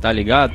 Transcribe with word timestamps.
Está 0.00 0.10
ligado? 0.10 0.54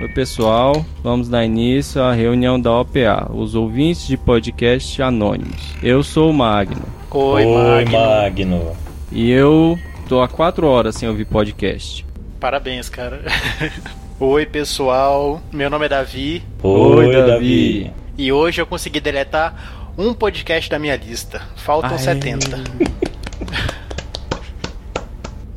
Oi 0.00 0.08
pessoal, 0.10 0.86
vamos 1.02 1.28
dar 1.28 1.44
início 1.44 2.00
à 2.00 2.12
reunião 2.12 2.60
da 2.60 2.70
OPA, 2.70 3.28
os 3.34 3.56
ouvintes 3.56 4.06
de 4.06 4.16
podcast 4.16 5.02
anônimos. 5.02 5.74
Eu 5.82 6.00
sou 6.04 6.30
o 6.30 6.32
Magno. 6.32 6.84
Oi, 7.10 7.44
Oi, 7.44 7.84
Magno. 7.84 7.98
Magno. 7.98 8.76
E 9.10 9.28
eu 9.32 9.76
tô 10.08 10.22
há 10.22 10.28
quatro 10.28 10.68
horas 10.68 10.94
sem 10.94 11.08
ouvir 11.08 11.24
podcast. 11.24 12.06
Parabéns, 12.38 12.88
cara. 12.88 13.22
Oi, 14.20 14.46
pessoal. 14.46 15.42
Meu 15.52 15.68
nome 15.68 15.86
é 15.86 15.88
Davi 15.88 16.44
Oi, 16.62 17.12
Davi. 17.12 17.90
e 18.16 18.30
hoje 18.30 18.60
eu 18.60 18.66
consegui 18.66 19.00
deletar 19.00 19.90
um 19.98 20.14
podcast 20.14 20.70
da 20.70 20.78
minha 20.78 20.94
lista. 20.94 21.42
Faltam 21.56 21.90
Aê. 21.90 21.98
70. 21.98 22.62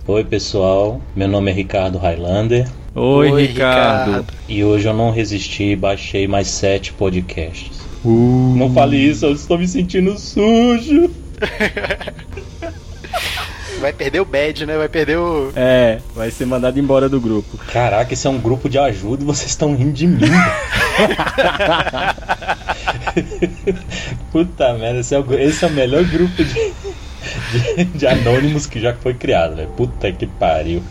Oi, 0.10 0.24
pessoal. 0.24 1.00
Meu 1.16 1.28
nome 1.28 1.52
é 1.52 1.54
Ricardo 1.54 2.00
Highlander. 2.00 2.68
Oi, 2.96 3.30
Oi, 3.30 3.46
Ricardo. 3.46 4.08
Ricardo. 4.08 4.34
E 4.48 4.64
hoje 4.64 4.88
eu 4.88 4.94
não 4.96 5.12
resisti 5.12 5.66
e 5.66 5.76
baixei 5.76 6.28
mais 6.28 6.48
sete 6.48 6.92
podcasts. 6.92 7.80
Uh. 8.04 8.56
Não 8.58 8.74
fale 8.74 8.98
isso, 8.98 9.28
eu 9.28 9.34
estou 9.34 9.56
me 9.60 9.68
sentindo 9.68 10.18
sujo. 10.18 11.12
Vai 13.80 13.94
perder 13.94 14.20
o 14.20 14.26
badge, 14.26 14.66
né? 14.66 14.78
Vai 14.78 14.90
perder 14.90 15.20
o. 15.20 15.52
É, 15.56 16.00
vai 16.16 16.32
ser 16.32 16.48
mandado 16.48 16.80
embora 16.80 17.08
do 17.08 17.22
grupo. 17.22 17.56
Caraca, 17.72 18.12
esse 18.12 18.26
é 18.26 18.30
um 18.32 18.40
grupo 18.40 18.68
de 18.68 18.80
ajuda 18.80 19.22
e 19.22 19.26
vocês 19.28 19.52
estão 19.52 19.76
rindo 19.76 19.94
de 19.94 20.08
mim. 20.08 20.20
Puta 24.32 24.74
merda, 24.74 25.00
esse 25.00 25.16
é 25.16 25.20
o, 25.20 25.34
esse 25.34 25.64
é 25.64 25.68
o 25.68 25.72
melhor 25.72 26.04
grupo 26.04 26.44
de, 26.44 26.74
de, 27.52 27.86
de 27.86 28.08
anônimos 28.08 28.66
que 28.66 28.80
já 28.80 28.94
foi 28.94 29.14
criado, 29.14 29.56
velho. 29.56 29.70
Puta 29.70 30.12
que 30.12 30.26
pariu. 30.26 30.82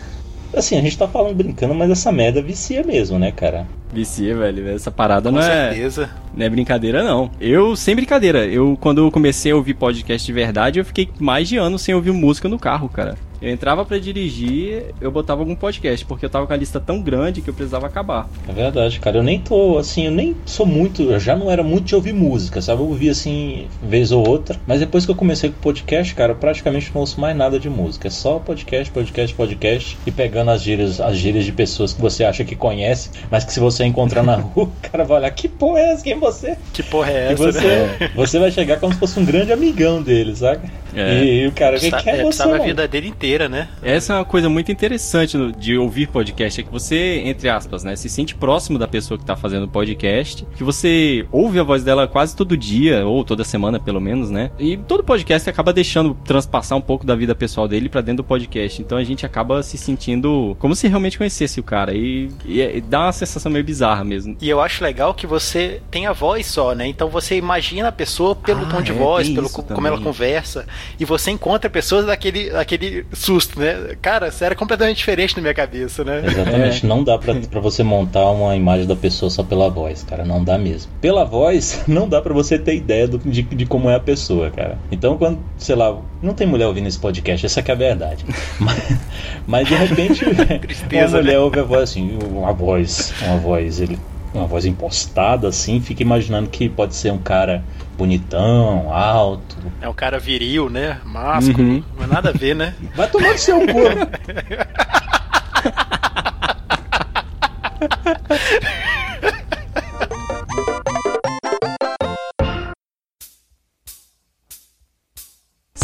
Assim, 0.54 0.78
a 0.78 0.80
gente 0.80 0.96
tá 0.96 1.06
falando 1.06 1.34
brincando, 1.34 1.74
mas 1.74 1.90
essa 1.90 2.10
merda 2.10 2.40
vicia 2.40 2.82
mesmo, 2.82 3.18
né, 3.18 3.30
cara? 3.30 3.66
Vicia, 3.92 4.34
velho. 4.36 4.68
Essa 4.68 4.90
parada 4.90 5.28
Com 5.30 5.36
não 5.36 5.42
é, 5.42 5.70
certeza. 5.70 6.10
não 6.34 6.44
é 6.46 6.48
brincadeira, 6.48 7.02
não. 7.02 7.30
Eu, 7.40 7.76
sem 7.76 7.94
brincadeira, 7.94 8.46
eu 8.46 8.76
quando 8.80 9.02
eu 9.02 9.10
comecei 9.10 9.52
a 9.52 9.56
ouvir 9.56 9.74
podcast 9.74 10.26
de 10.26 10.32
verdade, 10.32 10.78
eu 10.78 10.84
fiquei 10.84 11.08
mais 11.18 11.48
de 11.48 11.56
ano 11.56 11.78
sem 11.78 11.94
ouvir 11.94 12.12
música 12.12 12.48
no 12.48 12.58
carro, 12.58 12.88
cara. 12.88 13.16
Eu 13.40 13.50
entrava 13.50 13.84
pra 13.84 13.98
dirigir, 13.98 14.94
eu 15.00 15.10
botava 15.10 15.40
algum 15.42 15.54
podcast, 15.54 16.04
porque 16.04 16.24
eu 16.24 16.30
tava 16.30 16.46
com 16.46 16.52
a 16.52 16.56
lista 16.56 16.80
tão 16.80 17.00
grande 17.00 17.40
que 17.40 17.48
eu 17.48 17.54
precisava 17.54 17.86
acabar. 17.86 18.28
É 18.48 18.52
verdade, 18.52 18.98
cara. 19.00 19.18
Eu 19.18 19.22
nem 19.22 19.38
tô, 19.38 19.78
assim, 19.78 20.06
eu 20.06 20.10
nem 20.10 20.36
sou 20.44 20.66
muito. 20.66 21.02
Eu 21.02 21.20
já 21.20 21.36
não 21.36 21.50
era 21.50 21.62
muito 21.62 21.86
de 21.86 21.94
ouvir 21.94 22.12
música, 22.12 22.60
sabe? 22.60 22.82
Eu 22.82 22.88
ouvia, 22.88 23.12
assim, 23.12 23.66
vez 23.82 24.10
ou 24.10 24.26
outra. 24.26 24.58
Mas 24.66 24.80
depois 24.80 25.04
que 25.04 25.10
eu 25.10 25.14
comecei 25.14 25.50
com 25.50 25.56
o 25.56 25.60
podcast, 25.62 26.14
cara, 26.14 26.32
eu 26.32 26.36
praticamente 26.36 26.90
não 26.92 27.00
ouço 27.00 27.20
mais 27.20 27.36
nada 27.36 27.58
de 27.60 27.70
música. 27.70 28.08
É 28.08 28.10
só 28.10 28.38
podcast, 28.38 28.90
podcast, 28.92 29.34
podcast. 29.34 29.96
E 30.06 30.10
pegando 30.10 30.50
as 30.50 30.62
gírias, 30.62 31.00
as 31.00 31.16
gírias 31.16 31.44
de 31.44 31.52
pessoas 31.52 31.92
que 31.92 32.00
você 32.00 32.24
acha 32.24 32.44
que 32.44 32.56
conhece, 32.56 33.10
mas 33.30 33.44
que 33.44 33.52
se 33.52 33.60
você 33.60 33.84
encontrar 33.84 34.22
na 34.24 34.34
rua, 34.36 34.64
o 34.84 34.90
cara 34.90 35.04
vai 35.04 35.18
olhar: 35.18 35.30
que 35.30 35.46
porra 35.48 35.78
é 35.80 35.92
essa? 35.92 36.02
Quem 36.02 36.12
é 36.14 36.16
você? 36.16 36.56
Que 36.72 36.82
porra 36.82 37.10
é 37.12 37.30
E 37.30 37.32
essa, 37.34 37.52
você, 37.52 37.60
né? 37.60 38.10
você 38.16 38.38
vai 38.38 38.50
chegar 38.50 38.80
como 38.80 38.92
se 38.92 38.98
fosse 38.98 39.18
um 39.20 39.24
grande 39.24 39.52
amigão 39.52 40.02
dele, 40.02 40.34
saca? 40.34 40.68
É. 40.94 41.22
E, 41.22 41.42
e 41.42 41.46
o 41.46 41.52
cara, 41.52 41.78
quem 41.78 41.90
Precisava- 41.90 42.02
que 42.02 42.08
é 42.08 42.12
é, 42.12 42.16
você? 42.16 42.22
precisava 42.24 42.56
a 42.56 42.58
vida 42.66 42.88
dele 42.88 43.08
inteira, 43.08 43.27
né? 43.36 43.68
Essa 43.82 44.14
é 44.14 44.16
uma 44.16 44.24
coisa 44.24 44.48
muito 44.48 44.72
interessante 44.72 45.36
de 45.58 45.76
ouvir 45.76 46.06
podcast, 46.08 46.60
é 46.60 46.64
que 46.64 46.70
você, 46.72 47.22
entre 47.26 47.48
aspas, 47.48 47.84
né, 47.84 47.94
se 47.96 48.08
sente 48.08 48.34
próximo 48.34 48.78
da 48.78 48.88
pessoa 48.88 49.18
que 49.18 49.24
tá 49.24 49.36
fazendo 49.36 49.64
o 49.64 49.68
podcast, 49.68 50.46
que 50.56 50.64
você 50.64 51.26
ouve 51.30 51.58
a 51.58 51.62
voz 51.62 51.82
dela 51.84 52.06
quase 52.08 52.34
todo 52.34 52.56
dia, 52.56 53.06
ou 53.06 53.22
toda 53.24 53.44
semana 53.44 53.78
pelo 53.78 54.00
menos, 54.00 54.30
né? 54.30 54.50
E 54.58 54.76
todo 54.76 55.04
podcast 55.04 55.48
acaba 55.50 55.72
deixando 55.72 56.14
transpassar 56.24 56.78
um 56.78 56.80
pouco 56.80 57.04
da 57.04 57.14
vida 57.14 57.34
pessoal 57.34 57.68
dele 57.68 57.88
pra 57.88 58.00
dentro 58.00 58.22
do 58.22 58.24
podcast. 58.24 58.80
Então 58.80 58.96
a 58.96 59.04
gente 59.04 59.26
acaba 59.26 59.62
se 59.62 59.76
sentindo 59.76 60.56
como 60.58 60.74
se 60.74 60.88
realmente 60.88 61.18
conhecesse 61.18 61.60
o 61.60 61.62
cara. 61.62 61.94
E, 61.94 62.30
e 62.44 62.60
é- 62.60 62.76
e 62.76 62.80
dá 62.80 63.02
uma 63.04 63.12
sensação 63.12 63.50
meio 63.52 63.64
bizarra 63.64 64.04
mesmo. 64.04 64.36
E 64.40 64.48
eu 64.48 64.60
acho 64.60 64.82
legal 64.82 65.12
que 65.14 65.26
você 65.26 65.80
tem 65.90 66.06
a 66.06 66.12
voz 66.12 66.46
só, 66.46 66.74
né? 66.74 66.86
Então 66.86 67.08
você 67.08 67.36
imagina 67.36 67.88
a 67.88 67.92
pessoa 67.92 68.34
pelo 68.34 68.62
Ah, 68.62 68.66
tom 68.66 68.80
de 68.82 68.92
é, 68.92 68.94
voz, 68.94 69.28
pelo 69.28 69.48
como 69.50 69.86
ela 69.86 70.00
conversa, 70.00 70.66
e 70.98 71.04
você 71.04 71.30
encontra 71.30 71.68
pessoas 71.68 72.06
daquele, 72.06 72.50
daquele 72.50 73.04
susto, 73.18 73.58
né? 73.60 73.96
Cara, 74.00 74.28
isso 74.28 74.42
era 74.44 74.54
completamente 74.54 74.98
diferente 74.98 75.36
na 75.36 75.42
minha 75.42 75.54
cabeça, 75.54 76.04
né? 76.04 76.22
Exatamente, 76.26 76.86
não 76.86 77.02
dá 77.04 77.18
pra, 77.18 77.34
pra 77.34 77.60
você 77.60 77.82
montar 77.82 78.30
uma 78.30 78.54
imagem 78.56 78.86
da 78.86 78.96
pessoa 78.96 79.30
só 79.30 79.42
pela 79.42 79.68
voz, 79.68 80.02
cara, 80.02 80.24
não 80.24 80.42
dá 80.42 80.56
mesmo. 80.58 80.90
Pela 81.00 81.24
voz, 81.24 81.82
não 81.88 82.08
dá 82.08 82.20
pra 82.22 82.32
você 82.32 82.58
ter 82.58 82.74
ideia 82.76 83.06
do- 83.08 83.18
de, 83.18 83.42
de 83.42 83.66
como 83.66 83.90
é 83.90 83.94
a 83.96 84.00
pessoa, 84.00 84.50
cara. 84.50 84.78
Então, 84.90 85.16
quando, 85.18 85.38
sei 85.56 85.74
lá, 85.76 85.96
não 86.22 86.34
tem 86.34 86.46
mulher 86.46 86.66
ouvindo 86.66 86.86
esse 86.88 86.98
podcast, 86.98 87.44
essa 87.46 87.62
que 87.62 87.70
é 87.70 87.74
a 87.74 87.76
verdade. 87.76 88.24
mas, 88.58 88.98
mas, 89.46 89.68
de 89.68 89.74
repente, 89.74 90.24
Tristeza, 90.60 91.16
uma 91.16 91.22
mulher 91.22 91.34
né? 91.34 91.38
ouve 91.40 91.60
a 91.60 91.62
voz 91.64 91.82
assim, 91.82 92.18
uma 92.30 92.52
voz, 92.52 93.12
uma 93.22 93.36
voz, 93.38 93.80
ele. 93.80 93.98
Uma 94.34 94.46
voz 94.46 94.64
impostada, 94.66 95.48
assim, 95.48 95.80
fica 95.80 96.02
imaginando 96.02 96.50
que 96.50 96.68
pode 96.68 96.94
ser 96.94 97.10
um 97.12 97.18
cara 97.18 97.62
bonitão, 97.96 98.92
alto. 98.92 99.56
É 99.80 99.88
um 99.88 99.94
cara 99.94 100.18
viril, 100.18 100.68
né? 100.68 100.98
Másculo, 101.04 101.66
Uhum. 101.68 101.82
mas 101.98 102.08
nada 102.08 102.28
a 102.30 102.32
ver, 102.32 102.54
né? 102.54 102.74
Vai 102.94 103.08
tomar 103.10 103.32
no 103.32 103.38
seu 103.38 103.58
cu. 103.60 103.66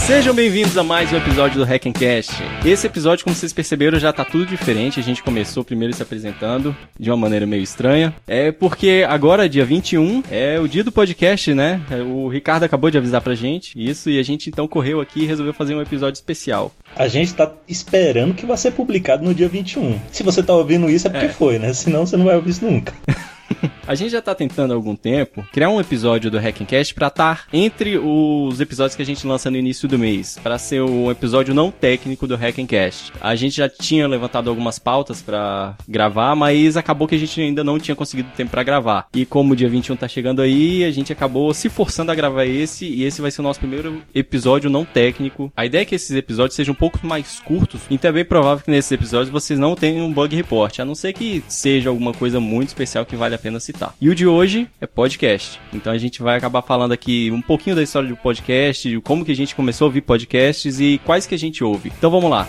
Sejam 0.06 0.34
bem-vindos 0.34 0.76
a 0.76 0.82
mais 0.84 1.10
um 1.10 1.16
episódio 1.16 1.59
do 1.59 1.65
Hack 1.65 1.87
and 1.87 1.92
Cast. 1.92 2.31
Esse 2.62 2.87
episódio, 2.87 3.25
como 3.25 3.34
vocês 3.34 3.54
perceberam, 3.54 3.98
já 3.98 4.12
tá 4.12 4.22
tudo 4.22 4.44
diferente. 4.44 5.00
A 5.00 5.03
gente 5.03 5.22
começou 5.22 5.65
primeiro 5.65 5.94
se 5.94 6.03
apresentando 6.03 6.76
de 7.00 7.10
uma 7.10 7.16
maneira 7.16 7.47
meio 7.47 7.62
estranha. 7.62 8.14
É 8.26 8.53
porque 8.53 9.04
agora, 9.09 9.48
dia 9.48 9.64
21, 9.64 10.22
é 10.31 10.60
o 10.60 10.69
dia 10.69 10.84
do 10.84 10.93
podcast, 10.93 11.54
né? 11.54 11.81
É, 11.91 12.03
O 12.03 12.28
Ricardo 12.28 12.64
acabou 12.64 12.91
de 12.91 12.98
avisar 12.98 13.22
pra 13.22 13.34
gente 13.34 13.72
isso 13.82 14.10
e 14.10 14.19
a 14.19 14.22
gente 14.22 14.50
então 14.50 14.69
correu 14.69 15.00
aqui 15.00 15.22
e 15.22 15.26
resolveu 15.26 15.54
fazer 15.54 15.75
um 15.75 15.81
episódio 15.81 16.19
especial. 16.19 16.70
A 16.94 17.09
gente 17.09 17.32
tá 17.32 17.50
esperando 17.66 18.34
que 18.34 18.44
vai 18.44 18.59
ser 18.59 18.72
publicado 18.72 19.25
no 19.25 19.34
dia 19.34 19.48
21. 19.48 19.98
Se 20.12 20.22
você 20.22 20.43
tá 20.43 20.53
ouvindo 20.53 20.91
isso 20.91 21.06
é 21.06 21.10
porque 21.10 21.26
É. 21.26 21.31
foi, 21.31 21.59
né? 21.59 21.72
Senão 21.72 22.04
você 22.06 22.16
não 22.19 22.26
vai 22.26 22.37
ouvir 22.37 22.50
isso 22.50 22.64
nunca. 22.64 22.93
A 23.87 23.95
gente 23.95 24.12
já 24.12 24.22
tá 24.22 24.34
tentando 24.34 24.72
há 24.72 24.75
algum 24.75 24.97
tempo 24.97 25.47
criar 25.53 25.69
um 25.69 25.78
episódio 25.78 26.31
do 26.31 26.39
Hack 26.39 26.62
and 26.62 26.65
Cast 26.65 26.95
pra 26.95 27.09
estar 27.09 27.47
entre 27.53 27.99
os 27.99 28.59
episódios 28.59 28.97
que 28.97 29.03
a 29.03 29.05
gente 29.05 29.27
lança 29.27 29.50
no 29.50 29.59
início 29.59 29.87
do 29.87 29.99
mês, 29.99 30.39
Pra 30.43 30.56
ser 30.56 30.83
um 30.83 31.11
episódio 31.11 31.55
não 31.55 31.71
técnico 31.71 32.27
do 32.27 32.34
Hack 32.34 32.59
and 32.59 32.67
Cast. 32.67 33.12
A 33.21 33.34
gente 33.34 33.56
já 33.56 33.69
tinha 33.69 34.09
levantado 34.09 34.49
algumas 34.49 34.78
pautas 34.78 35.21
pra 35.21 35.77
gravar, 35.87 36.34
mas 36.34 36.78
acabou 36.78 37.06
que 37.06 37.15
a 37.15 37.19
gente 37.19 37.39
ainda 37.41 37.62
não 37.62 37.78
tinha 37.78 37.94
conseguido 37.94 38.31
tempo 38.34 38.50
pra 38.50 38.62
gravar. 38.62 39.06
E 39.15 39.27
como 39.27 39.53
o 39.53 39.56
dia 39.56 39.69
21 39.69 39.97
tá 39.97 40.09
chegando 40.09 40.41
aí, 40.41 40.83
a 40.83 40.91
gente 40.91 41.12
acabou 41.12 41.53
se 41.53 41.69
forçando 41.69 42.11
a 42.11 42.15
gravar 42.15 42.47
esse 42.47 42.87
e 42.87 43.05
esse 43.05 43.21
vai 43.21 43.31
ser 43.31 43.43
o 43.43 43.44
nosso 43.44 43.61
primeiro 43.61 44.03
episódio 44.15 44.71
não 44.71 44.84
técnico. 44.84 45.53
A 45.55 45.67
ideia 45.67 45.83
é 45.83 45.84
que 45.84 45.94
esses 45.94 46.17
episódios 46.17 46.56
sejam 46.56 46.73
um 46.73 46.77
pouco 46.77 47.06
mais 47.06 47.39
curtos, 47.41 47.83
então 47.91 48.09
é 48.09 48.12
bem 48.12 48.25
provável 48.25 48.65
que 48.65 48.71
nesses 48.71 48.93
episódios 48.93 49.29
vocês 49.29 49.58
não 49.58 49.75
tenham 49.75 50.06
um 50.06 50.12
bug 50.12 50.35
report, 50.35 50.79
a 50.81 50.85
não 50.87 50.94
ser 50.94 51.12
que 51.12 51.44
seja 51.49 51.91
alguma 51.91 52.14
coisa 52.14 52.41
muito 52.41 52.69
especial 52.69 53.05
que 53.05 53.14
vale 53.14 53.35
a 53.35 53.38
pena 53.38 53.61
citar. 53.75 53.94
E 54.00 54.09
o 54.09 54.15
de 54.15 54.26
hoje 54.26 54.69
é 54.81 54.87
podcast. 54.87 55.61
Então 55.73 55.93
a 55.93 55.99
gente 55.99 56.23
vai 56.23 56.38
acabar 56.38 56.62
falando 56.62 56.93
aqui 56.93 57.31
um 57.31 57.43
pouquinho 57.43 57.76
da 57.76 57.82
história 57.82 58.09
do 58.09 58.17
podcast, 58.17 58.88
de 58.88 59.00
como 59.00 59.25
que 59.25 59.32
a 59.32 59.37
gente 59.37 59.55
começou 59.55 59.87
a 59.87 59.88
ouvir 59.88 60.00
podcasts 60.00 60.81
e 60.81 61.00
quais 61.05 61.26
que 61.26 61.35
a 61.35 61.38
gente 61.38 61.62
ouve. 61.62 61.93
Então 61.97 62.11
vamos 62.11 62.31
lá. 62.31 62.49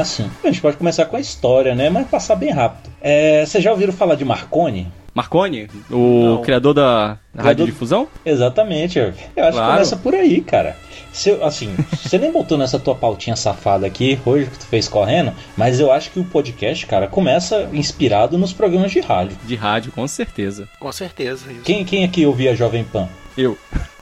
Assim, 0.00 0.30
a 0.42 0.46
gente 0.48 0.60
pode 0.60 0.76
começar 0.76 1.04
com 1.06 1.16
a 1.16 1.20
história, 1.20 1.74
né? 1.74 1.90
Mas 1.90 2.08
passar 2.08 2.34
bem 2.36 2.50
rápido. 2.50 2.90
É, 3.00 3.44
vocês 3.44 3.62
já 3.62 3.70
ouviram 3.70 3.92
falar 3.92 4.14
de 4.14 4.24
Marconi? 4.24 4.86
Marconi, 5.12 5.68
o 5.90 6.24
Não. 6.36 6.42
criador 6.42 6.72
da 6.72 7.18
Criador- 7.32 7.46
radiodifusão? 7.48 8.06
Exatamente, 8.24 8.96
eu 8.98 9.08
acho 9.08 9.18
Claro. 9.34 9.52
que 9.52 9.60
começa 9.72 9.96
por 9.96 10.14
aí, 10.14 10.40
cara. 10.40 10.76
Se, 11.12 11.32
assim, 11.42 11.74
você 12.00 12.16
nem 12.16 12.30
botou 12.30 12.56
nessa 12.56 12.78
tua 12.78 12.94
pautinha 12.94 13.34
safada 13.34 13.84
aqui, 13.86 14.18
hoje 14.24 14.46
que 14.48 14.58
tu 14.58 14.66
fez 14.66 14.86
correndo, 14.86 15.32
mas 15.56 15.80
eu 15.80 15.90
acho 15.90 16.12
que 16.12 16.20
o 16.20 16.24
podcast, 16.24 16.86
cara, 16.86 17.08
começa 17.08 17.68
inspirado 17.72 18.38
nos 18.38 18.52
programas 18.52 18.92
de 18.92 19.00
rádio. 19.00 19.36
De 19.44 19.56
rádio, 19.56 19.90
com 19.90 20.06
certeza. 20.06 20.68
Com 20.78 20.92
certeza. 20.92 21.50
Isso. 21.50 21.62
Quem, 21.64 21.84
quem 21.84 22.04
aqui 22.04 22.24
ouvia 22.24 22.54
Jovem 22.54 22.84
Pan? 22.84 23.08
Eu. 23.36 23.58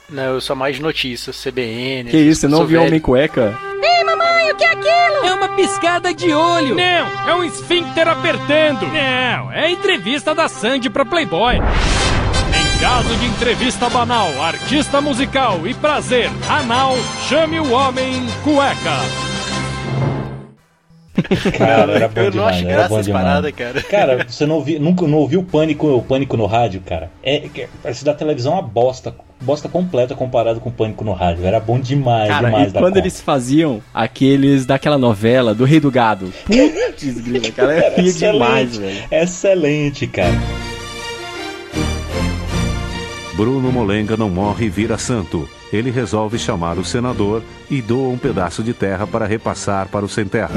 Não, 0.07 0.23
eu 0.35 0.41
sou 0.41 0.55
mais 0.55 0.75
de 0.75 0.81
notícias, 0.83 1.35
CBN. 1.43 2.09
Que 2.11 2.17
isso, 2.17 2.41
você 2.41 2.47
não 2.47 2.59
sou 2.59 2.67
viu 2.67 2.79
velho. 2.79 2.89
Homem 2.89 2.99
Cueca? 3.01 3.57
O 4.51 4.55
que 4.55 4.63
é 4.63 4.71
aquilo? 4.71 5.25
É 5.25 5.33
uma 5.33 5.49
piscada 5.49 6.11
de 6.11 6.33
olho. 6.33 6.75
Não, 6.75 7.29
é 7.29 7.35
um 7.35 7.43
esfíncter 7.43 8.07
apertando. 8.07 8.81
Não, 8.87 9.51
é 9.51 9.65
a 9.65 9.69
entrevista 9.69 10.33
da 10.33 10.47
Sandy 10.47 10.89
pra 10.89 11.05
Playboy. 11.05 11.57
Em 11.57 12.79
caso 12.81 13.15
de 13.15 13.25
entrevista 13.27 13.87
banal, 13.89 14.27
artista 14.41 14.99
musical 14.99 15.67
e 15.67 15.73
prazer 15.75 16.31
anal, 16.49 16.95
chame 17.27 17.59
o 17.59 17.71
homem 17.71 18.25
cueca. 18.43 19.29
Cara, 21.57 21.91
era 21.93 22.07
bom 22.07 22.21
eu 22.21 22.23
não 22.25 22.31
demais, 22.31 22.55
acho 22.55 22.65
era 22.67 22.87
graça 22.87 23.51
cara. 23.51 23.83
Cara, 23.83 24.25
você 24.27 24.45
não 24.45 24.55
ouviu, 24.55 24.79
nunca 24.79 25.05
não 25.05 25.17
ouviu 25.19 25.41
o 25.41 25.43
pânico, 25.43 25.87
o 25.87 26.01
pânico 26.01 26.35
no 26.35 26.45
rádio, 26.45 26.81
cara? 26.81 27.11
É, 27.21 27.45
é 27.55 27.67
parece 27.83 28.03
da 28.03 28.13
televisão 28.13 28.53
uma 28.53 28.61
bosta, 28.61 29.13
bosta 29.41 29.67
completa 29.69 30.13
comparado 30.15 30.59
com 30.59 30.69
o 30.69 30.71
pânico 30.71 31.03
no 31.03 31.13
rádio. 31.13 31.45
Era 31.45 31.59
bom 31.59 31.79
demais, 31.79 32.27
Cara, 32.29 32.47
demais 32.49 32.69
e 32.69 32.73
quando 32.73 32.85
conta. 32.85 32.99
eles 32.99 33.21
faziam 33.21 33.81
aqueles 33.93 34.65
daquela 34.65 34.97
novela 34.97 35.53
do 35.55 35.63
Rei 35.65 35.79
do 35.79 35.89
Gado. 35.91 36.31
Putz, 36.45 37.19
grila, 37.21 37.51
cara, 37.51 37.73
é 37.73 37.77
Era 37.77 38.01
excelente, 38.01 38.31
demais, 38.33 38.77
velho. 38.77 39.03
Excelente, 39.11 40.07
cara. 40.07 40.33
Bruno 43.35 43.71
Molenga 43.71 44.17
não 44.17 44.29
morre 44.29 44.65
e 44.65 44.69
vira 44.69 44.97
santo. 44.97 45.47
Ele 45.71 45.91
resolve 45.91 46.37
chamar 46.37 46.77
o 46.77 46.83
senador 46.83 47.41
e 47.69 47.81
doa 47.81 48.09
um 48.09 48.17
pedaço 48.17 48.61
de 48.63 48.73
terra 48.73 49.07
para 49.07 49.25
repassar 49.25 49.87
para 49.87 50.03
o 50.03 50.09
sem 50.09 50.25
terra. 50.25 50.51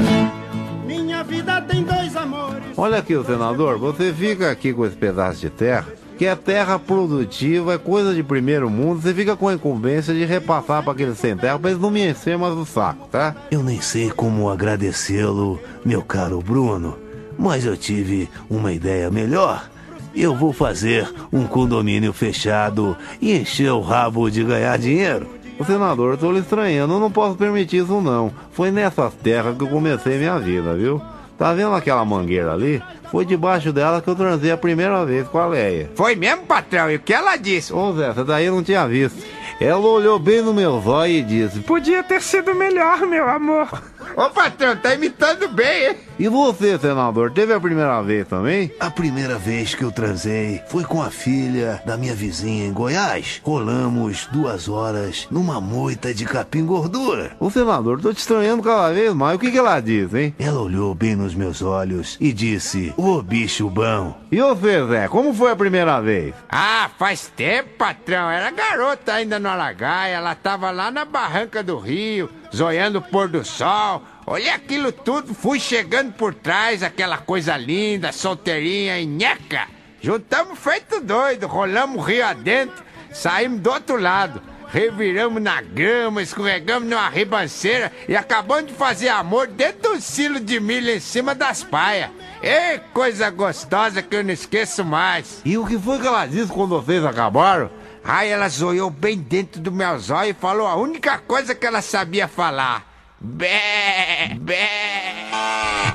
Minha 0.85 1.23
vida 1.23 1.61
tem 1.61 1.83
dois 1.83 2.15
amores. 2.17 2.63
Olha 2.75 2.97
aqui, 2.97 3.13
senador, 3.23 3.77
você 3.77 4.11
fica 4.11 4.51
aqui 4.51 4.73
com 4.73 4.85
esse 4.85 4.95
pedaço 4.97 5.39
de 5.39 5.49
terra, 5.49 5.85
que 6.23 6.27
é 6.27 6.37
terra 6.37 6.79
produtiva, 6.79 7.73
é 7.73 7.77
coisa 7.77 8.15
de 8.15 8.23
primeiro 8.23 8.69
mundo, 8.69 9.01
você 9.01 9.13
fica 9.13 9.35
com 9.35 9.49
a 9.49 9.55
incumbência 9.55 10.13
de 10.13 10.23
repassar 10.23 10.81
para 10.81 10.93
aquele 10.93 11.13
sem 11.15 11.35
terra 11.35 11.59
pra 11.59 11.69
eles 11.69 11.81
não 11.81 11.91
me 11.91 12.09
encher 12.09 12.37
mais 12.37 12.53
o 12.53 12.65
saco, 12.65 13.09
tá? 13.11 13.35
Eu 13.51 13.61
nem 13.61 13.81
sei 13.81 14.09
como 14.09 14.49
agradecê-lo, 14.49 15.59
meu 15.83 16.01
caro 16.01 16.39
Bruno, 16.39 16.97
mas 17.37 17.65
eu 17.65 17.75
tive 17.75 18.29
uma 18.49 18.71
ideia 18.71 19.11
melhor. 19.11 19.69
Eu 20.15 20.33
vou 20.33 20.53
fazer 20.53 21.13
um 21.29 21.45
condomínio 21.45 22.13
fechado 22.13 22.95
e 23.21 23.33
encher 23.33 23.73
o 23.73 23.81
rabo 23.81 24.31
de 24.31 24.45
ganhar 24.45 24.77
dinheiro. 24.77 25.27
Ô, 25.59 25.65
senador, 25.65 26.13
eu 26.13 26.17
tô 26.17 26.31
lhe 26.31 26.39
estranhando, 26.39 26.93
eu 26.93 27.01
não 27.01 27.11
posso 27.11 27.35
permitir 27.35 27.83
isso 27.83 27.99
não. 27.99 28.31
Foi 28.53 28.71
nessas 28.71 29.13
terras 29.15 29.57
que 29.57 29.63
eu 29.63 29.67
comecei 29.67 30.17
minha 30.17 30.39
vida, 30.39 30.73
viu? 30.73 31.01
Tá 31.37 31.53
vendo 31.53 31.75
aquela 31.75 32.05
mangueira 32.05 32.53
ali? 32.53 32.81
Foi 33.13 33.23
debaixo 33.23 33.71
dela 33.71 34.01
que 34.01 34.09
eu 34.09 34.15
transei 34.15 34.49
a 34.49 34.57
primeira 34.57 35.05
vez 35.05 35.27
com 35.27 35.37
a 35.37 35.45
Leia. 35.45 35.91
Foi 35.93 36.15
mesmo, 36.15 36.47
patrão? 36.47 36.89
E 36.89 36.95
o 36.95 36.99
que 36.99 37.13
ela 37.13 37.35
disse? 37.35 37.71
Ô 37.71 37.93
Zé, 37.93 38.09
essa 38.09 38.25
daí 38.25 38.47
eu 38.47 38.55
não 38.55 38.63
tinha 38.63 38.87
visto. 38.87 39.23
Ela 39.61 39.77
olhou 39.77 40.17
bem 40.17 40.41
no 40.41 40.51
meu 40.51 40.81
zóio 40.81 41.13
e 41.17 41.21
disse: 41.21 41.59
Podia 41.59 42.01
ter 42.01 42.19
sido 42.19 42.55
melhor, 42.55 43.01
meu 43.01 43.29
amor. 43.29 43.69
Ô, 44.15 44.29
patrão, 44.29 44.75
tá 44.75 44.93
imitando 44.93 45.47
bem, 45.49 45.87
hein? 45.87 45.97
E 46.19 46.27
você, 46.27 46.77
senador, 46.77 47.31
teve 47.31 47.53
a 47.53 47.59
primeira 47.59 47.99
vez 48.03 48.27
também? 48.27 48.71
A 48.79 48.91
primeira 48.91 49.37
vez 49.39 49.73
que 49.73 49.83
eu 49.83 49.91
transei 49.91 50.61
foi 50.67 50.83
com 50.83 51.01
a 51.01 51.09
filha 51.09 51.81
da 51.85 51.97
minha 51.97 52.13
vizinha 52.13 52.67
em 52.67 52.71
Goiás. 52.71 53.41
Rolamos 53.43 54.27
duas 54.31 54.69
horas 54.69 55.27
numa 55.31 55.59
moita 55.59 56.13
de 56.13 56.25
capim 56.25 56.65
gordura. 56.65 57.35
Ô 57.39 57.49
senador, 57.49 57.99
tô 57.99 58.13
te 58.13 58.19
estranhando 58.19 58.61
cada 58.61 58.93
vez 58.93 59.11
mais. 59.13 59.35
O 59.35 59.39
que, 59.39 59.51
que 59.51 59.57
ela 59.57 59.79
disse, 59.79 60.17
hein? 60.17 60.35
Ela 60.37 60.61
olhou 60.61 60.93
bem 60.93 61.15
nos 61.15 61.33
meus 61.33 61.63
olhos 61.63 62.15
e 62.21 62.31
disse: 62.31 62.93
Ô 62.95 63.21
bicho 63.21 63.67
bom. 63.69 64.15
E 64.31 64.39
você, 64.39 64.85
Zé, 64.87 65.07
como 65.07 65.33
foi 65.33 65.51
a 65.51 65.55
primeira 65.55 65.99
vez? 65.99 66.35
Ah, 66.49 66.89
faz 66.97 67.31
tempo, 67.35 67.69
patrão. 67.77 68.29
Era 68.29 68.51
garota 68.51 69.13
ainda 69.13 69.39
no 69.39 69.49
Alagaia. 69.49 70.15
Ela 70.15 70.35
tava 70.35 70.69
lá 70.69 70.91
na 70.91 71.05
barranca 71.05 71.63
do 71.63 71.77
rio, 71.77 72.29
zoiando 72.55 72.99
o 72.99 73.01
pôr 73.01 73.27
do 73.27 73.43
sol. 73.43 74.03
Olhei 74.25 74.49
aquilo 74.49 74.91
tudo, 74.91 75.33
fui 75.33 75.59
chegando 75.59 76.13
por 76.13 76.33
trás, 76.33 76.83
aquela 76.83 77.17
coisa 77.17 77.57
linda, 77.57 78.11
solteirinha 78.11 78.99
e 78.99 79.05
nheca. 79.05 79.67
Juntamos 80.01 80.59
feito 80.59 81.01
doido, 81.01 81.47
rolamos 81.47 81.97
o 81.97 82.01
rio 82.01 82.25
adentro, 82.25 82.83
saímos 83.11 83.59
do 83.59 83.71
outro 83.71 83.97
lado. 83.99 84.41
Reviramos 84.67 85.39
na 85.39 85.61
grama, 85.61 86.19
escorregamos 86.19 86.89
numa 86.89 87.07
ribanceira 87.07 87.91
e 88.09 88.15
acabamos 88.15 88.71
de 88.71 88.73
fazer 88.73 89.07
amor 89.09 89.45
dentro 89.45 89.93
do 89.93 90.01
silo 90.01 90.39
de 90.39 90.59
milho 90.59 90.89
em 90.89 90.99
cima 90.99 91.35
das 91.35 91.63
paias. 91.63 92.09
Ei, 92.41 92.79
coisa 92.91 93.29
gostosa 93.29 94.01
que 94.01 94.15
eu 94.15 94.23
não 94.23 94.33
esqueço 94.33 94.83
mais. 94.83 95.41
E 95.45 95.59
o 95.59 95.67
que 95.67 95.77
foi 95.77 95.99
que 95.99 96.07
ela 96.07 96.25
disse 96.25 96.51
quando 96.51 96.81
vocês 96.81 97.05
acabaram? 97.05 97.69
Ai, 98.03 98.29
ela 98.29 98.49
zoiou 98.49 98.89
bem 98.89 99.17
dentro 99.17 99.61
do 99.61 99.71
meu 99.71 99.97
zóio 99.97 100.31
e 100.31 100.33
falou 100.33 100.67
a 100.67 100.75
única 100.75 101.17
coisa 101.19 101.55
que 101.55 101.65
ela 101.65 101.81
sabia 101.81 102.27
falar. 102.27 102.92
Bé, 103.23 104.35
bé. 104.39 104.69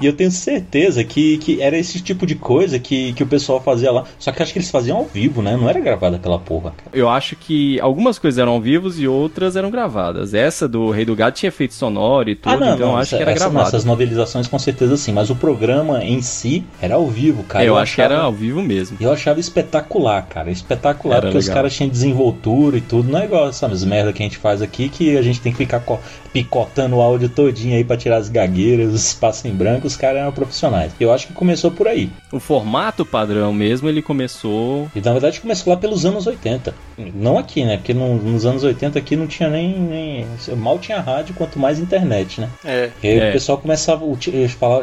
E 0.00 0.06
eu 0.06 0.12
tenho 0.12 0.30
certeza 0.30 1.02
que, 1.02 1.38
que 1.38 1.60
era 1.60 1.76
esse 1.76 2.00
tipo 2.00 2.24
de 2.24 2.36
coisa 2.36 2.78
que, 2.78 3.12
que 3.14 3.22
o 3.22 3.26
pessoal 3.26 3.60
fazia 3.60 3.90
lá. 3.90 4.04
Só 4.18 4.30
que 4.30 4.40
acho 4.42 4.52
que 4.52 4.58
eles 4.60 4.70
faziam 4.70 4.96
ao 4.98 5.04
vivo, 5.04 5.42
né? 5.42 5.56
Não 5.56 5.68
era 5.68 5.80
gravada 5.80 6.16
aquela 6.16 6.38
porra. 6.38 6.70
cara. 6.76 6.90
Eu 6.92 7.08
acho 7.08 7.34
que 7.34 7.80
algumas 7.80 8.16
coisas 8.16 8.38
eram 8.38 8.52
ao 8.52 8.60
vivo 8.60 8.88
e 8.96 9.08
outras 9.08 9.56
eram 9.56 9.70
gravadas. 9.72 10.34
Essa 10.34 10.68
do 10.68 10.90
Rei 10.90 11.04
do 11.04 11.16
Gado 11.16 11.34
tinha 11.36 11.48
efeito 11.48 11.74
sonoro 11.74 12.30
e 12.30 12.36
tudo, 12.36 12.52
Ah, 12.52 12.56
não, 12.56 12.74
então 12.74 12.86
não. 12.86 12.94
eu 12.94 12.96
acho 13.00 13.08
essa- 13.08 13.16
que 13.16 13.22
era 13.22 13.32
essa- 13.32 13.44
gravado. 13.48 13.68
Essas 13.68 13.84
novelizações 13.84 14.46
com 14.46 14.58
certeza 14.58 14.96
sim. 14.96 15.12
Mas 15.12 15.30
o 15.30 15.34
programa 15.36 16.02
em 16.04 16.22
si 16.22 16.64
era 16.80 16.94
ao 16.94 17.08
vivo, 17.08 17.42
cara. 17.42 17.64
É, 17.64 17.68
eu, 17.68 17.76
acho 17.76 17.96
que 17.96 18.00
achava- 18.00 18.14
era 18.14 18.22
ao 18.24 18.32
vivo 18.32 18.62
mesmo. 18.62 18.96
Eu 19.00 19.12
achava 19.12 19.40
espetacular, 19.40 20.22
cara. 20.28 20.48
Espetacular, 20.50 21.16
Era 21.16 21.26
porque 21.26 21.38
os 21.38 21.46
legal. 21.46 21.56
caras 21.56 21.74
tinham 21.74 21.90
desenvoltura 21.90 22.76
e 22.78 22.80
tudo. 22.80 23.10
Não 23.10 23.18
é 23.18 23.24
igual 23.24 23.48
essas 23.48 23.82
merda 23.84 24.12
que 24.12 24.22
a 24.22 24.26
gente 24.26 24.38
faz 24.38 24.62
aqui, 24.62 24.88
que 24.88 25.16
a 25.18 25.22
gente 25.22 25.40
tem 25.40 25.50
que 25.50 25.58
ficar 25.58 25.80
co- 25.80 25.98
picotando 26.32 26.96
o 26.96 27.00
áudio 27.00 27.28
todinho 27.28 27.76
aí 27.76 27.84
pra 27.84 27.96
tirar 27.96 28.16
as 28.16 28.28
gagueiras, 28.28 28.92
os 28.92 29.06
espaços 29.06 29.44
em 29.44 29.52
branco. 29.54 29.86
Os 29.86 29.96
caras 29.96 30.20
eram 30.20 30.32
profissionais. 30.32 30.92
Eu 31.00 31.12
acho 31.12 31.26
que 31.28 31.32
começou 31.32 31.70
por 31.70 31.86
aí. 31.88 32.10
O 32.32 32.38
formato 32.40 33.04
padrão 33.04 33.52
mesmo, 33.52 33.88
ele 33.88 34.02
começou. 34.02 34.88
E 34.94 35.00
na 35.00 35.12
verdade 35.12 35.40
começou 35.40 35.72
lá 35.72 35.78
pelos 35.78 36.04
anos 36.04 36.26
80. 36.26 36.74
Não 37.14 37.38
aqui, 37.38 37.64
né? 37.64 37.76
Porque 37.76 37.94
no- 37.94 38.16
nos 38.16 38.44
anos 38.44 38.64
80 38.64 38.98
aqui 38.98 39.16
não 39.16 39.26
tinha 39.26 39.48
nem, 39.48 39.78
nem. 39.78 40.26
Mal 40.56 40.78
tinha 40.78 41.00
rádio, 41.00 41.34
quanto 41.34 41.58
mais 41.58 41.78
internet, 41.78 42.40
né? 42.40 42.48
É. 42.64 42.90
E 43.02 43.08
aí 43.08 43.18
É. 43.20 43.28
o 43.28 43.32
pessoal 43.32 43.58
começava, 43.58 44.04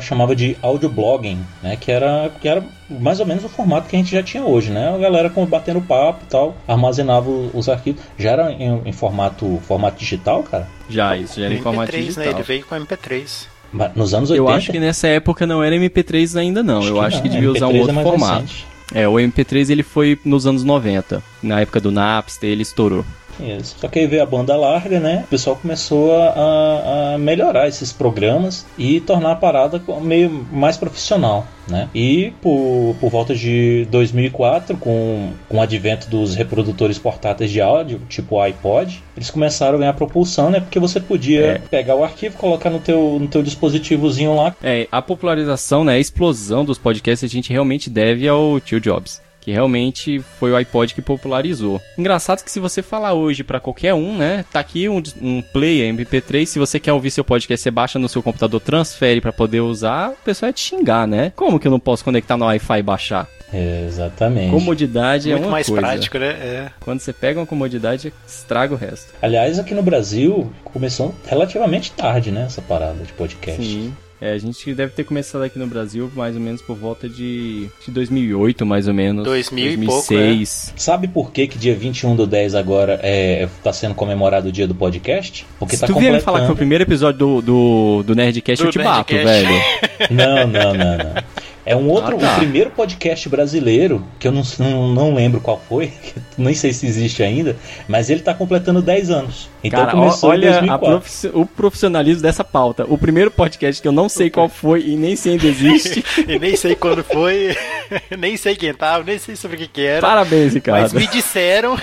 chamava 0.01 0.35
de 0.35 0.57
audioblogging, 0.61 1.39
né? 1.61 1.75
Que 1.79 1.91
era, 1.91 2.29
que 2.41 2.47
era 2.47 2.63
mais 2.89 3.19
ou 3.19 3.25
menos 3.25 3.43
o 3.43 3.49
formato 3.49 3.87
que 3.89 3.95
a 3.95 3.99
gente 3.99 4.11
já 4.11 4.21
tinha 4.21 4.43
hoje, 4.43 4.71
né? 4.71 4.93
A 4.93 4.97
galera 4.97 5.29
com- 5.29 5.45
batendo 5.45 5.81
papo 5.81 6.21
e 6.23 6.29
tal, 6.29 6.55
armazenava 6.67 7.29
os 7.29 7.67
arquivos. 7.69 8.01
Já 8.17 8.31
era 8.31 8.51
em, 8.51 8.81
em 8.85 8.91
formato, 8.91 9.59
formato 9.67 9.97
digital, 9.99 10.43
cara? 10.43 10.67
Já, 10.89 11.15
isso 11.17 11.39
já 11.39 11.45
era 11.47 11.53
em 11.55 11.61
formato 11.61 11.91
MP3, 11.91 11.95
né? 11.97 12.01
digital. 12.05 12.25
Ele 12.33 12.43
veio 12.43 12.65
com 12.65 12.75
MP3. 12.75 13.47
Mas 13.71 13.95
Nos 13.95 14.13
anos 14.13 14.29
80. 14.29 14.49
Eu 14.49 14.55
acho 14.55 14.71
que 14.71 14.79
nessa 14.79 15.07
época 15.07 15.45
não 15.45 15.63
era 15.63 15.75
MP3 15.75 16.39
ainda 16.39 16.61
não. 16.63 16.83
eu 16.83 17.01
acho 17.01 17.21
que 17.21 17.27
não, 17.27 17.35
devia 17.35 17.51
usar 17.51 17.67
um 17.67 17.71
MP3 17.71 17.75
é 17.77 17.79
outro 17.81 17.95
mais 17.95 18.07
formato. 18.07 18.41
recente. 18.41 18.67
É, 18.93 19.07
o 19.07 19.13
MP3 19.13 19.69
ele 19.71 19.83
foi 19.83 20.17
nos 20.23 20.45
anos 20.45 20.63
90. 20.63 21.21
Na 21.41 21.59
época 21.61 21.79
do 21.81 21.91
Napster, 21.91 22.49
ele 22.49 22.61
estourou. 22.61 23.03
Isso. 23.39 23.75
Só 23.79 23.87
que 23.87 23.99
aí 23.99 24.07
veio 24.07 24.23
a 24.23 24.25
banda 24.25 24.55
larga, 24.55 24.99
né? 24.99 25.23
O 25.25 25.27
pessoal 25.27 25.55
começou 25.55 26.15
a, 26.15 27.13
a 27.13 27.17
melhorar 27.17 27.67
esses 27.67 27.91
programas 27.91 28.65
e 28.77 28.99
tornar 29.01 29.31
a 29.31 29.35
parada 29.35 29.81
meio 30.01 30.29
mais 30.51 30.77
profissional, 30.77 31.45
né? 31.67 31.89
E 31.93 32.33
por, 32.41 32.95
por 32.99 33.09
volta 33.09 33.35
de 33.35 33.87
2004, 33.91 34.77
com, 34.77 35.31
com 35.49 35.57
o 35.57 35.61
advento 35.61 36.09
dos 36.09 36.35
reprodutores 36.35 36.97
portáteis 36.97 37.51
de 37.51 37.61
áudio, 37.61 38.01
tipo 38.09 38.35
o 38.35 38.41
iPod, 38.41 39.03
eles 39.15 39.29
começaram 39.29 39.75
a 39.75 39.79
ganhar 39.79 39.93
propulsão, 39.93 40.49
né? 40.49 40.59
Porque 40.59 40.79
você 40.79 40.99
podia 40.99 41.45
É. 41.45 41.57
pegar 41.59 41.95
o 41.95 42.03
arquivo, 42.03 42.37
colocar 42.37 42.69
no 42.69 42.79
teu, 42.79 43.17
no 43.19 43.27
teu 43.27 43.41
dispositivozinho 43.43 44.35
lá. 44.35 44.55
É, 44.63 44.87
a 44.91 45.01
popularização, 45.01 45.83
né, 45.83 45.93
a 45.93 45.99
explosão 45.99 46.63
dos 46.63 46.77
podcasts 46.77 47.29
a 47.29 47.31
gente 47.31 47.51
realmente 47.51 47.89
deve 47.89 48.27
ao 48.27 48.59
tio 48.59 48.79
Jobs. 48.79 49.21
Que 49.45 49.51
realmente 49.51 50.19
foi 50.39 50.51
o 50.51 50.55
iPod 50.55 50.95
que 50.95 51.03
popularizou. 51.03 51.79
Engraçado 51.95 52.43
que 52.43 52.49
se 52.49 52.59
você 52.59 52.81
falar 52.81 53.13
hoje 53.13 53.43
pra 53.43 53.59
qualquer 53.59 53.93
um, 53.93 54.17
né? 54.17 54.43
Tá 54.51 54.59
aqui 54.59 54.89
um, 54.89 55.03
um 55.21 55.39
player 55.39 55.93
MP3. 55.93 56.47
Se 56.47 56.57
você 56.57 56.79
quer 56.79 56.93
ouvir 56.93 57.11
seu 57.11 57.23
podcast, 57.23 57.61
você 57.61 57.69
baixa 57.69 57.99
no 57.99 58.09
seu 58.09 58.23
computador, 58.23 58.59
transfere 58.59 59.21
pra 59.21 59.31
poder 59.31 59.59
usar. 59.59 60.09
O 60.09 60.15
pessoal 60.25 60.49
é 60.49 60.53
te 60.53 60.61
xingar, 60.61 61.07
né? 61.07 61.31
Como 61.35 61.59
que 61.59 61.67
eu 61.67 61.71
não 61.71 61.79
posso 61.79 62.03
conectar 62.03 62.35
no 62.37 62.45
Wi-Fi 62.45 62.79
e 62.79 62.81
baixar? 62.81 63.27
Exatamente. 63.53 64.49
Comodidade 64.49 65.29
é 65.29 65.33
Muito 65.33 65.45
uma 65.45 65.51
mais 65.51 65.67
coisa. 65.67 65.81
prático, 65.81 66.17
né? 66.17 66.29
É. 66.29 66.71
Quando 66.79 66.99
você 66.99 67.13
pega 67.13 67.39
uma 67.39 67.45
comodidade, 67.45 68.11
estraga 68.27 68.73
o 68.73 68.77
resto. 68.77 69.13
Aliás, 69.21 69.59
aqui 69.59 69.75
no 69.75 69.83
Brasil 69.83 70.51
começou 70.63 71.13
relativamente 71.27 71.91
tarde, 71.91 72.31
né? 72.31 72.45
Essa 72.47 72.63
parada 72.63 73.03
de 73.03 73.13
podcast. 73.13 73.61
Sim. 73.63 73.93
É, 74.21 74.31
a 74.31 74.37
gente 74.37 74.73
deve 74.73 74.93
ter 74.93 75.03
começado 75.03 75.41
aqui 75.43 75.59
no 75.59 75.67
Brasil 75.67 76.09
mais 76.15 76.35
ou 76.35 76.41
menos 76.41 76.61
por 76.61 76.75
volta 76.75 77.07
de, 77.09 77.67
de 77.85 77.91
2008, 77.91 78.65
mais 78.65 78.87
ou 78.87 78.93
menos. 78.93 79.25
2000 79.25 79.71
e 79.73 79.77
pouco, 79.85 80.13
2006. 80.13 80.73
Sabe 80.77 81.07
por 81.07 81.31
que, 81.31 81.47
que 81.47 81.57
dia 81.57 81.75
21 81.75 82.15
do 82.15 82.25
10 82.25 82.55
agora 82.55 82.99
é, 83.03 83.47
tá 83.63 83.73
sendo 83.73 83.93
comemorado 83.93 84.47
o 84.47 84.51
dia 84.51 84.65
do 84.67 84.73
podcast? 84.73 85.45
Porque 85.59 85.75
Se 85.75 85.81
tá 85.81 85.87
tu 85.87 85.99
vier 85.99 86.13
me 86.13 86.21
falar 86.21 86.39
que 86.39 86.45
foi 86.45 86.53
o 86.53 86.55
completando. 86.55 86.55
primeiro 86.57 86.83
episódio 86.85 87.19
do, 87.19 87.41
do, 87.41 88.03
do 88.03 88.15
Nerdcast, 88.15 88.63
Do 88.63 88.69
eu 88.69 88.71
te 88.71 88.79
bato, 88.79 89.13
Nerdcast. 89.13 89.45
velho. 89.45 89.75
Não, 90.11 90.47
não, 90.47 90.73
não, 90.73 90.97
não. 90.97 91.23
É 91.65 91.75
um 91.75 91.89
outro, 91.89 92.15
Ah, 92.17 92.19
tá. 92.19 92.33
o 92.33 92.37
primeiro 92.37 92.69
podcast 92.69 93.27
brasileiro, 93.27 94.05
que 94.19 94.27
eu 94.27 94.31
não, 94.31 94.43
não, 94.59 94.87
não 94.93 95.15
lembro 95.15 95.41
qual 95.41 95.59
foi, 95.67 95.91
nem 96.37 96.53
sei 96.53 96.71
se 96.71 96.85
existe 96.85 97.23
ainda, 97.23 97.55
mas 97.87 98.09
ele 98.11 98.19
tá 98.21 98.35
completando 98.35 98.83
10 98.83 99.09
anos. 99.09 99.49
Então 99.63 99.79
Cara, 99.79 99.91
começou 99.93 100.29
em 100.29 100.33
olha 100.33 100.49
a 100.49 100.51
2004. 100.59 100.87
profi- 100.99 101.31
o 101.33 101.45
profissionalismo 101.45 102.21
dessa 102.21 102.43
pauta. 102.43 102.85
O 102.87 102.97
primeiro 102.99 103.31
podcast 103.31 103.81
que 103.81 103.87
eu 103.87 103.91
não 103.91 104.07
sei 104.07 104.29
qual 104.29 104.47
foi 104.47 104.81
e 104.85 104.95
nem 104.95 105.15
sei 105.15 105.33
ainda 105.33 105.47
existe. 105.47 106.05
E 106.27 106.37
nem 106.37 106.55
sei 106.55 106.75
quando 106.75 107.03
foi, 107.03 107.55
nem 108.17 108.37
sei 108.37 108.55
quem 108.55 108.73
tava, 108.73 109.03
nem 109.03 109.17
sei 109.17 109.35
sobre 109.35 109.57
o 109.57 109.59
que 109.61 109.67
que 109.67 109.81
era. 109.81 110.01
Parabéns, 110.01 110.53
Ricardo. 110.53 110.81
Mas 110.81 110.93
me 110.93 111.07
disseram. 111.07 111.75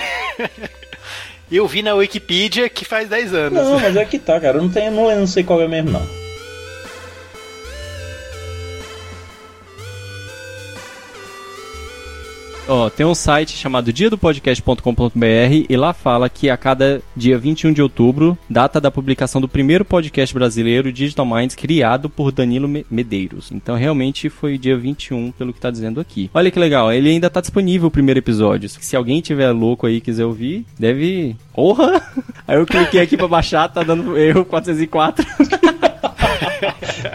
Eu 1.51 1.67
vi 1.67 1.81
na 1.83 1.93
Wikipedia 1.93 2.67
que 2.69 2.83
faz 2.85 3.09
10 3.09 3.33
anos. 3.33 3.63
Não, 3.63 3.79
mas 3.79 3.95
é 3.95 4.05
que 4.05 4.17
tá, 4.17 4.39
cara. 4.39 4.57
Eu 4.57 4.63
não, 4.63 4.69
tenho, 4.69 4.91
não 4.91 5.27
sei 5.27 5.43
qual 5.43 5.61
é 5.61 5.67
mesmo, 5.67 5.91
não. 5.91 6.22
Ó, 12.65 12.89
tem 12.89 13.05
um 13.05 13.13
site 13.13 13.51
chamado 13.57 13.91
diadopodcast.com.br 13.91 15.65
e 15.69 15.75
lá 15.75 15.91
fala 15.91 16.29
que 16.29 16.49
a 16.49 16.55
cada 16.55 17.01
dia 17.13 17.37
21 17.37 17.73
de 17.73 17.81
outubro, 17.81 18.37
data 18.49 18.79
da 18.79 18.89
publicação 18.89 19.41
do 19.41 19.49
primeiro 19.49 19.83
podcast 19.83 20.33
brasileiro 20.33 20.89
Digital 20.91 21.25
Minds 21.25 21.55
criado 21.57 22.09
por 22.09 22.31
Danilo 22.31 22.65
Me- 22.69 22.85
Medeiros. 22.89 23.51
Então 23.51 23.75
realmente 23.75 24.29
foi 24.29 24.57
dia 24.57 24.77
21 24.77 25.31
pelo 25.33 25.51
que 25.51 25.59
tá 25.59 25.69
dizendo 25.69 25.99
aqui. 25.99 26.31
Olha 26.33 26.49
que 26.49 26.57
legal, 26.57 26.89
ele 26.91 27.09
ainda 27.09 27.29
tá 27.29 27.41
disponível 27.41 27.89
o 27.89 27.91
primeiro 27.91 28.19
episódio. 28.19 28.69
Se 28.69 28.95
alguém 28.95 29.19
tiver 29.19 29.51
louco 29.51 29.85
aí 29.85 29.97
e 29.97 30.01
quiser 30.01 30.23
ouvir, 30.25 30.65
deve... 30.79 31.35
Porra! 31.53 32.01
Aí 32.47 32.57
eu 32.57 32.65
cliquei 32.65 32.99
aqui 33.01 33.15
pra 33.15 33.27
baixar, 33.27 33.67
tá 33.69 33.83
dando 33.83 34.17
erro 34.17 34.43
404. 34.45 35.25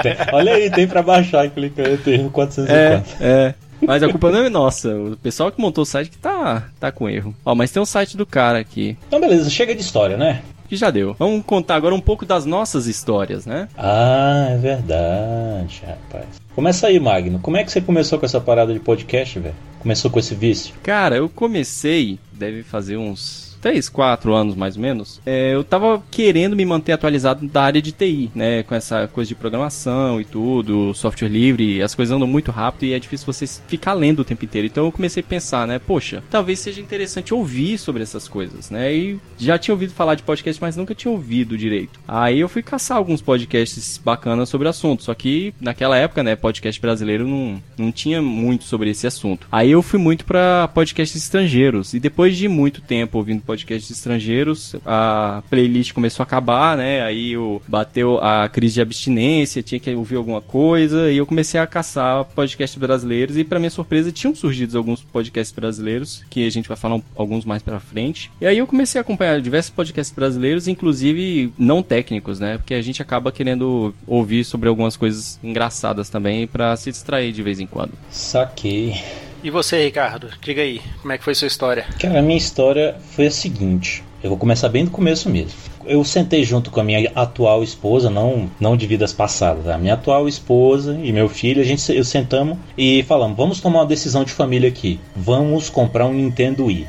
Tem- 0.03 0.17
olha 0.33 0.53
aí, 0.55 0.71
tem 0.71 0.87
pra 0.87 1.03
baixar, 1.03 1.49
clica 1.51 1.83
aí, 1.87 1.97
tem 1.99 2.27
É, 2.27 2.29
404. 2.29 3.17
é. 3.21 3.55
Mas 3.81 4.03
a 4.03 4.09
culpa 4.09 4.31
não 4.31 4.45
é 4.45 4.51
nossa. 4.51 4.95
O 4.95 5.17
pessoal 5.17 5.51
que 5.53 5.61
montou 5.61 5.83
o 5.83 5.87
site 5.87 6.11
que 6.11 6.19
tá, 6.19 6.69
tá 6.79 6.91
com 6.91 7.09
erro. 7.09 7.35
Ó, 7.45 7.55
mas 7.55 7.71
tem 7.71 7.83
um 7.83 7.87
site 7.87 8.17
do 8.17 8.27
cara 8.27 8.59
aqui. 8.59 8.97
Então 9.07 9.21
beleza, 9.21 9.49
chega 9.51 9.75
de 9.75 9.81
história, 9.81 10.17
né? 10.17 10.43
Que 10.69 10.77
já 10.77 10.91
deu. 10.91 11.15
Vamos 11.19 11.45
contar 11.47 11.77
agora 11.77 11.95
um 11.95 12.01
pouco 12.01 12.27
das 12.27 12.45
nossas 12.45 12.87
histórias, 12.87 13.47
né? 13.47 13.69
Ah, 13.77 14.49
é 14.51 14.57
verdade, 14.59 15.83
rapaz. 15.87 16.27
Começa 16.55 16.89
aí, 16.89 17.01
Magno. 17.01 17.39
Como 17.39 17.57
é 17.57 17.65
que 17.65 17.73
você 17.73 17.81
começou 17.81 18.19
com 18.19 18.27
essa 18.27 18.41
parada 18.41 18.73
de 18.75 18.81
podcast, 18.81 19.39
velho? 19.39 19.55
Começou 19.79 20.11
com 20.11 20.19
esse 20.19 20.35
vício? 20.35 20.75
Cara, 20.83 21.17
eu 21.17 21.29
comecei, 21.29 22.19
deve 22.33 22.63
fazer 22.63 22.97
uns 22.97 23.48
3, 23.61 23.89
4 23.89 24.35
anos 24.35 24.55
mais 24.55 24.77
ou 24.77 24.83
menos. 24.83 25.21
É, 25.25 25.55
eu 25.55 25.65
tava 25.65 26.03
querendo 26.11 26.57
me 26.57 26.65
manter 26.65 26.93
atualizado 26.93 27.47
da 27.47 27.63
área 27.63 27.83
de 27.83 27.93
TI, 27.93 28.31
né? 28.35 28.63
Com 28.63 28.75
essa 28.75 29.09
coisa 29.09 29.29
de 29.29 29.35
programação 29.35 30.21
e 30.21 30.25
tudo, 30.25 30.95
software 30.95 31.29
livre, 31.29 31.83
as 31.83 31.95
coisas 31.95 32.15
andam 32.15 32.29
muito 32.29 32.51
rápido 32.51 32.85
e 32.85 32.93
é 32.93 32.99
difícil 32.99 33.27
você 33.27 33.47
ficar 33.67 33.95
lendo 33.95 34.21
o 34.21 34.25
tempo 34.25 34.45
inteiro. 34.45 34.67
Então 34.67 34.85
eu 34.85 34.93
comecei 34.93 35.23
a 35.23 35.27
pensar, 35.27 35.67
né? 35.67 35.79
Poxa, 35.79 36.23
talvez 36.31 36.59
seja 36.59 36.81
interessante 36.81 37.35
ouvir 37.35 37.79
sobre 37.79 38.03
essas 38.03 38.29
coisas, 38.29 38.71
né? 38.71 38.95
E 38.95 39.21
já 39.37 39.59
tinha 39.59 39.75
ouvido 39.75 39.93
falar 39.93 40.15
de 40.15 40.23
podcast, 40.23 40.61
mas 40.61 40.77
nunca 40.77 40.95
tinha 40.95 41.11
ouvido 41.11 41.57
direito. 41.57 42.01
Aí 42.07 42.41
eu 42.41 42.49
fui 42.49 42.63
caçar 42.63 42.97
alguns 42.97 43.21
podcasts 43.21 44.01
bacanas 44.03 44.49
sobre 44.49 44.67
o 44.67 44.71
assunto, 44.71 45.03
só 45.03 45.15
que 45.15 45.55
naquela 45.61 45.97
época, 45.97 46.23
né, 46.23 46.37
podcast 46.37 46.81
brasileiro 46.81 47.27
não, 47.27 47.63
não 47.77 47.93
tinha 47.93 48.21
muito 48.23 48.65
sobre 48.65 48.91
esse 48.91 49.07
assunto. 49.07 49.47
Aí 49.51 49.71
eu 49.71 49.83
fui 49.83 49.99
muito 49.99 50.25
pra 50.25 50.69
podcasts 50.69 51.23
estrangeiros 51.23 51.95
e 51.95 52.01
depois 52.01 52.37
de 52.37 52.49
muito 52.49 52.81
tempo 52.81 53.19
ouvindo 53.19 53.43
podcasts 53.49 53.91
estrangeiros, 53.91 54.77
a 54.85 55.43
playlist 55.49 55.95
começou 55.95 56.23
a 56.23 56.27
acabar, 56.27 56.77
né? 56.77 57.01
Aí 57.01 57.33
eu 57.33 57.63
bateu 57.67 58.19
a 58.19 58.47
crise 58.47 58.75
de 58.75 58.83
abstinência, 58.83 59.63
tinha 59.63 59.81
que 59.81 59.91
ouvir 59.95 60.17
alguma 60.17 60.43
coisa 60.43 61.11
e 61.11 61.17
eu 61.17 61.25
comecei 61.25 61.59
a 61.59 61.67
caçar 61.67 62.27
podcasts 62.27 62.79
brasileiros 62.79 63.39
e 63.39 63.45
pra 63.45 63.59
minha 63.59 63.71
surpresa 63.71 64.13
tinham 64.13 64.35
surgido 64.35 64.77
alguns 64.77 65.01
podcasts 65.01 65.55
brasileiros 65.55 66.23
que 66.29 66.47
a 66.47 66.51
gente 66.51 66.69
vai 66.69 66.77
falar 66.77 67.01
alguns 67.17 67.47
mais 67.47 67.63
pra 67.63 67.81
frente. 67.81 68.31
E 68.39 68.47
aí 68.47 68.59
eu 68.59 68.67
comecei 68.67 68.99
a 68.99 69.03
acompanhar 69.03 69.41
diversos 69.41 69.71
podcasts 69.71 70.15
brasileiros, 70.15 70.69
inclusive 70.69 71.51
não 71.57 71.83
técnicos, 71.83 72.39
né? 72.39 72.59
Porque 72.59 72.75
a 72.75 72.83
gente 72.83 73.01
acaba 73.01 73.33
querendo 73.33 73.95
ouvir 74.07 74.45
sobre 74.45 74.69
algumas 74.69 74.95
coisas 74.95 75.41
engraçadas 75.43 76.11
também 76.11 76.47
pra 76.47 76.77
se 76.77 76.91
distrair 76.91 77.33
de 77.33 77.43
vez 77.43 77.61
em 77.61 77.67
quando. 77.67 77.93
Saquei. 78.11 78.93
E 79.43 79.51
você, 79.51 79.85
Ricardo? 79.85 80.31
Diga 80.41 80.63
aí, 80.63 80.81
como 81.01 81.13
é 81.13 81.19
que 81.19 81.23
foi 81.23 81.35
sua 81.35 81.47
história? 81.47 81.87
Cara, 82.01 82.19
a 82.19 82.23
minha 82.23 82.37
história 82.37 82.97
foi 83.13 83.29
a 83.29 83.31
seguinte. 83.31 84.03
Eu 84.23 84.31
vou 84.31 84.39
começar 84.39 84.69
bem 84.69 84.85
do 84.85 84.91
começo 84.91 85.31
mesmo. 85.31 85.53
Eu 85.85 86.03
sentei 86.05 86.43
junto 86.43 86.71
com 86.73 86.81
a 86.81 86.85
minha 86.85 87.11
atual 87.15 87.63
esposa, 87.63 88.11
não, 88.11 88.51
não 88.59 88.77
de 88.77 88.85
vidas 88.87 89.13
passadas, 89.13 89.65
tá? 89.65 89.79
minha 89.79 89.95
atual 89.95 90.27
esposa 90.27 90.99
e 91.03 91.13
meu 91.13 91.29
filho, 91.29 91.63
a 91.63 91.65
gente 91.65 91.91
eu 91.95 92.05
sentamos 92.05 92.59
e 92.77 93.05
falamos: 93.05 93.37
vamos 93.37 93.61
tomar 93.61 93.81
uma 93.81 93.87
decisão 93.87 94.25
de 94.25 94.33
família 94.33 94.69
aqui. 94.69 95.01
Vamos 95.15 95.71
comprar 95.71 96.07
um 96.07 96.15
Nintendo 96.15 96.67
Wii. 96.67 96.87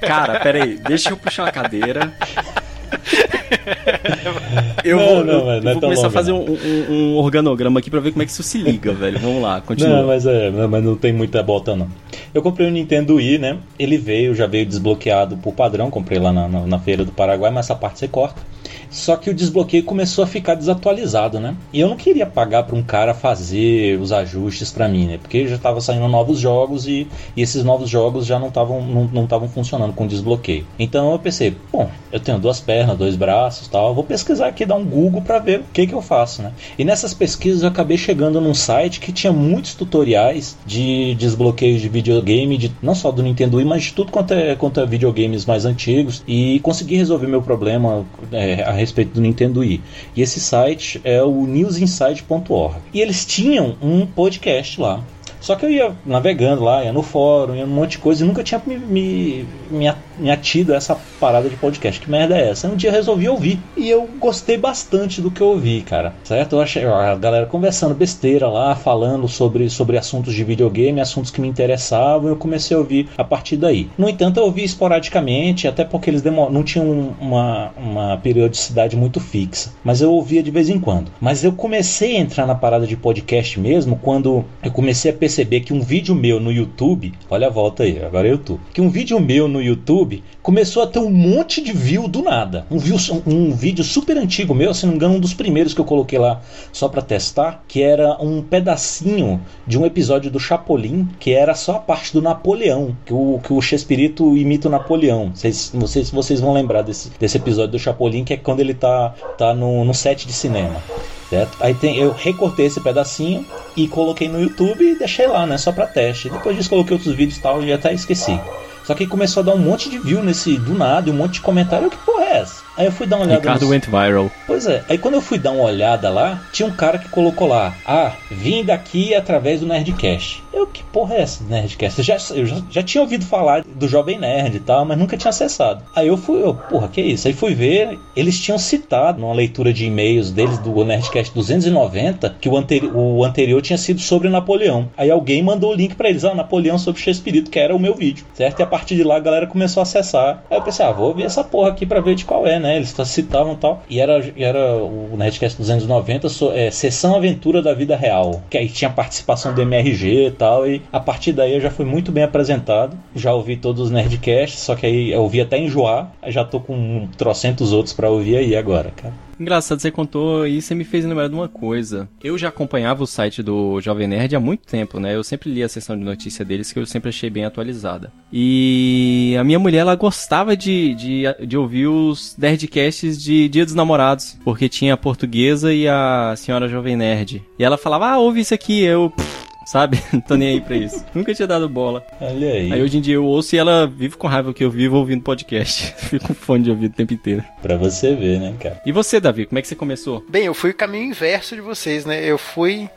Cara, 0.00 0.40
peraí, 0.40 0.78
deixa 0.78 1.10
eu 1.10 1.16
puxar 1.16 1.44
uma 1.44 1.52
cadeira. 1.52 2.12
Eu 4.84 4.96
Não, 4.98 5.06
vou, 5.06 5.24
não, 5.24 5.44
mas 5.46 5.56
eu 5.56 5.62
não 5.62 5.70
é 5.70 5.72
vou 5.74 5.80
começar 5.82 6.06
a 6.06 6.10
fazer 6.10 6.32
um, 6.32 6.44
um- 6.48 6.86
um 6.90 7.16
organograma 7.16 7.80
aqui 7.80 7.90
pra 7.90 7.98
ver 8.00 8.12
como 8.12 8.22
é 8.22 8.26
que 8.26 8.30
isso 8.30 8.42
se 8.42 8.58
liga, 8.58 8.92
velho. 8.94 9.18
Vamos 9.18 9.42
lá, 9.42 9.60
continua. 9.60 9.98
Não, 10.00 10.06
mas 10.06 10.24
é, 10.26 10.50
não, 10.50 10.68
mas 10.68 10.84
não 10.84 10.94
tem 10.96 11.12
muita 11.12 11.42
bota 11.42 11.74
não. 11.74 11.88
Eu 12.32 12.40
comprei 12.42 12.68
o 12.68 12.70
Nintendo 12.70 13.16
Wii, 13.16 13.38
né? 13.38 13.58
Ele 13.78 13.98
veio, 13.98 14.34
já 14.34 14.46
veio 14.46 14.64
desbloqueado 14.66 15.36
por 15.38 15.52
padrão, 15.54 15.90
comprei 15.90 16.18
lá 16.18 16.32
na, 16.32 16.48
na, 16.48 16.66
na 16.66 16.78
feira 16.78 17.04
do 17.04 17.10
Paraguai, 17.12 17.50
mas 17.50 17.66
essa 17.66 17.74
parte 17.74 17.98
você 17.98 18.06
corta. 18.08 18.40
Só 18.90 19.16
que 19.16 19.30
o 19.30 19.34
desbloqueio 19.34 19.84
começou 19.84 20.24
a 20.24 20.26
ficar 20.26 20.54
desatualizado, 20.54 21.40
né? 21.40 21.56
E 21.72 21.80
eu 21.80 21.88
não 21.88 21.96
queria 21.96 22.26
pagar 22.26 22.64
para 22.64 22.76
um 22.76 22.82
cara 22.82 23.14
fazer 23.14 23.98
os 24.00 24.12
ajustes 24.12 24.70
para 24.70 24.88
mim, 24.88 25.06
né? 25.06 25.18
Porque 25.18 25.46
já 25.46 25.56
estava 25.56 25.80
saindo 25.80 26.08
novos 26.08 26.38
jogos 26.38 26.86
e, 26.86 27.06
e 27.36 27.42
esses 27.42 27.64
novos 27.64 27.88
jogos 27.88 28.26
já 28.26 28.38
não 28.38 28.48
estavam 28.48 28.82
não, 28.82 29.08
não 29.12 29.48
funcionando 29.48 29.92
com 29.92 30.06
desbloqueio. 30.06 30.66
Então 30.78 31.12
eu 31.12 31.18
pensei, 31.18 31.56
bom, 31.72 31.90
eu 32.10 32.20
tenho 32.20 32.38
duas 32.38 32.60
pernas, 32.60 32.96
dois 32.96 33.16
braços, 33.16 33.68
tal, 33.68 33.94
vou 33.94 34.04
pesquisar 34.04 34.48
aqui, 34.48 34.64
dar 34.64 34.76
um 34.76 34.84
Google 34.84 35.22
para 35.22 35.38
ver 35.38 35.60
o 35.60 35.64
que 35.72 35.86
que 35.86 35.92
eu 35.92 36.02
faço, 36.02 36.42
né? 36.42 36.52
E 36.78 36.84
nessas 36.84 37.12
pesquisas 37.14 37.62
eu 37.62 37.68
acabei 37.68 37.96
chegando 37.96 38.40
num 38.40 38.54
site 38.54 39.00
que 39.00 39.12
tinha 39.12 39.32
muitos 39.32 39.74
tutoriais 39.74 40.56
de 40.66 41.14
desbloqueio 41.14 41.78
de 41.78 41.88
videogame, 41.88 42.56
de, 42.56 42.72
não 42.82 42.94
só 42.94 43.10
do 43.10 43.22
Nintendo 43.22 43.56
Wii, 43.56 43.66
mas 43.66 43.84
de 43.84 43.92
tudo 43.92 44.12
quanto 44.12 44.32
é, 44.34 44.54
quanto 44.54 44.80
é 44.80 44.86
videogames 44.86 45.44
mais 45.44 45.64
antigos 45.64 46.22
e 46.26 46.60
consegui 46.60 46.96
resolver 46.96 47.26
meu 47.26 47.42
problema 47.42 48.04
é, 48.32 48.62
a 48.62 48.72
respeito 48.76 49.14
do 49.14 49.20
Nintendo 49.20 49.60
Wii. 49.60 49.82
E 50.14 50.22
esse 50.22 50.40
site 50.40 51.00
é 51.04 51.22
o 51.22 51.46
newsinside.org. 51.46 52.76
E 52.92 53.00
eles 53.00 53.24
tinham 53.24 53.76
um 53.82 54.06
podcast 54.06 54.80
lá. 54.80 55.02
Só 55.40 55.54
que 55.54 55.64
eu 55.64 55.70
ia 55.70 55.96
navegando 56.04 56.64
lá, 56.64 56.84
ia 56.84 56.92
no 56.92 57.02
fórum, 57.02 57.54
ia 57.54 57.66
num 57.66 57.74
monte 57.74 57.92
de 57.92 57.98
coisa 57.98 58.24
e 58.24 58.26
nunca 58.26 58.42
tinha 58.42 58.60
me, 58.66 58.76
me, 58.78 59.46
me, 59.70 59.92
a- 60.18 60.22
me 60.22 60.30
atido 60.30 60.72
a 60.72 60.76
essa 60.76 60.96
parada 61.20 61.48
de 61.48 61.56
podcast. 61.56 62.00
Que 62.00 62.10
merda 62.10 62.36
é 62.36 62.50
essa? 62.50 62.68
Um 62.68 62.76
dia 62.76 62.90
resolvi 62.90 63.28
ouvir 63.28 63.58
e 63.76 63.88
eu 63.88 64.08
gostei 64.18 64.56
bastante 64.56 65.20
do 65.20 65.30
que 65.30 65.40
eu 65.40 65.48
ouvi, 65.48 65.80
cara. 65.82 66.14
Certo? 66.24 66.56
Eu 66.56 66.60
achei 66.60 66.84
a 66.84 67.14
galera 67.14 67.46
conversando 67.46 67.94
besteira 67.94 68.48
lá, 68.48 68.74
falando 68.74 69.28
sobre, 69.28 69.68
sobre 69.70 69.98
assuntos 69.98 70.34
de 70.34 70.44
videogame, 70.44 71.00
assuntos 71.00 71.30
que 71.30 71.40
me 71.40 71.48
interessavam. 71.48 72.28
Eu 72.28 72.36
comecei 72.36 72.76
a 72.76 72.80
ouvir 72.80 73.08
a 73.16 73.24
partir 73.24 73.56
daí. 73.56 73.88
No 73.96 74.08
entanto, 74.08 74.38
eu 74.38 74.44
ouvi 74.44 74.64
esporadicamente, 74.64 75.68
até 75.68 75.84
porque 75.84 76.10
eles 76.10 76.22
não 76.22 76.62
tinham 76.62 77.14
uma, 77.20 77.70
uma 77.76 78.16
periodicidade 78.18 78.96
muito 78.96 79.20
fixa. 79.20 79.72
Mas 79.84 80.00
eu 80.00 80.12
ouvia 80.12 80.42
de 80.42 80.50
vez 80.50 80.68
em 80.68 80.78
quando. 80.80 81.10
Mas 81.20 81.44
eu 81.44 81.52
comecei 81.52 82.16
a 82.16 82.20
entrar 82.20 82.46
na 82.46 82.54
parada 82.54 82.86
de 82.86 82.96
podcast 82.96 83.58
mesmo 83.60 83.96
quando 84.02 84.44
eu 84.62 84.70
comecei 84.70 85.10
a 85.10 85.14
perceber 85.14 85.60
que 85.60 85.72
um 85.72 85.80
vídeo 85.80 86.14
meu 86.14 86.40
no 86.40 86.50
YouTube, 86.52 87.12
olha 87.30 87.46
a 87.46 87.50
volta 87.50 87.82
aí, 87.82 88.02
agora 88.04 88.28
é 88.28 88.30
YouTube, 88.30 88.60
que 88.72 88.80
um 88.80 88.88
vídeo 88.88 89.18
meu 89.20 89.48
no 89.48 89.62
YouTube 89.62 90.05
começou 90.42 90.82
a 90.82 90.86
ter 90.86 90.98
um 90.98 91.10
monte 91.10 91.60
de 91.60 91.72
view 91.72 92.08
do 92.08 92.22
nada. 92.22 92.66
Um, 92.70 92.78
view, 92.78 92.96
um 93.26 93.52
vídeo 93.52 93.84
super 93.84 94.16
antigo 94.16 94.54
meu, 94.54 94.72
se 94.74 94.84
não 94.84 94.92
me 94.92 94.96
engano, 94.96 95.14
um 95.14 95.20
dos 95.20 95.34
primeiros 95.34 95.74
que 95.74 95.80
eu 95.80 95.84
coloquei 95.84 96.18
lá 96.18 96.40
só 96.72 96.88
pra 96.88 97.02
testar, 97.02 97.64
que 97.68 97.82
era 97.82 98.16
um 98.22 98.42
pedacinho 98.42 99.40
de 99.66 99.78
um 99.78 99.86
episódio 99.86 100.30
do 100.30 100.40
Chapolin, 100.40 101.08
que 101.18 101.32
era 101.32 101.54
só 101.54 101.76
a 101.76 101.80
parte 101.80 102.12
do 102.12 102.22
Napoleão, 102.22 102.96
que 103.04 103.12
o, 103.12 103.40
que 103.42 103.52
o 103.52 103.60
Chespirito 103.60 104.36
imita 104.36 104.68
o 104.68 104.70
Napoleão. 104.70 105.30
Vocês, 105.34 105.70
vocês, 105.74 106.10
vocês 106.10 106.40
vão 106.40 106.52
lembrar 106.52 106.82
desse, 106.82 107.10
desse 107.18 107.36
episódio 107.36 107.72
do 107.72 107.78
Chapolin, 107.78 108.24
que 108.24 108.34
é 108.34 108.36
quando 108.36 108.60
ele 108.60 108.74
tá, 108.74 109.14
tá 109.36 109.54
no, 109.54 109.84
no 109.84 109.94
set 109.94 110.26
de 110.26 110.32
cinema. 110.32 110.82
Certo? 111.28 111.56
Aí 111.60 111.74
tem, 111.74 111.96
eu 111.96 112.12
recortei 112.12 112.66
esse 112.66 112.80
pedacinho 112.80 113.44
e 113.76 113.88
coloquei 113.88 114.28
no 114.28 114.40
YouTube 114.40 114.84
e 114.84 114.96
deixei 114.96 115.26
lá, 115.26 115.44
né? 115.44 115.58
Só 115.58 115.72
pra 115.72 115.86
teste. 115.86 116.30
Depois 116.30 116.56
disso 116.56 116.70
coloquei 116.70 116.94
outros 116.94 117.14
vídeos 117.14 117.38
e 117.38 117.42
tal 117.42 117.62
e 117.64 117.72
até 117.72 117.92
esqueci. 117.92 118.38
Só 118.86 118.94
que 118.94 119.04
começou 119.04 119.40
a 119.40 119.46
dar 119.46 119.54
um 119.54 119.58
monte 119.58 119.90
de 119.90 119.98
view 119.98 120.22
nesse 120.22 120.56
do 120.56 120.72
nada, 120.72 121.10
um 121.10 121.14
monte 121.14 121.34
de 121.34 121.40
comentário. 121.40 121.90
Que 121.90 121.96
porra 121.98 122.24
é 122.24 122.38
essa? 122.38 122.65
Aí 122.76 122.86
eu 122.86 122.92
fui 122.92 123.06
dar 123.06 123.16
uma 123.16 123.24
olhada 123.24 123.40
Ricardo 123.40 123.62
nos- 123.62 123.70
went 123.70 123.86
viral. 123.86 124.30
Pois 124.46 124.66
é, 124.66 124.84
aí 124.88 124.98
quando 124.98 125.14
eu 125.14 125.20
fui 125.22 125.38
dar 125.38 125.50
uma 125.52 125.64
olhada 125.64 126.08
lá, 126.10 126.40
tinha 126.52 126.66
um 126.68 126.72
cara 126.72 126.98
que 126.98 127.08
colocou 127.08 127.48
lá, 127.48 127.74
ah, 127.84 128.12
vim 128.30 128.64
daqui 128.64 129.14
através 129.14 129.60
do 129.60 129.66
Nerdcast. 129.66 130.42
Eu, 130.52 130.66
que 130.66 130.82
porra 130.84 131.14
é 131.16 131.20
essa 131.22 131.42
do 131.42 131.50
Nerdcast? 131.50 131.98
Eu 131.98 132.04
já, 132.04 132.16
eu 132.34 132.46
já, 132.46 132.56
já 132.70 132.82
tinha 132.82 133.02
ouvido 133.02 133.24
falar 133.24 133.62
do 133.64 133.88
Jovem 133.88 134.18
Nerd 134.18 134.56
e 134.56 134.60
tal, 134.60 134.84
mas 134.84 134.96
nunca 134.98 135.16
tinha 135.16 135.28
acessado. 135.30 135.82
Aí 135.94 136.06
eu 136.08 136.16
fui, 136.16 136.42
eu, 136.42 136.54
porra, 136.54 136.88
que 136.88 137.00
isso? 137.00 137.26
Aí 137.28 137.34
fui 137.34 137.54
ver, 137.54 137.98
eles 138.14 138.38
tinham 138.40 138.58
citado 138.58 139.20
numa 139.20 139.34
leitura 139.34 139.72
de 139.72 139.84
e-mails 139.86 140.30
deles 140.30 140.58
do 140.58 140.84
Nerdcast 140.84 141.34
290 141.34 142.36
que 142.40 142.48
o, 142.48 142.56
anteri 142.56 142.90
o 142.92 143.24
anterior 143.24 143.60
tinha 143.62 143.76
sido 143.78 144.00
sobre 144.00 144.28
Napoleão. 144.28 144.88
Aí 144.96 145.10
alguém 145.10 145.42
mandou 145.42 145.70
o 145.72 145.74
link 145.74 145.94
pra 145.94 146.08
eles, 146.08 146.24
ah, 146.24 146.34
Napoleão 146.34 146.78
sobre 146.78 147.00
Shakespeare, 147.00 147.42
que 147.42 147.58
era 147.58 147.74
o 147.74 147.78
meu 147.78 147.94
vídeo, 147.94 148.24
certo? 148.34 148.60
E 148.60 148.62
a 148.62 148.66
partir 148.66 148.96
de 148.96 149.02
lá 149.04 149.16
a 149.16 149.20
galera 149.20 149.46
começou 149.46 149.80
a 149.80 149.82
acessar. 149.82 150.42
Aí 150.50 150.56
eu 150.56 150.62
pensei, 150.62 150.84
ah, 150.84 150.92
vou 150.92 151.08
ouvir 151.08 151.24
essa 151.24 151.42
porra 151.44 151.70
aqui 151.70 151.84
pra 151.84 152.00
ver 152.00 152.14
de 152.14 152.24
qual 152.24 152.46
é, 152.46 152.58
né? 152.58 152.65
Eles 152.74 152.94
citavam 153.04 153.52
e 153.52 153.56
tal. 153.56 153.82
E 153.88 154.00
era, 154.00 154.32
era 154.36 154.76
o 154.76 155.16
Nerdcast 155.16 155.58
290, 155.58 156.28
so, 156.28 156.50
é, 156.52 156.70
Sessão 156.70 157.14
Aventura 157.14 157.62
da 157.62 157.72
Vida 157.72 157.96
Real. 157.96 158.42
Que 158.50 158.58
aí 158.58 158.68
tinha 158.68 158.90
participação 158.90 159.54
do 159.54 159.62
MRG 159.62 160.26
e 160.26 160.30
tal. 160.30 160.66
E 160.68 160.82
a 160.92 160.98
partir 160.98 161.32
daí 161.32 161.54
eu 161.54 161.60
já 161.60 161.70
fui 161.70 161.84
muito 161.84 162.10
bem 162.10 162.24
apresentado. 162.24 162.96
Já 163.14 163.32
ouvi 163.32 163.56
todos 163.56 163.82
os 163.82 163.90
Nerdcasts, 163.90 164.60
só 164.60 164.74
que 164.74 164.86
aí 164.86 165.12
eu 165.12 165.22
ouvi 165.22 165.40
até 165.40 165.58
enjoar. 165.58 166.10
Já 166.26 166.44
tô 166.44 166.60
com 166.60 167.08
trocentos 167.16 167.72
outros 167.72 167.94
pra 167.94 168.10
ouvir 168.10 168.36
aí 168.36 168.56
agora, 168.56 168.90
cara. 168.90 169.25
Engraçado, 169.38 169.80
você 169.80 169.90
contou 169.90 170.46
e 170.46 170.62
você 170.62 170.74
me 170.74 170.84
fez 170.84 171.04
lembrar 171.04 171.28
de 171.28 171.34
uma 171.34 171.48
coisa. 171.48 172.08
Eu 172.22 172.38
já 172.38 172.48
acompanhava 172.48 173.02
o 173.02 173.06
site 173.06 173.42
do 173.42 173.80
Jovem 173.80 174.06
Nerd 174.08 174.34
há 174.34 174.40
muito 174.40 174.66
tempo, 174.66 174.98
né? 174.98 175.14
Eu 175.14 175.22
sempre 175.22 175.50
li 175.50 175.62
a 175.62 175.68
seção 175.68 175.96
de 175.96 176.04
notícia 176.04 176.44
deles, 176.44 176.72
que 176.72 176.78
eu 176.78 176.86
sempre 176.86 177.10
achei 177.10 177.28
bem 177.28 177.44
atualizada. 177.44 178.12
E 178.32 179.36
a 179.38 179.44
minha 179.44 179.58
mulher, 179.58 179.80
ela 179.80 179.94
gostava 179.94 180.56
de, 180.56 180.94
de, 180.94 181.46
de 181.46 181.56
ouvir 181.56 181.86
os 181.86 182.36
Nerdcasts 182.38 183.22
de 183.22 183.48
Dia 183.48 183.64
dos 183.64 183.74
Namorados, 183.74 184.38
porque 184.44 184.68
tinha 184.68 184.94
a 184.94 184.96
portuguesa 184.96 185.72
e 185.72 185.86
a 185.86 186.34
senhora 186.36 186.68
Jovem 186.68 186.96
Nerd. 186.96 187.42
E 187.58 187.64
ela 187.64 187.76
falava, 187.76 188.08
ah, 188.08 188.18
ouve 188.18 188.40
isso 188.40 188.54
aqui, 188.54 188.82
eu... 188.82 189.10
pff, 189.10 189.45
Sabe? 189.66 190.00
Não 190.12 190.20
tô 190.20 190.36
nem 190.36 190.48
aí 190.50 190.60
pra 190.60 190.76
isso. 190.76 191.04
Nunca 191.12 191.34
tinha 191.34 191.46
dado 191.48 191.68
bola. 191.68 192.06
Olha 192.20 192.52
aí. 192.52 192.72
Aí 192.72 192.80
hoje 192.80 192.98
em 192.98 193.00
dia 193.00 193.16
eu 193.16 193.24
ouço 193.24 193.54
e 193.54 193.58
ela 193.58 193.86
vive 193.86 194.16
com 194.16 194.28
raiva 194.28 194.54
que 194.54 194.64
eu 194.64 194.70
vivo 194.70 194.96
ouvindo 194.96 195.22
podcast. 195.22 195.92
Fico 195.98 196.28
com 196.28 196.34
fone 196.34 196.64
de 196.64 196.70
ouvido 196.70 196.92
o 196.92 196.96
tempo 196.96 197.12
inteiro. 197.12 197.44
Pra 197.60 197.76
você 197.76 198.14
ver, 198.14 198.38
né, 198.38 198.54
cara? 198.60 198.80
E 198.86 198.92
você, 198.92 199.18
Davi, 199.18 199.44
como 199.44 199.58
é 199.58 199.62
que 199.62 199.66
você 199.66 199.74
começou? 199.74 200.24
Bem, 200.30 200.44
eu 200.44 200.54
fui 200.54 200.70
o 200.70 200.74
caminho 200.74 201.10
inverso 201.10 201.56
de 201.56 201.60
vocês, 201.60 202.06
né? 202.06 202.24
Eu 202.24 202.38
fui. 202.38 202.88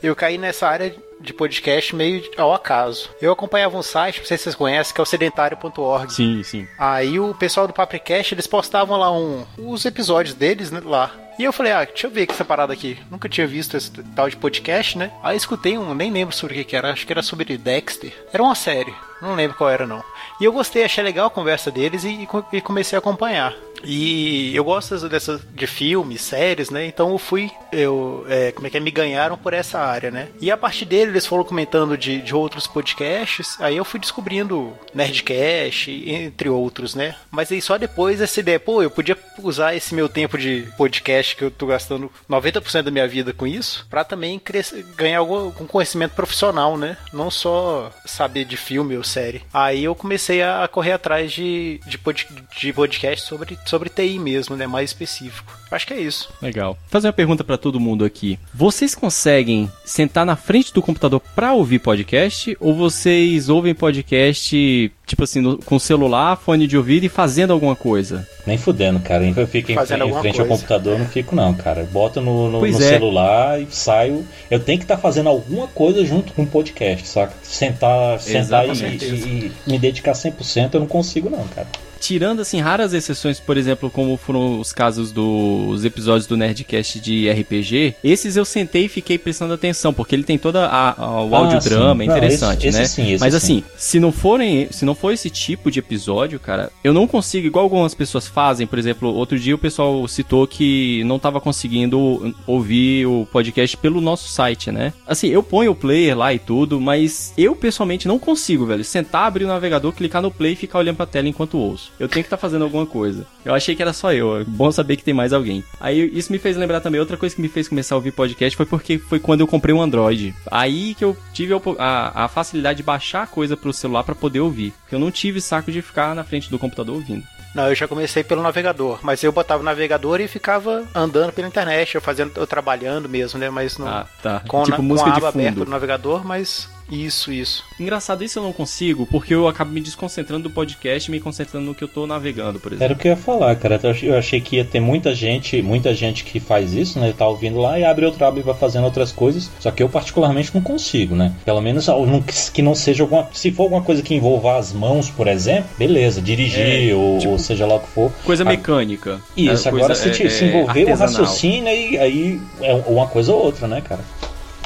Eu 0.00 0.14
caí 0.14 0.38
nessa 0.38 0.68
área 0.68 0.94
de 1.22 1.32
podcast 1.32 1.94
meio 1.94 2.22
ao 2.36 2.52
acaso. 2.52 3.10
Eu 3.20 3.32
acompanhava 3.32 3.76
um 3.76 3.82
site, 3.82 4.20
não 4.20 4.26
sei 4.26 4.36
se 4.36 4.44
vocês 4.44 4.54
conhecem, 4.54 4.94
que 4.94 5.00
é 5.00 5.02
o 5.02 5.06
sedentário.org. 5.06 6.12
Sim, 6.12 6.42
sim. 6.42 6.66
Aí 6.78 7.18
o 7.18 7.34
pessoal 7.34 7.66
do 7.66 7.72
Papricast, 7.72 8.34
eles 8.34 8.46
postavam 8.46 8.96
lá 8.98 9.10
um, 9.12 9.44
os 9.56 9.84
episódios 9.84 10.34
deles, 10.34 10.70
né, 10.70 10.80
lá. 10.84 11.10
E 11.38 11.44
eu 11.44 11.52
falei, 11.52 11.72
ah, 11.72 11.84
deixa 11.84 12.06
eu 12.06 12.10
ver 12.10 12.26
que 12.26 12.32
essa 12.32 12.44
parada 12.44 12.72
aqui. 12.72 12.98
Nunca 13.10 13.28
tinha 13.28 13.46
visto 13.46 13.76
esse 13.76 13.90
tal 13.90 14.28
de 14.28 14.36
podcast, 14.36 14.98
né? 14.98 15.10
Aí 15.22 15.36
escutei 15.36 15.78
um, 15.78 15.94
nem 15.94 16.10
lembro 16.10 16.34
sobre 16.34 16.54
o 16.54 16.58
que, 16.58 16.64
que 16.64 16.76
era, 16.76 16.92
acho 16.92 17.06
que 17.06 17.12
era 17.12 17.22
sobre 17.22 17.56
Dexter. 17.56 18.12
Era 18.32 18.42
uma 18.42 18.54
série, 18.54 18.94
não 19.20 19.34
lembro 19.34 19.56
qual 19.56 19.70
era 19.70 19.86
não. 19.86 20.04
E 20.42 20.44
eu 20.44 20.50
gostei, 20.50 20.82
achei 20.82 21.04
legal 21.04 21.28
a 21.28 21.30
conversa 21.30 21.70
deles 21.70 22.02
e, 22.02 22.28
e 22.52 22.60
comecei 22.60 22.96
a 22.96 22.98
acompanhar. 22.98 23.54
E 23.84 24.54
eu 24.54 24.64
gosto 24.64 25.08
dessas 25.08 25.40
de 25.54 25.66
filmes, 25.66 26.20
séries, 26.20 26.70
né? 26.70 26.86
Então 26.86 27.10
eu 27.10 27.18
fui, 27.18 27.50
eu, 27.72 28.24
é, 28.28 28.52
como 28.52 28.66
é 28.66 28.70
que 28.70 28.76
é, 28.76 28.80
me 28.80 28.90
ganharam 28.90 29.36
por 29.36 29.52
essa 29.52 29.78
área, 29.78 30.10
né? 30.10 30.28
E 30.40 30.50
a 30.50 30.56
partir 30.56 30.84
dele 30.84 31.10
eles 31.10 31.26
foram 31.26 31.44
comentando 31.44 31.96
de, 31.96 32.20
de 32.20 32.34
outros 32.34 32.66
podcasts, 32.66 33.56
aí 33.60 33.76
eu 33.76 33.84
fui 33.84 33.98
descobrindo 33.98 34.72
Nerdcast, 34.94 35.90
entre 35.90 36.48
outros, 36.48 36.94
né? 36.94 37.14
Mas 37.30 37.50
aí 37.50 37.60
só 37.60 37.76
depois 37.76 38.20
essa 38.20 38.40
ideia, 38.40 38.60
pô, 38.60 38.82
eu 38.82 38.90
podia 38.90 39.16
usar 39.38 39.74
esse 39.74 39.94
meu 39.94 40.08
tempo 40.08 40.38
de 40.38 40.68
podcast 40.76 41.34
que 41.36 41.42
eu 41.42 41.50
tô 41.50 41.66
gastando 41.66 42.10
90% 42.30 42.82
da 42.82 42.90
minha 42.90 43.08
vida 43.08 43.32
com 43.32 43.46
isso, 43.46 43.86
pra 43.90 44.04
também 44.04 44.38
crescer, 44.38 44.84
ganhar 44.96 45.18
algum 45.18 45.66
conhecimento 45.66 46.14
profissional, 46.14 46.76
né? 46.76 46.96
Não 47.12 47.30
só 47.30 47.90
saber 48.04 48.44
de 48.44 48.56
filme 48.56 48.96
ou 48.96 49.04
série. 49.04 49.42
Aí 49.52 49.84
eu 49.84 49.94
comecei 49.94 50.31
a 50.40 50.66
correr 50.68 50.92
atrás 50.92 51.32
de, 51.32 51.80
de, 51.84 51.98
pod, 51.98 52.26
de 52.56 52.72
podcast 52.72 53.26
sobre, 53.26 53.58
sobre 53.66 53.90
TI 53.90 54.18
mesmo, 54.18 54.56
né? 54.56 54.66
Mais 54.66 54.90
específico. 54.90 55.61
Acho 55.72 55.86
que 55.86 55.94
é 55.94 56.00
isso. 56.00 56.28
Legal. 56.42 56.74
Vou 56.74 56.78
fazer 56.90 57.06
uma 57.08 57.12
pergunta 57.12 57.42
pra 57.42 57.56
todo 57.56 57.80
mundo 57.80 58.04
aqui. 58.04 58.38
Vocês 58.54 58.94
conseguem 58.94 59.70
sentar 59.84 60.26
na 60.26 60.36
frente 60.36 60.72
do 60.72 60.82
computador 60.82 61.20
pra 61.34 61.52
ouvir 61.54 61.78
podcast? 61.78 62.56
Ou 62.60 62.74
vocês 62.74 63.48
ouvem 63.48 63.74
podcast, 63.74 64.92
tipo 65.06 65.24
assim, 65.24 65.40
no- 65.40 65.58
com 65.58 65.78
celular, 65.78 66.36
fone 66.36 66.66
de 66.66 66.76
ouvido 66.76 67.04
e 67.04 67.08
fazendo 67.08 67.52
alguma 67.52 67.74
coisa? 67.74 68.28
Nem 68.46 68.58
fudendo, 68.58 69.00
cara. 69.00 69.24
Eu 69.34 69.46
fico 69.46 69.72
em, 69.72 69.74
Fazendo 69.74 70.04
em 70.04 70.12
frente 70.20 70.40
ao 70.40 70.46
coisa. 70.46 70.60
computador, 70.62 70.92
eu 70.94 70.98
não 70.98 71.06
fico 71.06 71.34
não, 71.34 71.54
cara. 71.54 71.88
Boto 71.90 72.20
no, 72.20 72.50
no- 72.50 72.60
no 72.60 72.66
é. 72.66 72.72
celular 72.72 73.60
e 73.60 73.66
saio. 73.70 74.26
Eu 74.50 74.60
tenho 74.60 74.78
que 74.78 74.84
estar 74.84 74.98
fazendo 74.98 75.28
alguma 75.28 75.66
coisa 75.68 76.04
junto 76.04 76.32
com 76.34 76.42
o 76.42 76.46
podcast, 76.46 77.06
saca? 77.08 77.32
Sentar, 77.42 78.20
sentar 78.20 78.66
e, 78.68 78.72
e- 78.72 79.52
e 79.66 79.70
me 79.70 79.78
dedicar 79.78 80.12
100% 80.12 80.74
eu 80.74 80.80
não 80.80 80.86
consigo 80.86 81.30
não, 81.30 81.46
cara. 81.48 81.68
Tirando, 82.02 82.40
assim, 82.40 82.60
raras 82.60 82.92
exceções, 82.92 83.38
por 83.38 83.56
exemplo, 83.56 83.88
como 83.88 84.16
foram 84.16 84.58
os 84.58 84.72
casos 84.72 85.12
dos 85.12 85.84
episódios 85.84 86.26
do 86.26 86.36
Nerdcast 86.36 86.98
de 86.98 87.30
RPG, 87.30 87.94
esses 88.02 88.36
eu 88.36 88.44
sentei 88.44 88.86
e 88.86 88.88
fiquei 88.88 89.16
prestando 89.16 89.54
atenção, 89.54 89.94
porque 89.94 90.12
ele 90.16 90.24
tem 90.24 90.36
toda 90.36 90.66
a, 90.66 91.00
a- 91.00 91.22
o 91.22 91.32
Ah, 91.34 91.38
audiodrama, 91.38 92.02
é 92.02 92.06
sim. 92.06 92.08
Não, 92.10 92.16
interessante, 92.16 92.66
esse- 92.66 92.76
né? 92.78 92.84
esse 92.84 92.94
sim, 92.94 93.12
esse 93.12 93.20
Mas 93.20 93.32
sim. 93.34 93.36
assim, 93.36 93.64
se 93.76 94.00
não 94.00 94.10
forem, 94.10 94.66
se 94.72 94.84
não 94.84 94.96
for 94.96 95.12
esse 95.12 95.30
tipo 95.30 95.70
de 95.70 95.78
episódio, 95.78 96.40
cara, 96.40 96.72
eu 96.82 96.92
não 96.92 97.06
consigo, 97.06 97.46
igual 97.46 97.62
algumas 97.64 97.94
pessoas 97.94 98.26
fazem, 98.26 98.66
por 98.66 98.80
exemplo, 98.80 99.08
outro 99.14 99.38
dia 99.38 99.54
o 99.54 99.58
pessoal 99.58 100.06
citou 100.08 100.44
que 100.46 101.04
não 101.04 101.20
tava 101.20 101.40
conseguindo 101.40 102.34
ouvir 102.46 103.06
o 103.06 103.26
podcast 103.30 103.76
pelo 103.76 104.00
nosso 104.00 104.28
site, 104.28 104.72
né? 104.72 104.92
Assim, 105.06 105.28
eu 105.28 105.42
ponho 105.42 105.70
o 105.70 105.76
player 105.76 106.18
lá 106.18 106.34
e 106.34 106.38
tudo, 106.40 106.80
mas 106.80 107.32
eu 107.38 107.54
pessoalmente 107.54 108.08
não 108.08 108.18
consigo, 108.18 108.66
velho, 108.66 108.82
sentar, 108.84 109.26
abrir 109.26 109.44
o 109.44 109.48
navegador, 109.48 109.92
clicar 109.92 110.20
no 110.20 110.30
play 110.32 110.52
e 110.54 110.56
ficar 110.56 110.80
olhando 110.80 110.96
pra 110.96 111.06
tela 111.06 111.28
enquanto 111.28 111.56
ouço. 111.58 111.91
Eu 112.00 112.08
tenho 112.08 112.22
que 112.24 112.26
estar 112.26 112.36
fazendo 112.36 112.64
alguma 112.64 112.84
coisa. 112.86 113.24
Eu 113.44 113.54
achei 113.54 113.76
que 113.76 113.82
era 113.82 113.92
só 113.92 114.12
eu, 114.12 114.40
é 114.40 114.44
bom 114.44 114.72
saber 114.72 114.96
que 114.96 115.04
tem 115.04 115.14
mais 115.14 115.32
alguém. 115.32 115.62
Aí 115.80 116.10
isso 116.16 116.32
me 116.32 116.38
fez 116.38 116.56
lembrar 116.56 116.80
também, 116.80 117.00
outra 117.00 117.16
coisa 117.16 117.34
que 117.34 117.40
me 117.42 117.48
fez 117.48 117.68
começar 117.68 117.94
a 117.94 117.98
ouvir 117.98 118.10
podcast 118.12 118.56
foi 118.56 118.66
porque 118.66 118.98
foi 118.98 119.18
quando 119.20 119.40
eu 119.40 119.46
comprei 119.46 119.74
um 119.74 119.80
Android. 119.82 120.34
Aí 120.50 120.94
que 120.94 121.04
eu 121.04 121.16
tive 121.32 121.54
a, 121.78 122.24
a- 122.24 122.28
facilidade 122.28 122.78
de 122.78 122.82
baixar 122.82 123.22
a 123.22 123.26
coisa 123.26 123.56
pro 123.56 123.72
celular 123.72 124.02
pra 124.04 124.14
poder 124.14 124.40
ouvir. 124.40 124.72
Porque 124.82 124.94
eu 124.94 124.98
não 124.98 125.10
tive 125.10 125.40
saco 125.40 125.70
de 125.70 125.80
ficar 125.82 126.14
na 126.14 126.24
frente 126.24 126.50
do 126.50 126.58
computador 126.58 126.96
ouvindo. 126.96 127.22
Não, 127.54 127.68
eu 127.68 127.74
já 127.74 127.86
comecei 127.86 128.24
pelo 128.24 128.40
navegador, 128.42 128.98
mas 129.02 129.22
eu 129.22 129.30
botava 129.30 129.60
o 129.60 129.64
navegador 129.64 130.22
e 130.22 130.26
ficava 130.26 130.84
andando 130.94 131.32
pela 131.32 131.46
internet, 131.46 131.94
eu 131.94 132.00
fazendo, 132.00 132.32
eu 132.34 132.46
trabalhando 132.46 133.10
mesmo, 133.10 133.38
né? 133.38 133.50
Mas 133.50 133.76
não 133.76 133.86
Ah, 133.86 134.06
tá. 134.22 134.40
com, 134.48 134.62
tipo 134.62 134.78
na, 134.78 134.82
música 134.82 135.10
com 135.10 135.14
a 135.14 135.18
aba 135.18 135.28
aberta 135.28 135.62
do 135.62 135.70
navegador, 135.70 136.24
mas 136.26 136.66
isso, 136.90 137.32
isso. 137.32 137.64
Engraçado, 137.80 138.22
isso 138.22 138.38
eu 138.38 138.42
não 138.42 138.52
consigo, 138.52 139.06
porque 139.06 139.34
eu 139.34 139.48
acabo 139.48 139.72
me 139.72 139.80
desconcentrando 139.80 140.44
do 140.44 140.50
podcast 140.50 141.08
e 141.08 141.12
me 141.12 141.20
concentrando 141.20 141.66
no 141.66 141.74
que 141.74 141.82
eu 141.82 141.88
tô 141.88 142.06
navegando, 142.06 142.60
por 142.60 142.68
exemplo. 142.72 142.84
Era 142.84 142.92
o 142.94 142.96
que 142.96 143.08
eu 143.08 143.12
ia 143.12 143.16
falar, 143.16 143.54
cara. 143.56 143.80
Eu 143.82 143.90
achei- 143.90 144.08
Eu 144.10 144.18
achei 144.18 144.40
que 144.40 144.56
ia 144.56 144.64
ter 144.64 144.78
muita 144.80 145.14
gente, 145.14 145.62
muita 145.62 145.94
gente 145.94 146.22
que 146.24 146.38
faz 146.38 146.74
isso, 146.74 146.98
né? 146.98 147.14
Tá 147.16 147.26
ouvindo 147.26 147.58
lá 147.60 147.78
e 147.78 147.84
abre 147.84 148.04
outro 148.04 148.24
aba 148.24 148.38
e 148.38 148.42
vai 148.42 148.54
fazendo 148.54 148.84
outras 148.84 149.10
coisas. 149.10 149.50
Só 149.58 149.70
que 149.70 149.82
eu 149.82 149.88
particularmente 149.88 150.50
não 150.54 150.60
consigo, 150.60 151.14
né? 151.16 151.32
Pelo 151.44 151.60
menos 151.62 151.86
não- 151.86 152.22
que 152.52 152.60
não 152.62 152.74
seja 152.74 153.02
alguma. 153.04 153.28
Se 153.32 153.50
for 153.50 153.64
alguma 153.64 153.82
coisa 153.82 154.02
que 154.02 154.14
envolva 154.14 154.58
as 154.58 154.72
mãos, 154.72 155.08
por 155.08 155.26
exemplo, 155.28 155.70
beleza, 155.78 156.20
dirigir 156.20 156.90
É, 156.90 156.94
ou, 156.94 157.18
tipo, 157.18 157.32
ou 157.32 157.38
seja 157.38 157.64
lá 157.66 157.76
o 157.76 157.80
que 157.80 157.88
for. 157.88 158.12
Coisa 158.24 158.42
A- 158.42 158.46
mecânica. 158.46 159.20
Isso, 159.36 159.66
É, 159.66 159.70
agora 159.70 159.86
coisa, 159.86 160.02
se, 160.02 160.10
é, 160.24 160.28
se 160.28 160.44
é, 160.44 160.48
envolver 160.48 160.84
o 160.84 160.90
artesanal. 160.90 160.98
raciocínio, 161.22 161.68
aí, 161.68 161.98
aí 161.98 162.40
é 162.60 162.74
uma 162.86 163.06
coisa 163.06 163.32
ou 163.32 163.42
outra, 163.44 163.66
né, 163.66 163.80
cara? 163.80 164.00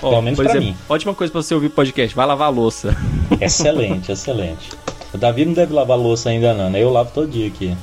Pelo 0.00 0.22
menos 0.22 0.38
pra 0.38 0.50
exemplo, 0.50 0.68
mim. 0.68 0.76
Ótima 0.88 1.14
coisa 1.14 1.32
pra 1.32 1.42
você 1.42 1.54
ouvir 1.54 1.68
podcast, 1.70 2.14
vai 2.14 2.26
lavar 2.26 2.48
a 2.48 2.50
louça. 2.50 2.96
Excelente, 3.40 4.10
excelente. 4.12 4.70
O 5.12 5.18
Davi 5.18 5.44
não 5.44 5.52
deve 5.52 5.72
lavar 5.72 5.96
louça 5.96 6.30
ainda 6.30 6.52
não, 6.52 6.68
né? 6.70 6.82
Eu 6.82 6.90
lavo 6.90 7.10
todo 7.12 7.28
dia 7.30 7.46
aqui. 7.46 7.76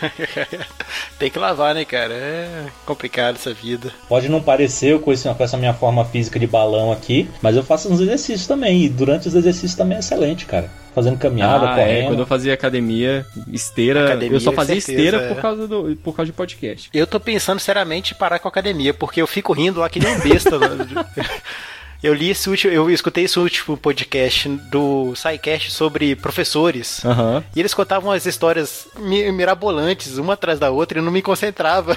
Tem 1.18 1.30
que 1.30 1.38
lavar, 1.38 1.74
né, 1.74 1.84
cara? 1.84 2.14
É 2.14 2.66
complicado 2.86 3.36
essa 3.36 3.52
vida. 3.52 3.92
Pode 4.08 4.28
não 4.28 4.42
parecer 4.42 4.98
com, 5.00 5.12
esse, 5.12 5.32
com 5.32 5.44
essa 5.44 5.56
minha 5.56 5.74
forma 5.74 6.04
física 6.04 6.38
de 6.38 6.46
balão 6.46 6.90
aqui, 6.92 7.28
mas 7.42 7.56
eu 7.56 7.62
faço 7.62 7.92
uns 7.92 8.00
exercícios 8.00 8.46
também. 8.46 8.84
E 8.84 8.88
durante 8.88 9.28
os 9.28 9.34
exercícios 9.34 9.74
também 9.74 9.96
é 9.96 10.00
excelente, 10.00 10.46
cara. 10.46 10.70
Fazendo 10.94 11.18
caminhada, 11.18 11.70
ah, 11.70 11.78
é, 11.78 11.84
correndo. 11.84 12.06
quando 12.08 12.18
eu 12.20 12.26
fazia 12.26 12.52
academia, 12.52 13.24
esteira, 13.52 14.06
Academia, 14.06 14.36
eu 14.36 14.40
só 14.40 14.52
fazia 14.52 14.80
certeza, 14.80 14.98
esteira 14.98 15.24
é. 15.24 15.34
por 15.34 15.40
causa 15.40 15.68
do 15.68 15.96
por 16.02 16.16
causa 16.16 16.26
de 16.26 16.36
podcast. 16.36 16.90
Eu 16.92 17.06
tô 17.06 17.20
pensando 17.20 17.60
seriamente 17.60 18.12
em 18.12 18.16
parar 18.16 18.40
com 18.40 18.48
a 18.48 18.50
academia, 18.50 18.92
porque 18.92 19.22
eu 19.22 19.26
fico 19.26 19.52
rindo 19.52 19.78
lá 19.80 19.88
que 19.88 20.00
nem 20.00 20.16
um 20.16 20.20
besta. 20.20 20.50
Eu 22.02 22.14
li 22.14 22.30
esse 22.30 22.48
último, 22.48 22.72
eu 22.72 22.90
escutei 22.90 23.24
esse 23.24 23.38
último 23.38 23.76
podcast 23.76 24.48
do 24.70 25.14
SciCast 25.14 25.70
sobre 25.70 26.16
professores. 26.16 27.04
Aham. 27.04 27.44
E 27.54 27.60
eles 27.60 27.74
contavam 27.74 28.10
as 28.10 28.24
histórias 28.24 28.88
mi- 28.98 29.30
mirabolantes, 29.32 30.16
uma 30.16 30.32
atrás 30.32 30.58
da 30.58 30.70
outra, 30.70 30.96
e 30.96 31.00
eu 31.00 31.04
não 31.04 31.12
me 31.12 31.20
concentrava. 31.20 31.94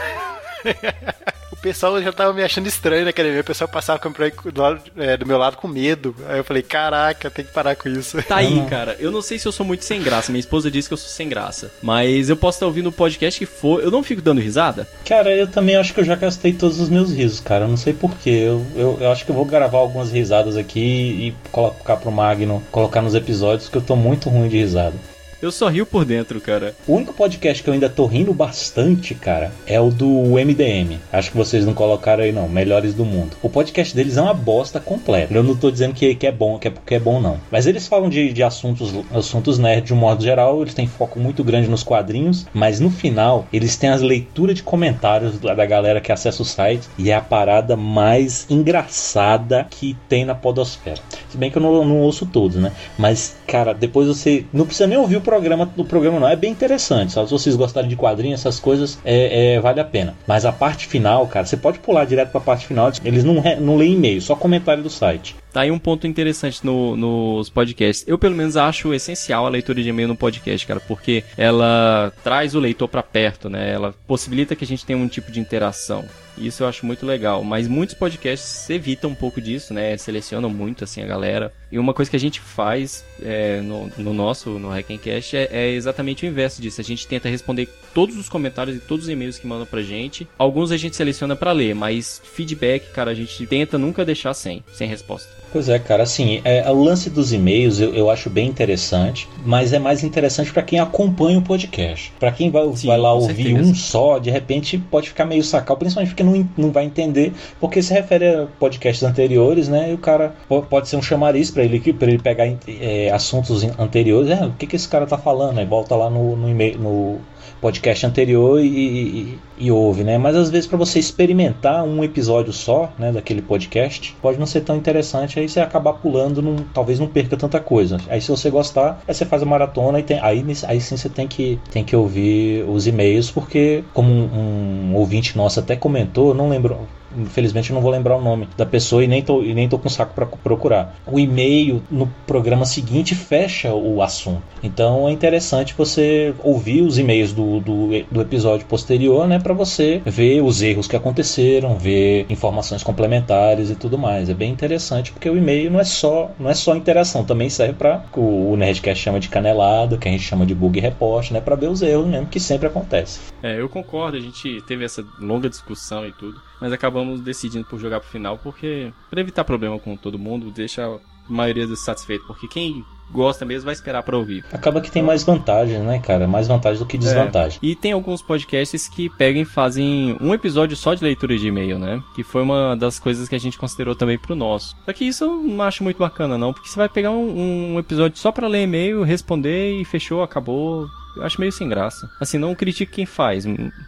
pessoal 1.63 2.02
já 2.02 2.12
tava 2.12 2.34
me 2.34 2.43
achando 2.43 2.67
estranho 2.67 3.04
na 3.06 3.10
academia. 3.10 3.41
O 3.41 3.43
pessoal 3.43 3.67
passava 3.67 3.97
com- 3.99 4.12
do, 4.52 4.62
lado- 4.62 4.82
é, 4.97 5.17
do 5.17 5.26
meu 5.26 5.38
lado 5.38 5.58
com 5.58 5.67
medo. 5.67 6.15
Aí 6.28 6.38
eu 6.38 6.43
falei, 6.43 6.62
caraca, 6.62 7.32
tem 7.32 7.45
que 7.45 7.52
parar 7.52 7.76
com 7.76 7.89
isso. 7.89 8.21
Tá 8.23 8.36
aí, 8.38 8.63
cara. 8.69 8.95
Eu 8.99 9.12
não 9.12 9.21
sei 9.21 9.39
se 9.39 9.47
eu 9.47 9.52
sou 9.52 9.65
muito 9.65 9.86
sem 9.86 10.02
graça. 10.02 10.32
Minha 10.32 10.39
esposa 10.41 10.69
disse 10.69 10.88
que 10.88 10.93
eu 10.93 10.97
sou 10.97 11.10
sem 11.10 11.28
graça. 11.30 11.71
Mas 11.82 12.30
eu 12.30 12.36
posso 12.38 12.58
estar 12.58 12.65
ouvindo 12.65 12.88
o 12.89 12.91
podcast 12.91 13.39
que 13.39 13.45
for. 13.45 13.82
Eu 13.82 13.89
não 13.89 14.04
fico 14.04 14.21
dando 14.21 14.41
risada? 14.41 14.88
Cara, 15.06 15.34
eu 15.36 15.47
também 15.47 15.76
acho 15.76 15.93
que 15.93 15.99
eu 15.99 16.06
já 16.06 16.15
gastei 16.15 16.54
todos 16.54 16.80
os 16.80 16.89
meus 16.89 17.12
risos, 17.13 17.39
cara. 17.39 17.65
Eu 17.65 17.69
não 17.69 17.78
sei 17.78 17.93
porquê. 17.93 18.30
Eu, 18.30 18.65
eu, 18.76 18.97
eu 19.02 19.12
acho 19.12 19.23
que 19.26 19.32
eu 19.32 19.36
vou 19.36 19.45
gravar 19.45 19.78
algumas 19.80 20.12
risadas 20.12 20.58
aqui 20.58 20.80
e 20.80 21.36
colocar 21.52 21.95
pro 21.97 22.12
Magno, 22.12 22.62
colocar 22.71 23.02
nos 23.02 23.15
episódios, 23.15 23.69
que 23.69 23.78
eu 23.78 23.82
tô 23.82 23.95
muito 23.95 24.30
ruim 24.30 24.47
de 24.49 24.58
risada. 24.58 24.95
Eu 25.44 25.52
só 25.52 25.68
rio 25.68 25.86
por 25.86 26.06
dentro, 26.06 26.40
cara. 26.40 26.74
O 26.88 26.94
único 26.94 27.14
podcast 27.14 27.62
que 27.62 27.70
eu 27.70 27.74
ainda 27.74 27.90
tô 27.90 28.06
rindo 28.06 28.34
bastante, 28.34 29.14
cara, 29.14 29.52
é 29.68 29.78
o 29.78 29.90
do 29.90 30.08
MDM. 30.08 30.98
Acho 31.12 31.32
que 31.32 31.38
vocês 31.38 31.66
não 31.66 31.74
colocaram 31.74 32.24
aí, 32.24 32.32
não. 32.32 32.48
Melhores 32.48 32.94
do 32.94 33.04
mundo. 33.04 33.36
O 33.42 33.50
podcast 33.50 33.94
deles 33.94 34.16
é 34.16 34.22
uma 34.22 34.34
bosta 34.34 34.80
completa. 34.80 35.34
Eu 35.34 35.44
não 35.44 35.54
tô 35.54 35.70
dizendo 35.70 35.94
que, 35.94 36.16
que 36.16 36.26
é 36.26 36.32
bom, 36.32 36.58
que 36.58 36.70
é 36.70 36.72
porque 36.72 36.96
é 36.96 37.00
bom, 37.00 37.20
não. 37.20 37.42
Mas 37.52 37.68
eles 37.68 37.90
falam 37.90 38.08
de, 38.08 38.32
de 38.32 38.42
assuntos, 38.42 38.94
assuntos 39.14 39.60
nerd 39.60 39.88
de 39.88 39.94
um 39.94 39.98
modo 39.98 40.24
geral. 40.24 40.62
Eles 40.62 40.74
têm 40.74 40.88
foco 40.88 41.20
muito 41.20 41.44
grande 41.44 41.70
nos 41.70 41.84
quadrinhos. 41.84 42.46
Mas 42.54 42.80
no 42.80 42.90
final, 42.90 43.46
eles 43.52 43.76
têm 43.76 43.90
as 43.90 44.02
leituras 44.02 44.56
de 44.56 44.64
comentários 44.64 45.38
da 45.40 45.66
galera 45.66 46.00
que 46.00 46.14
acessa 46.14 46.42
o 46.42 46.46
site. 46.46 46.88
E 46.98 47.12
é 47.12 47.16
a 47.16 47.22
parada 47.22 47.76
mais 47.76 48.48
engraçada 48.50 49.68
que 49.70 49.98
tem 50.08 50.24
na 50.24 50.36
Podosfera. 50.36 51.02
Se 51.28 51.36
bem 51.36 51.52
que 51.52 51.58
eu 51.58 51.62
não, 51.62 51.84
não 51.84 52.00
ouço 52.00 52.26
todos, 52.26 52.56
né? 52.56 52.72
Mas, 52.98 53.36
cara, 53.46 53.74
depois 53.74 54.08
você. 54.08 54.46
Não 54.54 54.66
precisa 54.66 54.88
nem 54.88 54.98
ouvir 54.98 55.18
o 55.18 55.33
programa 55.34 55.65
do 55.65 55.84
programa, 55.84 56.19
não. 56.19 56.28
É 56.28 56.36
bem 56.36 56.52
interessante. 56.52 57.13
Se 57.13 57.26
vocês 57.26 57.56
gostarem 57.56 57.89
de 57.89 57.96
quadrinhos, 57.96 58.39
essas 58.39 58.60
coisas, 58.60 59.00
é, 59.04 59.56
é, 59.56 59.60
vale 59.60 59.80
a 59.80 59.86
pena. 59.86 60.13
Mas 60.28 60.46
a 60.46 60.52
parte 60.52 60.86
final, 60.86 61.26
cara, 61.28 61.46
você 61.46 61.58
pode 61.58 61.80
pular 61.80 62.06
direto 62.06 62.32
pra 62.32 62.39
parte 62.39 62.67
final. 62.67 62.91
Eles 63.04 63.24
não, 63.24 63.41
não 63.60 63.76
leem 63.76 63.93
e-mail, 63.93 64.22
só 64.22 64.36
comentário 64.36 64.84
do 64.84 64.89
site. 64.89 65.36
Tá 65.54 65.62
aí 65.62 65.70
um 65.72 65.78
ponto 65.78 66.08
interessante 66.08 66.66
no- 66.66 66.96
nos 66.98 67.48
podcasts. 67.48 68.04
Eu, 68.08 68.18
pelo 68.18 68.36
menos, 68.36 68.58
acho 68.58 68.92
essencial 68.92 69.46
a 69.46 69.50
leitura 69.50 69.84
de 69.84 69.88
e-mail 69.89 70.08
no 70.08 70.16
podcast, 70.16 70.66
cara, 70.66 70.80
porque 70.80 71.24
ela 71.38 72.12
traz 72.24 72.56
o 72.56 72.60
leitor 72.60 72.88
pra 72.88 73.04
perto, 73.04 73.50
né? 73.52 73.72
Ela 73.72 73.94
possibilita 74.08 74.56
que 74.56 74.63
a 74.63 74.68
gente 74.68 74.84
tenha 74.84 74.98
um 74.98 75.08
tipo 75.08 75.32
de 75.32 75.39
interação. 75.39 76.06
Isso 76.36 76.63
eu 76.63 76.68
acho 76.68 76.84
muito 76.88 77.06
legal. 77.06 77.44
Mas 77.44 77.68
muitos 77.68 77.94
podcasts 77.94 78.68
evitam 78.68 79.12
um 79.12 79.16
pouco 79.16 79.39
disso, 79.39 79.72
né? 79.76 79.96
Selecionam 79.96 80.50
muito, 80.50 80.84
assim, 80.84 81.04
a 81.04 81.06
galera. 81.06 81.54
E 81.72 81.78
uma 81.78 81.94
coisa 81.94 82.10
que 82.10 82.18
a 82.18 82.20
gente 82.20 82.39
faz 82.39 83.06
é, 83.22 83.62
no, 83.62 83.92
no 83.96 84.12
nosso, 84.12 84.50
no 84.58 84.70
Hackencast, 84.70 85.38
é, 85.38 85.50
é 85.52 85.70
exatamente 85.70 86.26
o 86.26 86.28
inverso 86.28 86.60
disso. 86.63 86.82
A 86.82 86.84
gente 86.84 87.06
tenta 87.08 87.30
responder 87.30 87.70
todos 87.94 88.18
os 88.18 88.28
comentários 88.28 88.76
e 88.76 88.80
todos 88.80 89.06
os 89.06 89.12
e-mails 89.12 89.38
que 89.38 89.46
mandam 89.46 89.68
pra 89.68 89.84
gente. 89.84 90.28
Alguns 90.36 90.72
a 90.72 90.78
gente 90.78 90.96
seleciona 90.96 91.36
pra 91.36 91.52
ler, 91.52 91.76
mas 91.76 92.20
feedback, 92.24 92.92
cara, 92.92 93.12
a 93.12 93.16
gente 93.16 93.46
tenta 93.46 93.78
nunca 93.78 94.04
deixar 94.04 94.34
sem, 94.34 94.63
sem 94.74 94.88
resposta. 94.88 95.43
Pois 95.54 95.70
é, 95.70 95.78
cara, 95.78 96.02
assim, 96.04 96.42
é, 96.44 96.70
o 96.70 96.84
lance 96.84 97.10
dos 97.12 97.32
e-mails 97.32 97.80
eu, 97.80 97.94
eu 97.94 98.10
acho 98.10 98.28
bem 98.30 98.48
interessante, 98.50 99.30
mas 99.46 99.72
é 99.72 99.78
mais 99.78 100.04
interessante 100.04 100.52
pra 100.52 100.63
quem 100.63 100.80
acompanha 100.80 101.38
o 101.38 101.44
podcast. 101.44 102.12
Pra 102.20 102.32
quem 102.32 102.50
vai, 102.50 102.68
Sim, 102.76 102.88
vai 102.88 102.98
lá 102.98 103.13
ouvir 103.13 103.44
certeza. 103.54 103.70
um 103.70 103.76
só, 103.76 104.18
de 104.18 104.32
repente 104.32 104.80
pode 104.80 105.10
ficar 105.10 105.26
meio 105.26 105.44
sacal, 105.44 105.78
principalmente 105.78 106.10
porque 106.10 106.24
não, 106.24 106.50
não 106.58 106.72
vai 106.72 106.86
entender, 106.86 107.34
porque 107.60 107.84
se 107.84 107.94
refere 107.94 108.26
a 108.28 108.48
podcasts 108.60 109.04
anteriores, 109.04 109.70
né? 109.70 109.92
E 109.92 109.94
o 109.94 109.98
cara 110.00 110.34
po- 110.50 110.63
pode 110.63 110.89
ser 110.89 110.96
um 110.98 111.02
chamariz 111.04 111.52
pra 111.52 111.63
ele, 111.63 111.80
pra 111.94 112.08
ele 112.08 112.18
pegar 112.20 112.48
é, 112.68 113.12
assuntos 113.12 113.63
anteriores. 113.78 114.32
É, 114.32 114.44
o 114.46 114.52
que, 114.54 114.66
que 114.66 114.76
esse 114.76 114.88
cara 114.89 115.06
tá 115.06 115.20
falando? 115.20 115.60
Aí 115.60 115.66
volta 115.66 115.96
lá 115.96 116.10
no, 116.10 116.36
no 116.36 116.50
e-mail, 116.50 116.80
no 116.80 117.20
podcast 117.63 118.06
anterior 118.06 118.60
e, 118.60 118.67
e, 118.67 119.39
e 119.58 119.71
ouve, 119.71 120.04
né? 120.04 120.17
Mas 120.17 120.36
às 120.36 120.49
vezes 120.49 120.67
para 120.67 120.78
você 120.78 120.99
experimentar 120.99 121.86
um 121.86 122.04
episódio 122.04 122.52
só, 122.52 122.91
né, 122.99 123.10
daquele 123.10 123.41
podcast, 123.41 124.13
pode 124.21 124.38
não 124.38 124.45
ser 124.45 124.62
tão 124.62 124.76
interessante, 124.76 125.39
aí 125.39 125.47
você 125.47 125.62
acabar 125.62 125.93
pulando, 125.93 126.41
não, 126.41 126.58
talvez 126.73 126.99
não 126.99 127.08
perca 127.08 127.38
tanta 127.38 127.62
coisa. 127.62 127.97
Aí 128.10 128.19
se 128.19 128.30
você 128.30 128.49
gostar, 128.49 129.02
aí 129.08 129.13
você 129.13 129.26
faz 129.26 129.41
a 129.41 129.45
maratona 129.45 129.97
e 130.02 130.04
tem, 130.04 130.19
aí, 130.19 130.45
aí 130.67 130.82
sim 130.82 130.97
você 130.97 131.08
tem 131.08 131.26
que, 131.26 131.58
tem 131.71 131.86
que 131.86 131.95
ouvir 131.95 132.65
os 132.67 132.86
e-mails, 132.86 133.32
porque 133.32 133.86
como 133.93 134.10
um, 134.12 134.91
um 134.91 134.95
ouvinte 134.95 135.38
nosso 135.38 135.62
até 135.62 135.78
comentou, 135.78 136.34
não 136.34 136.49
lembro, 136.49 136.86
Infelizmente 137.17 137.69
eu 137.69 137.76
não 137.76 137.82
vou 137.82 137.91
lembrar 137.91 138.17
o 138.17 138.21
nome 138.21 138.47
da 138.58 138.65
pessoa 138.65 139.04
e 139.04 139.08
nem 139.08 139.21
tô, 139.21 139.41
e 139.41 139.54
nem 139.54 139.69
tô 139.69 139.78
com 139.78 139.89
saco 139.89 140.13
para 140.13 140.26
procurar. 140.26 140.95
O 141.06 141.19
e-mail 141.19 141.82
no 141.89 142.08
programa 142.26 142.65
seguinte 142.65 143.15
fecha 143.15 143.73
o 143.73 144.02
assunto. 144.02 144.41
Então 144.63 145.08
é 145.08 145.12
interessante 145.12 145.73
você 145.78 146.34
ouvir 146.43 146.82
os 146.82 146.97
e-mails 146.97 147.34
do, 147.34 147.60
do, 147.60 147.89
do 148.10 148.21
episódio 148.21 148.65
posterior, 148.65 149.28
né? 149.28 149.39
para 149.39 149.54
você 149.54 150.02
ver 150.06 150.41
os 150.41 150.62
erros 150.62 150.88
que 150.88 150.95
aconteceram, 150.95 151.78
ver 151.78 152.26
informações 152.30 152.84
complementares 152.84 153.69
e 153.69 153.76
tudo 153.76 153.97
mais. 153.97 154.30
É 154.30 154.34
bem 154.34 154.52
interessante 154.52 155.12
porque 155.12 155.30
o 155.30 155.38
e-mail 155.38 155.71
não 155.71 155.80
é 155.80 155.84
só, 155.84 156.32
não 156.39 156.49
é 156.49 156.54
só 156.54 156.76
interação, 156.76 157.23
também 157.23 157.49
serve 157.49 157.73
para 157.73 158.04
o, 158.15 158.52
o 158.52 158.58
Nerdcast 158.58 159.04
chama 159.04 159.19
de 159.19 159.30
canelada, 159.30 159.97
que 159.97 160.08
a 160.08 160.12
gente 160.12 160.23
chama 160.23 160.45
de 160.45 160.56
bug 160.56 160.80
report, 160.80 161.32
né? 161.32 161.41
para 161.41 161.56
ver 161.56 161.69
os 161.69 161.82
erros 161.82 162.08
mesmo 162.08 162.28
que 162.28 162.39
sempre 162.39 162.67
acontece. 162.67 163.19
É, 163.41 163.60
eu 163.60 163.67
concordo, 163.67 164.17
a 164.17 164.19
gente 164.19 164.62
teve 164.62 164.86
essa 164.86 165.06
longa 165.19 165.49
discussão 165.49 166.06
e 166.08 166.12
tudo, 166.12 166.39
mas 166.63 166.71
acabamos 166.71 167.19
decidindo 167.19 167.65
por 167.65 167.78
jogar 167.78 167.99
pro 167.99 168.08
final 168.08 168.38
porque 168.38 168.93
para 169.10 169.19
evitar 169.19 169.43
problema 169.43 169.78
com 169.78 169.97
todo 169.97 170.17
mundo, 170.17 170.49
deixa 170.49 170.86
a 170.86 170.97
maioria 171.28 171.67
dos 171.67 171.84
satisfeito, 171.84 172.26
porque 172.26 172.47
quem 172.47 172.86
gosta 173.12 173.43
mesmo 173.43 173.65
vai 173.65 173.73
esperar 173.73 174.02
pra 174.02 174.17
ouvir. 174.17 174.45
Acaba 174.54 174.80
que 174.80 174.89
tem 174.89 175.04
mais 175.04 175.23
vantagens, 175.23 175.82
né, 175.84 175.99
cara? 175.99 176.26
Mais 176.26 176.47
vantagem 176.47 176.80
do 176.80 176.86
que 176.86 176.97
desvantagem. 176.97 177.60
É. 177.62 177.65
E 177.65 177.76
tem 177.76 177.91
alguns 177.91 178.21
podcasts 178.21 178.88
que 178.88 179.10
pegam 179.10 179.41
e 179.41 179.45
fazem 179.45 180.17
um 180.21 180.34
episódio 180.34 180.78
só 180.78 180.93
de 180.93 181.04
leitura 181.04 181.38
de 181.38 181.47
e-mail, 181.47 181.78
né? 181.78 182.02
Que 182.15 182.23
foi 182.23 182.41
uma 182.41 182.76
das 182.78 182.97
coisas 182.97 183.28
que 183.28 183.36
a 183.36 183.39
gente 183.39 183.58
considerou 183.58 183.93
também 183.93 184.17
pro 184.17 184.36
nosso. 184.36 184.73
Só 184.86 184.93
que 184.93 185.04
isso 185.04 185.26
eu 185.26 185.43
não 185.43 185.65
acho 185.65 185.84
muito 185.84 185.97
bacana, 185.97 186.38
não, 186.38 186.54
porque 186.54 186.69
você 186.69 186.78
vai 186.78 186.88
pegar 186.88 187.12
um, 187.12 187.73
um 187.73 187.80
episódio 187.80 188.17
só 188.17 188.32
pra 188.32 188.47
ler 188.47 188.63
e-mail, 188.63 189.04
responder 189.04 189.82
e 189.82 189.84
fechou, 189.84 190.23
acabou. 190.23 190.88
Eu 191.15 191.23
acho 191.23 191.39
meio 191.39 191.52
sem 191.52 191.69
graça. 191.69 192.10
Assim, 192.19 192.38
não 192.38 192.56
critico 192.56 192.91
quem 192.91 193.06
faz. 193.06 193.45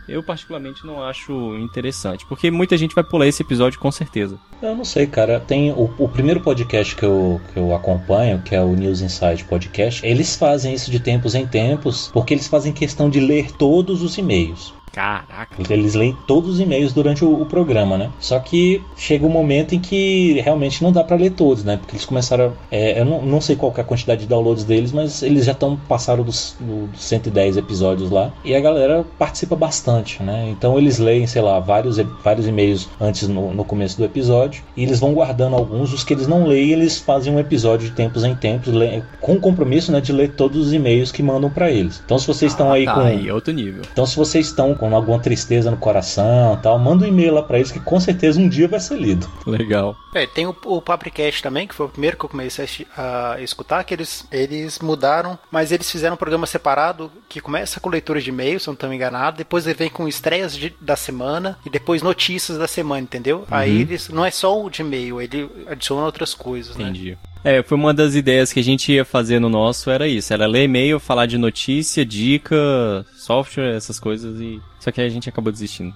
Eu, 0.07 0.23
particularmente, 0.23 0.85
não 0.85 1.03
acho 1.03 1.57
interessante. 1.57 2.25
Porque 2.25 2.51
muita 2.51 2.77
gente 2.77 2.93
vai 2.93 3.03
pular 3.03 3.27
esse 3.27 3.41
episódio 3.41 3.79
com 3.79 3.91
certeza. 3.91 4.37
Eu 4.61 4.75
não 4.75 4.85
sei, 4.85 5.07
cara. 5.07 5.39
Tem 5.39 5.71
o, 5.71 5.93
o 5.97 6.07
primeiro 6.07 6.39
podcast 6.41 6.95
que 6.95 7.03
eu, 7.03 7.41
que 7.51 7.59
eu 7.59 7.73
acompanho, 7.75 8.41
que 8.41 8.55
é 8.55 8.61
o 8.61 8.75
News 8.75 9.01
Inside 9.01 9.43
Podcast. 9.45 10.05
Eles 10.05 10.35
fazem 10.35 10.73
isso 10.73 10.91
de 10.91 10.99
tempos 10.99 11.35
em 11.35 11.45
tempos, 11.47 12.09
porque 12.13 12.33
eles 12.33 12.47
fazem 12.47 12.71
questão 12.71 13.09
de 13.09 13.19
ler 13.19 13.51
todos 13.51 14.01
os 14.03 14.17
e-mails. 14.17 14.73
Caraca. 14.95 15.61
Eles 15.69 15.93
leem 15.93 16.17
todos 16.25 16.51
os 16.51 16.59
e-mails 16.61 16.93
durante 16.93 17.25
o, 17.25 17.41
o, 17.41 17.45
programa, 17.45 17.97
né? 17.97 18.09
Só 18.17 18.39
que 18.39 18.81
chega 18.95 19.25
um 19.25 19.29
momento 19.29 19.75
em 19.75 19.79
que 19.79 20.39
realmente 20.39 20.81
não 20.81 20.89
dá 20.89 21.03
para 21.03 21.17
ler 21.17 21.31
todos, 21.31 21.65
né? 21.65 21.75
Porque 21.75 21.97
eles 21.97 22.05
começaram. 22.05 22.53
É, 22.71 23.01
eu 23.01 23.03
não, 23.03 23.21
não, 23.21 23.41
sei 23.41 23.57
qual 23.57 23.73
é 23.75 23.81
a 23.81 23.83
quantidade 23.83 24.21
de 24.21 24.27
downloads 24.27 24.63
deles, 24.63 24.93
mas 24.93 25.21
eles 25.21 25.43
já 25.43 25.51
estão 25.51 25.75
passaram 25.75 26.23
dos, 26.23 26.55
dos 26.61 27.01
110 27.01 27.57
episódios 27.57 28.09
lá. 28.09 28.31
E 28.45 28.55
a 28.55 28.61
galera 28.61 29.05
participa 29.19 29.53
bastante, 29.53 30.23
né? 30.23 30.47
Então 30.49 30.77
eles 30.77 30.97
leem, 30.97 31.27
sei 31.27 31.41
lá, 31.41 31.59
vários, 31.59 31.97
vários 32.23 32.47
e-mails 32.47 32.87
antes 32.97 33.27
no, 33.27 33.53
no 33.53 33.65
começo 33.65 33.97
do 33.97 34.05
episódio. 34.05 34.63
E 34.77 34.83
eles 34.83 35.01
vão 35.01 35.13
guardando 35.13 35.57
alguns. 35.57 35.91
Os 35.91 36.05
que 36.05 36.13
eles 36.13 36.25
não 36.25 36.47
leem, 36.47 36.71
eles 36.71 36.97
fazem 36.99 37.33
um 37.33 37.39
episódio 37.39 37.89
de 37.89 37.93
tempos 37.93 38.23
em 38.23 38.33
tempos, 38.33 38.73
com 39.19 39.33
o 39.33 39.41
compromisso 39.41 39.91
né, 39.91 39.99
de 39.99 40.13
ler 40.13 40.31
todos 40.31 40.67
os 40.67 40.73
e-mails 40.73 41.11
que 41.11 41.21
mandam 41.21 41.49
para 41.49 41.69
eles. 41.69 42.01
Então 42.05 42.17
se 42.17 42.25
vocês 42.25 42.53
estão 42.53 42.71
ah, 42.71 42.75
aí 42.75 42.85
tá, 42.85 42.93
com. 42.93 43.01
Aí, 43.01 43.29
outro 43.29 43.53
nível. 43.53 43.81
Então 43.91 44.05
se 44.05 44.15
vocês 44.15 44.47
estão 44.47 44.73
com 44.73 44.84
alguma 44.93 45.19
tristeza 45.19 45.71
no 45.71 45.77
coração 45.77 46.59
tal, 46.61 46.77
manda 46.77 47.05
um 47.05 47.07
e-mail 47.07 47.33
lá 47.33 47.41
pra 47.41 47.57
eles 47.57 47.71
que 47.71 47.79
com 47.79 47.99
certeza 47.99 48.39
um 48.39 48.49
dia 48.49 48.67
vai 48.67 48.79
ser 48.79 48.97
lido. 48.97 49.29
Legal. 49.45 49.95
É, 50.13 50.25
tem 50.25 50.45
o, 50.45 50.55
o 50.65 50.81
Papricast 50.81 51.41
também, 51.41 51.67
que 51.67 51.75
foi 51.75 51.85
o 51.85 51.89
primeiro 51.89 52.17
que 52.17 52.25
eu 52.25 52.29
comecei 52.29 52.85
a, 52.97 53.33
a, 53.33 53.41
escutar, 53.41 53.83
que 53.83 53.93
eles, 53.93 54.25
eles 54.31 54.79
mudaram, 54.79 55.37
mas 55.49 55.71
eles 55.71 55.89
fizeram 55.89 56.15
um 56.15 56.17
programa 56.17 56.45
separado 56.45 57.11
que 57.27 57.41
começa 57.41 57.79
com 57.79 57.89
leitura 57.89 58.21
de 58.21 58.29
e-mails, 58.29 58.63
se 58.63 58.69
eu 58.69 58.71
não 58.71 58.75
estou 58.75 58.93
enganado, 58.93 59.37
depois 59.37 59.65
ele 59.65 59.75
vem 59.75 59.89
com 59.89 60.07
estreias 60.07 60.55
de, 60.55 60.75
da 60.79 60.95
semana 60.95 61.57
e 61.65 61.69
depois 61.69 62.01
notícias 62.01 62.57
da 62.57 62.67
semana, 62.67 63.01
entendeu? 63.01 63.39
Uhum. 63.39 63.45
Aí 63.49 63.81
eles 63.81 64.09
não 64.09 64.25
é 64.25 64.31
só 64.31 64.61
o 64.61 64.69
de 64.69 64.81
e-mail, 64.81 65.21
ele 65.21 65.49
adiciona 65.67 66.05
outras 66.05 66.33
coisas, 66.33 66.75
Entendi. 66.75 67.11
né? 67.11 67.17
É, 67.45 67.61
foi 67.61 67.77
uma 67.77 67.93
das 67.93 68.15
ideias 68.15 68.51
que 68.51 68.59
a 68.59 68.63
gente 68.63 68.91
ia 68.91 69.05
fazer 69.05 69.37
no 69.39 69.47
nosso, 69.47 69.91
era 69.91 70.07
isso, 70.07 70.33
era 70.33 70.47
ler 70.47 70.63
e-mail, 70.63 70.99
falar 70.99 71.27
de 71.27 71.37
notícia, 71.37 72.03
dica, 72.03 73.05
software, 73.15 73.75
essas 73.75 73.99
coisas 73.99 74.41
e 74.41 74.59
só 74.79 74.91
que 74.91 74.99
a 74.99 75.07
gente 75.07 75.29
acabou 75.29 75.51
desistindo. 75.51 75.93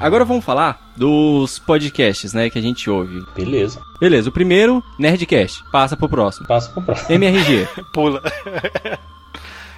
Agora 0.00 0.24
vamos 0.24 0.42
falar 0.42 0.92
dos 0.96 1.58
podcasts, 1.58 2.32
né, 2.32 2.48
que 2.48 2.58
a 2.58 2.62
gente 2.62 2.88
ouve. 2.88 3.22
Beleza. 3.36 3.82
Beleza, 4.00 4.30
o 4.30 4.32
primeiro, 4.32 4.82
Nerdcast. 4.98 5.62
Passa 5.70 5.94
pro 5.94 6.08
próximo. 6.08 6.46
Passa 6.46 6.70
pro 6.70 6.80
próximo. 6.80 7.10
MRG. 7.10 7.68
Pula. 7.92 8.22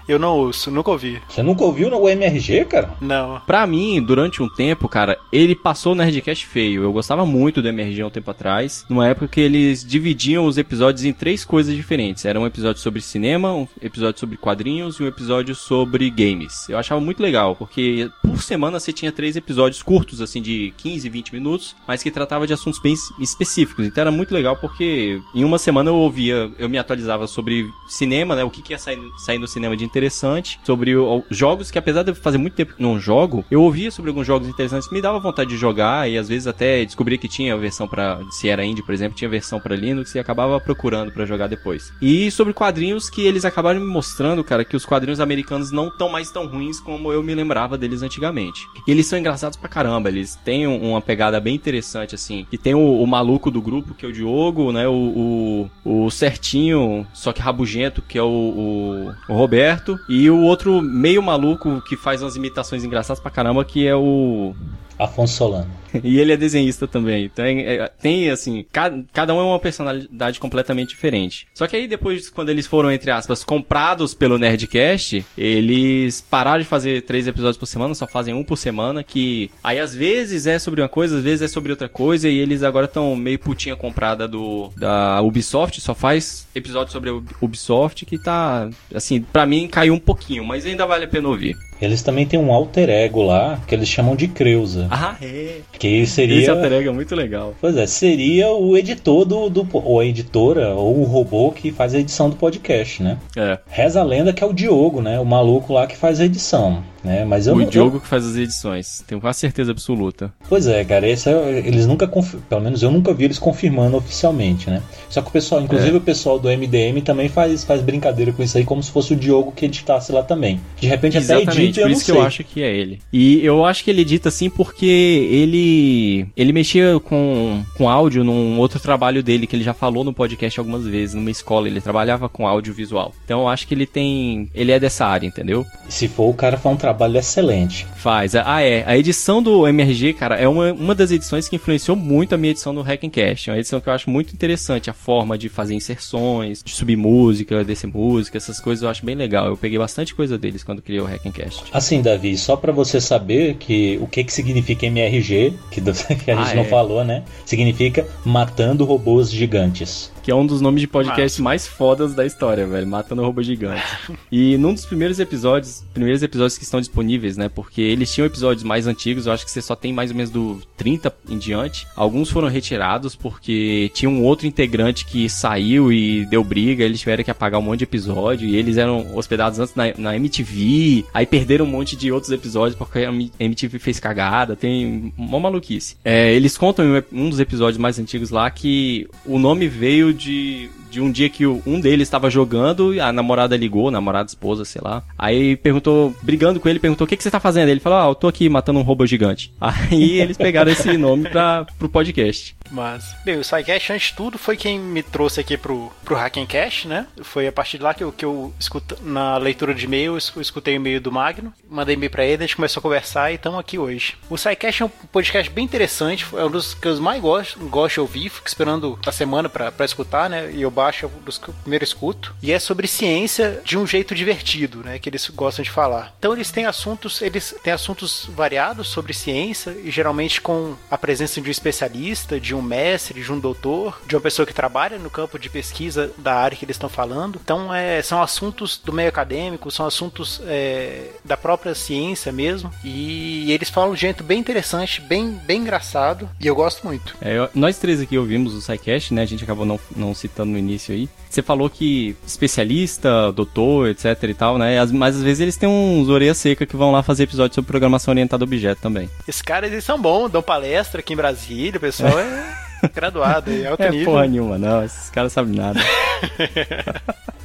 Eu 0.08 0.18
não 0.18 0.36
ouço, 0.36 0.70
nunca 0.70 0.90
ouvi. 0.90 1.20
Você 1.28 1.42
nunca 1.42 1.64
ouviu 1.64 1.90
no 1.90 2.08
MRG, 2.08 2.64
cara? 2.64 2.94
Não. 3.00 3.40
Pra 3.46 3.66
mim, 3.66 4.02
durante 4.02 4.42
um 4.42 4.48
tempo, 4.48 4.88
cara, 4.88 5.18
ele 5.32 5.54
passou 5.54 5.92
o 5.92 5.94
Nerdcast 5.94 6.46
feio. 6.46 6.82
Eu 6.82 6.92
gostava 6.92 7.24
muito 7.24 7.62
do 7.62 7.68
MRG 7.68 8.02
há 8.02 8.06
um 8.06 8.10
tempo 8.10 8.30
atrás, 8.30 8.84
numa 8.88 9.06
época 9.06 9.28
que 9.28 9.40
eles 9.40 9.84
dividiam 9.84 10.44
os 10.46 10.58
episódios 10.58 11.04
em 11.04 11.12
três 11.12 11.44
coisas 11.44 11.74
diferentes. 11.74 12.24
Era 12.24 12.38
um 12.38 12.46
episódio 12.46 12.80
sobre 12.82 13.00
cinema, 13.00 13.52
um 13.52 13.68
episódio 13.80 14.18
sobre 14.18 14.36
quadrinhos 14.36 14.96
e 14.96 15.02
um 15.02 15.06
episódio 15.06 15.54
sobre 15.54 16.10
games. 16.10 16.68
Eu 16.68 16.78
achava 16.78 17.00
muito 17.00 17.22
legal, 17.22 17.54
porque 17.56 18.10
por 18.22 18.42
semana 18.42 18.80
você 18.80 18.92
tinha 18.92 19.12
três 19.12 19.36
episódios 19.36 19.82
curtos, 19.82 20.20
assim, 20.20 20.42
de 20.42 20.72
15, 20.76 21.08
20 21.08 21.32
minutos, 21.32 21.76
mas 21.86 22.02
que 22.02 22.10
tratava 22.10 22.46
de 22.46 22.52
assuntos 22.52 22.80
bem 22.80 22.94
específicos. 23.18 23.86
Então 23.86 24.02
era 24.02 24.10
muito 24.10 24.34
legal 24.34 24.56
porque 24.56 25.20
em 25.34 25.44
uma 25.44 25.58
semana 25.58 25.90
eu 25.90 25.94
ouvia, 25.94 26.50
eu 26.58 26.68
me 26.68 26.78
atualizava 26.78 27.26
sobre 27.26 27.68
cinema, 27.88 28.34
né? 28.34 28.44
O 28.44 28.50
que, 28.50 28.62
que 28.62 28.72
ia 28.72 28.78
sair, 28.78 29.00
sair 29.18 29.38
no 29.38 29.46
cinema 29.46 29.76
de 29.76 29.84
interessante, 29.92 30.58
sobre 30.64 30.96
o, 30.96 31.22
jogos 31.30 31.70
que 31.70 31.78
apesar 31.78 32.02
de 32.02 32.10
eu 32.10 32.14
fazer 32.14 32.38
muito 32.38 32.54
tempo 32.54 32.74
que 32.74 32.82
não 32.82 32.98
jogo, 32.98 33.44
eu 33.50 33.62
ouvia 33.62 33.90
sobre 33.90 34.08
alguns 34.10 34.26
jogos 34.26 34.48
interessantes 34.48 34.90
me 34.90 35.02
dava 35.02 35.20
vontade 35.20 35.50
de 35.50 35.56
jogar 35.56 36.10
e 36.10 36.16
às 36.16 36.28
vezes 36.28 36.46
até 36.46 36.84
descobria 36.84 37.18
que 37.18 37.28
tinha 37.28 37.56
versão 37.56 37.86
para 37.86 38.20
se 38.30 38.48
era 38.48 38.64
indie, 38.64 38.82
por 38.82 38.94
exemplo, 38.94 39.16
tinha 39.16 39.28
versão 39.28 39.60
para 39.60 39.76
Linux 39.76 40.14
e 40.14 40.18
acabava 40.18 40.58
procurando 40.58 41.12
para 41.12 41.26
jogar 41.26 41.46
depois. 41.46 41.92
E 42.00 42.30
sobre 42.30 42.54
quadrinhos 42.54 43.10
que 43.10 43.22
eles 43.22 43.44
acabaram 43.44 43.80
me 43.80 43.86
mostrando, 43.86 44.42
cara, 44.42 44.64
que 44.64 44.76
os 44.76 44.86
quadrinhos 44.86 45.20
americanos 45.20 45.70
não 45.70 45.88
estão 45.88 46.08
mais 46.08 46.30
tão 46.30 46.46
ruins 46.46 46.80
como 46.80 47.12
eu 47.12 47.22
me 47.22 47.34
lembrava 47.34 47.76
deles 47.76 48.02
antigamente. 48.02 48.60
E 48.86 48.90
eles 48.90 49.06
são 49.06 49.18
engraçados 49.18 49.56
pra 49.56 49.68
caramba, 49.68 50.08
eles 50.08 50.36
têm 50.36 50.66
uma 50.66 51.00
pegada 51.00 51.38
bem 51.38 51.54
interessante 51.54 52.14
assim. 52.14 52.46
E 52.50 52.56
tem 52.56 52.74
o, 52.74 53.02
o 53.02 53.06
maluco 53.06 53.50
do 53.50 53.60
grupo 53.60 53.94
que 53.94 54.06
é 54.06 54.08
o 54.08 54.12
Diogo, 54.12 54.72
né, 54.72 54.88
o, 54.88 55.68
o, 55.84 56.06
o 56.06 56.10
certinho, 56.10 57.06
só 57.12 57.32
que 57.32 57.40
rabugento, 57.40 58.02
que 58.02 58.18
é 58.18 58.22
o, 58.22 58.26
o, 58.26 59.14
o 59.28 59.34
Roberto, 59.82 60.00
e 60.08 60.30
o 60.30 60.40
outro 60.40 60.80
meio 60.80 61.22
maluco 61.22 61.82
que 61.82 61.96
faz 61.96 62.22
umas 62.22 62.36
imitações 62.36 62.84
engraçadas 62.84 63.20
pra 63.20 63.30
caramba, 63.30 63.64
que 63.64 63.86
é 63.86 63.94
o 63.94 64.54
Afonso 64.98 65.34
Solano. 65.34 65.82
e 66.02 66.18
ele 66.18 66.32
é 66.32 66.36
desenhista 66.36 66.86
também. 66.86 67.24
Então 67.24 67.44
é, 67.44 67.90
tem, 68.00 68.30
assim, 68.30 68.64
cada, 68.72 69.04
cada 69.12 69.34
um 69.34 69.40
é 69.40 69.44
uma 69.44 69.58
personalidade 69.58 70.40
completamente 70.40 70.90
diferente. 70.90 71.46
Só 71.54 71.66
que 71.66 71.76
aí 71.76 71.86
depois, 71.86 72.30
quando 72.30 72.48
eles 72.48 72.66
foram, 72.66 72.90
entre 72.90 73.10
aspas, 73.10 73.44
comprados 73.44 74.14
pelo 74.14 74.38
Nerdcast, 74.38 75.24
eles 75.36 76.20
pararam 76.20 76.60
de 76.60 76.66
fazer 76.66 77.02
três 77.02 77.26
episódios 77.26 77.56
por 77.56 77.66
semana, 77.66 77.94
só 77.94 78.06
fazem 78.06 78.34
um 78.34 78.44
por 78.44 78.56
semana, 78.56 79.02
que 79.02 79.50
aí 79.62 79.78
às 79.78 79.94
vezes 79.94 80.46
é 80.46 80.58
sobre 80.58 80.80
uma 80.80 80.88
coisa, 80.88 81.18
às 81.18 81.24
vezes 81.24 81.42
é 81.42 81.48
sobre 81.48 81.72
outra 81.72 81.88
coisa, 81.88 82.28
e 82.28 82.38
eles 82.38 82.62
agora 82.62 82.86
estão 82.86 83.14
meio 83.16 83.38
putinha 83.38 83.76
comprada 83.76 84.26
do 84.26 84.70
da 84.76 85.20
Ubisoft, 85.22 85.80
só 85.80 85.94
faz 85.94 86.46
episódio 86.54 86.92
sobre 86.92 87.10
a 87.10 87.20
Ubisoft, 87.40 88.04
que 88.06 88.18
tá, 88.18 88.68
assim, 88.94 89.20
para 89.20 89.46
mim 89.46 89.68
caiu 89.68 89.94
um 89.94 89.98
pouquinho, 89.98 90.44
mas 90.44 90.64
ainda 90.66 90.86
vale 90.86 91.04
a 91.04 91.08
pena 91.08 91.28
ouvir. 91.28 91.56
Eles 91.82 92.02
também 92.02 92.24
têm 92.24 92.38
um 92.38 92.52
alter 92.52 92.88
ego 92.88 93.22
lá, 93.22 93.60
que 93.66 93.74
eles 93.74 93.88
chamam 93.88 94.14
de 94.14 94.28
Creuza. 94.28 94.86
Ah, 94.90 95.16
é. 95.20 95.58
Que 95.78 96.06
seria. 96.06 96.40
Esse 96.40 96.50
alter 96.50 96.72
ego 96.72 96.88
é 96.90 96.92
muito 96.92 97.14
legal. 97.14 97.54
Pois 97.60 97.76
é, 97.76 97.86
seria 97.86 98.50
o 98.52 98.76
editor 98.76 99.24
do, 99.24 99.50
do. 99.50 99.68
ou 99.72 100.00
a 100.00 100.06
editora, 100.06 100.74
ou 100.74 101.00
o 101.00 101.04
robô 101.04 101.50
que 101.50 101.72
faz 101.72 101.94
a 101.94 101.98
edição 101.98 102.30
do 102.30 102.36
podcast, 102.36 103.02
né? 103.02 103.18
É. 103.36 103.58
Reza 103.68 104.00
a 104.00 104.04
lenda 104.04 104.32
que 104.32 104.44
é 104.44 104.46
o 104.46 104.52
Diogo, 104.52 105.02
né? 105.02 105.18
O 105.18 105.24
maluco 105.24 105.72
lá 105.72 105.86
que 105.86 105.96
faz 105.96 106.20
a 106.20 106.24
edição. 106.24 106.84
Né? 107.02 107.24
Mas 107.24 107.46
eu 107.46 107.56
o 107.56 107.66
Diogo 107.66 107.96
eu... 107.96 108.00
que 108.00 108.06
faz 108.06 108.24
as 108.24 108.36
edições, 108.36 109.02
tenho 109.06 109.20
quase 109.20 109.40
certeza 109.40 109.72
absoluta. 109.72 110.32
Pois 110.48 110.66
é, 110.66 110.84
cara, 110.84 111.08
esse 111.08 111.28
é, 111.28 111.58
eles 111.58 111.86
nunca, 111.86 112.06
conf... 112.06 112.36
pelo 112.48 112.60
menos 112.60 112.82
eu 112.82 112.90
nunca 112.90 113.12
vi 113.12 113.24
eles 113.24 113.38
confirmando 113.38 113.96
oficialmente, 113.96 114.70
né? 114.70 114.80
Só 115.08 115.20
que 115.20 115.28
o 115.28 115.32
pessoal, 115.32 115.60
inclusive 115.60 115.94
É. 115.94 115.96
o 115.96 116.00
pessoal 116.00 116.38
do 116.38 116.48
MDM 116.48 117.00
também 117.04 117.28
faz, 117.28 117.64
faz 117.64 117.82
brincadeira 117.82 118.32
com 118.32 118.42
isso 118.42 118.56
aí, 118.56 118.64
como 118.64 118.82
se 118.82 118.90
fosse 118.90 119.14
o 119.14 119.16
Diogo 119.16 119.50
que 119.50 119.64
editasse 119.64 120.12
lá 120.12 120.22
também. 120.22 120.60
De 120.80 120.86
repente 120.86 121.18
até 121.18 121.44
Exatamente, 121.80 121.82
por 121.82 121.90
isso 121.90 122.04
sei. 122.04 122.14
que 122.14 122.20
eu 122.20 122.24
acho 122.24 122.44
que 122.44 122.62
é 122.62 122.76
ele. 122.76 123.00
E 123.12 123.44
eu 123.44 123.64
acho 123.64 123.84
que 123.84 123.90
ele 123.90 124.02
edita 124.02 124.28
assim 124.28 124.48
porque 124.48 124.86
ele 124.86 126.26
ele 126.36 126.52
mexia 126.52 127.00
com, 127.00 127.62
com 127.76 127.88
áudio 127.88 128.24
num 128.24 128.58
outro 128.58 128.80
trabalho 128.80 129.22
dele 129.22 129.46
que 129.46 129.56
ele 129.56 129.64
já 129.64 129.74
falou 129.74 130.04
no 130.04 130.12
podcast 130.12 130.58
algumas 130.58 130.86
vezes, 130.86 131.14
numa 131.14 131.30
escola, 131.30 131.68
ele 131.68 131.80
trabalhava 131.80 132.28
com 132.28 132.46
audiovisual. 132.46 133.14
Então 133.24 133.40
eu 133.40 133.48
acho 133.48 133.66
que 133.66 133.74
ele 133.74 133.86
tem, 133.86 134.50
ele 134.54 134.72
é 134.72 134.78
dessa 134.78 135.06
área, 135.06 135.26
entendeu? 135.26 135.64
Se 135.88 136.08
for, 136.08 136.28
o 136.28 136.34
cara 136.34 136.56
faz 136.56 136.74
um 136.74 136.78
trabalho 136.78 137.18
excelente. 137.18 137.86
Faz. 137.96 138.34
Ah, 138.34 138.62
é. 138.62 138.84
A 138.86 138.96
edição 138.96 139.42
do 139.42 139.66
MRG, 139.66 140.14
cara, 140.14 140.36
é 140.36 140.48
uma, 140.48 140.72
uma 140.72 140.94
das 140.94 141.10
edições 141.10 141.48
que 141.48 141.56
influenciou 141.56 141.96
muito 141.96 142.34
a 142.34 142.38
minha 142.38 142.50
edição 142.50 142.74
do 142.74 142.82
Hackencast. 142.82 143.48
É 143.48 143.52
uma 143.52 143.58
edição 143.58 143.80
que 143.80 143.88
eu 143.88 143.92
acho 143.92 144.10
muito 144.10 144.32
interessante. 144.32 144.90
A 144.90 144.92
forma 144.92 145.36
de 145.36 145.48
fazer 145.48 145.74
inserções, 145.74 146.62
de 146.62 146.72
subir 146.72 146.96
música, 146.96 147.64
descer 147.64 147.86
música, 147.86 148.36
essas 148.36 148.60
coisas 148.60 148.82
eu 148.82 148.88
acho 148.88 149.04
bem 149.04 149.14
legal. 149.14 149.46
Eu 149.46 149.56
peguei 149.56 149.78
bastante 149.78 150.14
coisa 150.14 150.38
deles 150.38 150.64
quando 150.64 150.82
criei 150.82 151.00
o 151.00 151.04
Hackencast. 151.04 151.51
Assim, 151.72 152.02
Davi, 152.02 152.36
só 152.36 152.54
pra 152.56 152.70
você 152.72 153.00
saber 153.00 153.54
que 153.56 153.98
o 154.00 154.06
que 154.06 154.22
que 154.24 154.32
significa 154.32 154.86
MRG, 154.86 155.54
que, 155.70 155.80
que 156.24 156.30
a 156.30 156.38
Ah, 156.38 156.44
gente 156.44 156.56
não 156.56 156.62
é. 156.62 156.66
falou, 156.66 157.04
né? 157.04 157.22
Significa 157.46 158.06
matando 158.24 158.84
robôs 158.84 159.30
gigantes. 159.30 160.11
Que 160.22 160.30
é 160.30 160.34
um 160.34 160.46
dos 160.46 160.60
nomes 160.60 160.80
de 160.80 160.86
podcast 160.86 161.42
mais 161.42 161.66
fodas 161.66 162.14
da 162.14 162.24
história, 162.24 162.64
velho. 162.64 162.86
Matando 162.86 163.22
robô 163.22 163.42
gigante. 163.42 163.82
e 164.30 164.56
num 164.56 164.72
dos 164.72 164.86
primeiros 164.86 165.18
episódios, 165.18 165.84
primeiros 165.92 166.22
episódios 166.22 166.56
que 166.56 166.62
estão 166.62 166.78
disponíveis, 166.78 167.36
né? 167.36 167.48
Porque 167.48 167.80
eles 167.80 168.12
tinham 168.12 168.26
episódios 168.26 168.62
mais 168.62 168.86
antigos, 168.86 169.26
eu 169.26 169.32
acho 169.32 169.44
que 169.44 169.50
você 169.50 169.60
só 169.60 169.74
tem 169.74 169.92
mais 169.92 170.10
ou 170.10 170.16
menos 170.16 170.30
do 170.30 170.62
30 170.76 171.12
em 171.28 171.38
diante. 171.38 171.88
Alguns 171.96 172.30
foram 172.30 172.46
retirados 172.46 173.16
porque 173.16 173.90
tinha 173.94 174.08
um 174.08 174.22
outro 174.22 174.46
integrante 174.46 175.04
que 175.04 175.28
saiu 175.28 175.92
e 175.92 176.24
deu 176.26 176.44
briga, 176.44 176.84
eles 176.84 177.00
tiveram 177.00 177.24
que 177.24 177.30
apagar 177.30 177.58
um 177.58 177.64
monte 177.64 177.78
de 177.78 177.84
episódio. 177.84 178.48
E 178.48 178.54
eles 178.54 178.76
eram 178.76 179.16
hospedados 179.16 179.58
antes 179.58 179.74
na, 179.74 179.92
na 179.98 180.16
MTV, 180.16 181.04
aí 181.12 181.26
perderam 181.26 181.64
um 181.64 181.68
monte 181.68 181.96
de 181.96 182.12
outros 182.12 182.30
episódios 182.30 182.76
porque 182.78 183.00
a 183.00 183.12
MTV 183.44 183.80
fez 183.80 183.98
cagada, 183.98 184.54
tem 184.54 185.12
uma 185.16 185.40
maluquice. 185.40 185.96
É, 186.04 186.32
eles 186.32 186.56
contam 186.56 186.84
em 186.96 187.02
um 187.12 187.28
dos 187.28 187.40
episódios 187.40 187.78
mais 187.78 187.98
antigos 187.98 188.30
lá 188.30 188.48
que 188.50 189.08
o 189.26 189.36
nome 189.36 189.66
veio 189.66 190.11
de, 190.12 190.70
de 190.92 191.00
um 191.00 191.10
dia 191.10 191.30
que 191.30 191.46
um 191.46 191.80
deles 191.80 192.06
estava 192.06 192.28
jogando 192.28 192.92
a 193.00 193.10
namorada 193.10 193.56
ligou, 193.56 193.90
namorada, 193.90 194.28
esposa, 194.28 194.64
sei 194.64 194.82
lá. 194.84 195.02
Aí 195.18 195.56
perguntou, 195.56 196.14
brigando 196.20 196.60
com 196.60 196.68
ele, 196.68 196.78
perguntou: 196.78 197.06
O 197.06 197.08
que, 197.08 197.16
que 197.16 197.22
você 197.22 197.30
tá 197.30 197.40
fazendo? 197.40 197.70
Ele 197.70 197.80
falou: 197.80 197.98
Ah, 197.98 198.10
eu 198.10 198.14
tô 198.14 198.28
aqui 198.28 198.48
matando 198.48 198.78
um 198.78 198.82
robô 198.82 199.06
gigante. 199.06 199.52
Aí 199.58 200.20
eles 200.20 200.36
pegaram 200.36 200.70
esse 200.70 200.96
nome 200.98 201.30
pra, 201.30 201.66
pro 201.78 201.88
podcast. 201.88 202.54
Mas, 202.70 203.14
bem, 203.22 203.38
o 203.38 203.44
SciCast, 203.44 203.92
antes 203.92 204.08
de 204.08 204.14
tudo, 204.14 204.38
foi 204.38 204.56
quem 204.56 204.78
me 204.78 205.02
trouxe 205.02 205.40
aqui 205.40 205.58
pro, 205.58 205.92
pro 206.04 206.16
Hackencast, 206.16 206.88
né? 206.88 207.06
Foi 207.22 207.46
a 207.46 207.52
partir 207.52 207.76
de 207.76 207.84
lá 207.84 207.92
que 207.92 208.02
eu, 208.02 208.10
que 208.10 208.24
eu 208.24 208.52
escuto, 208.58 208.96
na 209.02 209.36
leitura 209.36 209.74
de 209.74 209.84
e-mail, 209.84 210.16
eu 210.34 210.40
escutei 210.42 210.74
o 210.74 210.76
e-mail 210.76 210.98
do 210.98 211.12
Magno, 211.12 211.52
mandei 211.68 211.94
e-mail 211.94 212.10
pra 212.10 212.24
ele, 212.24 212.42
a 212.42 212.46
gente 212.46 212.56
começou 212.56 212.80
a 212.80 212.82
conversar 212.82 213.30
e 213.30 213.34
estamos 213.34 213.60
aqui 213.60 213.78
hoje. 213.78 214.14
O 214.30 214.38
SciCast 214.38 214.82
é 214.82 214.86
um 214.86 214.88
podcast 214.88 215.50
bem 215.52 215.64
interessante, 215.64 216.26
é 216.34 216.44
um 216.44 216.50
dos 216.50 216.72
que 216.72 216.88
eu 216.88 216.98
mais 216.98 217.20
gosto, 217.20 217.58
gosto 217.68 217.94
de 217.94 218.00
ouvir, 218.00 218.30
fico 218.30 218.48
esperando 218.48 218.98
a 219.06 219.12
semana 219.12 219.50
pra, 219.50 219.70
pra 219.70 219.84
escutar, 219.84 220.30
né? 220.30 220.50
E 220.52 220.62
eu 220.62 220.70
baixo 220.82 221.06
é 221.06 221.24
dos 221.24 221.38
que 221.38 221.48
eu 221.48 221.54
primeiro 221.62 221.84
escuto. 221.84 222.34
E 222.42 222.50
é 222.50 222.58
sobre 222.58 222.88
ciência 222.88 223.60
de 223.64 223.78
um 223.78 223.86
jeito 223.86 224.14
divertido, 224.14 224.78
né? 224.78 224.98
Que 224.98 225.08
eles 225.08 225.28
gostam 225.30 225.62
de 225.62 225.70
falar. 225.70 226.12
Então 226.18 226.32
eles 226.32 226.50
têm 226.50 226.66
assuntos, 226.66 227.22
eles 227.22 227.54
têm 227.62 227.72
assuntos 227.72 228.28
variados 228.34 228.88
sobre 228.88 229.12
ciência 229.14 229.70
e 229.70 229.90
geralmente 229.90 230.40
com 230.40 230.74
a 230.90 230.98
presença 230.98 231.40
de 231.40 231.48
um 231.48 231.50
especialista, 231.50 232.40
de 232.40 232.54
um 232.54 232.62
mestre, 232.62 233.22
de 233.22 233.32
um 233.32 233.38
doutor, 233.38 234.00
de 234.06 234.16
uma 234.16 234.20
pessoa 234.20 234.44
que 234.44 234.52
trabalha 234.52 234.98
no 234.98 235.10
campo 235.10 235.38
de 235.38 235.48
pesquisa 235.48 236.10
da 236.18 236.34
área 236.34 236.56
que 236.56 236.64
eles 236.64 236.76
estão 236.76 236.88
falando. 236.88 237.40
Então 237.42 237.72
é, 237.72 238.02
são 238.02 238.20
assuntos 238.20 238.80
do 238.84 238.92
meio 238.92 239.08
acadêmico, 239.08 239.70
são 239.70 239.86
assuntos 239.86 240.40
é, 240.46 241.10
da 241.24 241.36
própria 241.36 241.74
ciência 241.74 242.32
mesmo. 242.32 242.72
E 242.82 243.52
eles 243.52 243.70
falam 243.70 243.90
de 243.90 243.94
um 243.94 244.00
jeito 244.00 244.24
bem 244.24 244.40
interessante, 244.40 245.00
bem, 245.00 245.30
bem 245.46 245.60
engraçado. 245.60 246.28
E 246.40 246.46
eu 246.46 246.54
gosto 246.56 246.84
muito. 246.84 247.16
É, 247.20 247.48
nós 247.54 247.78
três 247.78 248.00
aqui 248.00 248.18
ouvimos 248.18 248.54
o 248.54 248.60
SciCast, 248.60 249.14
né? 249.14 249.22
A 249.22 249.26
gente 249.26 249.44
acabou 249.44 249.64
não, 249.64 249.78
não 249.94 250.12
citando 250.14 250.50
no 250.50 250.58
início 250.58 250.71
aí. 250.92 251.08
Você 251.28 251.42
falou 251.42 251.68
que 251.68 252.14
especialista, 252.26 253.30
doutor, 253.32 253.88
etc 253.88 254.22
e 254.24 254.34
tal, 254.34 254.56
né? 254.58 254.78
As- 254.78 254.92
Mas 254.92 255.16
às 255.16 255.22
vezes 255.22 255.40
eles 255.40 255.56
têm 255.56 255.68
uns 255.68 256.08
orelha 256.08 256.34
seca 256.34 256.64
que 256.64 256.76
vão 256.76 256.90
lá 256.92 257.02
fazer 257.02 257.24
episódios 257.24 257.54
sobre 257.54 257.68
programação 257.68 258.12
orientada 258.12 258.44
a 258.44 258.46
objeto 258.46 258.80
também. 258.80 259.08
Esses 259.26 259.42
caras 259.42 259.70
eles 259.72 259.84
são 259.84 260.00
bons, 260.00 260.30
dão 260.30 260.42
palestra 260.42 261.00
aqui 261.00 261.12
em 261.12 261.16
Brasília, 261.16 261.76
o 261.76 261.80
pessoal 261.80 262.18
é 262.18 262.54
graduado, 262.94 263.50
é 263.50 263.66
alto 263.66 263.82
É 263.82 263.90
nível. 263.90 264.06
porra 264.12 264.26
nenhuma, 264.26 264.58
não. 264.58 264.84
Esses 264.84 265.08
caras 265.10 265.32
sabem 265.32 265.54
nada. 265.54 265.80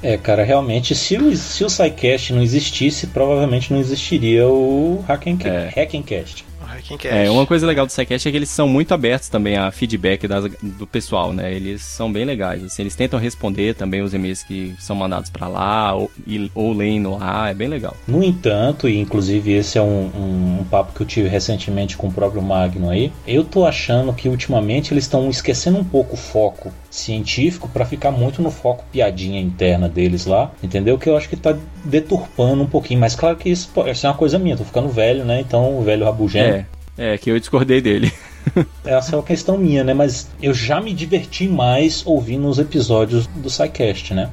É, 0.04 0.16
cara, 0.16 0.44
realmente, 0.44 0.94
se 0.94 1.18
o, 1.18 1.36
se 1.36 1.63
o 1.63 1.70
SciCast 1.70 2.32
não 2.32 2.44
existisse, 2.44 3.08
provavelmente 3.08 3.74
não 3.74 3.80
existiria 3.80 4.48
o 4.48 5.04
Hackencast. 5.08 5.50
É. 5.76 5.82
Hackencast. 5.82 6.46
Hackencast. 6.78 7.16
É, 7.16 7.30
uma 7.30 7.46
coisa 7.46 7.66
legal 7.68 7.86
do 7.86 7.92
SciCast 7.92 8.28
é 8.28 8.32
que 8.32 8.38
eles 8.38 8.50
são 8.50 8.68
muito 8.68 8.94
abertos 8.94 9.30
também 9.30 9.58
a 9.58 9.70
feedback 9.72 10.28
das- 10.28 10.52
do 10.62 10.86
pessoal, 10.88 11.34
né? 11.34 11.54
Eles 11.54 11.82
são 11.82 12.12
bem 12.12 12.26
legais, 12.26 12.63
assim, 12.63 12.84
eles 12.84 12.96
tentam 12.96 13.20
responder 13.20 13.76
também 13.76 14.02
os 14.02 14.13
e-mails 14.13 14.44
que 14.44 14.74
são 14.80 14.96
mandados 14.96 15.30
pra 15.30 15.48
lá, 15.48 15.94
ou, 15.94 16.12
e- 16.26 16.52
ou 16.56 16.74
leem 16.74 17.00
no 17.00 17.22
ar, 17.22 17.52
é 17.52 17.54
bem 17.54 17.68
legal. 17.68 17.96
No 18.08 18.24
entanto, 18.24 18.88
e 18.88 18.98
inclusive 18.98 19.52
esse 19.54 19.78
é 19.78 19.82
um, 19.82 20.06
um- 20.16 20.58
um 20.62 20.63
papo 20.66 20.94
que 20.94 21.02
eu 21.02 21.08
tive 21.08 21.28
recentemente 21.28 21.98
com 21.98 22.08
o 22.08 22.12
próprio 22.12 22.42
Magno 22.42 22.90
aí, 22.90 23.12
eu 23.28 23.44
tô 23.44 23.66
achando 23.66 24.13
que 24.13 24.30
ultimamente 24.30 24.94
eles 24.94 25.04
estão 25.06 25.30
esquecendo 25.30 25.78
um 25.80 25.84
pouco 25.84 26.13
o 26.16 26.18
foco 26.18 26.72
científico 26.90 27.70
para 27.70 27.86
ficar 27.86 28.12
muito 28.12 28.42
no 28.42 28.50
foco 28.52 28.84
piadinha 28.92 29.40
interna 29.40 29.88
deles 29.88 30.26
lá, 30.26 30.52
entendeu? 30.63 30.98
Que 30.98 31.10
eu 31.10 31.16
acho 31.18 31.30
que 31.30 31.36
tá 31.36 31.56
deturpando 31.86 32.63
um 32.63 32.68
pouquinho, 32.68 33.00
mas 33.00 33.16
claro 33.16 33.36
que 33.38 33.50
isso, 33.50 33.70
pode- 33.74 33.92
isso 33.92 34.06
é 34.06 34.10
uma 34.10 34.16
coisa 34.16 34.38
minha, 34.38 34.58
tô 34.58 34.63
ficando 34.63 34.90
velho, 34.90 35.24
né? 35.24 35.40
Então 35.40 35.78
o 35.78 35.82
velho 35.84 36.06
rabugento. 36.06 36.56
É, 36.56 36.66
é, 36.98 37.18
que 37.18 37.30
eu 37.30 37.40
discordei 37.40 37.82
dele. 37.82 38.12
Essa 38.84 39.14
é 39.14 39.16
uma 39.18 39.24
questão 39.24 39.58
minha, 39.58 39.84
né? 39.84 39.94
Mas 39.94 40.30
eu 40.42 40.54
já 40.54 40.82
me 40.82 40.94
diverti 40.94 41.48
mais 41.48 42.06
ouvindo 42.06 42.48
os 42.48 42.60
episódios 42.60 43.28
do 43.28 43.50
SciCast, 43.50 44.14
né? 44.14 44.30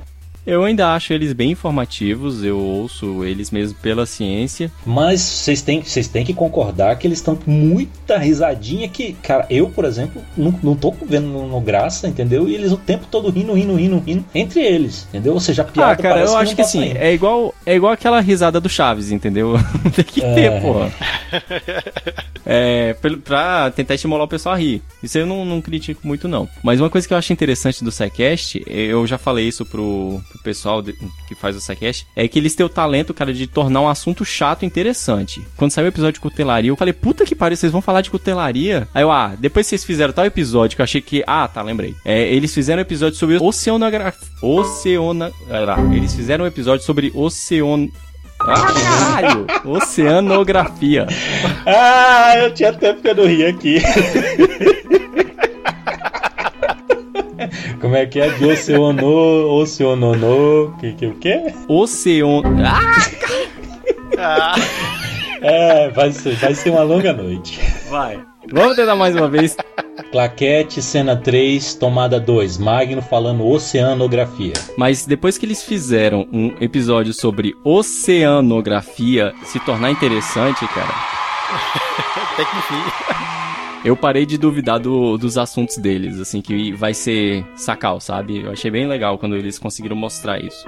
Eu 0.46 0.62
ainda 0.62 0.94
acho 0.94 1.12
eles 1.14 1.32
bem 1.32 1.52
informativos, 1.52 2.44
eu 2.44 2.58
ouço 2.58 3.24
eles 3.24 3.50
mesmo 3.50 3.78
pela 3.80 4.04
ciência. 4.04 4.70
Mas 4.84 5.20
vocês 5.22 5.62
têm, 5.62 5.82
vocês 5.82 6.06
têm 6.06 6.24
que 6.24 6.34
concordar 6.34 6.96
que 6.98 7.06
eles 7.06 7.18
estão 7.18 7.34
com 7.34 7.50
muita 7.50 8.18
risadinha 8.18 8.86
que, 8.88 9.14
cara, 9.22 9.46
eu, 9.48 9.70
por 9.70 9.86
exemplo, 9.86 10.22
não, 10.36 10.54
não 10.62 10.76
tô 10.76 10.90
vendo 11.06 11.28
no, 11.28 11.48
no 11.48 11.60
graça, 11.60 12.06
entendeu? 12.06 12.46
E 12.46 12.54
eles 12.54 12.72
o 12.72 12.76
tempo 12.76 13.06
todo 13.10 13.30
rindo, 13.30 13.54
rindo, 13.54 13.74
rindo, 13.74 13.98
rindo, 14.06 14.24
entre 14.34 14.60
eles, 14.60 15.06
entendeu? 15.08 15.32
Ou 15.32 15.40
seja, 15.40 15.62
a 15.62 15.64
piada 15.64 15.92
Ah, 15.92 15.96
cara, 15.96 16.20
eu 16.20 16.36
acho 16.36 16.50
que 16.50 16.56
tá 16.58 16.62
assim, 16.68 16.80
saindo. 16.80 16.98
é 16.98 17.14
igual, 17.14 17.54
é 17.64 17.74
igual 17.74 17.92
aquela 17.92 18.20
risada 18.20 18.60
do 18.60 18.68
Chaves, 18.68 19.10
entendeu? 19.10 19.54
Tem 19.96 20.04
que 20.04 20.22
É. 20.22 20.34
ter, 20.34 20.60
porra. 20.60 20.92
É, 22.46 22.94
pra 23.24 23.70
tentar 23.70 23.94
estimular 23.94 24.22
o 24.24 24.28
pessoal 24.28 24.54
a 24.54 24.58
rir. 24.58 24.82
Isso 25.02 25.16
eu 25.16 25.24
não, 25.24 25.46
não 25.46 25.62
critico 25.62 26.06
muito, 26.06 26.28
não. 26.28 26.46
Mas 26.62 26.78
uma 26.78 26.90
coisa 26.90 27.08
que 27.08 27.14
eu 27.14 27.16
acho 27.16 27.32
interessante 27.32 27.82
do 27.82 27.90
SciCast, 27.90 28.62
eu 28.66 29.06
já 29.06 29.16
falei 29.16 29.48
isso 29.48 29.64
pro, 29.64 30.20
pro 30.34 30.42
pessoal 30.42 30.82
de- 30.82 30.94
que 31.28 31.34
faz 31.34 31.56
o 31.56 31.60
SciCast, 31.60 32.06
é 32.16 32.26
que 32.28 32.38
eles 32.38 32.54
têm 32.54 32.66
o 32.66 32.68
talento, 32.68 33.14
cara, 33.14 33.32
de 33.32 33.46
tornar 33.46 33.80
um 33.80 33.88
assunto 33.88 34.24
chato 34.24 34.64
interessante. 34.64 35.42
Quando 35.56 35.70
saiu 35.70 35.84
o 35.86 35.88
episódio 35.88 36.14
de 36.14 36.20
cutelaria, 36.20 36.70
eu 36.70 36.76
falei, 36.76 36.92
puta 36.92 37.24
que 37.24 37.34
pariu, 37.34 37.56
vocês 37.56 37.72
vão 37.72 37.80
falar 37.80 38.00
de 38.00 38.10
cutelaria? 38.10 38.88
Aí 38.94 39.02
eu, 39.02 39.10
ah, 39.12 39.34
depois 39.38 39.66
vocês 39.66 39.84
fizeram 39.84 40.12
tal 40.12 40.24
episódio 40.26 40.76
que 40.76 40.82
eu 40.82 40.84
achei 40.84 41.00
que. 41.00 41.22
Ah, 41.26 41.46
tá, 41.48 41.62
lembrei. 41.62 41.94
É, 42.04 42.22
eles 42.34 42.52
fizeram 42.52 42.78
um 42.80 42.82
episódio 42.82 43.18
sobre 43.18 43.38
oceanografia. 43.38 44.20
Oceana. 44.42 45.30
ah, 45.50 45.94
Eles 45.94 46.14
fizeram 46.14 46.44
um 46.44 46.48
episódio 46.48 46.84
sobre 46.84 47.10
ocean. 47.14 47.88
Ah, 48.40 48.54
caralho! 49.20 49.46
Oceanografia. 49.64 51.06
Ah, 51.66 52.36
eu 52.38 52.52
tinha 52.52 52.72
tempo 52.74 53.00
que 53.00 53.08
eu 53.08 53.14
não 53.14 53.26
ri 53.26 53.46
aqui. 53.46 53.78
Como 57.80 57.96
é 57.96 58.06
que 58.06 58.20
é? 58.20 58.30
De 58.30 58.44
oceano, 58.46 59.06
oceanono, 59.60 60.74
que 60.80 60.92
que 60.92 61.06
o 61.06 61.14
quê? 61.14 61.54
Ocean. 61.68 62.42
Ah! 62.64 62.94
Ah, 64.18 64.54
É, 65.42 65.90
vai 65.90 66.10
ser, 66.12 66.36
vai 66.36 66.54
ser 66.54 66.70
uma 66.70 66.82
longa 66.82 67.12
noite. 67.12 67.60
Vai. 67.90 68.18
Vamos 68.50 68.76
tentar 68.76 68.96
mais 68.96 69.14
uma 69.14 69.28
vez. 69.28 69.56
Claquete, 70.10 70.80
cena 70.80 71.16
3, 71.16 71.74
tomada 71.74 72.20
2, 72.20 72.58
Magno 72.58 73.02
falando 73.02 73.46
oceanografia. 73.46 74.52
Mas 74.78 75.04
depois 75.06 75.36
que 75.36 75.44
eles 75.44 75.62
fizeram 75.62 76.26
um 76.32 76.54
episódio 76.60 77.12
sobre 77.12 77.54
oceanografia 77.64 79.34
se 79.44 79.58
tornar 79.60 79.90
interessante, 79.90 80.66
cara, 80.68 80.94
até 82.32 82.44
que 82.44 82.56
enfim. 82.56 83.33
Eu 83.84 83.96
parei 83.96 84.24
de 84.24 84.38
duvidar 84.38 84.78
do- 84.80 85.16
dos 85.18 85.36
assuntos 85.36 85.76
deles, 85.76 86.18
assim, 86.18 86.40
que 86.40 86.72
vai 86.72 86.94
ser 86.94 87.44
sacal, 87.54 88.00
sabe? 88.00 88.40
Eu 88.42 88.50
achei 88.52 88.70
bem 88.70 88.86
legal 88.86 89.18
quando 89.18 89.36
eles 89.36 89.58
conseguiram 89.58 89.96
mostrar 89.96 90.42
isso. 90.42 90.66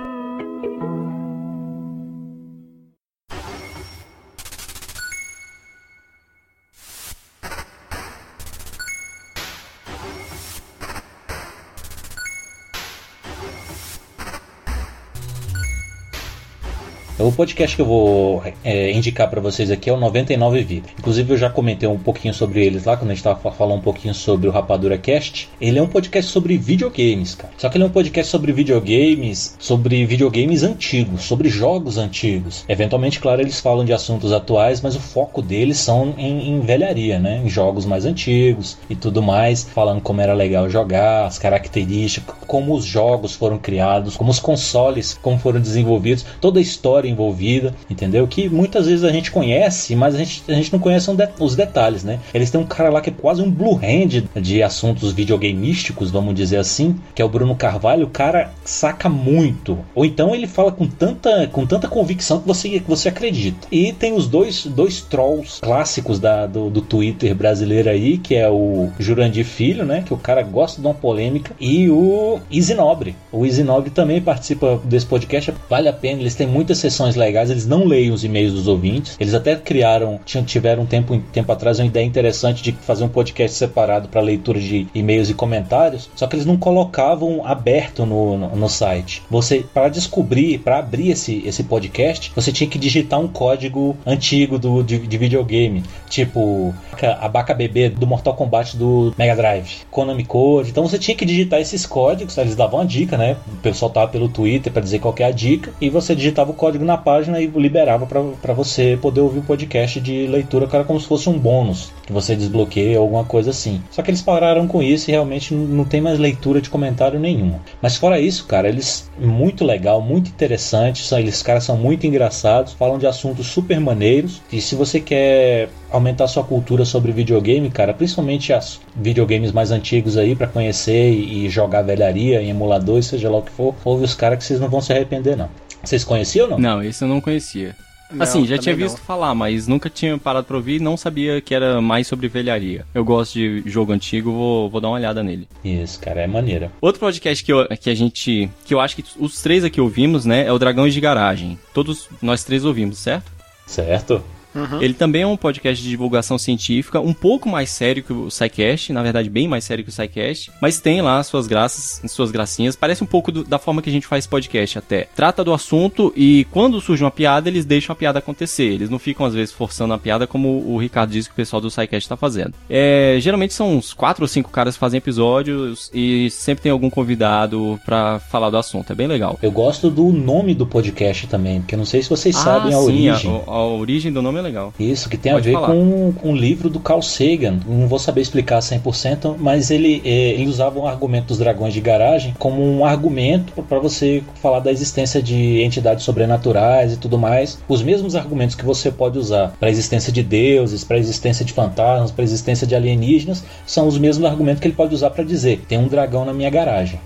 O 17.26 17.32
podcast 17.32 17.74
que 17.74 17.82
eu 17.82 17.86
vou 17.86 18.40
é, 18.62 18.92
indicar 18.92 19.28
pra 19.28 19.40
vocês 19.40 19.68
aqui 19.72 19.90
é 19.90 19.92
o 19.92 19.96
99 19.96 20.62
Vive. 20.62 20.84
Inclusive 20.96 21.34
eu 21.34 21.36
já 21.36 21.50
comentei 21.50 21.88
um 21.88 21.98
pouquinho 21.98 22.32
sobre 22.32 22.64
eles 22.64 22.84
lá 22.84 22.96
quando 22.96 23.10
a 23.10 23.14
gente 23.14 23.24
tava 23.24 23.50
falando 23.50 23.78
um 23.78 23.82
pouquinho 23.82 24.14
sobre 24.14 24.46
o 24.46 24.52
Rapadura 24.52 24.96
Cast. 24.96 25.48
Ele 25.60 25.76
é 25.76 25.82
um 25.82 25.88
podcast 25.88 26.30
sobre 26.30 26.56
videogames, 26.56 27.34
cara. 27.34 27.52
Só 27.58 27.68
que 27.68 27.78
ele 27.78 27.82
é 27.82 27.86
um 27.88 27.90
podcast 27.90 28.30
sobre 28.30 28.52
videogames, 28.52 29.56
sobre 29.58 30.06
videogames 30.06 30.62
antigos, 30.62 31.24
sobre 31.24 31.48
jogos 31.48 31.98
antigos. 31.98 32.64
Eventualmente, 32.68 33.18
claro, 33.18 33.40
eles 33.40 33.58
falam 33.58 33.84
de 33.84 33.92
assuntos 33.92 34.30
atuais, 34.30 34.80
mas 34.80 34.94
o 34.94 35.00
foco 35.00 35.42
deles 35.42 35.78
são 35.78 36.14
em, 36.16 36.50
em 36.50 36.60
velharia, 36.60 37.18
né? 37.18 37.42
Em 37.44 37.48
jogos 37.48 37.84
mais 37.84 38.04
antigos 38.04 38.78
e 38.88 38.94
tudo 38.94 39.20
mais, 39.20 39.64
falando 39.64 40.00
como 40.00 40.20
era 40.20 40.32
legal 40.32 40.70
jogar, 40.70 41.26
as 41.26 41.40
características, 41.40 42.36
como 42.46 42.72
os 42.72 42.84
jogos 42.84 43.34
foram 43.34 43.58
criados, 43.58 44.16
como 44.16 44.30
os 44.30 44.38
consoles, 44.38 45.18
como 45.20 45.40
foram 45.40 45.60
desenvolvidos, 45.60 46.24
toda 46.40 46.60
a 46.60 46.62
história 46.62 47.15
envolvida, 47.16 47.74
entendeu? 47.88 48.26
Que 48.26 48.48
muitas 48.48 48.86
vezes 48.86 49.04
a 49.04 49.10
gente 49.10 49.30
conhece, 49.30 49.96
mas 49.96 50.14
a 50.14 50.18
gente, 50.18 50.42
a 50.48 50.52
gente 50.52 50.72
não 50.72 50.78
conhece 50.78 51.10
os 51.40 51.56
detalhes, 51.56 52.04
né? 52.04 52.20
Eles 52.34 52.50
têm 52.50 52.60
um 52.60 52.66
cara 52.66 52.90
lá 52.90 53.00
que 53.00 53.10
é 53.10 53.12
quase 53.12 53.42
um 53.42 53.50
blue 53.50 53.76
hand 53.76 54.24
de 54.40 54.62
assuntos 54.62 55.12
videogameísticos, 55.12 56.10
vamos 56.10 56.34
dizer 56.34 56.58
assim, 56.58 56.96
que 57.14 57.22
é 57.22 57.24
o 57.24 57.28
Bruno 57.28 57.54
Carvalho. 57.54 58.06
O 58.06 58.10
cara 58.10 58.52
saca 58.64 59.08
muito. 59.08 59.78
Ou 59.94 60.04
então 60.04 60.34
ele 60.34 60.46
fala 60.46 60.70
com 60.70 60.86
tanta, 60.86 61.46
com 61.48 61.66
tanta 61.66 61.88
convicção 61.88 62.40
que 62.40 62.46
você, 62.46 62.68
que 62.68 62.88
você 62.88 63.08
acredita. 63.08 63.66
E 63.70 63.92
tem 63.92 64.12
os 64.12 64.28
dois, 64.28 64.66
dois 64.66 65.00
trolls 65.00 65.60
clássicos 65.60 66.18
da, 66.18 66.46
do, 66.46 66.68
do 66.68 66.80
Twitter 66.80 67.34
brasileiro 67.34 67.88
aí, 67.88 68.18
que 68.18 68.34
é 68.34 68.48
o 68.48 68.88
Jurandir 68.98 69.44
Filho, 69.44 69.84
né? 69.84 70.02
Que 70.04 70.12
o 70.12 70.16
cara 70.18 70.42
gosta 70.42 70.80
de 70.80 70.86
uma 70.86 70.94
polêmica, 70.94 71.54
e 71.60 71.88
o 71.88 72.38
Easy 72.50 72.74
Nobre. 72.74 73.14
O 73.30 73.44
Easy 73.46 73.62
Nobre 73.62 73.90
também 73.90 74.20
participa 74.20 74.80
desse 74.84 75.06
podcast, 75.06 75.52
vale 75.68 75.88
a 75.88 75.92
pena, 75.92 76.20
eles 76.20 76.34
têm 76.34 76.46
muitas 76.46 76.78
sessões 76.78 77.05
legais, 77.14 77.50
eles 77.50 77.66
não 77.66 77.84
leem 77.84 78.10
os 78.10 78.24
e-mails 78.24 78.54
dos 78.54 78.66
ouvintes, 78.66 79.16
eles 79.20 79.34
até 79.34 79.54
criaram, 79.54 80.18
tiveram 80.24 80.82
um 80.82 80.86
tempo, 80.86 81.18
tempo 81.32 81.52
atrás 81.52 81.78
uma 81.78 81.86
ideia 81.86 82.04
interessante 82.04 82.62
de 82.62 82.72
fazer 82.72 83.04
um 83.04 83.08
podcast 83.08 83.56
separado 83.56 84.08
para 84.08 84.20
leitura 84.20 84.58
de 84.58 84.86
e-mails 84.94 85.30
e 85.30 85.34
comentários, 85.34 86.10
só 86.16 86.26
que 86.26 86.34
eles 86.34 86.46
não 86.46 86.56
colocavam 86.56 87.44
aberto 87.44 88.06
no, 88.06 88.36
no, 88.36 88.56
no 88.56 88.68
site. 88.68 89.22
Você, 89.30 89.64
para 89.72 89.88
descobrir, 89.88 90.58
para 90.58 90.78
abrir 90.78 91.10
esse, 91.10 91.42
esse 91.46 91.62
podcast, 91.62 92.32
você 92.34 92.50
tinha 92.50 92.68
que 92.68 92.78
digitar 92.78 93.20
um 93.20 93.28
código 93.28 93.96
antigo 94.06 94.58
do, 94.58 94.82
de, 94.82 94.98
de 94.98 95.18
videogame, 95.18 95.84
tipo 96.08 96.74
a 97.20 97.28
Baca 97.28 97.52
Bebê 97.52 97.90
do 97.90 98.06
Mortal 98.06 98.34
Kombat 98.34 98.76
do 98.76 99.14
Mega 99.18 99.36
Drive, 99.36 99.82
Konami 99.90 100.24
Code. 100.24 100.70
Então 100.70 100.86
você 100.86 100.98
tinha 100.98 101.16
que 101.16 101.24
digitar 101.24 101.60
esses 101.60 101.84
códigos, 101.84 102.36
eles 102.38 102.56
davam 102.56 102.80
uma 102.80 102.86
dica, 102.86 103.16
né? 103.16 103.36
O 103.46 103.56
pessoal 103.56 103.90
tava 103.90 104.08
pelo 104.08 104.28
Twitter 104.28 104.72
para 104.72 104.82
dizer 104.82 104.98
qual 104.98 105.14
é 105.18 105.24
a 105.24 105.30
dica, 105.30 105.72
e 105.80 105.90
você 105.90 106.14
digitava 106.14 106.50
o 106.50 106.54
código 106.54 106.84
na 106.84 106.95
página 106.96 107.40
e 107.40 107.46
liberava 107.46 108.06
para 108.06 108.52
você 108.52 108.98
poder 109.00 109.20
ouvir 109.20 109.40
o 109.40 109.42
podcast 109.42 110.00
de 110.00 110.26
leitura, 110.26 110.68
era 110.72 110.84
como 110.84 111.00
se 111.00 111.06
fosse 111.06 111.28
um 111.28 111.38
bônus, 111.38 111.92
que 112.04 112.12
você 112.12 112.36
desbloqueia 112.36 112.98
alguma 112.98 113.24
coisa 113.24 113.50
assim. 113.50 113.82
Só 113.90 114.02
que 114.02 114.10
eles 114.10 114.22
pararam 114.22 114.66
com 114.66 114.82
isso 114.82 115.10
e 115.10 115.12
realmente 115.12 115.54
não 115.54 115.84
tem 115.84 116.00
mais 116.00 116.18
leitura 116.18 116.60
de 116.60 116.68
comentário 116.68 117.18
nenhuma. 117.18 117.60
Mas 117.80 117.96
fora 117.96 118.20
isso, 118.20 118.46
cara, 118.46 118.68
eles 118.68 119.10
muito 119.18 119.64
legal, 119.64 120.00
muito 120.00 120.28
interessante, 120.28 121.02
são, 121.02 121.18
eles 121.18 121.42
caras 121.42 121.64
são 121.64 121.76
muito 121.76 122.06
engraçados, 122.06 122.74
falam 122.74 122.98
de 122.98 123.06
assuntos 123.06 123.46
super 123.46 123.80
maneiros. 123.80 124.42
E 124.52 124.60
se 124.60 124.74
você 124.74 125.00
quer 125.00 125.68
aumentar 125.90 126.28
sua 126.28 126.44
cultura 126.44 126.84
sobre 126.84 127.12
videogame, 127.12 127.70
cara, 127.70 127.94
principalmente 127.94 128.52
as 128.52 128.80
videogames 128.94 129.52
mais 129.52 129.70
antigos 129.70 130.16
aí 130.16 130.34
para 130.34 130.46
conhecer 130.46 131.10
e, 131.10 131.46
e 131.46 131.48
jogar 131.48 131.82
velharia 131.82 132.42
em 132.42 132.50
emulador, 132.50 133.02
seja 133.02 133.30
lá 133.30 133.38
o 133.38 133.42
que 133.42 133.50
for, 133.50 133.74
ouve 133.84 134.04
os 134.04 134.14
caras 134.14 134.38
que 134.38 134.44
vocês 134.44 134.60
não 134.60 134.68
vão 134.68 134.80
se 134.80 134.92
arrepender 134.92 135.36
não. 135.36 135.48
Vocês 135.86 136.04
conheciam 136.04 136.44
ou 136.44 136.50
não? 136.52 136.58
Não, 136.58 136.82
isso 136.82 137.04
eu 137.04 137.08
não 137.08 137.20
conhecia. 137.20 137.74
assim, 138.20 138.46
já 138.46 138.58
tinha 138.58 138.74
não. 138.76 138.82
visto 138.82 139.00
falar, 139.00 139.34
mas 139.34 139.66
nunca 139.66 139.88
tinha 139.90 140.16
parado 140.18 140.46
pra 140.46 140.56
ouvir 140.56 140.76
e 140.76 140.80
não 140.82 140.96
sabia 140.96 141.40
que 141.40 141.54
era 141.54 141.80
mais 141.80 142.06
sobre 142.06 142.28
velharia. 142.28 142.84
Eu 142.94 143.04
gosto 143.04 143.34
de 143.34 143.62
jogo 143.66 143.92
antigo, 143.92 144.30
vou, 144.32 144.68
vou 144.70 144.80
dar 144.80 144.88
uma 144.88 144.96
olhada 144.96 145.22
nele. 145.22 145.48
Isso, 145.64 145.98
cara, 146.00 146.20
é 146.20 146.26
maneira. 146.26 146.70
Outro 146.80 147.00
podcast 147.00 147.44
que, 147.44 147.52
eu- 147.52 147.66
que 147.80 147.90
a 147.90 147.94
gente. 147.94 148.50
que 148.64 148.74
eu 148.74 148.80
acho 148.80 148.94
que 148.96 149.04
os 149.18 149.40
três 149.42 149.64
aqui 149.64 149.80
ouvimos, 149.80 150.24
né? 150.24 150.46
É 150.46 150.52
o 150.52 150.58
Dragões 150.58 150.92
de 150.94 151.00
Garagem. 151.00 151.58
Todos 151.72 152.08
nós 152.20 152.44
três 152.44 152.64
ouvimos, 152.64 152.98
certo? 152.98 153.30
Certo? 153.66 154.22
Uhum. 154.56 154.82
Ele 154.82 154.94
também 154.94 155.22
é 155.22 155.26
um 155.26 155.36
podcast 155.36 155.82
de 155.82 155.88
divulgação 155.88 156.38
científica, 156.38 157.00
um 157.00 157.12
pouco 157.12 157.48
mais 157.48 157.70
sério 157.70 158.02
que 158.02 158.12
o 158.12 158.30
SciCast, 158.30 158.92
na 158.92 159.02
verdade 159.02 159.28
bem 159.28 159.46
mais 159.48 159.64
sério 159.64 159.84
que 159.84 159.90
o 159.90 159.92
SciCast, 159.92 160.50
mas 160.60 160.80
tem 160.80 161.00
lá 161.02 161.22
suas 161.22 161.46
graças, 161.46 162.02
suas 162.10 162.30
gracinhas. 162.30 162.74
Parece 162.76 163.02
um 163.02 163.06
pouco 163.06 163.30
do, 163.30 163.44
da 163.44 163.58
forma 163.58 163.82
que 163.82 163.90
a 163.90 163.92
gente 163.92 164.06
faz 164.06 164.26
podcast 164.26 164.78
até. 164.78 165.08
Trata 165.14 165.44
do 165.44 165.52
assunto 165.52 166.12
e 166.16 166.46
quando 166.50 166.80
surge 166.80 167.04
uma 167.04 167.10
piada, 167.10 167.48
eles 167.48 167.64
deixam 167.64 167.92
a 167.92 167.96
piada 167.96 168.18
acontecer. 168.18 168.64
Eles 168.64 168.90
não 168.90 168.98
ficam 168.98 169.26
às 169.26 169.34
vezes 169.34 169.52
forçando 169.52 169.92
a 169.94 169.98
piada 169.98 170.26
como 170.26 170.48
o 170.66 170.78
Ricardo 170.78 171.10
disse 171.10 171.28
que 171.28 171.32
o 171.34 171.36
pessoal 171.36 171.60
do 171.60 171.70
SciCast 171.70 172.08
tá 172.08 172.16
fazendo. 172.16 172.54
É, 172.68 173.16
geralmente 173.20 173.54
são 173.54 173.76
uns 173.76 173.92
quatro 173.92 174.24
ou 174.24 174.28
cinco 174.28 174.50
caras 174.50 174.74
que 174.74 174.80
fazem 174.80 174.98
episódios 174.98 175.90
e 175.92 176.30
sempre 176.30 176.62
tem 176.62 176.72
algum 176.72 176.88
convidado 176.90 177.78
para 177.84 178.18
falar 178.20 178.50
do 178.50 178.56
assunto. 178.56 178.92
É 178.92 178.94
bem 178.94 179.06
legal. 179.06 179.38
Eu 179.42 179.50
gosto 179.50 179.90
do 179.90 180.12
nome 180.12 180.54
do 180.54 180.66
podcast 180.66 181.26
também, 181.26 181.60
porque 181.60 181.74
eu 181.74 181.78
não 181.78 181.84
sei 181.84 182.02
se 182.02 182.08
vocês 182.08 182.36
Ah, 182.36 182.40
sabem 182.40 182.74
a 182.74 182.78
sim, 182.78 182.84
origem. 183.10 183.42
A, 183.46 183.50
a 183.50 183.64
origem 183.66 184.12
do 184.12 184.22
nome 184.22 184.38
é 184.38 184.42
legal. 184.46 184.72
Isso, 184.78 185.08
que 185.08 185.16
tem 185.16 185.32
Pode 185.32 185.48
a 185.48 185.50
ver 185.50 185.54
falar. 185.54 185.68
com, 185.68 186.12
com 186.12 186.32
o 186.32 186.36
livro 186.36 186.68
do 186.68 186.80
Carl 186.80 187.02
Sagan. 187.02 187.58
Não 187.66 187.86
vou 187.86 187.98
saber 187.98 188.20
explicar 188.20 188.60
100%, 188.60 189.36
mas 189.38 189.70
ele, 189.70 190.02
eh, 190.04 190.32
ele 190.32 190.48
usava 190.48 190.78
um 190.78 190.86
argumento 190.86 191.26
dos 191.26 191.38
dragões 191.38 191.74
de 191.74 191.80
garagem 191.80 192.34
como 192.38 192.62
um 192.62 192.84
argumento 192.84 193.52
para 193.62 193.78
você 193.78 194.22
falar 194.40 194.60
da 194.60 194.70
existência 194.70 195.22
de 195.22 195.62
entidades 195.62 196.04
sobrenaturais 196.04 196.92
e 196.92 196.96
tudo 196.96 197.18
mais. 197.18 197.58
Os 197.68 197.82
mesmos 197.82 198.14
argumentos 198.16 198.54
que 198.54 198.64
você 198.64 198.90
pode 198.90 199.18
usar 199.18 199.54
para 199.58 199.68
a 199.68 199.70
existência 199.70 200.12
de 200.12 200.22
deuses, 200.22 200.84
para 200.84 200.96
a 200.96 201.00
existência 201.00 201.44
de 201.44 201.52
fantasmas, 201.52 202.10
para 202.10 202.22
a 202.22 202.24
existência 202.24 202.66
de 202.66 202.74
alienígenas, 202.74 203.44
são 203.66 203.86
os 203.86 203.98
mesmos 203.98 204.24
argumentos 204.24 204.60
que 204.60 204.66
ele 204.68 204.74
pode 204.74 204.94
usar 204.94 205.10
para 205.10 205.24
dizer: 205.24 205.64
tem 205.68 205.78
um 205.78 205.88
dragão 205.88 206.24
na 206.24 206.32
minha 206.32 206.50
garagem. 206.50 207.00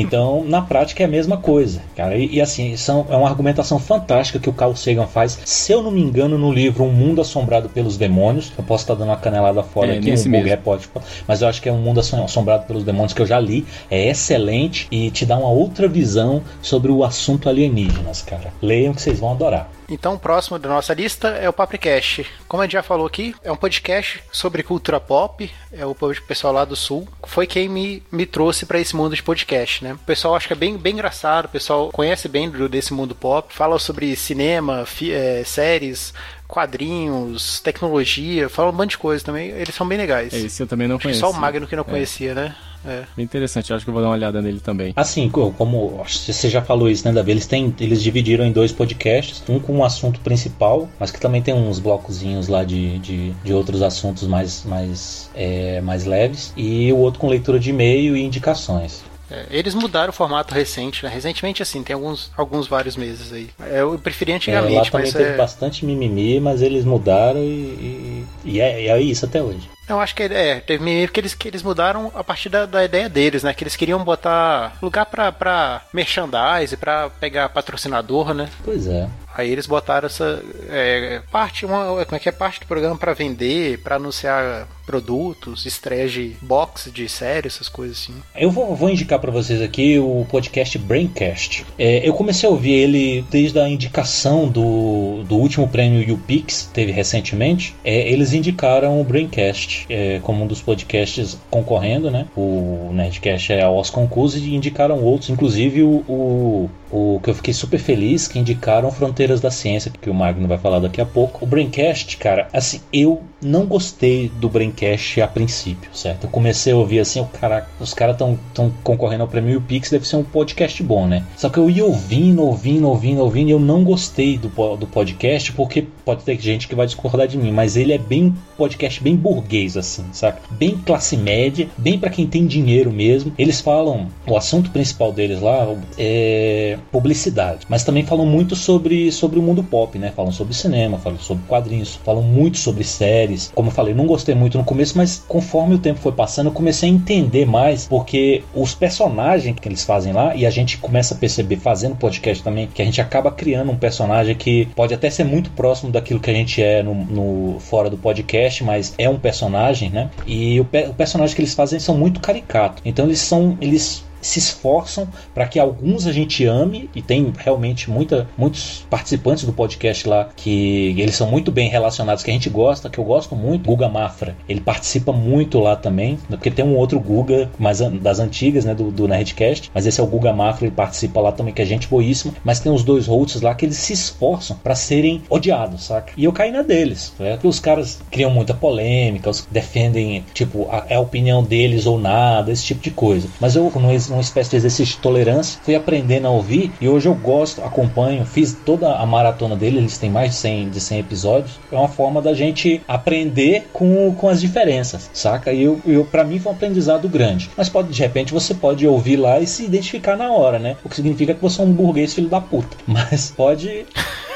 Então, 0.00 0.44
na 0.44 0.62
prática 0.62 1.02
é 1.02 1.06
a 1.06 1.08
mesma 1.08 1.36
coisa, 1.36 1.80
cara. 1.96 2.16
E, 2.16 2.34
e, 2.36 2.40
assim, 2.40 2.76
são, 2.76 3.06
é 3.10 3.16
uma 3.16 3.28
argumentação 3.28 3.78
fantástica 3.78 4.38
que 4.38 4.48
o 4.48 4.52
Carl 4.52 4.74
Sagan 4.74 5.06
faz. 5.06 5.38
Se 5.44 5.72
eu 5.72 5.82
não 5.82 5.90
me 5.90 6.00
engano, 6.00 6.38
no 6.38 6.52
livro 6.52 6.84
Um 6.84 6.92
Mundo 6.92 7.20
Assombrado 7.20 7.68
pelos 7.68 7.96
Demônios, 7.96 8.52
eu 8.56 8.64
posso 8.64 8.84
estar 8.84 8.94
dando 8.94 9.08
uma 9.08 9.16
canelada 9.16 9.62
fora 9.62 9.94
É, 9.94 9.98
aqui, 9.98 10.10
nesse 10.10 10.28
um 10.28 10.32
mesmo. 10.32 10.48
é, 10.48 10.56
pode, 10.56 10.88
mas 11.26 11.42
eu 11.42 11.48
acho 11.48 11.60
que 11.62 11.68
é 11.68 11.72
Um 11.72 11.78
Mundo 11.80 12.00
Assom- 12.00 12.24
Assombrado 12.24 12.66
pelos 12.66 12.84
Demônios 12.84 13.12
que 13.12 13.22
eu 13.22 13.26
já 13.26 13.38
li. 13.40 13.64
É 13.90 14.08
excelente 14.08 14.86
e 14.90 15.10
te 15.10 15.24
dá 15.26 15.36
uma 15.36 15.48
outra 15.50 15.88
visão 15.88 16.42
sobre 16.62 16.90
o 16.90 17.04
assunto 17.04 17.48
alienígenas, 17.48 18.22
cara. 18.22 18.52
Leiam 18.62 18.92
que 18.94 19.02
vocês 19.02 19.18
vão 19.18 19.32
adorar. 19.32 19.70
Então, 19.90 20.14
o 20.14 20.18
próximo 20.18 20.56
da 20.58 20.68
nossa 20.68 20.94
lista 20.94 21.28
é 21.30 21.48
o 21.48 21.52
Papricast. 21.52 22.24
Como 22.46 22.62
a 22.62 22.64
gente 22.66 22.72
já 22.74 22.82
falou 22.82 23.06
aqui, 23.06 23.34
é 23.42 23.50
um 23.50 23.56
podcast 23.56 24.22
sobre 24.30 24.62
cultura 24.62 25.00
pop. 25.00 25.50
É 25.72 25.84
o 25.84 25.94
pessoal 26.28 26.52
lá 26.52 26.64
do 26.64 26.76
Sul. 26.76 27.08
Foi 27.26 27.44
quem 27.46 27.68
me, 27.68 28.00
me 28.12 28.24
trouxe 28.24 28.64
para 28.64 28.78
esse 28.78 28.94
mundo 28.94 29.16
de 29.16 29.22
podcast, 29.22 29.82
né? 29.82 29.94
O 29.94 29.98
pessoal 29.98 30.36
acha 30.36 30.46
que 30.46 30.52
é 30.52 30.56
bem, 30.56 30.76
bem 30.78 30.92
engraçado. 30.94 31.46
O 31.46 31.48
pessoal 31.48 31.90
conhece 31.90 32.28
bem 32.28 32.48
do, 32.48 32.68
desse 32.68 32.94
mundo 32.94 33.14
pop. 33.16 33.52
Fala 33.52 33.78
sobre 33.80 34.14
cinema, 34.14 34.86
fi- 34.86 35.12
é, 35.12 35.42
séries, 35.44 36.14
quadrinhos, 36.46 37.60
tecnologia. 37.60 38.48
Fala 38.48 38.70
um 38.70 38.74
monte 38.74 38.90
de 38.90 38.98
coisa 38.98 39.24
também. 39.24 39.48
Eles 39.50 39.74
são 39.74 39.86
bem 39.86 39.98
legais. 39.98 40.32
É, 40.32 40.38
esse 40.38 40.62
eu 40.62 40.66
também 40.66 40.86
não 40.86 40.96
Acho 40.96 41.02
que 41.02 41.08
conheço. 41.08 41.20
só 41.20 41.30
o 41.30 41.34
Magno 41.34 41.66
que 41.66 41.74
não 41.76 41.84
conhecia, 41.84 42.34
né? 42.34 42.54
É. 42.82 43.06
Bem 43.14 43.24
interessante, 43.26 43.70
eu 43.70 43.76
acho 43.76 43.84
que 43.84 43.90
eu 43.90 43.92
vou 43.94 44.02
dar 44.02 44.08
uma 44.08 44.14
olhada 44.14 44.40
nele 44.40 44.60
também. 44.60 44.92
Assim, 44.96 45.28
co- 45.30 45.52
como 45.52 46.02
você 46.02 46.48
já 46.48 46.62
falou 46.62 46.88
isso, 46.88 47.06
né, 47.06 47.12
Davi? 47.12 47.30
Eles, 47.32 47.46
têm, 47.46 47.74
eles 47.78 48.02
dividiram 48.02 48.44
em 48.44 48.52
dois 48.52 48.72
podcasts, 48.72 49.42
um 49.48 49.60
com 49.60 49.76
um 49.76 49.84
assunto 49.84 50.20
principal, 50.22 50.94
mas 50.98 51.10
que 51.10 51.20
também 51.20 51.42
tem 51.42 51.52
uns 51.52 51.78
blocozinhos 51.78 52.48
lá 52.48 52.64
de, 52.64 52.98
de, 52.98 53.34
de 53.34 53.52
outros 53.52 53.82
assuntos 53.82 54.26
mais, 54.26 54.64
mais, 54.64 55.30
é, 55.34 55.80
mais 55.82 56.04
leves, 56.06 56.52
e 56.56 56.90
o 56.92 56.96
outro 56.98 57.20
com 57.20 57.28
leitura 57.28 57.60
de 57.60 57.68
e-mail 57.70 58.16
e 58.16 58.22
indicações. 58.22 59.09
É, 59.30 59.46
eles 59.50 59.74
mudaram 59.74 60.10
o 60.10 60.12
formato 60.12 60.52
recente, 60.52 61.04
né? 61.04 61.10
Recentemente, 61.10 61.62
assim, 61.62 61.82
tem 61.82 61.94
alguns, 61.94 62.30
alguns 62.36 62.66
vários 62.66 62.96
meses 62.96 63.32
aí. 63.32 63.50
É, 63.60 63.80
Eu 63.80 63.98
preferi 63.98 64.32
É, 64.32 64.34
lá 64.34 64.36
antigamente, 64.36 64.90
também 64.90 65.06
mas 65.06 65.12
teve 65.14 65.30
é... 65.30 65.36
bastante 65.36 65.84
mimimi, 65.84 66.40
mas 66.40 66.62
eles 66.62 66.84
mudaram 66.84 67.40
e, 67.40 67.44
e, 67.44 68.26
e 68.44 68.60
é, 68.60 68.86
é 68.86 69.00
isso 69.00 69.24
até 69.24 69.42
hoje. 69.42 69.68
Eu 69.88 69.98
acho 69.98 70.14
que 70.14 70.22
é, 70.22 70.60
teve 70.60 70.84
meio 70.84 71.08
que 71.08 71.18
eles, 71.18 71.34
que 71.34 71.48
eles 71.48 71.64
mudaram 71.64 72.12
a 72.14 72.22
partir 72.22 72.48
da, 72.48 72.64
da 72.64 72.84
ideia 72.84 73.08
deles, 73.08 73.42
né? 73.42 73.52
Que 73.52 73.64
eles 73.64 73.74
queriam 73.74 74.04
botar 74.04 74.76
lugar 74.80 75.04
pra, 75.06 75.32
pra 75.32 75.82
merchandise, 75.92 76.76
pra 76.76 77.10
pegar 77.10 77.48
patrocinador, 77.48 78.32
né? 78.32 78.48
Pois 78.64 78.86
é. 78.86 79.08
Aí 79.34 79.50
eles 79.50 79.66
botaram 79.66 80.06
essa 80.06 80.42
é, 80.68 81.22
parte, 81.30 81.64
uma, 81.66 82.04
como 82.04 82.16
é 82.16 82.18
que 82.18 82.28
é 82.28 82.32
parte 82.32 82.60
do 82.60 82.66
programa 82.66 82.96
pra 82.96 83.14
vender, 83.14 83.78
pra 83.78 83.96
anunciar 83.96 84.68
produtos, 84.90 85.66
estreia 85.66 86.08
de 86.08 86.34
box 86.42 86.90
de 86.92 87.08
série, 87.08 87.46
essas 87.46 87.68
coisas 87.68 87.98
assim. 87.98 88.14
Eu 88.34 88.50
vou, 88.50 88.74
vou 88.74 88.90
indicar 88.90 89.20
pra 89.20 89.30
vocês 89.30 89.62
aqui 89.62 89.96
o 90.00 90.26
podcast 90.28 90.76
Braincast. 90.78 91.64
É, 91.78 92.06
eu 92.06 92.12
comecei 92.12 92.48
a 92.48 92.50
ouvir 92.50 92.72
ele 92.72 93.24
desde 93.30 93.60
a 93.60 93.68
indicação 93.68 94.48
do, 94.48 95.22
do 95.22 95.36
último 95.36 95.68
prêmio 95.68 96.12
UPix, 96.12 96.68
teve 96.74 96.90
recentemente. 96.90 97.72
É, 97.84 98.10
eles 98.10 98.32
indicaram 98.32 99.00
o 99.00 99.04
Braincast 99.04 99.86
é, 99.88 100.18
como 100.24 100.42
um 100.42 100.46
dos 100.48 100.60
podcasts 100.60 101.38
concorrendo, 101.48 102.10
né? 102.10 102.26
O 102.36 102.90
Nerdcast 102.92 103.52
é 103.52 103.62
aos 103.62 103.90
concursos 103.90 104.42
e 104.42 104.56
indicaram 104.56 105.00
outros, 105.04 105.30
inclusive 105.30 105.84
o, 105.84 106.02
o, 106.08 106.70
o 106.90 107.20
que 107.22 107.30
eu 107.30 107.34
fiquei 107.34 107.54
super 107.54 107.78
feliz, 107.78 108.26
que 108.26 108.40
indicaram 108.40 108.90
Fronteiras 108.90 109.40
da 109.40 109.52
Ciência, 109.52 109.92
que 110.00 110.10
o 110.10 110.14
Magno 110.14 110.48
vai 110.48 110.58
falar 110.58 110.80
daqui 110.80 111.00
a 111.00 111.06
pouco. 111.06 111.44
O 111.44 111.46
Braincast, 111.46 112.16
cara, 112.16 112.48
assim, 112.52 112.80
eu 112.92 113.22
não 113.42 113.66
gostei 113.66 114.30
do 114.40 114.48
Braincast 114.48 115.20
a 115.20 115.28
princípio, 115.28 115.90
certo? 115.94 116.24
Eu 116.24 116.30
comecei 116.30 116.72
a 116.72 116.76
ouvir 116.76 117.00
assim, 117.00 117.20
o 117.20 117.26
cara, 117.26 117.66
os 117.78 117.94
caras 117.94 118.14
estão 118.14 118.38
tão 118.54 118.72
concorrendo 118.82 119.22
ao 119.22 119.28
prêmio 119.28 119.58
UPix, 119.58 119.90
deve 119.90 120.06
ser 120.06 120.16
um 120.16 120.24
podcast 120.24 120.82
bom, 120.82 121.06
né? 121.06 121.24
Só 121.36 121.48
que 121.48 121.58
eu 121.58 121.70
ia 121.70 121.84
ouvindo, 121.84 122.42
ouvindo, 122.42 122.88
ouvindo, 122.88 123.20
ouvindo, 123.20 123.48
e 123.48 123.52
eu 123.52 123.60
não 123.60 123.84
gostei 123.84 124.36
do, 124.36 124.48
do 124.76 124.86
podcast, 124.86 125.52
porque 125.52 125.86
pode 126.04 126.24
ter 126.24 126.38
gente 126.40 126.68
que 126.68 126.74
vai 126.74 126.86
discordar 126.86 127.26
de 127.26 127.38
mim, 127.38 127.52
mas 127.52 127.76
ele 127.76 127.92
é 127.92 127.98
bem 127.98 128.34
podcast 128.56 129.02
bem 129.02 129.16
burguês, 129.16 129.76
assim, 129.76 130.04
saca? 130.12 130.42
Bem 130.50 130.76
classe 130.76 131.16
média, 131.16 131.68
bem 131.78 131.98
pra 131.98 132.10
quem 132.10 132.26
tem 132.26 132.46
dinheiro 132.46 132.92
mesmo. 132.92 133.32
Eles 133.38 133.60
falam, 133.60 134.08
o 134.26 134.36
assunto 134.36 134.70
principal 134.70 135.12
deles 135.12 135.40
lá 135.40 135.74
é 135.96 136.78
publicidade, 136.92 137.66
mas 137.68 137.84
também 137.84 138.04
falam 138.04 138.26
muito 138.26 138.54
sobre, 138.54 139.10
sobre 139.10 139.38
o 139.38 139.42
mundo 139.42 139.62
pop, 139.62 139.98
né? 139.98 140.12
Falam 140.14 140.30
sobre 140.30 140.52
cinema, 140.52 140.98
falam 140.98 141.18
sobre 141.18 141.44
quadrinhos, 141.46 141.96
falam 142.04 142.22
muito 142.22 142.58
sobre 142.58 142.84
séries. 142.84 143.29
Como 143.54 143.68
eu 143.68 143.72
falei, 143.72 143.94
não 143.94 144.06
gostei 144.06 144.34
muito 144.34 144.58
no 144.58 144.64
começo, 144.64 144.96
mas 144.96 145.22
conforme 145.26 145.74
o 145.74 145.78
tempo 145.78 146.00
foi 146.00 146.12
passando, 146.12 146.46
eu 146.46 146.52
comecei 146.52 146.88
a 146.88 146.92
entender 146.92 147.46
mais, 147.46 147.86
porque 147.86 148.42
os 148.54 148.74
personagens 148.74 149.56
que 149.60 149.68
eles 149.68 149.84
fazem 149.84 150.12
lá, 150.12 150.34
e 150.34 150.46
a 150.46 150.50
gente 150.50 150.78
começa 150.78 151.14
a 151.14 151.16
perceber 151.16 151.56
fazendo 151.56 151.96
podcast 151.96 152.42
também, 152.42 152.66
que 152.72 152.82
a 152.82 152.84
gente 152.84 153.00
acaba 153.00 153.30
criando 153.30 153.70
um 153.70 153.76
personagem 153.76 154.34
que 154.34 154.66
pode 154.76 154.94
até 154.94 155.10
ser 155.10 155.24
muito 155.24 155.50
próximo 155.50 155.90
daquilo 155.92 156.20
que 156.20 156.30
a 156.30 156.34
gente 156.34 156.62
é 156.62 156.82
no, 156.82 156.94
no- 156.94 157.60
fora 157.60 157.88
do 157.90 157.96
podcast, 157.98 158.62
mas 158.64 158.94
é 158.98 159.08
um 159.08 159.18
personagem, 159.18 159.90
né? 159.90 160.10
E 160.26 160.60
o, 160.60 160.62
o 160.62 160.94
personagem 160.94 161.34
que 161.34 161.42
eles 161.42 161.54
fazem 161.54 161.78
são 161.78 161.96
muito 161.96 162.20
caricatos. 162.20 162.82
Então 162.84 163.06
eles 163.06 163.18
são. 163.20 163.56
Eles 163.60 164.04
se 164.20 164.38
esforçam 164.38 165.08
para 165.34 165.46
que 165.46 165.58
alguns 165.58 166.06
a 166.06 166.12
gente 166.12 166.44
ame 166.44 166.88
e 166.94 167.02
tem 167.02 167.32
realmente 167.38 167.90
muita, 167.90 168.28
muitos 168.36 168.84
participantes 168.90 169.44
do 169.44 169.52
podcast 169.52 170.08
lá 170.08 170.28
que 170.36 170.94
eles 170.98 171.14
são 171.14 171.28
muito 171.30 171.50
bem 171.50 171.68
relacionados 171.68 172.22
que 172.22 172.30
a 172.30 172.34
gente 172.34 172.50
gosta, 172.50 172.90
que 172.90 172.98
eu 172.98 173.04
gosto 173.04 173.34
muito, 173.34 173.66
Guga 173.66 173.88
Mafra. 173.88 174.36
Ele 174.48 174.60
participa 174.60 175.12
muito 175.12 175.58
lá 175.58 175.76
também, 175.76 176.18
porque 176.28 176.50
tem 176.50 176.64
um 176.64 176.76
outro 176.76 176.98
Guga 177.00 177.50
mais 177.58 177.80
das 177.80 178.18
antigas, 178.18 178.64
né, 178.64 178.74
do, 178.74 178.90
do 178.90 179.08
Nerdcast, 179.08 179.70
mas 179.74 179.86
esse 179.86 180.00
é 180.00 180.02
o 180.02 180.06
Guga 180.06 180.32
Mafra, 180.32 180.66
ele 180.66 180.74
participa 180.74 181.20
lá 181.20 181.32
também 181.32 181.54
que 181.54 181.62
é 181.62 181.64
gente 181.64 181.88
boíssima, 181.88 182.34
mas 182.44 182.60
tem 182.60 182.70
os 182.72 182.82
dois 182.82 183.06
hosts 183.06 183.40
lá 183.40 183.54
que 183.54 183.64
eles 183.64 183.76
se 183.76 183.92
esforçam 183.92 184.56
para 184.62 184.74
serem 184.74 185.22
odiados, 185.28 185.84
saca? 185.84 186.12
E 186.16 186.24
eu 186.24 186.32
caí 186.32 186.50
na 186.50 186.62
deles, 186.62 187.12
né? 187.18 187.32
Porque 187.32 187.46
os 187.48 187.60
caras 187.60 188.00
criam 188.10 188.30
muita 188.30 188.54
polêmica, 188.54 189.30
os 189.30 189.46
defendem, 189.50 190.24
tipo, 190.34 190.68
a, 190.70 190.84
é 190.88 190.96
a 190.96 191.00
opinião 191.00 191.42
deles 191.42 191.86
ou 191.86 191.98
nada, 191.98 192.52
esse 192.52 192.64
tipo 192.64 192.82
de 192.82 192.90
coisa. 192.90 193.28
Mas 193.40 193.56
eu, 193.56 193.70
num- 193.74 193.90
numa 194.10 194.20
espécie 194.20 194.50
de 194.50 194.56
exercício 194.56 194.96
de 194.96 195.02
tolerância, 195.02 195.60
fui 195.62 195.74
aprendendo 195.74 196.26
a 196.26 196.30
ouvir 196.30 196.72
e 196.80 196.88
hoje 196.88 197.08
eu 197.08 197.14
gosto, 197.14 197.62
acompanho, 197.62 198.24
fiz 198.24 198.56
toda 198.64 198.94
a 198.96 199.06
maratona 199.06 199.56
dele, 199.56 199.78
eles 199.78 199.98
têm 199.98 200.10
mais 200.10 200.30
de 200.30 200.36
100, 200.36 200.70
de 200.70 200.80
100 200.80 200.98
episódios. 200.98 201.60
É 201.70 201.76
uma 201.76 201.88
forma 201.88 202.20
da 202.20 202.34
gente 202.34 202.82
aprender 202.86 203.68
com, 203.72 204.14
com 204.14 204.28
as 204.28 204.40
diferenças, 204.40 205.10
saca? 205.12 205.52
E 205.52 205.62
eu, 205.62 205.80
eu, 205.86 206.04
pra 206.04 206.24
mim 206.24 206.38
foi 206.38 206.52
um 206.52 206.54
aprendizado 206.54 207.08
grande. 207.08 207.50
Mas 207.56 207.68
pode, 207.68 207.92
de 207.92 208.00
repente, 208.00 208.32
você 208.32 208.54
pode 208.54 208.86
ouvir 208.86 209.16
lá 209.16 209.40
e 209.40 209.46
se 209.46 209.64
identificar 209.64 210.16
na 210.16 210.30
hora, 210.32 210.58
né? 210.58 210.76
O 210.84 210.88
que 210.88 210.96
significa 210.96 211.34
que 211.34 211.40
você 211.40 211.60
é 211.60 211.64
um 211.64 211.72
burguês 211.72 212.12
filho 212.14 212.28
da 212.28 212.40
puta. 212.40 212.76
Mas 212.86 213.30
pode. 213.30 213.86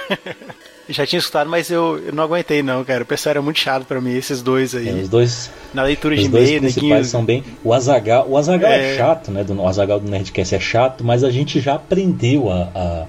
Já 0.89 1.07
tinha 1.07 1.18
escutado, 1.18 1.49
mas 1.49 1.70
eu, 1.70 1.99
eu 2.07 2.12
não 2.12 2.24
aguentei 2.24 2.62
não, 2.62 2.85
cara. 2.85 3.03
O 3.03 3.07
pessoal 3.07 3.30
era 3.32 3.43
muito 3.43 3.59
chato 3.59 3.85
pra 3.87 4.01
mim, 4.01 4.14
esses 4.16 4.43
dois 4.43 4.74
aí. 4.74 4.89
É, 4.89 4.93
os 4.93 5.09
dois. 5.09 5.51
Na 5.72 5.82
leitura 5.82 6.14
de 6.14 6.22
Os 6.22 6.28
dois 6.28 6.49
e-mail, 6.49 6.61
principais 6.61 6.89
neguinho. 6.91 7.05
são 7.07 7.24
bem. 7.24 7.43
O 7.64 7.72
Azagal, 7.72 8.26
o 8.28 8.37
Azagal 8.39 8.70
é... 8.70 8.95
É. 8.95 8.97
chato, 8.97 9.30
né? 9.32 9.43
Do, 9.43 9.55
o 9.61 9.66
Azagal 9.66 9.99
do 9.99 10.09
Nerdcast 10.09 10.55
é 10.55 10.61
chato, 10.61 11.03
mas 11.03 11.24
a 11.24 11.30
gente 11.30 11.59
já 11.61 11.74
aprendeu 11.74 12.51
a, 12.51 12.68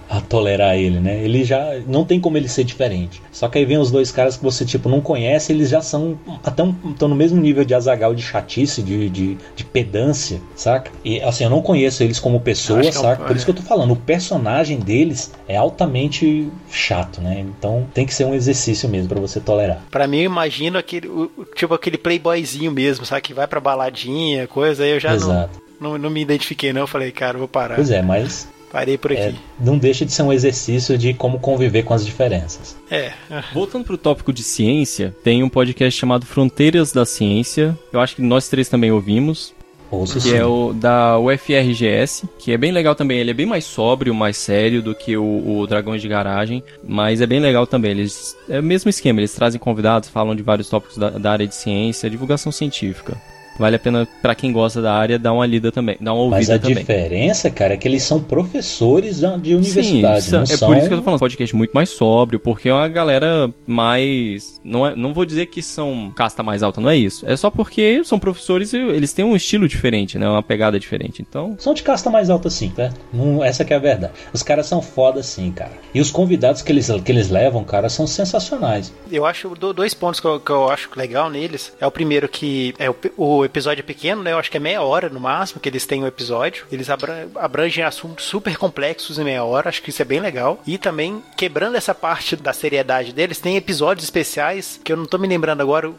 a, 0.09 0.17
a 0.17 0.21
tolerar 0.21 0.75
ele, 0.75 0.99
né? 0.99 1.21
Ele 1.23 1.43
já 1.43 1.79
não 1.87 2.03
tem 2.05 2.19
como 2.19 2.37
ele 2.37 2.47
ser 2.47 2.63
diferente. 2.63 3.21
Só 3.31 3.47
que 3.47 3.57
aí 3.59 3.65
vem 3.65 3.77
os 3.77 3.91
dois 3.91 4.11
caras 4.11 4.37
que 4.37 4.43
você 4.43 4.65
tipo 4.65 4.89
não 4.89 4.99
conhece, 5.01 5.51
eles 5.51 5.69
já 5.69 5.81
são 5.81 6.17
até 6.43 6.63
estão 6.89 7.07
no 7.07 7.15
mesmo 7.15 7.39
nível 7.39 7.63
de 7.65 7.75
Azagal 7.75 8.15
de 8.15 8.23
chatice, 8.23 8.81
de, 8.81 9.09
de, 9.09 9.37
de 9.55 9.63
pedância, 9.65 10.41
saca? 10.55 10.89
E 11.03 11.21
assim 11.21 11.43
eu 11.43 11.49
não 11.49 11.61
conheço 11.61 12.01
eles 12.01 12.19
como 12.19 12.39
pessoa, 12.39 12.81
que 12.81 12.87
é 12.87 12.89
um- 12.89 12.93
saca? 12.93 13.23
Por 13.25 13.33
é. 13.33 13.35
isso 13.35 13.45
que 13.45 13.51
eu 13.51 13.55
tô 13.55 13.61
falando, 13.63 13.91
o 13.91 13.95
personagem 13.97 14.79
deles 14.79 15.31
é 15.47 15.55
altamente 15.55 16.49
chato, 16.71 17.21
né? 17.21 17.45
Então 17.57 17.64
Então 17.65 17.87
tem 17.93 18.05
que 18.05 18.13
ser 18.13 18.25
um 18.25 18.33
exercício 18.33 18.87
mesmo 18.87 19.09
para 19.09 19.19
você 19.19 19.39
tolerar. 19.39 19.81
Pra 19.89 20.07
mim, 20.07 20.17
eu 20.19 20.25
imagino 20.25 20.77
aquele, 20.77 21.07
o- 21.07 21.31
o- 21.37 21.45
tipo 21.55 21.73
aquele 21.73 21.97
playboyzinho 21.97 22.71
mesmo, 22.71 23.05
sabe? 23.05 23.21
Que 23.21 23.33
vai 23.33 23.47
pra 23.47 23.59
baladinha, 23.59 24.47
coisa, 24.47 24.83
aí 24.83 24.91
eu 24.91 24.99
já 24.99 25.09
não, 25.09 25.15
Exato. 25.17 25.61
não, 25.79 25.97
não 25.97 26.09
me 26.09 26.21
identifiquei, 26.21 26.71
não. 26.71 26.81
Eu 26.81 26.87
falei, 26.87 27.11
cara, 27.11 27.35
eu 27.35 27.39
vou 27.39 27.47
parar. 27.47 27.75
Pois 27.75 27.89
é, 27.91 28.01
mas 28.01 28.47
Parei 28.71 28.97
por 28.97 29.11
é, 29.13 29.27
aqui. 29.29 29.39
não 29.59 29.77
deixa 29.77 30.05
de 30.05 30.11
ser 30.11 30.21
um 30.23 30.33
exercício 30.33 30.97
de 30.97 31.13
como 31.13 31.39
conviver 31.39 31.83
com 31.83 31.93
as 31.93 32.05
diferenças. 32.05 32.75
É. 32.91 33.13
Voltando 33.53 33.85
pro 33.85 33.97
tópico 33.97 34.33
de 34.33 34.43
ciência, 34.43 35.15
tem 35.23 35.41
um 35.43 35.47
podcast 35.49 35.97
chamado 35.97 36.25
Fronteiras 36.25 36.91
da 36.91 37.05
Ciência. 37.05 37.77
Eu 37.93 38.01
acho 38.01 38.17
que 38.17 38.21
nós 38.21 38.49
três 38.49 38.67
também 38.67 38.91
ouvimos. 38.91 39.53
Ouço 39.99 40.13
que 40.13 40.21
sim. 40.21 40.35
é 40.35 40.45
o 40.45 40.73
da 40.73 41.17
UFRGS, 41.19 42.23
que 42.37 42.51
é 42.51 42.57
bem 42.57 42.71
legal 42.71 42.95
também. 42.95 43.19
Ele 43.19 43.31
é 43.31 43.33
bem 43.33 43.45
mais 43.45 43.65
sóbrio, 43.65 44.13
mais 44.13 44.37
sério 44.37 44.81
do 44.81 44.93
que 44.93 45.17
o, 45.17 45.59
o 45.59 45.67
Dragões 45.67 46.01
de 46.01 46.07
Garagem, 46.07 46.63
mas 46.83 47.21
é 47.21 47.25
bem 47.25 47.39
legal 47.39 47.65
também. 47.65 47.91
Eles 47.91 48.35
é 48.49 48.59
o 48.59 48.63
mesmo 48.63 48.89
esquema, 48.89 49.19
eles 49.19 49.33
trazem 49.33 49.59
convidados, 49.59 50.09
falam 50.09 50.35
de 50.35 50.43
vários 50.43 50.69
tópicos 50.69 50.97
da, 50.97 51.09
da 51.11 51.31
área 51.31 51.47
de 51.47 51.55
ciência, 51.55 52.09
divulgação 52.09 52.51
científica. 52.51 53.19
Vale 53.57 53.75
a 53.75 53.79
pena 53.79 54.07
pra 54.21 54.35
quem 54.35 54.51
gosta 54.51 54.81
da 54.81 54.93
área 54.93 55.17
dar 55.17 55.33
uma 55.33 55.45
lida 55.45 55.71
também, 55.71 55.97
dar 56.01 56.13
uma 56.13 56.29
Mas 56.29 56.49
ouvida 56.49 56.55
a 56.55 56.59
também. 56.59 56.75
diferença, 56.75 57.49
cara, 57.49 57.73
é 57.73 57.77
que 57.77 57.87
eles 57.87 58.03
são 58.03 58.19
professores 58.21 59.19
de 59.19 59.25
de 59.37 59.49
Sim, 59.49 59.55
universidade. 59.55 60.19
isso- 60.19 60.35
não 60.35 60.43
é 60.43 60.45
são... 60.45 60.67
por 60.67 60.77
isso 60.77 60.87
que 60.87 60.93
eu 60.93 60.97
tô 60.97 61.03
falando, 61.03 61.19
podcast 61.19 61.55
muito 61.55 61.71
mais 61.71 61.89
sóbrio, 61.89 62.39
porque 62.39 62.69
é 62.69 62.73
uma 62.73 62.87
galera 62.87 63.49
mais. 63.65 64.59
Não, 64.63 64.85
é, 64.87 64.95
não 64.95 65.13
vou 65.13 65.25
dizer 65.25 65.45
que 65.47 65.61
são 65.61 66.11
casta 66.15 66.41
mais 66.43 66.63
alta, 66.63 66.81
não 66.81 66.89
é 66.89 66.95
isso. 66.97 67.25
É 67.27 67.35
só 67.35 67.49
porque 67.49 68.03
são 68.03 68.17
professores 68.19 68.73
e 68.73 68.77
eles 68.77 69.13
têm 69.13 69.23
um 69.25 69.35
estilo 69.35 69.67
diferente, 69.67 70.17
né? 70.17 70.27
Uma 70.27 70.41
pegada 70.43 70.79
diferente. 70.79 71.21
Então, 71.21 71.55
São 71.59 71.73
de 71.73 71.83
casta 71.83 72.09
mais 72.09 72.29
alta 72.29 72.49
sim, 72.49 72.69
tá? 72.69 72.91
Não, 73.13 73.43
essa 73.43 73.63
que 73.63 73.73
é 73.73 73.75
a 73.75 73.79
verdade. 73.79 74.13
Os 74.33 74.41
caras 74.43 74.65
são 74.65 74.81
foda 74.81 75.21
sim, 75.23 75.51
cara. 75.51 75.71
E 75.93 75.99
os 76.01 76.11
convidados 76.11 76.61
que 76.61 76.71
eles, 76.71 76.89
que 77.03 77.11
eles 77.11 77.29
levam, 77.29 77.63
cara, 77.63 77.89
são 77.89 78.07
sensacionais. 78.07 78.91
Eu 79.11 79.25
acho 79.25 79.49
do- 79.49 79.73
dois 79.73 79.93
pontos 79.93 80.19
que 80.19 80.27
eu, 80.27 80.39
que 80.39 80.51
eu 80.51 80.69
acho 80.69 80.89
legal 80.95 81.29
neles. 81.29 81.73
É 81.79 81.85
o 81.85 81.91
primeiro 81.91 82.27
que 82.27 82.73
é 82.79 82.89
o, 82.89 82.93
pe- 82.93 83.11
o 83.45 83.47
episódio 83.47 83.81
é 83.81 83.83
pequeno, 83.85 84.21
né? 84.23 84.31
Eu 84.31 84.39
acho 84.39 84.51
que 84.51 84.57
é 84.57 84.59
meia 84.59 84.81
hora 84.81 85.09
no 85.09 85.19
máximo 85.19 85.59
que 85.61 85.69
eles 85.69 85.85
têm 85.85 86.03
o 86.03 86.07
episódio. 86.07 86.65
Eles 86.71 86.89
abra- 86.89 87.27
abrangem 87.35 87.83
assuntos 87.83 88.25
super 88.25 88.57
complexos 88.57 89.17
em 89.19 89.23
meia 89.23 89.43
hora. 89.43 89.69
Acho 89.69 89.81
que 89.81 89.89
isso 89.89 90.01
é 90.01 90.05
bem 90.05 90.19
legal. 90.19 90.61
E 90.65 90.77
também, 90.77 91.23
quebrando 91.37 91.75
essa 91.77 91.93
parte 91.95 92.35
da 92.35 92.51
seriedade 92.53 93.13
deles, 93.13 93.39
tem 93.39 93.55
episódios 93.57 94.03
especiais 94.05 94.79
que 94.83 94.91
eu 94.91 94.97
não 94.97 95.05
tô 95.05 95.17
me 95.17 95.27
lembrando 95.27 95.61
agora. 95.61 95.91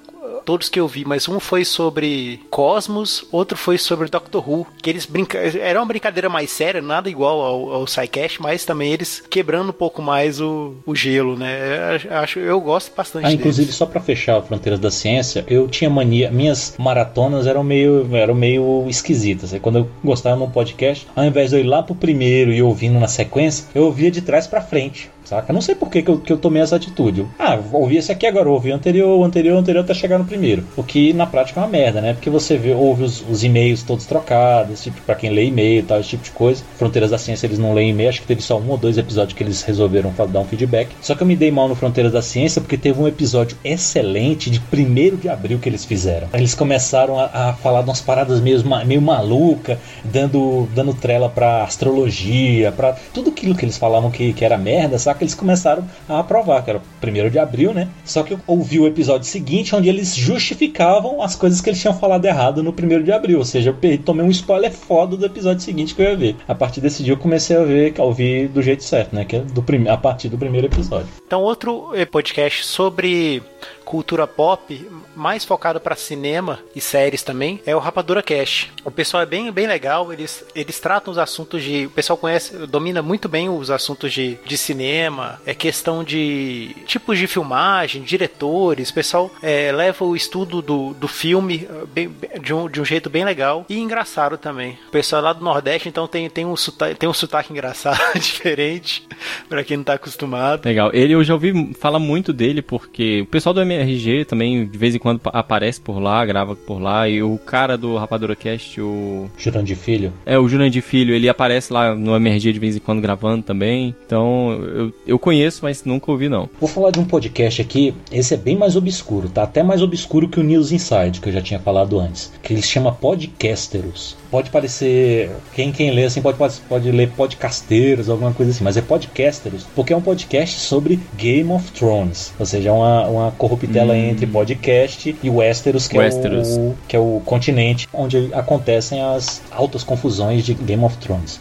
Todos 0.44 0.68
que 0.68 0.78
eu 0.78 0.86
vi, 0.88 1.04
mas 1.04 1.28
um 1.28 1.40
foi 1.40 1.64
sobre 1.64 2.40
Cosmos, 2.50 3.24
outro 3.32 3.56
foi 3.56 3.78
sobre 3.78 4.08
Doctor 4.08 4.48
Who. 4.48 4.66
Que 4.82 4.90
eles 4.90 5.06
brinca... 5.06 5.38
Era 5.38 5.80
uma 5.80 5.86
brincadeira 5.86 6.28
mais 6.28 6.50
séria, 6.50 6.80
nada 6.82 7.08
igual 7.10 7.40
ao, 7.40 7.72
ao 7.72 7.86
SciCast, 7.86 8.40
mas 8.42 8.64
também 8.64 8.92
eles 8.92 9.22
quebrando 9.28 9.70
um 9.70 9.72
pouco 9.72 10.02
mais 10.02 10.40
o, 10.40 10.74
o 10.84 10.94
gelo, 10.94 11.36
né? 11.36 11.98
Eu 12.04 12.16
acho, 12.18 12.38
eu 12.38 12.60
gosto 12.60 12.92
bastante 12.94 13.26
Ah, 13.26 13.32
inclusive, 13.32 13.66
deles. 13.66 13.76
só 13.76 13.86
pra 13.86 14.00
fechar 14.00 14.40
Fronteiras 14.42 14.78
da 14.80 14.90
Ciência, 14.90 15.44
eu 15.48 15.68
tinha 15.68 15.90
mania. 15.90 16.30
Minhas 16.30 16.74
maratonas 16.78 17.46
eram 17.46 17.62
meio, 17.62 18.08
eram 18.14 18.34
meio 18.34 18.84
esquisitas. 18.88 19.52
Quando 19.60 19.78
eu 19.78 19.88
gostava 20.02 20.36
num 20.36 20.50
podcast, 20.50 21.06
ao 21.14 21.24
invés 21.24 21.50
de 21.50 21.56
eu 21.56 21.60
ir 21.60 21.66
lá 21.66 21.82
pro 21.82 21.94
primeiro 21.94 22.52
e 22.52 22.62
ouvindo 22.62 22.98
na 22.98 23.08
sequência, 23.08 23.66
eu 23.74 23.84
ouvia 23.84 24.10
de 24.10 24.20
trás 24.20 24.46
pra 24.46 24.60
frente. 24.60 25.10
Saca? 25.26 25.52
Não 25.52 25.60
sei 25.60 25.74
por 25.74 25.90
que, 25.90 26.02
que, 26.02 26.10
eu, 26.10 26.18
que 26.18 26.32
eu 26.32 26.38
tomei 26.38 26.62
essa 26.62 26.76
atitude. 26.76 27.26
Ah, 27.36 27.56
vou 27.56 27.82
ouvir 27.82 27.96
esse 27.96 28.12
aqui 28.12 28.26
agora, 28.26 28.48
ouvi 28.48 28.70
o 28.70 28.74
anterior, 28.74 29.18
o 29.18 29.24
anterior, 29.24 29.56
o 29.56 29.58
anterior 29.58 29.82
até 29.82 29.92
chegar 29.92 30.18
no 30.18 30.24
primeiro. 30.24 30.64
O 30.76 30.84
que 30.84 31.12
na 31.12 31.26
prática 31.26 31.60
é 31.60 31.62
uma 31.64 31.68
merda, 31.68 32.00
né? 32.00 32.12
Porque 32.12 32.30
você 32.30 32.56
vê, 32.56 32.72
ouve 32.72 33.02
os, 33.02 33.24
os 33.28 33.42
e-mails 33.42 33.82
todos 33.82 34.06
trocados, 34.06 34.84
tipo, 34.84 35.00
pra 35.02 35.16
quem 35.16 35.30
lê 35.30 35.46
e-mail 35.46 35.80
e 35.80 35.82
tal, 35.82 35.98
esse 35.98 36.10
tipo 36.10 36.22
de 36.22 36.30
coisa. 36.30 36.62
Fronteiras 36.78 37.10
da 37.10 37.18
Ciência 37.18 37.46
eles 37.46 37.58
não 37.58 37.74
leem 37.74 37.90
e-mail, 37.90 38.08
acho 38.08 38.20
que 38.20 38.26
teve 38.26 38.40
só 38.40 38.56
um 38.58 38.70
ou 38.70 38.78
dois 38.78 38.96
episódios 38.96 39.36
que 39.36 39.42
eles 39.42 39.62
resolveram 39.62 40.14
dar 40.28 40.40
um 40.40 40.44
feedback. 40.44 40.90
Só 41.02 41.16
que 41.16 41.22
eu 41.22 41.26
me 41.26 41.34
dei 41.34 41.50
mal 41.50 41.68
no 41.68 41.74
Fronteiras 41.74 42.12
da 42.12 42.22
Ciência 42.22 42.60
porque 42.60 42.78
teve 42.78 43.00
um 43.00 43.08
episódio 43.08 43.56
excelente 43.64 44.48
de 44.48 44.62
1 44.72 45.16
de 45.16 45.28
abril 45.28 45.58
que 45.58 45.68
eles 45.68 45.84
fizeram. 45.84 46.28
Eles 46.32 46.54
começaram 46.54 47.18
a, 47.18 47.24
a 47.32 47.52
falar 47.54 47.82
de 47.82 47.88
umas 47.88 48.00
paradas 48.00 48.40
meio, 48.40 48.62
meio 48.86 49.02
maluca, 49.02 49.78
dando, 50.04 50.68
dando 50.72 50.94
trela 50.94 51.28
pra 51.28 51.64
astrologia, 51.64 52.70
pra 52.70 52.92
tudo 53.12 53.30
aquilo 53.30 53.56
que 53.56 53.64
eles 53.64 53.76
falavam 53.76 54.10
que, 54.10 54.32
que 54.32 54.44
era 54.44 54.56
merda, 54.56 54.98
saca? 54.98 55.15
Eles 55.22 55.34
começaram 55.34 55.84
a 56.08 56.20
aprovar, 56.20 56.62
que 56.64 56.70
era 56.70 56.80
1 57.02 57.30
de 57.30 57.38
abril, 57.38 57.72
né? 57.74 57.88
Só 58.04 58.22
que 58.22 58.34
eu 58.34 58.40
ouvi 58.46 58.78
o 58.80 58.86
episódio 58.86 59.26
seguinte 59.26 59.74
onde 59.74 59.88
eles 59.88 60.14
justificavam 60.14 61.22
as 61.22 61.34
coisas 61.34 61.60
que 61.60 61.68
eles 61.70 61.80
tinham 61.80 61.94
falado 61.98 62.24
errado 62.24 62.62
no 62.62 62.70
1 62.70 63.02
de 63.02 63.12
abril. 63.12 63.38
Ou 63.38 63.44
seja, 63.44 63.70
eu 63.70 63.74
pe- 63.74 63.98
tomei 63.98 64.24
um 64.24 64.30
spoiler 64.30 64.72
foda 64.72 65.16
do 65.16 65.26
episódio 65.26 65.62
seguinte 65.62 65.94
que 65.94 66.02
eu 66.02 66.06
ia 66.10 66.16
ver. 66.16 66.36
A 66.46 66.54
partir 66.54 66.80
desse 66.80 67.02
dia 67.02 67.12
eu 67.12 67.18
comecei 67.18 67.56
a 67.56 67.62
ver, 67.62 67.94
a 67.98 68.02
ouvir 68.04 68.48
do 68.48 68.62
jeito 68.62 68.82
certo, 68.84 69.14
né? 69.14 69.24
Que 69.24 69.36
é 69.36 69.40
do 69.40 69.62
prime- 69.62 69.88
a 69.88 69.96
partir 69.96 70.28
do 70.28 70.38
primeiro 70.38 70.66
episódio. 70.66 71.08
Então, 71.26 71.42
outro 71.42 71.92
eh, 71.94 72.04
podcast 72.04 72.64
sobre 72.64 73.42
cultura 73.86 74.26
pop, 74.26 74.90
mais 75.14 75.44
focado 75.44 75.80
para 75.80 75.94
cinema 75.94 76.58
e 76.74 76.80
séries 76.80 77.22
também, 77.22 77.60
é 77.64 77.74
o 77.74 77.78
Rapadura 77.78 78.20
Cast. 78.22 78.72
O 78.84 78.90
pessoal 78.90 79.22
é 79.22 79.26
bem, 79.26 79.50
bem 79.52 79.66
legal, 79.68 80.12
eles, 80.12 80.44
eles 80.54 80.78
tratam 80.80 81.12
os 81.12 81.18
assuntos 81.18 81.62
de. 81.62 81.86
O 81.86 81.90
pessoal 81.90 82.16
conhece, 82.16 82.54
domina 82.66 83.00
muito 83.00 83.28
bem 83.28 83.48
os 83.48 83.70
assuntos 83.70 84.12
de, 84.12 84.36
de 84.44 84.58
cinema, 84.58 85.40
é 85.46 85.54
questão 85.54 86.02
de 86.02 86.74
tipos 86.86 87.16
de 87.18 87.26
filmagem, 87.28 88.02
diretores. 88.02 88.90
O 88.90 88.94
pessoal 88.94 89.30
eh, 89.40 89.70
leva 89.72 90.04
o 90.04 90.16
estudo 90.16 90.60
do, 90.60 90.92
do 90.94 91.06
filme 91.08 91.66
eh, 91.70 91.84
bem- 91.86 92.10
de, 92.42 92.52
um, 92.52 92.68
de 92.68 92.80
um 92.80 92.84
jeito 92.84 93.08
bem 93.08 93.24
legal 93.24 93.64
e 93.68 93.78
engraçado 93.78 94.36
também. 94.36 94.76
O 94.88 94.90
pessoal 94.90 95.22
é 95.22 95.24
lá 95.26 95.32
do 95.32 95.44
Nordeste, 95.44 95.88
então 95.88 96.08
tem, 96.08 96.28
tem, 96.28 96.44
um, 96.44 96.56
sotaque, 96.56 96.96
tem 96.96 97.08
um 97.08 97.14
sotaque 97.14 97.52
engraçado, 97.52 98.00
diferente, 98.18 99.06
para 99.48 99.62
quem 99.62 99.76
não 99.76 99.84
tá 99.84 99.92
acostumado. 99.94 100.64
legal. 100.66 100.90
Ele 100.92 101.12
eu 101.14 101.22
já 101.22 101.34
ouvi 101.34 101.72
falar 101.74 102.00
muito 102.00 102.32
dele 102.32 102.60
porque 102.60 103.20
o 103.22 103.26
pessoal 103.26 103.54
do 103.54 103.60
MRG 103.76 104.24
também 104.24 104.66
de 104.66 104.78
vez 104.78 104.94
em 104.94 104.98
quando 104.98 105.18
pa- 105.20 105.30
aparece 105.32 105.80
por 105.80 105.98
lá, 105.98 106.24
grava 106.24 106.56
por 106.56 106.80
lá. 106.80 107.08
E 107.08 107.22
o 107.22 107.38
cara 107.38 107.76
do 107.76 107.96
Rapadura 107.96 108.34
Cast, 108.34 108.80
o. 108.80 109.30
Jurandir 109.38 109.76
Filho. 109.76 110.12
É, 110.24 110.38
o 110.38 110.48
Jurandir 110.48 110.82
Filho, 110.82 111.14
ele 111.14 111.28
aparece 111.28 111.72
lá 111.72 111.94
no 111.94 112.14
MRG 112.16 112.52
de 112.52 112.58
vez 112.58 112.76
em 112.76 112.80
quando 112.80 113.00
gravando 113.00 113.42
também. 113.42 113.94
Então 114.06 114.52
eu, 114.52 114.92
eu 115.06 115.18
conheço, 115.18 115.60
mas 115.62 115.84
nunca 115.84 116.10
ouvi 116.10 116.28
não. 116.28 116.48
Vou 116.60 116.68
falar 116.68 116.90
de 116.90 116.98
um 116.98 117.04
podcast 117.04 117.60
aqui, 117.62 117.94
esse 118.10 118.34
é 118.34 118.36
bem 118.36 118.56
mais 118.56 118.76
obscuro, 118.76 119.28
tá? 119.28 119.42
Até 119.42 119.62
mais 119.62 119.82
obscuro 119.82 120.28
que 120.28 120.40
o 120.40 120.42
News 120.42 120.72
Inside, 120.72 121.20
que 121.20 121.28
eu 121.28 121.32
já 121.32 121.40
tinha 121.42 121.60
falado 121.60 121.98
antes. 122.00 122.32
Que 122.42 122.52
ele 122.52 122.62
se 122.62 122.68
chama 122.68 122.92
Podcasteros. 122.92 124.16
Pode 124.30 124.50
parecer. 124.50 125.30
Quem, 125.54 125.72
quem 125.72 125.90
lê 125.90 126.04
assim 126.04 126.20
pode, 126.20 126.38
pode, 126.38 126.54
pode 126.68 126.90
ler 126.90 127.10
podcasteiros, 127.10 128.08
alguma 128.08 128.32
coisa 128.32 128.52
assim, 128.52 128.64
mas 128.64 128.76
é 128.76 128.82
podcasteros, 128.82 129.66
porque 129.74 129.92
é 129.92 129.96
um 129.96 130.00
podcast 130.00 130.60
sobre 130.60 131.00
Game 131.16 131.50
of 131.52 131.70
Thrones. 131.72 132.32
Ou 132.38 132.46
seja, 132.46 132.70
é 132.70 132.72
uma, 132.72 133.06
uma 133.06 133.30
corruptela 133.32 133.96
entre 133.96 134.26
podcast 134.26 135.16
e 135.22 135.30
Westeros, 135.30 135.88
que, 135.88 135.98
Westeros. 135.98 136.56
É 136.56 136.60
o, 136.60 136.74
que 136.88 136.96
é 136.96 136.98
o 136.98 137.20
continente 137.24 137.88
onde 137.92 138.30
acontecem 138.32 139.02
as 139.02 139.42
altas 139.50 139.82
confusões 139.82 140.44
de 140.44 140.54
Game 140.54 140.84
of 140.84 140.96
Thrones. 140.98 141.40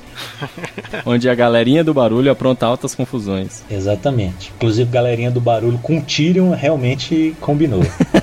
Onde 1.05 1.29
a 1.29 1.35
galerinha 1.35 1.83
do 1.83 1.93
barulho 1.93 2.31
apronta 2.31 2.65
altas 2.65 2.95
confusões. 2.95 3.63
Exatamente. 3.69 4.51
Inclusive, 4.55 4.89
galerinha 4.89 5.29
do 5.29 5.41
barulho 5.41 5.77
com 5.79 5.99
Tyrion 5.99 6.51
realmente 6.51 7.35
combinou. 7.41 7.81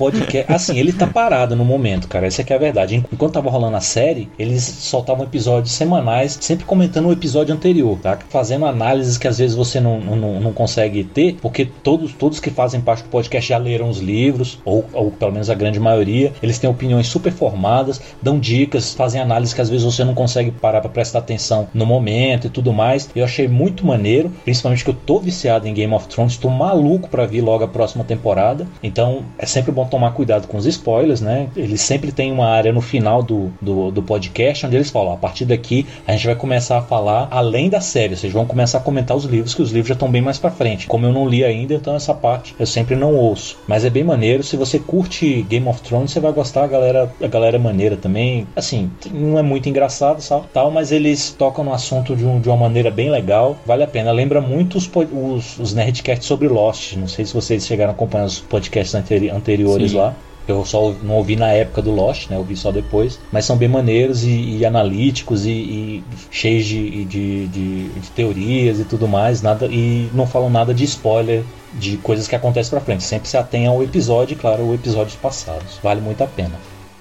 Podcast, 0.00 0.50
assim, 0.50 0.78
ele 0.78 0.94
tá 0.94 1.06
parado 1.06 1.54
no 1.54 1.62
momento, 1.62 2.08
cara. 2.08 2.26
Essa 2.26 2.40
aqui 2.40 2.54
é 2.54 2.56
a 2.56 2.58
verdade. 2.58 3.04
Enquanto 3.12 3.34
tava 3.34 3.50
rolando 3.50 3.76
a 3.76 3.82
série, 3.82 4.30
eles 4.38 4.62
soltavam 4.62 5.26
episódios 5.26 5.74
semanais, 5.74 6.38
sempre 6.40 6.64
comentando 6.64 7.08
o 7.08 7.12
episódio 7.12 7.54
anterior, 7.54 7.98
tá? 7.98 8.18
Fazendo 8.30 8.64
análises 8.64 9.18
que 9.18 9.28
às 9.28 9.36
vezes 9.36 9.54
você 9.54 9.78
não, 9.78 10.00
não, 10.00 10.40
não 10.40 10.52
consegue 10.54 11.04
ter, 11.04 11.36
porque 11.42 11.66
todos, 11.66 12.14
todos 12.14 12.40
que 12.40 12.48
fazem 12.48 12.80
parte 12.80 13.02
do 13.02 13.10
podcast 13.10 13.46
já 13.46 13.58
leram 13.58 13.90
os 13.90 13.98
livros, 13.98 14.58
ou, 14.64 14.86
ou 14.94 15.10
pelo 15.10 15.32
menos 15.32 15.50
a 15.50 15.54
grande 15.54 15.78
maioria. 15.78 16.32
Eles 16.42 16.58
têm 16.58 16.70
opiniões 16.70 17.06
super 17.06 17.30
formadas, 17.30 18.00
dão 18.22 18.40
dicas, 18.40 18.94
fazem 18.94 19.20
análises 19.20 19.52
que 19.52 19.60
às 19.60 19.68
vezes 19.68 19.84
você 19.84 20.02
não 20.02 20.14
consegue 20.14 20.50
parar 20.50 20.80
pra 20.80 20.88
prestar 20.88 21.18
atenção 21.18 21.68
no 21.74 21.84
momento 21.84 22.46
e 22.46 22.50
tudo 22.50 22.72
mais. 22.72 23.10
Eu 23.14 23.26
achei 23.26 23.46
muito 23.46 23.84
maneiro, 23.84 24.32
principalmente 24.44 24.82
que 24.82 24.88
eu 24.88 24.94
tô 24.94 25.18
viciado 25.18 25.68
em 25.68 25.74
Game 25.74 25.92
of 25.92 26.08
Thrones, 26.08 26.38
tô 26.38 26.48
maluco 26.48 27.10
pra 27.10 27.26
vir 27.26 27.42
logo 27.42 27.64
a 27.64 27.68
próxima 27.68 28.02
temporada. 28.02 28.66
Então 28.82 29.24
é 29.36 29.44
sempre 29.44 29.70
bom 29.70 29.89
tomar 29.90 30.12
cuidado 30.12 30.46
com 30.46 30.56
os 30.56 30.66
spoilers, 30.66 31.20
né? 31.20 31.48
Eles 31.56 31.80
sempre 31.80 32.12
têm 32.12 32.32
uma 32.32 32.46
área 32.46 32.72
no 32.72 32.80
final 32.80 33.22
do, 33.22 33.50
do, 33.60 33.90
do 33.90 34.02
podcast 34.02 34.66
onde 34.66 34.76
eles 34.76 34.90
falam: 34.90 35.12
a 35.12 35.16
partir 35.16 35.44
daqui 35.44 35.86
a 36.06 36.12
gente 36.12 36.26
vai 36.26 36.34
começar 36.34 36.78
a 36.78 36.82
falar 36.82 37.28
além 37.30 37.68
da 37.68 37.80
série, 37.80 38.16
vocês 38.16 38.32
vão 38.32 38.46
começar 38.46 38.78
a 38.78 38.80
comentar 38.80 39.16
os 39.16 39.24
livros, 39.24 39.54
que 39.54 39.62
os 39.62 39.70
livros 39.70 39.88
já 39.88 39.94
estão 39.94 40.10
bem 40.10 40.22
mais 40.22 40.38
pra 40.38 40.50
frente. 40.50 40.86
Como 40.86 41.06
eu 41.06 41.12
não 41.12 41.28
li 41.28 41.44
ainda, 41.44 41.74
então 41.74 41.94
essa 41.94 42.14
parte 42.14 42.54
eu 42.58 42.66
sempre 42.66 42.94
não 42.96 43.14
ouço. 43.14 43.58
Mas 43.66 43.84
é 43.84 43.90
bem 43.90 44.04
maneiro. 44.04 44.42
Se 44.42 44.56
você 44.56 44.78
curte 44.78 45.42
Game 45.48 45.66
of 45.68 45.80
Thrones, 45.82 46.10
você 46.12 46.20
vai 46.20 46.32
gostar. 46.32 46.64
A 46.64 46.66
galera, 46.66 47.10
a 47.22 47.26
galera 47.26 47.56
é 47.56 47.58
maneira 47.58 47.96
também. 47.96 48.46
Assim, 48.54 48.90
não 49.12 49.38
é 49.38 49.42
muito 49.42 49.68
engraçado, 49.68 50.20
sabe? 50.20 50.44
tal, 50.52 50.70
mas 50.70 50.92
eles 50.92 51.34
tocam 51.38 51.64
no 51.64 51.72
assunto 51.72 52.14
de, 52.16 52.24
um- 52.24 52.40
de 52.40 52.48
uma 52.48 52.56
maneira 52.56 52.90
bem 52.90 53.10
legal. 53.10 53.56
Vale 53.66 53.82
a 53.82 53.86
pena. 53.86 54.10
Lembra 54.12 54.40
muito 54.40 54.76
os, 54.78 54.88
os, 55.12 55.58
os 55.58 55.74
Nerdcasts 55.74 56.26
sobre 56.26 56.48
Lost. 56.48 56.94
Não 56.96 57.08
sei 57.08 57.24
se 57.24 57.32
vocês 57.34 57.66
chegaram 57.66 57.90
a 57.92 57.94
acompanhar 57.94 58.24
os 58.26 58.38
podcasts 58.40 58.94
anteri- 58.94 59.30
anteriores 59.30 59.79
Sim. 59.88 59.96
lá. 59.96 60.14
Eu 60.48 60.64
só 60.64 60.92
não 61.02 61.14
ouvi 61.14 61.36
na 61.36 61.52
época 61.52 61.80
do 61.80 61.92
Lost, 61.92 62.28
né? 62.28 62.34
Eu 62.34 62.40
ouvi 62.40 62.56
só 62.56 62.72
depois. 62.72 63.20
Mas 63.30 63.44
são 63.44 63.56
bem 63.56 63.68
maneiros 63.68 64.24
e, 64.24 64.58
e 64.58 64.66
analíticos 64.66 65.46
e, 65.46 65.50
e, 65.50 66.04
cheios 66.30 66.64
de, 66.64 67.04
de, 67.04 67.46
de, 67.46 67.88
de, 67.88 68.10
teorias 68.10 68.80
e 68.80 68.84
tudo 68.84 69.06
mais. 69.06 69.42
Nada, 69.42 69.66
e 69.66 70.08
não 70.12 70.26
falam 70.26 70.50
nada 70.50 70.74
de 70.74 70.82
spoiler 70.84 71.44
de 71.74 71.96
coisas 71.98 72.26
que 72.26 72.34
acontecem 72.34 72.70
pra 72.70 72.80
frente. 72.80 73.04
Sempre 73.04 73.28
se 73.28 73.36
atém 73.36 73.66
ao 73.66 73.82
episódio, 73.82 74.36
claro, 74.36 74.64
o 74.64 74.74
episódios 74.74 75.14
passados. 75.14 75.78
Vale 75.82 76.00
muito 76.00 76.24
a 76.24 76.26
pena. 76.26 76.58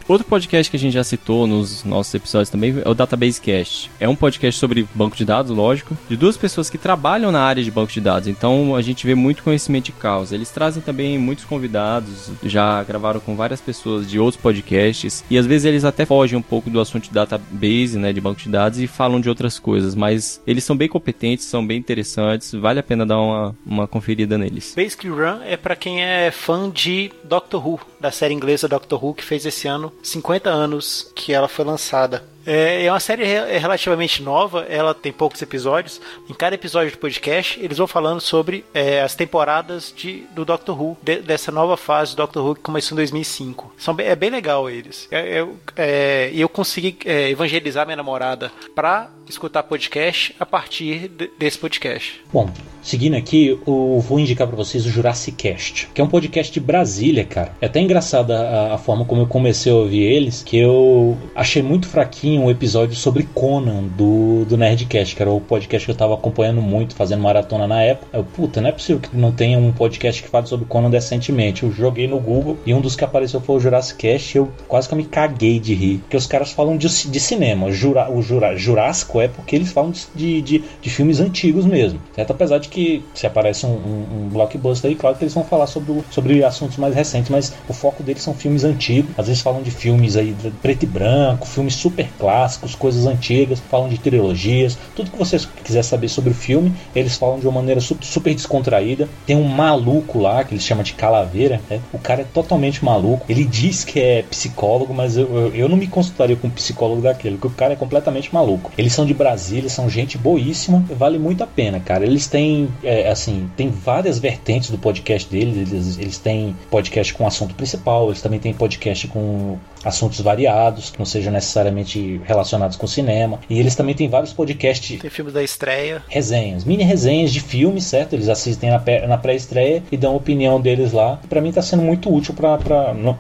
Outro 0.10 0.26
podcast 0.26 0.72
que 0.72 0.76
a 0.76 0.80
gente 0.80 0.94
já 0.94 1.04
citou 1.04 1.46
nos 1.46 1.84
nossos 1.84 2.12
episódios 2.16 2.50
também 2.50 2.82
é 2.84 2.90
o 2.90 2.96
Database 2.96 3.40
Cast. 3.40 3.92
É 4.00 4.10
um 4.10 4.16
podcast 4.16 4.60
sobre 4.60 4.88
banco 4.96 5.16
de 5.16 5.24
dados, 5.24 5.56
lógico, 5.56 5.96
de 6.10 6.18
duas 6.18 6.36
pessoas 6.36 6.68
que 6.68 6.80
trabalham 6.80 7.32
na 7.32 7.44
área 7.44 7.64
de 7.64 7.70
banco 7.70 7.92
de 7.92 8.02
dados. 8.02 8.28
Então 8.28 8.76
a 8.76 8.82
gente 8.82 9.06
vê 9.06 9.14
muito 9.14 9.44
conhecimento 9.44 9.86
de 9.86 9.92
causa. 9.92 10.34
Eles 10.34 10.50
trazem 10.50 10.82
também 10.82 11.20
muitos 11.20 11.46
convidados, 11.46 12.32
já 12.42 12.82
gravaram 12.82 13.20
com 13.20 13.36
várias 13.36 13.62
pessoas 13.62 14.10
de 14.10 14.18
outros 14.18 14.42
podcasts 14.42 15.24
e 15.30 15.38
às 15.38 15.46
vezes 15.46 15.66
eles 15.66 15.86
até 15.86 16.08
fogem 16.08 16.40
um 16.40 16.42
pouco 16.42 16.72
do 16.72 16.80
assunto 16.80 17.04
de 17.04 17.12
database, 17.12 18.00
né, 18.00 18.12
de 18.12 18.20
banco 18.20 18.42
de 18.42 18.50
dados 18.50 18.80
e 18.80 18.88
falam 18.88 19.22
de 19.22 19.30
outras 19.30 19.60
coisas, 19.60 19.94
mas 19.94 20.42
eles 20.48 20.64
são 20.64 20.76
bem 20.76 20.88
competentes, 20.88 21.46
são 21.46 21.64
bem 21.64 21.78
interessantes, 21.78 22.52
vale 22.54 22.80
a 22.80 22.84
pena 22.84 23.06
dar 23.06 23.20
uma, 23.20 23.56
uma 23.64 23.88
conferida 23.88 24.40
neles. 24.40 24.74
Basic 24.76 25.08
Run 25.08 25.44
é 25.44 25.56
para 25.56 25.76
quem 25.76 26.02
é 26.02 26.32
fã 26.32 26.68
de 26.68 27.12
Doctor 27.24 27.68
Who, 27.68 27.80
da 28.02 28.10
série 28.10 28.34
inglesa 28.34 28.68
Doctor 28.68 29.06
Who 29.06 29.14
que 29.14 29.24
fez 29.24 29.46
esse 29.46 29.68
ano 29.68 29.94
50 30.02 30.50
anos 30.50 31.12
que 31.16 31.34
ela 31.34 31.48
foi 31.48 31.66
lançada. 31.66 32.24
É, 32.50 32.86
é 32.86 32.92
uma 32.92 33.00
série 33.00 33.24
relativamente 33.60 34.24
nova, 34.24 34.66
ela 34.68 34.96
tem 34.96 35.12
poucos 35.14 35.40
episódios. 35.40 36.02
Em 36.28 36.34
cada 36.34 36.56
episódio 36.56 36.92
do 36.92 36.98
podcast, 36.98 37.60
eles 37.62 37.78
vão 37.78 37.86
falando 37.86 38.20
sobre 38.20 38.66
é, 38.74 39.02
as 39.02 39.14
temporadas 39.14 39.94
de, 39.96 40.24
do 40.34 40.44
Doctor 40.44 40.82
Who, 40.82 40.98
de, 41.00 41.18
dessa 41.18 41.52
nova 41.52 41.78
fase 41.78 42.16
do 42.16 42.18
Doctor 42.18 42.44
Who 42.44 42.56
que 42.56 42.62
começou 42.62 42.96
em 42.96 42.98
2005. 42.98 43.76
São, 43.78 43.96
é 44.00 44.16
bem 44.16 44.32
legal 44.32 44.68
eles. 44.68 45.08
É, 45.12 45.42
eu, 45.42 45.58
é, 45.78 46.32
eu 46.34 46.50
consegui 46.50 46.98
é, 47.06 47.30
evangelizar 47.30 47.86
minha 47.86 47.98
namorada 47.98 48.52
para 48.74 49.12
escutar 49.30 49.62
podcast 49.62 50.36
a 50.40 50.46
partir 50.46 51.08
de, 51.08 51.30
desse 51.38 51.58
podcast. 51.58 52.20
Bom, 52.34 52.50
seguindo 52.82 53.16
aqui, 53.16 53.60
eu 53.66 54.00
vou 54.00 54.20
indicar 54.20 54.48
para 54.48 54.56
vocês 54.56 54.86
o 54.88 54.90
Jurassic 54.90 55.38
Cast, 55.38 55.88
que 55.94 56.02
é 56.02 56.04
um 56.04 56.08
podcast 56.08 56.52
de 56.52 56.60
Brasília, 56.60 57.24
cara. 57.24 57.56
É 57.62 57.68
até 57.68 57.80
engraçada 57.80 58.74
a 58.74 58.78
forma 58.80 59.06
como 59.06 59.22
eu 59.22 59.28
comecei 59.28 59.72
a 59.72 59.76
ouvir 59.76 60.02
eles, 60.02 60.42
que 60.42 60.58
eu 60.58 61.16
achei 61.36 61.62
muito 61.62 61.88
fraquinho 61.88 62.39
um 62.40 62.50
episódio 62.50 62.96
sobre 62.96 63.24
Conan 63.34 63.84
do, 63.84 64.46
do 64.46 64.58
Nerdcast, 64.58 65.16
que 65.16 65.22
era 65.22 65.32
o 65.32 65.42
podcast 65.42 65.86
que 65.86 65.92
eu 65.92 65.96
tava 65.96 66.14
acompanhando 66.14 66.62
muito, 66.62 66.96
fazendo 66.96 67.22
maratona 67.22 67.68
na 67.68 67.82
época. 67.82 68.18
Eu, 68.18 68.24
puta, 68.24 68.62
não 68.62 68.70
é 68.70 68.72
possível 68.72 69.02
que 69.02 69.16
não 69.16 69.32
tenha 69.32 69.58
um 69.58 69.72
podcast 69.72 70.22
que 70.22 70.30
fale 70.30 70.48
sobre 70.48 70.66
Conan 70.66 70.90
decentemente. 70.90 71.64
Eu 71.64 71.72
joguei 71.72 72.08
no 72.08 72.20
Google 72.20 72.58
e 72.66 72.74
um 72.74 72.82
dos 72.82 72.96
que 72.96 73.04
apareceu 73.04 73.42
foi 73.42 73.58
o 73.58 73.60
Jurassic 73.60 74.00
Cast. 74.00 74.38
Eu 74.38 74.52
quase 74.68 74.88
que 74.88 74.94
eu 74.94 74.98
me 74.98 75.06
caguei 75.06 75.60
de 75.60 75.74
rir, 75.74 75.98
porque 76.00 76.18
os 76.18 76.28
caras 76.28 76.52
falam 76.52 76.78
de, 76.78 76.88
de 76.88 77.20
cinema. 77.20 77.72
Jura, 77.72 78.10
o 78.12 78.22
Jura, 78.22 78.56
Jurássico 78.56 79.22
é 79.22 79.28
porque 79.28 79.56
eles 79.56 79.72
falam 79.72 79.92
de, 80.16 80.42
de, 80.42 80.64
de, 80.82 80.90
filmes 80.90 81.20
antigos 81.20 81.66
mesmo, 81.66 82.00
certo? 82.16 82.32
Apesar 82.32 82.60
de 82.60 82.70
que 82.70 83.04
se 83.14 83.28
aparece 83.28 83.66
um, 83.66 83.70
um, 83.70 84.06
um 84.12 84.30
blockbuster 84.30 84.90
aí, 84.90 84.96
claro 84.96 85.16
que 85.16 85.24
eles 85.24 85.34
vão 85.34 85.44
falar 85.44 85.68
sobre, 85.68 86.02
sobre 86.12 86.44
assuntos 86.44 86.78
mais 86.78 86.96
recentes, 86.96 87.30
mas 87.30 87.54
o 87.68 87.74
foco 87.74 88.04
deles 88.04 88.22
são 88.22 88.34
filmes 88.34 88.64
antigos. 88.64 89.12
Às 89.18 89.28
vezes 89.28 89.42
falam 89.42 89.62
de 89.62 89.72
filmes 89.72 90.16
aí 90.16 90.36
preto 90.62 90.84
e 90.84 90.88
branco, 90.88 91.48
filmes 91.48 91.76
super 91.76 92.08
clássicos, 92.20 92.76
coisas 92.76 93.06
antigas, 93.06 93.60
falam 93.60 93.90
de 93.90 93.98
trilogias, 93.98 94.78
tudo 94.96 95.12
que 95.12 95.18
você 95.18 95.40
quiser 95.64 95.84
saber 95.84 96.10
sobre 96.10 96.32
o 96.32 96.34
filme, 96.34 96.74
eles 96.94 97.18
falam 97.18 97.40
de 97.40 97.48
uma 97.48 97.60
maneira 97.60 97.80
super 97.80 98.34
descontraída. 98.36 99.08
Tem 99.26 99.36
um 99.36 99.44
maluco 99.44 100.20
lá, 100.20 100.44
que 100.44 100.54
eles 100.54 100.64
chamam 100.64 100.84
de 100.84 100.94
Calaveira, 100.94 101.62
né? 101.70 101.80
o 101.94 101.98
cara 101.98 102.22
é 102.22 102.26
totalmente 102.26 102.84
maluco. 102.84 103.26
Ele 103.30 103.46
diz 103.46 103.84
que 103.84 104.00
é 104.00 104.24
psicólogo, 104.24 104.94
mas 104.94 105.18
eu, 105.18 105.34
eu, 105.34 105.56
eu 105.56 105.70
não 105.70 105.78
me 105.78 105.88
consultaria 105.88 106.36
com 106.36 106.48
um 106.48 106.52
psicólogo 106.52 107.02
daquele, 107.02 107.38
porque 107.38 107.48
o 107.48 107.58
cara 107.58 107.74
é 107.74 107.76
completamente 107.76 108.34
maluco. 108.34 108.72
Eles 108.78 108.94
são 108.94 109.06
de 109.06 109.14
Brasília, 109.14 109.70
são 109.70 109.90
gente 109.90 110.18
boíssima, 110.18 110.84
vale 110.90 111.18
muito 111.18 111.44
a 111.44 111.48
pena, 111.48 111.80
cara. 111.80 112.06
Eles 112.06 112.28
têm, 112.28 112.70
é, 112.84 113.10
assim, 113.10 113.50
tem 113.56 113.70
várias 113.70 114.20
vertentes 114.20 114.70
do 114.70 114.78
podcast 114.78 115.30
deles, 115.30 115.72
eles, 115.72 115.98
eles 115.98 116.18
têm 116.18 116.56
podcast 116.70 117.14
com 117.14 117.26
assunto 117.26 117.56
principal, 117.56 118.08
eles 118.08 118.22
também 118.22 118.40
têm 118.40 118.54
podcast 118.54 119.08
com 119.08 119.58
assuntos 119.84 120.20
variados, 120.22 120.90
que 120.90 121.00
não 121.00 121.06
sejam 121.06 121.32
necessariamente 121.32 122.22
relacionados 122.26 122.78
com 122.78 122.88
cinema. 122.88 123.40
E 123.50 123.60
eles 123.60 123.76
também 123.76 123.96
têm 123.96 124.10
vários 124.10 124.34
podcasts. 124.34 125.00
Tem 125.00 125.10
filmes 125.10 125.34
da 125.34 125.44
estreia. 125.44 126.04
Resenhas, 126.08 126.64
mini 126.64 126.84
resenhas 126.84 127.32
de 127.32 127.40
filmes, 127.40 127.86
certo? 127.86 128.14
Eles 128.14 128.30
assistem 128.30 128.70
na 128.70 129.18
pré-estreia 129.18 129.84
e 129.92 129.98
dão 129.98 130.14
a 130.14 130.18
opinião 130.18 130.60
deles 130.60 130.92
lá. 130.92 131.20
Para 131.30 131.42
mim 131.42 131.52
tá 131.52 131.62
sendo 131.62 131.84
muito 131.84 132.14
útil 132.14 132.34
para 132.34 132.60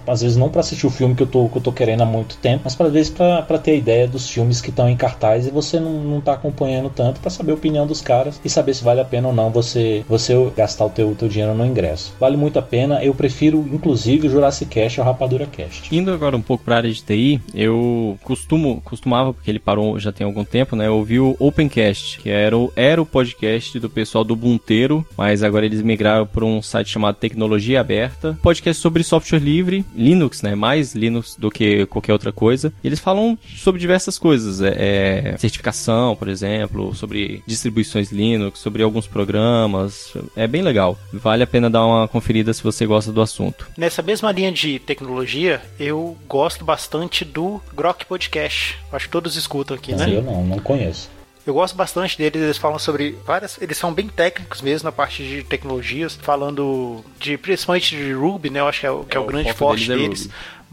às 0.08 0.22
vezes 0.22 0.38
não 0.38 0.50
para 0.50 0.62
assistir 0.62 0.88
o 0.88 0.90
filme 0.90 1.16
que 1.16 1.24
eu 1.24 1.28
tô, 1.28 1.48
que 1.50 1.58
eu 1.58 1.62
tô 1.62 1.72
querendo 1.72 2.02
há 2.02 2.06
muito 2.06 2.38
tempo, 2.38 2.62
mas 2.64 2.80
às 2.80 2.92
vezes 2.92 3.12
para 3.12 3.58
ter 3.58 3.72
a 3.72 3.76
ideia 3.76 4.08
dos 4.08 4.30
filmes 4.30 4.62
que 4.62 4.70
estão 4.70 4.90
em 4.90 4.96
cartaz 4.96 5.48
e 5.48 5.52
você 5.52 5.80
não, 5.80 5.94
não 5.94 6.22
tá 6.22 6.34
acompanhando 6.34 6.90
tanto 6.90 7.20
para 7.20 7.30
saber 7.30 7.52
a 7.52 7.56
opinião 7.56 7.86
dos 7.86 8.02
caras 8.02 8.40
e 8.44 8.50
saber 8.50 8.74
se 8.74 8.84
vale 8.84 9.02
a 9.02 9.06
pena 9.06 9.28
ou 9.28 9.34
não 9.34 9.50
você 9.50 10.04
você 10.08 10.34
gastar 10.56 10.86
o 10.86 10.90
teu, 10.90 11.16
teu 11.16 11.28
dinheiro 11.28 11.54
no 11.54 11.66
ingresso. 11.66 12.14
Vale 12.20 12.38
muito 12.38 12.58
a 12.60 12.62
pena. 12.62 13.04
Eu 13.04 13.14
prefiro 13.14 13.60
inclusive 13.72 14.28
o 14.28 14.32
Jurassic 14.32 14.70
Cast 14.70 15.00
ao 15.00 15.06
Rapadura 15.06 15.46
Cast. 15.46 15.96
Indo 15.96 16.12
agora 16.12 16.36
um 16.36 16.42
pouco 16.50 16.64
para 16.64 16.78
área 16.78 16.92
de 16.92 17.04
TI, 17.04 17.40
eu 17.54 18.18
costumo, 18.24 18.82
costumava, 18.82 19.32
porque 19.32 19.52
ele 19.52 19.60
parou 19.60 20.00
já 20.00 20.12
tem 20.12 20.26
algum 20.26 20.44
tempo, 20.44 20.76
né? 20.76 20.90
Ouvir 20.90 21.20
o 21.20 21.36
Opencast, 21.38 22.20
que 22.20 22.28
era 22.28 22.58
o, 22.58 22.74
era 22.76 23.00
o 23.00 23.06
podcast 23.06 23.80
do 23.80 23.88
pessoal 23.88 24.24
do 24.24 24.36
Bunteiro, 24.36 25.06
mas 25.16 25.44
agora 25.44 25.68
eles 25.68 25.84
migraram 25.84 26.26
para 26.26 26.44
um 26.44 26.60
site 26.60 26.90
chamado 26.90 27.18
Tecnologia 27.18 27.80
Aberta. 27.80 28.36
Podcast 28.42 28.82
sobre 28.82 29.04
software 29.04 29.38
livre, 29.38 29.86
Linux, 29.96 30.42
né? 30.42 30.56
Mais 30.56 30.96
Linux 30.96 31.36
do 31.38 31.52
que 31.52 31.86
qualquer 31.86 32.14
outra 32.14 32.32
coisa. 32.32 32.74
E 32.84 32.88
eles 32.88 33.00
falam 33.00 33.38
sobre 33.56 33.80
diversas 33.80 34.18
coisas, 34.18 34.60
é, 34.60 35.34
é, 35.34 35.38
certificação, 35.38 36.16
por 36.16 36.30
exemplo, 36.30 36.96
sobre 36.96 37.44
distribuições 37.46 38.12
Linux, 38.12 38.58
sobre 38.58 38.82
alguns 38.82 39.06
programas. 39.06 40.16
É 40.36 40.48
bem 40.48 40.64
legal. 40.64 40.98
Vale 41.14 41.44
a 41.44 41.48
pena 41.48 41.70
dar 41.70 41.86
uma 41.86 42.08
conferida 42.08 42.52
se 42.54 42.64
você 42.64 42.88
gosta 42.88 43.12
do 43.12 43.22
assunto. 43.22 43.68
Nessa 43.78 44.02
mesma 44.02 44.32
linha 44.32 44.52
de 44.52 44.80
tecnologia, 44.80 45.62
eu 45.80 46.18
gosto 46.28 46.39
bastante 46.44 46.64
bastante 46.64 47.26
do 47.26 47.62
Grok 47.74 48.06
Podcast. 48.06 48.78
Acho 48.92 49.06
que 49.06 49.12
todos 49.12 49.36
escutam 49.36 49.76
aqui, 49.76 49.94
né? 49.94 50.06
Eu 50.10 50.22
não, 50.22 50.44
não 50.44 50.60
conheço. 50.60 51.10
Eu 51.46 51.54
gosto 51.54 51.76
bastante 51.76 52.18
deles, 52.18 52.42
eles 52.42 52.58
falam 52.58 52.78
sobre 52.78 53.18
várias. 53.26 53.60
Eles 53.62 53.78
são 53.78 53.94
bem 53.94 54.08
técnicos 54.08 54.62
mesmo 54.62 54.86
na 54.86 54.92
parte 54.92 55.24
de 55.24 55.44
tecnologias, 55.44 56.16
falando 56.22 57.04
de 57.20 57.38
principalmente 57.38 57.96
de 57.96 58.14
Ruby, 58.14 58.50
né? 58.50 58.60
Eu 58.60 58.68
acho 58.68 58.82
que 58.82 58.86
é, 58.86 58.92
o, 58.92 59.04
que 59.04 59.18
é, 59.18 59.20
é 59.20 59.24
o 59.24 59.26
grande 59.26 59.54
forte 59.54 59.88
deles. 59.88 60.28
deles. 60.28 60.30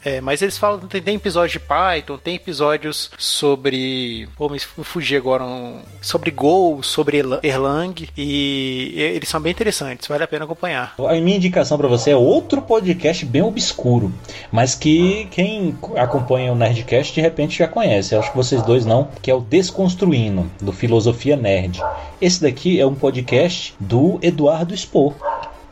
É, 0.07 0.21
mas 0.21 0.41
eles 0.41 0.57
falam, 0.57 0.79
tem, 0.79 1.03
tem 1.03 1.17
episódios 1.17 1.51
de 1.51 1.59
Python, 1.59 2.17
tem 2.17 2.37
episódios 2.37 3.11
sobre. 3.19 4.29
Pô, 4.37 4.49
me 4.49 4.61
fugi 4.61 5.17
agora. 5.17 5.43
Um, 5.43 5.81
sobre 6.01 6.31
Go, 6.31 6.81
sobre 6.81 7.21
Erlang. 7.43 8.09
E, 8.17 8.95
eles 8.97 9.29
são 9.29 9.41
bem 9.41 9.51
interessantes, 9.51 10.07
vale 10.07 10.23
a 10.23 10.29
pena 10.29 10.45
acompanhar. 10.45 10.95
A 10.97 11.13
minha 11.15 11.37
indicação 11.37 11.77
para 11.77 11.89
você 11.89 12.13
é 12.13 12.17
outro 12.17 12.63
podcast 12.63 13.27
bem 13.27 13.43
obscuro, 13.43 14.15
mas 14.53 14.77
que 14.77 15.27
quem 15.33 15.77
acompanha 15.97 16.53
o 16.53 16.57
Nerdcast 16.57 17.13
de 17.13 17.21
repente 17.21 17.59
já 17.59 17.67
conhece. 17.67 18.15
Eu 18.15 18.21
acho 18.21 18.31
que 18.31 18.37
vocês 18.37 18.63
dois 18.63 18.87
não, 18.87 19.09
que 19.21 19.29
é 19.29 19.35
o 19.35 19.41
Desconstruindo, 19.41 20.49
do 20.63 20.71
Filosofia 20.71 21.35
Nerd. 21.35 21.83
Esse 22.21 22.41
daqui 22.43 22.79
é 22.79 22.87
um 22.87 22.95
podcast 22.95 23.75
do 23.81 24.21
Eduardo 24.23 24.73
Spor 24.77 25.15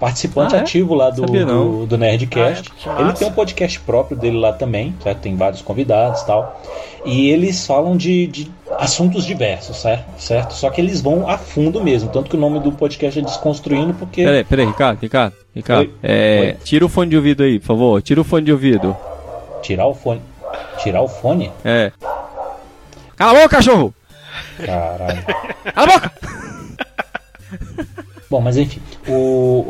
participante 0.05 0.55
ah, 0.55 0.59
é? 0.59 0.61
ativo 0.61 0.95
lá 0.95 1.09
do, 1.09 1.23
do, 1.23 1.87
do, 1.87 1.97
Nerdcast. 1.97 2.71
Ah, 2.87 2.99
é, 2.99 3.03
ele 3.03 3.15
tem 3.15 3.27
um 3.27 3.33
podcast 3.33 3.81
próprio 3.81 4.15
dele 4.15 4.37
lá 4.37 4.53
também, 4.53 4.95
certo? 5.03 5.21
Tem 5.21 5.35
vários 5.35 5.63
convidados 5.63 6.21
e 6.21 6.27
tal. 6.27 6.63
E 7.07 7.31
eles 7.31 7.67
falam 7.67 7.97
de, 7.97 8.27
de 8.27 8.53
assuntos 8.79 9.25
diversos, 9.25 9.79
certo? 9.79 10.05
certo? 10.19 10.53
Só 10.53 10.69
que 10.69 10.79
eles 10.79 11.01
vão 11.01 11.27
a 11.27 11.39
fundo 11.39 11.83
mesmo. 11.83 12.11
Tanto 12.11 12.29
que 12.29 12.37
o 12.37 12.39
nome 12.39 12.61
do 12.61 12.71
podcast 12.71 13.19
é 13.19 13.23
Desconstruindo, 13.23 13.95
porque. 13.95 14.23
Peraí, 14.25 14.45
peraí, 14.45 14.67
Ricardo, 14.67 15.01
Ricardo, 15.01 15.35
Ricardo. 15.55 15.81
Oi? 15.89 15.95
É, 16.03 16.41
Oi? 16.41 16.57
Tira 16.63 16.85
o 16.85 16.89
fone 16.91 17.09
de 17.09 17.17
ouvido 17.17 17.43
aí, 17.43 17.59
por 17.59 17.67
favor. 17.67 18.03
Tira 18.03 18.21
o 18.21 18.25
fone 18.25 18.45
de 18.45 18.53
ouvido. 18.53 18.95
Tirar 19.63 19.87
o 19.87 19.95
fone. 19.95 20.21
Tirar 20.83 21.01
o 21.01 21.09
fone? 21.09 21.51
É. 21.65 21.91
Cala 23.17 23.39
a 23.39 23.43
boca, 23.43 23.57
cachorro! 23.57 23.95
Caralho. 24.59 25.25
Cala 25.75 25.95
a 25.95 25.99
boca! 25.99 26.13
Bom, 28.31 28.41
mas 28.41 28.57
enfim, 28.57 28.81
o... 29.09 29.67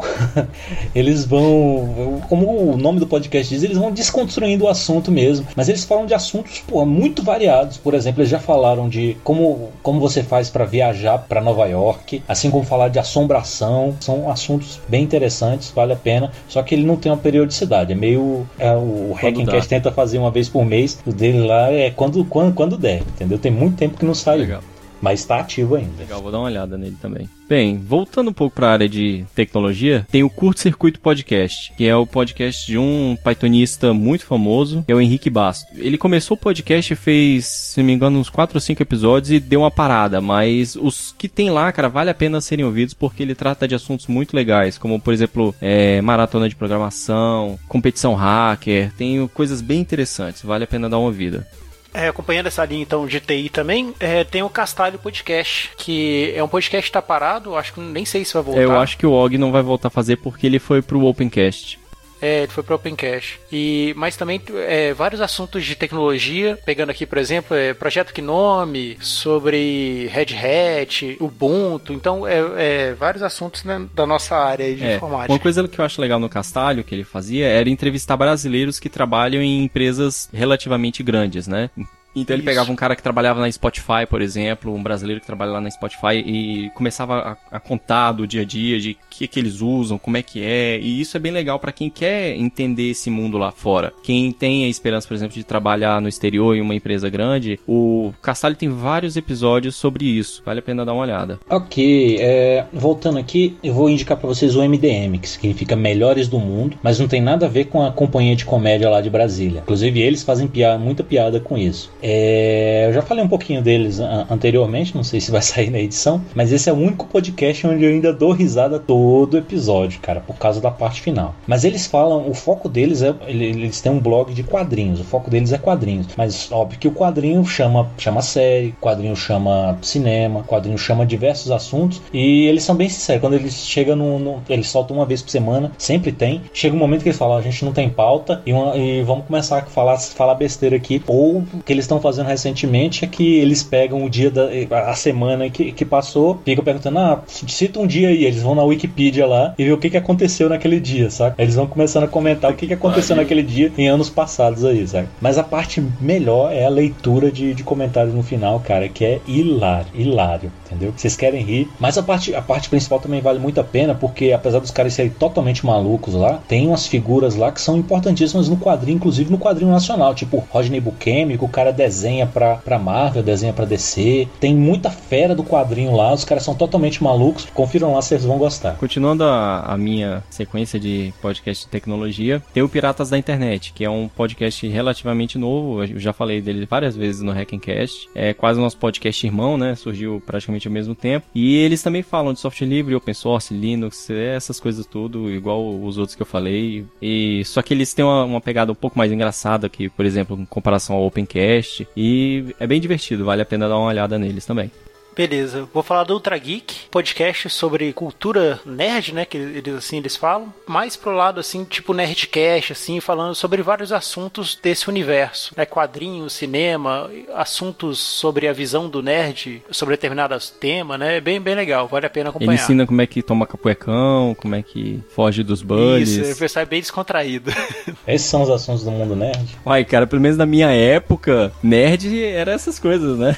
eles 0.94 1.24
vão, 1.24 2.20
como 2.28 2.72
o 2.72 2.76
nome 2.76 3.00
do 3.00 3.06
podcast 3.06 3.52
diz, 3.52 3.62
eles 3.62 3.76
vão 3.76 3.92
desconstruindo 3.92 4.64
o 4.64 4.68
assunto 4.68 5.10
mesmo, 5.10 5.46
mas 5.56 5.68
eis 5.68 5.84
falam 5.84 6.06
de 6.06 6.14
assuntos 6.14 6.62
pô, 6.66 6.84
muito 6.84 7.22
variados. 7.22 7.76
Por 7.76 7.94
exemplo, 7.94 8.20
eles 8.20 8.30
já 8.30 8.38
falaram 8.38 8.88
de 8.88 9.16
como, 9.24 9.70
como 9.82 10.00
você 10.00 10.22
faz 10.22 10.50
para 10.50 10.64
viajar 10.64 11.18
para 11.18 11.40
Nova 11.40 11.66
York, 11.66 12.22
assim 12.28 12.50
como 12.50 12.64
falar 12.64 12.88
de 12.88 12.98
assombração. 12.98 13.94
São 14.00 14.30
assuntos 14.30 14.80
bem 14.88 15.02
interessantes, 15.02 15.70
vale 15.74 15.92
a 15.92 15.96
pena. 15.96 16.30
Só 16.48 16.62
que 16.62 16.74
ele 16.74 16.84
não 16.84 16.96
tem 16.96 17.10
uma 17.10 17.18
periodicidade, 17.18 17.92
é 17.92 17.94
meio 17.94 18.46
é, 18.58 18.74
o 18.74 19.12
Hackencast 19.12 19.68
tenta 19.68 19.90
fazer 19.90 20.18
uma 20.18 20.30
vez 20.30 20.48
por 20.48 20.64
mês. 20.64 20.98
O 21.06 21.12
dele 21.12 21.46
lá 21.46 21.70
é 21.70 21.90
quando 21.90 22.24
quando 22.24 22.54
quando 22.54 22.78
der, 22.78 23.00
entendeu? 23.00 23.38
Tem 23.38 23.50
muito 23.50 23.76
tempo 23.76 23.98
que 23.98 24.04
não 24.04 24.14
sai. 24.14 24.38
Legal. 24.38 24.60
Mas 25.00 25.20
está 25.20 25.40
ativo 25.40 25.76
ainda. 25.76 25.90
Legal, 25.98 26.22
vou 26.22 26.32
dar 26.32 26.38
uma 26.38 26.46
olhada 26.46 26.78
nele 26.78 26.96
também. 27.00 27.28
Bem, 27.46 27.76
voltando 27.76 28.30
um 28.30 28.32
pouco 28.32 28.56
para 28.56 28.68
a 28.68 28.72
área 28.72 28.88
de 28.88 29.24
tecnologia, 29.34 30.06
tem 30.10 30.22
o 30.22 30.30
Curto 30.30 30.60
Circuito 30.60 30.98
Podcast, 30.98 31.74
que 31.76 31.86
é 31.86 31.94
o 31.94 32.06
podcast 32.06 32.66
de 32.66 32.78
um 32.78 33.16
pythonista 33.22 33.92
muito 33.92 34.24
famoso, 34.24 34.82
que 34.82 34.90
é 34.90 34.94
o 34.94 35.00
Henrique 35.00 35.28
Basto. 35.28 35.66
Ele 35.76 35.98
começou 35.98 36.36
o 36.36 36.40
podcast 36.40 36.94
fez, 36.94 37.44
se 37.44 37.80
não 37.80 37.86
me 37.86 37.92
engano, 37.92 38.18
uns 38.18 38.30
4 38.30 38.56
ou 38.56 38.60
5 38.60 38.82
episódios 38.82 39.30
e 39.30 39.40
deu 39.40 39.60
uma 39.60 39.70
parada, 39.70 40.22
mas 40.22 40.74
os 40.74 41.14
que 41.18 41.28
tem 41.28 41.50
lá, 41.50 41.70
cara, 41.70 41.88
vale 41.88 42.08
a 42.08 42.14
pena 42.14 42.40
serem 42.40 42.64
ouvidos 42.64 42.94
porque 42.94 43.22
ele 43.22 43.34
trata 43.34 43.68
de 43.68 43.74
assuntos 43.74 44.06
muito 44.06 44.34
legais, 44.34 44.78
como, 44.78 44.98
por 44.98 45.12
exemplo, 45.12 45.54
é, 45.60 46.00
maratona 46.00 46.48
de 46.48 46.56
programação, 46.56 47.58
competição 47.68 48.14
hacker, 48.14 48.90
tem 48.96 49.28
coisas 49.28 49.60
bem 49.60 49.80
interessantes, 49.80 50.42
vale 50.42 50.64
a 50.64 50.68
pena 50.68 50.88
dar 50.88 50.98
uma 50.98 51.08
ouvida. 51.08 51.46
É, 51.94 52.08
acompanhando 52.08 52.48
essa 52.48 52.64
linha 52.64 52.82
então 52.82 53.06
de 53.06 53.20
TI 53.20 53.48
também, 53.48 53.94
é, 54.00 54.24
tem 54.24 54.42
o 54.42 54.50
Castalho 54.50 54.98
Podcast, 54.98 55.70
que 55.78 56.32
é 56.34 56.42
um 56.42 56.48
podcast 56.48 56.90
que 56.90 56.92
tá 56.92 57.00
parado, 57.00 57.54
acho 57.56 57.72
que 57.72 57.80
nem 57.80 58.04
sei 58.04 58.24
se 58.24 58.34
vai 58.34 58.42
voltar. 58.42 58.60
Eu 58.60 58.76
acho 58.76 58.98
que 58.98 59.06
o 59.06 59.12
Og 59.12 59.38
não 59.38 59.52
vai 59.52 59.62
voltar 59.62 59.86
a 59.86 59.90
fazer 59.90 60.16
porque 60.16 60.44
ele 60.44 60.58
foi 60.58 60.82
pro 60.82 61.04
Opencast. 61.04 61.78
É, 62.24 62.38
ele 62.44 62.52
foi 62.52 62.62
pro 62.62 62.76
Opencast. 62.76 63.38
E, 63.52 63.92
mas 63.96 64.16
também 64.16 64.40
é, 64.66 64.94
vários 64.94 65.20
assuntos 65.20 65.62
de 65.62 65.74
tecnologia, 65.74 66.58
pegando 66.64 66.88
aqui, 66.88 67.04
por 67.04 67.18
exemplo, 67.18 67.54
é, 67.54 67.74
Projeto 67.74 68.14
Gnome, 68.14 68.96
sobre 68.98 70.06
Red 70.06 70.34
Hat, 70.34 71.18
Ubuntu, 71.20 71.92
então 71.92 72.26
é, 72.26 72.38
é 72.56 72.94
vários 72.94 73.22
assuntos 73.22 73.62
né, 73.64 73.86
da 73.94 74.06
nossa 74.06 74.36
área 74.36 74.74
de 74.74 74.82
É, 74.82 74.96
informática. 74.96 75.32
Uma 75.34 75.38
coisa 75.38 75.68
que 75.68 75.78
eu 75.78 75.84
acho 75.84 76.00
legal 76.00 76.18
no 76.18 76.28
Castalho, 76.30 76.82
que 76.82 76.94
ele 76.94 77.04
fazia, 77.04 77.46
era 77.46 77.68
entrevistar 77.68 78.16
brasileiros 78.16 78.80
que 78.80 78.88
trabalham 78.88 79.42
em 79.42 79.62
empresas 79.62 80.28
relativamente 80.32 81.02
grandes, 81.02 81.46
né? 81.46 81.68
Então 82.14 82.34
ele 82.34 82.42
Isso. 82.42 82.50
pegava 82.50 82.70
um 82.72 82.76
cara 82.76 82.94
que 82.94 83.02
trabalhava 83.02 83.40
na 83.40 83.50
Spotify, 83.50 84.06
por 84.08 84.22
exemplo, 84.22 84.72
um 84.74 84.82
brasileiro 84.82 85.20
que 85.20 85.26
trabalha 85.26 85.52
lá 85.52 85.60
na 85.60 85.70
Spotify 85.70 86.16
e 86.24 86.70
começava 86.74 87.38
a, 87.50 87.56
a 87.56 87.60
contar 87.60 88.12
do 88.12 88.26
dia 88.26 88.42
a 88.42 88.44
dia 88.44 88.78
de 88.80 88.92
o 88.92 88.96
que, 89.10 89.26
que 89.26 89.38
eles 89.38 89.60
usam, 89.60 89.98
como 89.98 90.16
é 90.16 90.22
que 90.22 90.42
é, 90.42 90.78
e 90.78 91.00
isso 91.00 91.16
é 91.16 91.20
bem 91.20 91.32
legal 91.32 91.58
pra 91.58 91.72
quem 91.72 91.90
quer 91.90 92.36
entender 92.36 92.90
esse 92.90 93.10
mundo 93.10 93.38
lá 93.38 93.50
fora. 93.50 93.92
Quem 94.02 94.32
tem 94.32 94.64
a 94.64 94.68
esperança, 94.68 95.06
por 95.06 95.14
exemplo, 95.14 95.34
de 95.34 95.44
trabalhar 95.44 96.00
no 96.00 96.08
exterior 96.08 96.56
em 96.56 96.60
uma 96.60 96.74
empresa 96.74 97.08
grande, 97.08 97.58
o 97.66 98.12
Castalho 98.22 98.56
tem 98.56 98.68
vários 98.68 99.16
episódios 99.16 99.76
sobre 99.76 100.04
isso, 100.04 100.42
vale 100.44 100.60
a 100.60 100.62
pena 100.62 100.84
dar 100.84 100.92
uma 100.92 101.02
olhada. 101.02 101.38
Ok, 101.48 102.16
é, 102.20 102.64
voltando 102.72 103.18
aqui, 103.18 103.56
eu 103.62 103.72
vou 103.72 103.88
indicar 103.88 104.16
pra 104.16 104.28
vocês 104.28 104.56
o 104.56 104.62
MDM, 104.62 105.18
que 105.18 105.28
significa 105.28 105.76
Melhores 105.76 106.28
do 106.28 106.38
Mundo, 106.38 106.78
mas 106.82 106.98
não 106.98 107.08
tem 107.08 107.20
nada 107.20 107.46
a 107.46 107.48
ver 107.48 107.66
com 107.66 107.84
a 107.84 107.92
companhia 107.92 108.36
de 108.36 108.44
comédia 108.44 108.88
lá 108.90 109.00
de 109.00 109.10
Brasília. 109.10 109.60
Inclusive, 109.60 110.00
eles 110.00 110.22
fazem 110.22 110.46
piada, 110.46 110.78
muita 110.78 111.02
piada 111.02 111.40
com 111.40 111.56
isso. 111.56 111.90
É, 112.06 112.84
eu 112.86 112.92
já 112.92 113.00
falei 113.00 113.24
um 113.24 113.28
pouquinho 113.28 113.62
deles 113.62 113.98
an- 113.98 114.26
anteriormente, 114.28 114.94
não 114.94 115.02
sei 115.02 115.20
se 115.22 115.30
vai 115.30 115.40
sair 115.42 115.70
na 115.70 115.78
edição, 115.78 116.20
mas 116.34 116.52
esse 116.52 116.68
é 116.68 116.72
o 116.72 116.76
único 116.76 117.06
podcast 117.06 117.66
onde 117.66 117.82
eu 117.82 117.88
ainda 117.90 118.12
dou 118.12 118.32
risada 118.32 118.78
todo 118.78 119.38
episódio, 119.38 120.00
cara, 120.00 120.20
por 120.20 120.36
causa 120.36 120.60
da 120.60 120.70
parte 120.70 121.00
final. 121.00 121.34
Mas 121.46 121.64
eles 121.64 121.86
falam, 121.86 122.28
o 122.28 122.34
foco 122.34 122.68
deles 122.68 123.00
é, 123.02 123.14
ele- 123.26 123.46
eles 123.46 123.80
têm 123.80 123.90
um 123.90 123.98
blog 123.98 124.34
de 124.34 124.42
quadrinhos, 124.42 125.00
o 125.00 125.04
foco 125.04 125.30
deles 125.30 125.50
é 125.50 125.56
quadrinhos, 125.56 126.08
mas 126.14 126.52
óbvio 126.52 126.78
que 126.78 126.86
o 126.88 126.92
quadrinho 126.92 127.42
chama, 127.46 127.88
chama 127.96 128.20
série, 128.20 128.74
quadrinho 128.82 129.16
chama 129.16 129.78
cinema, 129.80 130.42
quadrinho 130.42 130.76
chama 130.76 131.06
diversos 131.06 131.50
assuntos 131.50 132.02
e 132.12 132.44
eles 132.46 132.64
são 132.64 132.74
bem 132.76 132.88
sinceros, 132.90 133.22
quando 133.22 133.34
eles 133.34 133.54
chegam 133.66 133.96
no, 133.96 134.18
no- 134.18 134.42
eles 134.50 134.68
soltam 134.68 134.94
uma 134.98 135.06
vez 135.06 135.22
por 135.22 135.30
semana, 135.30 135.72
sempre 135.78 136.12
tem, 136.12 136.42
chega 136.52 136.76
um 136.76 136.78
momento 136.78 137.02
que 137.02 137.08
eles 137.08 137.18
falam, 137.18 137.36
"Ó, 137.36 137.38
a 137.38 137.42
gente 137.42 137.64
não 137.64 137.72
tem 137.72 137.88
pauta 137.88 138.42
e, 138.44 138.52
uma- 138.52 138.76
e 138.76 139.02
vamos 139.02 139.24
começar 139.26 139.58
a 139.58 139.62
falar, 139.62 139.98
falar 139.98 140.34
besteira 140.34 140.76
aqui, 140.76 141.02
ou 141.06 141.42
que 141.64 141.72
eles 141.72 141.84
estão 141.84 141.93
fazendo 142.00 142.26
recentemente 142.26 143.04
é 143.04 143.08
que 143.08 143.36
eles 143.36 143.62
pegam 143.62 144.04
o 144.04 144.10
dia 144.10 144.30
da 144.30 144.44
a 144.70 144.94
semana 144.94 145.48
que, 145.50 145.72
que 145.72 145.84
passou, 145.84 146.40
ficam 146.44 146.64
perguntando, 146.64 146.98
ah, 146.98 147.22
cita 147.26 147.80
um 147.80 147.86
dia 147.86 148.08
aí, 148.08 148.24
eles 148.24 148.42
vão 148.42 148.54
na 148.54 148.62
Wikipedia 148.62 149.26
lá 149.26 149.54
e 149.58 149.64
ver 149.64 149.72
o 149.72 149.78
que, 149.78 149.90
que 149.90 149.96
aconteceu 149.96 150.48
naquele 150.48 150.80
dia, 150.80 151.10
sabe? 151.10 151.36
Eles 151.38 151.54
vão 151.54 151.66
começando 151.66 152.04
a 152.04 152.08
comentar 152.08 152.50
o 152.50 152.54
que, 152.54 152.66
que 152.66 152.74
aconteceu 152.74 153.16
naquele 153.16 153.42
dia 153.42 153.72
em 153.76 153.88
anos 153.88 154.10
passados 154.10 154.64
aí, 154.64 154.86
sabe? 154.86 155.08
Mas 155.20 155.38
a 155.38 155.42
parte 155.42 155.82
melhor 156.00 156.52
é 156.52 156.64
a 156.64 156.68
leitura 156.68 157.30
de, 157.30 157.54
de 157.54 157.62
comentários 157.62 158.14
no 158.14 158.22
final, 158.22 158.60
cara, 158.60 158.88
que 158.88 159.04
é 159.04 159.20
hilário, 159.26 159.88
hilário, 159.94 160.52
entendeu? 160.66 160.92
Vocês 160.96 161.16
querem 161.16 161.42
rir, 161.42 161.68
mas 161.78 161.98
a 161.98 162.02
parte, 162.02 162.34
a 162.34 162.42
parte 162.42 162.68
principal 162.68 163.00
também 163.00 163.20
vale 163.20 163.38
muito 163.38 163.60
a 163.60 163.64
pena, 163.64 163.94
porque 163.94 164.32
apesar 164.32 164.58
dos 164.58 164.70
caras 164.70 164.94
serem 164.94 165.10
totalmente 165.10 165.64
malucos 165.64 166.14
lá, 166.14 166.40
tem 166.48 166.66
umas 166.66 166.86
figuras 166.86 167.36
lá 167.36 167.50
que 167.50 167.60
são 167.60 167.76
importantíssimas 167.76 168.48
no 168.48 168.56
quadrinho, 168.56 168.96
inclusive 168.96 169.30
no 169.30 169.38
quadrinho 169.38 169.70
nacional, 169.70 170.14
tipo 170.14 170.44
Rodney 170.50 170.80
Bukemi, 170.80 171.38
que 171.38 171.44
o 171.44 171.48
cara 171.48 171.72
desenha 171.84 172.26
pra, 172.26 172.56
pra 172.56 172.78
Marvel, 172.78 173.22
desenha 173.22 173.52
pra 173.52 173.66
DC, 173.66 174.26
tem 174.40 174.54
muita 174.54 174.90
fera 174.90 175.34
do 175.34 175.44
quadrinho 175.44 175.94
lá, 175.94 176.12
os 176.14 176.24
caras 176.24 176.42
são 176.42 176.54
totalmente 176.54 177.02
malucos, 177.02 177.46
confiram 177.52 177.92
lá, 177.92 178.00
vocês 178.00 178.24
vão 178.24 178.38
gostar. 178.38 178.76
Continuando 178.76 179.22
a, 179.24 179.60
a 179.60 179.76
minha 179.76 180.24
sequência 180.30 180.80
de 180.80 181.12
podcast 181.20 181.64
de 181.64 181.70
tecnologia, 181.70 182.42
tem 182.54 182.62
o 182.62 182.68
Piratas 182.68 183.10
da 183.10 183.18
Internet, 183.18 183.72
que 183.74 183.84
é 183.84 183.90
um 183.90 184.08
podcast 184.08 184.66
relativamente 184.66 185.36
novo. 185.36 185.84
Eu 185.84 185.98
já 185.98 186.12
falei 186.12 186.40
dele 186.40 186.66
várias 186.66 186.96
vezes 186.96 187.20
no 187.20 187.32
Hackencast. 187.32 188.08
É 188.14 188.32
quase 188.32 188.58
o 188.58 188.62
nosso 188.62 188.78
podcast 188.78 189.26
irmão, 189.26 189.58
né? 189.58 189.74
Surgiu 189.74 190.22
praticamente 190.24 190.66
ao 190.66 190.72
mesmo 190.72 190.94
tempo. 190.94 191.26
E 191.34 191.56
eles 191.56 191.82
também 191.82 192.02
falam 192.02 192.32
de 192.32 192.40
software 192.40 192.66
livre, 192.66 192.94
open 192.94 193.14
source, 193.14 193.52
Linux, 193.52 194.08
essas 194.08 194.58
coisas 194.58 194.86
tudo, 194.86 195.30
igual 195.30 195.78
os 195.80 195.98
outros 195.98 196.16
que 196.16 196.22
eu 196.22 196.26
falei. 196.26 196.86
E 197.02 197.44
só 197.44 197.60
que 197.60 197.74
eles 197.74 197.92
têm 197.92 198.04
uma, 198.04 198.24
uma 198.24 198.40
pegada 198.40 198.72
um 198.72 198.76
pouco 198.76 198.96
mais 198.96 199.12
engraçada 199.12 199.68
que, 199.68 199.88
por 199.90 200.06
exemplo, 200.06 200.38
em 200.38 200.46
comparação 200.46 200.96
ao 200.96 201.06
Opencast. 201.06 201.73
E 201.96 202.54
é 202.58 202.66
bem 202.66 202.80
divertido, 202.80 203.24
vale 203.24 203.42
a 203.42 203.46
pena 203.46 203.68
dar 203.68 203.76
uma 203.76 203.88
olhada 203.88 204.18
neles 204.18 204.46
também. 204.46 204.70
Beleza, 205.14 205.68
vou 205.72 205.82
falar 205.82 206.04
do 206.04 206.14
Ultra 206.14 206.36
Geek, 206.36 206.88
podcast 206.90 207.48
sobre 207.48 207.92
cultura 207.92 208.60
nerd, 208.66 209.14
né, 209.14 209.24
que 209.24 209.36
eles 209.36 209.74
assim 209.74 209.98
eles 209.98 210.16
falam, 210.16 210.52
mais 210.66 210.96
pro 210.96 211.12
lado 211.12 211.38
assim, 211.38 211.64
tipo 211.64 211.94
nerdcast 211.94 212.72
assim, 212.72 212.98
falando 213.00 213.34
sobre 213.34 213.62
vários 213.62 213.92
assuntos 213.92 214.58
desse 214.60 214.88
universo, 214.88 215.54
né, 215.56 215.64
quadrinhos, 215.64 216.32
cinema, 216.32 217.08
assuntos 217.34 217.98
sobre 218.00 218.48
a 218.48 218.52
visão 218.52 218.88
do 218.88 219.02
nerd 219.02 219.62
sobre 219.70 219.94
determinados 219.94 220.50
temas, 220.50 220.98
né, 220.98 221.20
bem 221.20 221.40
bem 221.40 221.54
legal, 221.54 221.86
vale 221.86 222.06
a 222.06 222.10
pena 222.10 222.30
Ele 222.30 222.36
acompanhar. 222.36 222.54
ensina 222.54 222.86
como 222.86 223.00
é 223.00 223.06
que 223.06 223.22
toma 223.22 223.46
capuecão, 223.46 224.34
como 224.34 224.54
é 224.56 224.62
que 224.62 225.00
foge 225.10 225.44
dos 225.44 225.62
bullies. 225.62 226.08
Isso, 226.10 226.32
o 226.32 226.36
pessoal 226.38 226.62
é 226.64 226.66
bem 226.66 226.80
descontraído. 226.80 227.52
Esses 228.06 228.28
são 228.28 228.42
os 228.42 228.50
assuntos 228.50 228.82
do 228.82 228.90
mundo 228.90 229.14
nerd. 229.14 229.56
Uai, 229.64 229.84
cara, 229.84 230.06
pelo 230.06 230.20
menos 230.20 230.36
na 230.36 230.46
minha 230.46 230.70
época, 230.70 231.52
nerd 231.62 232.22
era 232.24 232.52
essas 232.52 232.78
coisas, 232.78 233.18
né? 233.18 233.36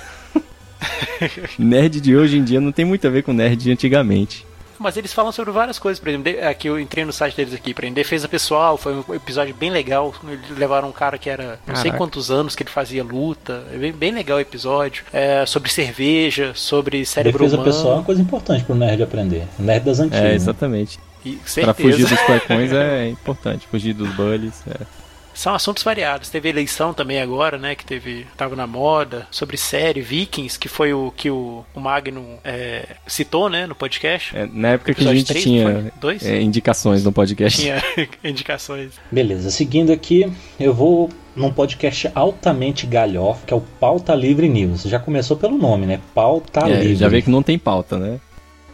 nerd 1.59 2.01
de 2.01 2.17
hoje 2.17 2.39
em 2.39 2.45
dia 2.45 2.61
não 2.61 2.73
tem 2.73 2.85
muito 2.85 3.07
a 3.07 3.11
ver 3.11 3.23
com 3.23 3.33
nerd 3.33 3.57
de 3.57 3.71
antigamente. 3.71 4.47
Mas 4.79 4.97
eles 4.97 5.13
falam 5.13 5.33
sobre 5.33 5.51
várias 5.53 5.79
coisas, 5.79 5.99
por 5.99 6.09
exemplo, 6.09 6.33
aqui 6.47 6.69
eu 6.69 6.79
entrei 6.79 7.05
no 7.05 7.13
site 7.13 7.35
deles 7.35 7.55
aqui, 7.55 7.71
exemplo, 7.71 7.95
defesa 7.95 8.29
pessoal, 8.29 8.77
foi 8.77 8.95
um 9.09 9.15
episódio 9.15 9.55
bem 9.55 9.71
legal. 9.71 10.15
Eles 10.29 10.59
levaram 10.59 10.89
um 10.89 10.93
cara 10.93 11.17
que 11.17 11.31
era 11.31 11.59
não 11.67 11.75
sei 11.77 11.91
quantos 11.93 12.31
anos 12.31 12.55
que 12.55 12.63
ele 12.63 12.71
fazia 12.71 13.03
luta. 13.03 13.65
É 13.73 13.79
bem, 13.79 13.93
bem 13.93 14.13
legal 14.13 14.37
o 14.37 14.41
episódio. 14.41 15.05
É, 15.13 15.47
sobre 15.47 15.71
cerveja, 15.71 16.53
sobre 16.55 17.07
cérebro 17.07 17.39
Defesa 17.39 17.57
humano. 17.57 17.73
pessoal 17.73 17.93
é 17.95 17.97
uma 17.97 18.05
coisa 18.05 18.21
importante 18.21 18.65
pro 18.65 18.75
nerd 18.75 19.03
aprender. 19.03 19.45
Nerd 19.59 19.85
das 19.85 19.99
antigas. 19.99 20.21
É, 20.21 20.29
né? 20.29 20.35
exatamente. 20.35 20.99
E, 21.25 21.33
Pra 21.33 21.49
certeza. 21.49 21.75
fugir 21.75 22.07
dos 22.07 22.21
cuecões 22.21 22.71
é 22.75 23.09
importante, 23.09 23.67
fugir 23.69 23.95
dos 23.95 24.09
bullies. 24.11 24.63
É. 24.69 25.06
São 25.37 25.55
assuntos 25.55 25.83
variados. 25.83 26.31
Teve 26.31 26.49
eleição 26.49 26.95
também 26.95 27.21
agora, 27.21 27.59
né? 27.59 27.75
Que 27.75 27.85
teve. 27.85 28.27
Tava 28.39 28.57
na 28.57 28.67
moda. 28.67 29.27
Sobre 29.31 29.59
série, 29.59 30.01
Vikings, 30.01 30.59
que 30.59 30.67
foi 30.69 30.95
o 30.95 31.13
que 31.15 31.31
o, 31.31 31.63
o 31.75 31.81
Magnum 31.81 32.39
é, 32.43 32.97
citou, 33.07 33.51
né? 33.51 33.67
No 33.67 33.75
podcast. 33.75 34.35
É, 34.35 34.49
na 34.51 34.69
época 34.71 34.95
que 34.95 35.07
a 35.07 35.15
gente 35.15 35.27
três, 35.27 35.45
tinha 35.45 35.71
foi? 35.71 35.93
Dois? 36.01 36.25
é, 36.25 36.41
indicações 36.41 37.05
no 37.05 37.13
podcast. 37.13 37.61
Tinha 37.61 37.83
indicações. 38.25 38.93
Beleza, 39.13 39.51
seguindo 39.51 39.93
aqui, 39.93 40.33
eu 40.59 40.73
vou 40.73 41.11
num 41.37 41.53
podcast 41.53 42.11
altamente 42.15 42.87
galhofa, 42.87 43.47
que 43.47 43.53
é 43.53 43.57
o 43.57 43.61
Pauta 43.61 44.15
Livre 44.15 44.49
News. 44.49 44.85
Já 44.85 44.99
começou 44.99 45.37
pelo 45.37 45.59
nome, 45.59 45.85
né? 45.85 46.01
Pauta 46.15 46.61
É, 46.61 46.81
Livre. 46.81 46.97
já 46.97 47.09
vê 47.09 47.21
que 47.21 47.29
não 47.29 47.43
tem 47.43 47.59
pauta, 47.59 47.99
né? 47.99 48.19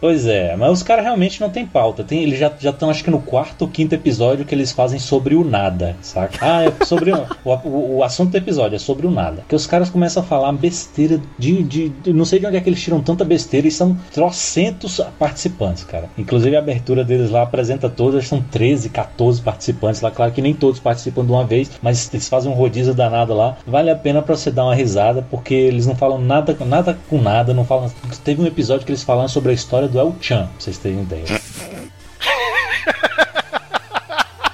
Pois 0.03 0.27
é, 0.27 0.57
mas 0.57 0.73
os 0.73 0.83
caras 0.83 1.05
realmente 1.05 1.41
não 1.41 1.49
tem 1.49 1.65
pauta. 1.65 2.03
Tem, 2.03 2.25
eles 2.25 2.37
já 2.37 2.49
estão, 2.49 2.91
acho 2.91 3.05
que 3.05 3.11
no 3.11 3.21
quarto 3.21 3.63
ou 3.63 3.69
quinto 3.69 3.95
episódio 3.95 4.45
que 4.45 4.53
eles 4.53 4.73
fazem 4.73 4.99
sobre 4.99 5.37
o 5.37 5.45
nada, 5.45 5.95
saca? 6.03 6.39
Ah, 6.45 6.65
é 6.65 6.85
sobre 6.85 7.13
o, 7.13 7.25
o, 7.45 7.99
o 7.99 8.03
assunto 8.03 8.33
do 8.33 8.37
episódio, 8.37 8.75
é 8.75 8.79
sobre 8.81 9.07
o 9.07 9.11
nada. 9.13 9.45
Que 9.49 9.55
os 9.55 9.65
caras 9.65 9.89
começam 9.89 10.21
a 10.21 10.27
falar 10.27 10.51
besteira 10.55 11.21
de, 11.39 11.63
de, 11.63 11.89
de- 11.91 12.13
Não 12.13 12.25
sei 12.25 12.41
de 12.41 12.47
onde 12.47 12.57
é 12.57 12.61
que 12.61 12.69
eles 12.69 12.83
tiram 12.83 13.01
tanta 13.01 13.25
besteira 13.25 13.69
e 13.69 13.71
são 13.71 13.97
trocentos 14.13 15.01
participantes, 15.21 15.85
cara. 15.85 16.09
Inclusive 16.19 16.57
a 16.57 16.59
abertura 16.59 17.05
deles 17.05 17.31
lá 17.31 17.43
apresenta 17.43 17.89
todas, 17.89 18.27
são 18.27 18.43
13, 18.43 18.89
14 18.89 19.41
participantes 19.41 20.01
lá. 20.01 20.11
Claro 20.11 20.33
que 20.33 20.43
nem 20.43 20.53
todos 20.53 20.81
participam 20.81 21.25
de 21.25 21.31
uma 21.31 21.45
vez, 21.45 21.71
mas 21.81 22.11
eles 22.13 22.29
fazem 22.29 22.51
um 22.51 22.55
rodízio 22.57 22.93
danado 22.93 23.35
lá. 23.35 23.57
Vale 23.65 23.89
a 23.89 23.95
pena 23.97 24.21
pra 24.21 24.35
você 24.37 24.51
dar 24.51 24.65
uma 24.65 24.75
risada, 24.75 25.25
porque 25.31 25.55
eles 25.55 25.87
não 25.87 25.95
falam 25.95 26.19
nada, 26.21 26.57
nada 26.67 26.99
com 27.09 27.21
nada, 27.21 27.55
não 27.55 27.65
falam. 27.65 27.89
Teve 28.25 28.43
um 28.43 28.47
episódio 28.47 28.85
que 28.85 28.91
eles 28.91 29.05
falaram 29.05 29.29
sobre 29.29 29.53
a 29.53 29.55
história 29.55 29.92
do 29.93 29.99
El 30.01 30.17
Chan, 30.21 30.47
pra 30.47 30.51
vocês 30.59 30.79
terem 30.79 31.03
ideia. 31.03 31.25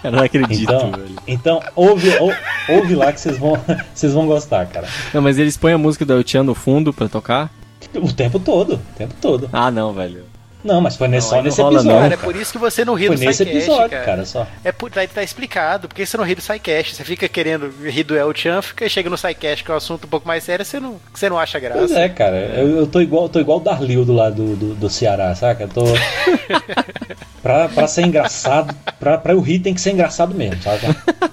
Eu 0.05 0.13
não 0.13 0.23
acredito, 0.23 0.63
Então, 0.63 0.91
velho. 0.93 1.17
então 1.27 1.61
ouve, 1.75 2.09
ou- 2.19 2.33
ouve 2.69 2.95
lá 2.95 3.13
que 3.13 3.21
vocês 3.21 3.37
vão, 3.37 3.59
vocês 3.93 4.13
vão 4.13 4.27
gostar, 4.27 4.67
cara. 4.67 4.87
Não, 5.13 5.21
mas 5.21 5.39
eles 5.39 5.57
põem 5.57 5.73
a 5.73 5.79
música 5.79 6.05
do 6.05 6.13
El 6.13 6.23
Chan 6.27 6.45
no 6.45 6.55
fundo 6.55 6.93
pra 6.93 7.09
tocar. 7.09 7.51
O 7.95 8.13
tempo 8.13 8.39
todo, 8.39 8.75
o 8.75 8.97
tempo 8.97 9.15
todo. 9.21 9.49
Ah, 9.53 9.71
não, 9.71 9.93
velho. 9.93 10.25
Não, 10.69 10.83
mas 10.83 10.97
foi 10.97 11.09
nesse, 11.09 11.31
Não, 11.31 11.39
só 11.39 11.43
nesse 11.43 11.63
rola, 11.63 11.77
episódio. 11.77 11.95
não. 11.97 12.03
Cara, 12.03 12.15
é 12.15 12.17
por 12.19 12.37
isso 12.37 12.53
que 12.53 12.59
você 12.59 12.85
não 12.85 12.93
ri 12.93 13.07
Foi 13.07 13.17
do 13.17 13.25
nesse 13.25 13.43
episódio, 13.43 13.89
cara. 13.89 14.05
cara, 14.05 14.27
só. 14.27 14.47
É 14.63 14.71
por, 14.71 14.91
tá, 14.91 15.01
tá 15.07 15.23
explicado, 15.23 15.89
por 15.89 15.95
que 15.95 16.05
você 16.05 16.17
não 16.19 16.25
ri 16.25 16.35
do 16.35 16.43
SciCast? 16.43 16.95
Você 16.95 17.05
fica 17.05 17.27
querendo 17.27 17.73
rir 17.83 18.05
do 18.05 18.15
El 18.15 18.31
Chan, 18.35 18.61
fica 18.61 18.87
chega 18.87 19.09
no 19.09 19.17
SciCast, 19.17 19.65
que 19.65 19.71
é 19.71 19.75
um 19.75 19.79
assunto 19.79 20.05
um 20.05 20.09
pouco 20.09 20.29
mais 20.29 20.45
sério, 20.45 20.63
você 20.63 20.79
não, 20.79 21.01
você 21.13 21.31
não 21.31 21.39
acha 21.39 21.59
graça. 21.59 21.79
Pois 21.79 21.93
é, 21.93 22.09
cara. 22.11 22.37
Eu, 22.37 22.69
eu 22.81 22.87
tô 22.87 23.01
igual, 23.01 23.31
tô 23.31 23.41
igual 23.41 23.59
o 23.59 23.63
Darlildo 23.63 24.13
lá 24.13 24.29
do, 24.29 24.55
do, 24.55 24.75
do 24.75 24.91
Ceará, 24.91 25.35
saca? 25.35 25.65
Eu 25.65 25.69
tô. 25.69 25.85
pra, 27.43 27.69
pra 27.71 27.87
ser 27.87 28.03
engraçado, 28.07 28.75
pra, 29.01 29.17
pra 29.17 29.33
eu 29.33 29.41
rir 29.41 29.61
tem 29.61 29.73
que 29.73 29.81
ser 29.81 29.93
engraçado 29.93 30.35
mesmo, 30.35 30.63
saca? 30.63 30.95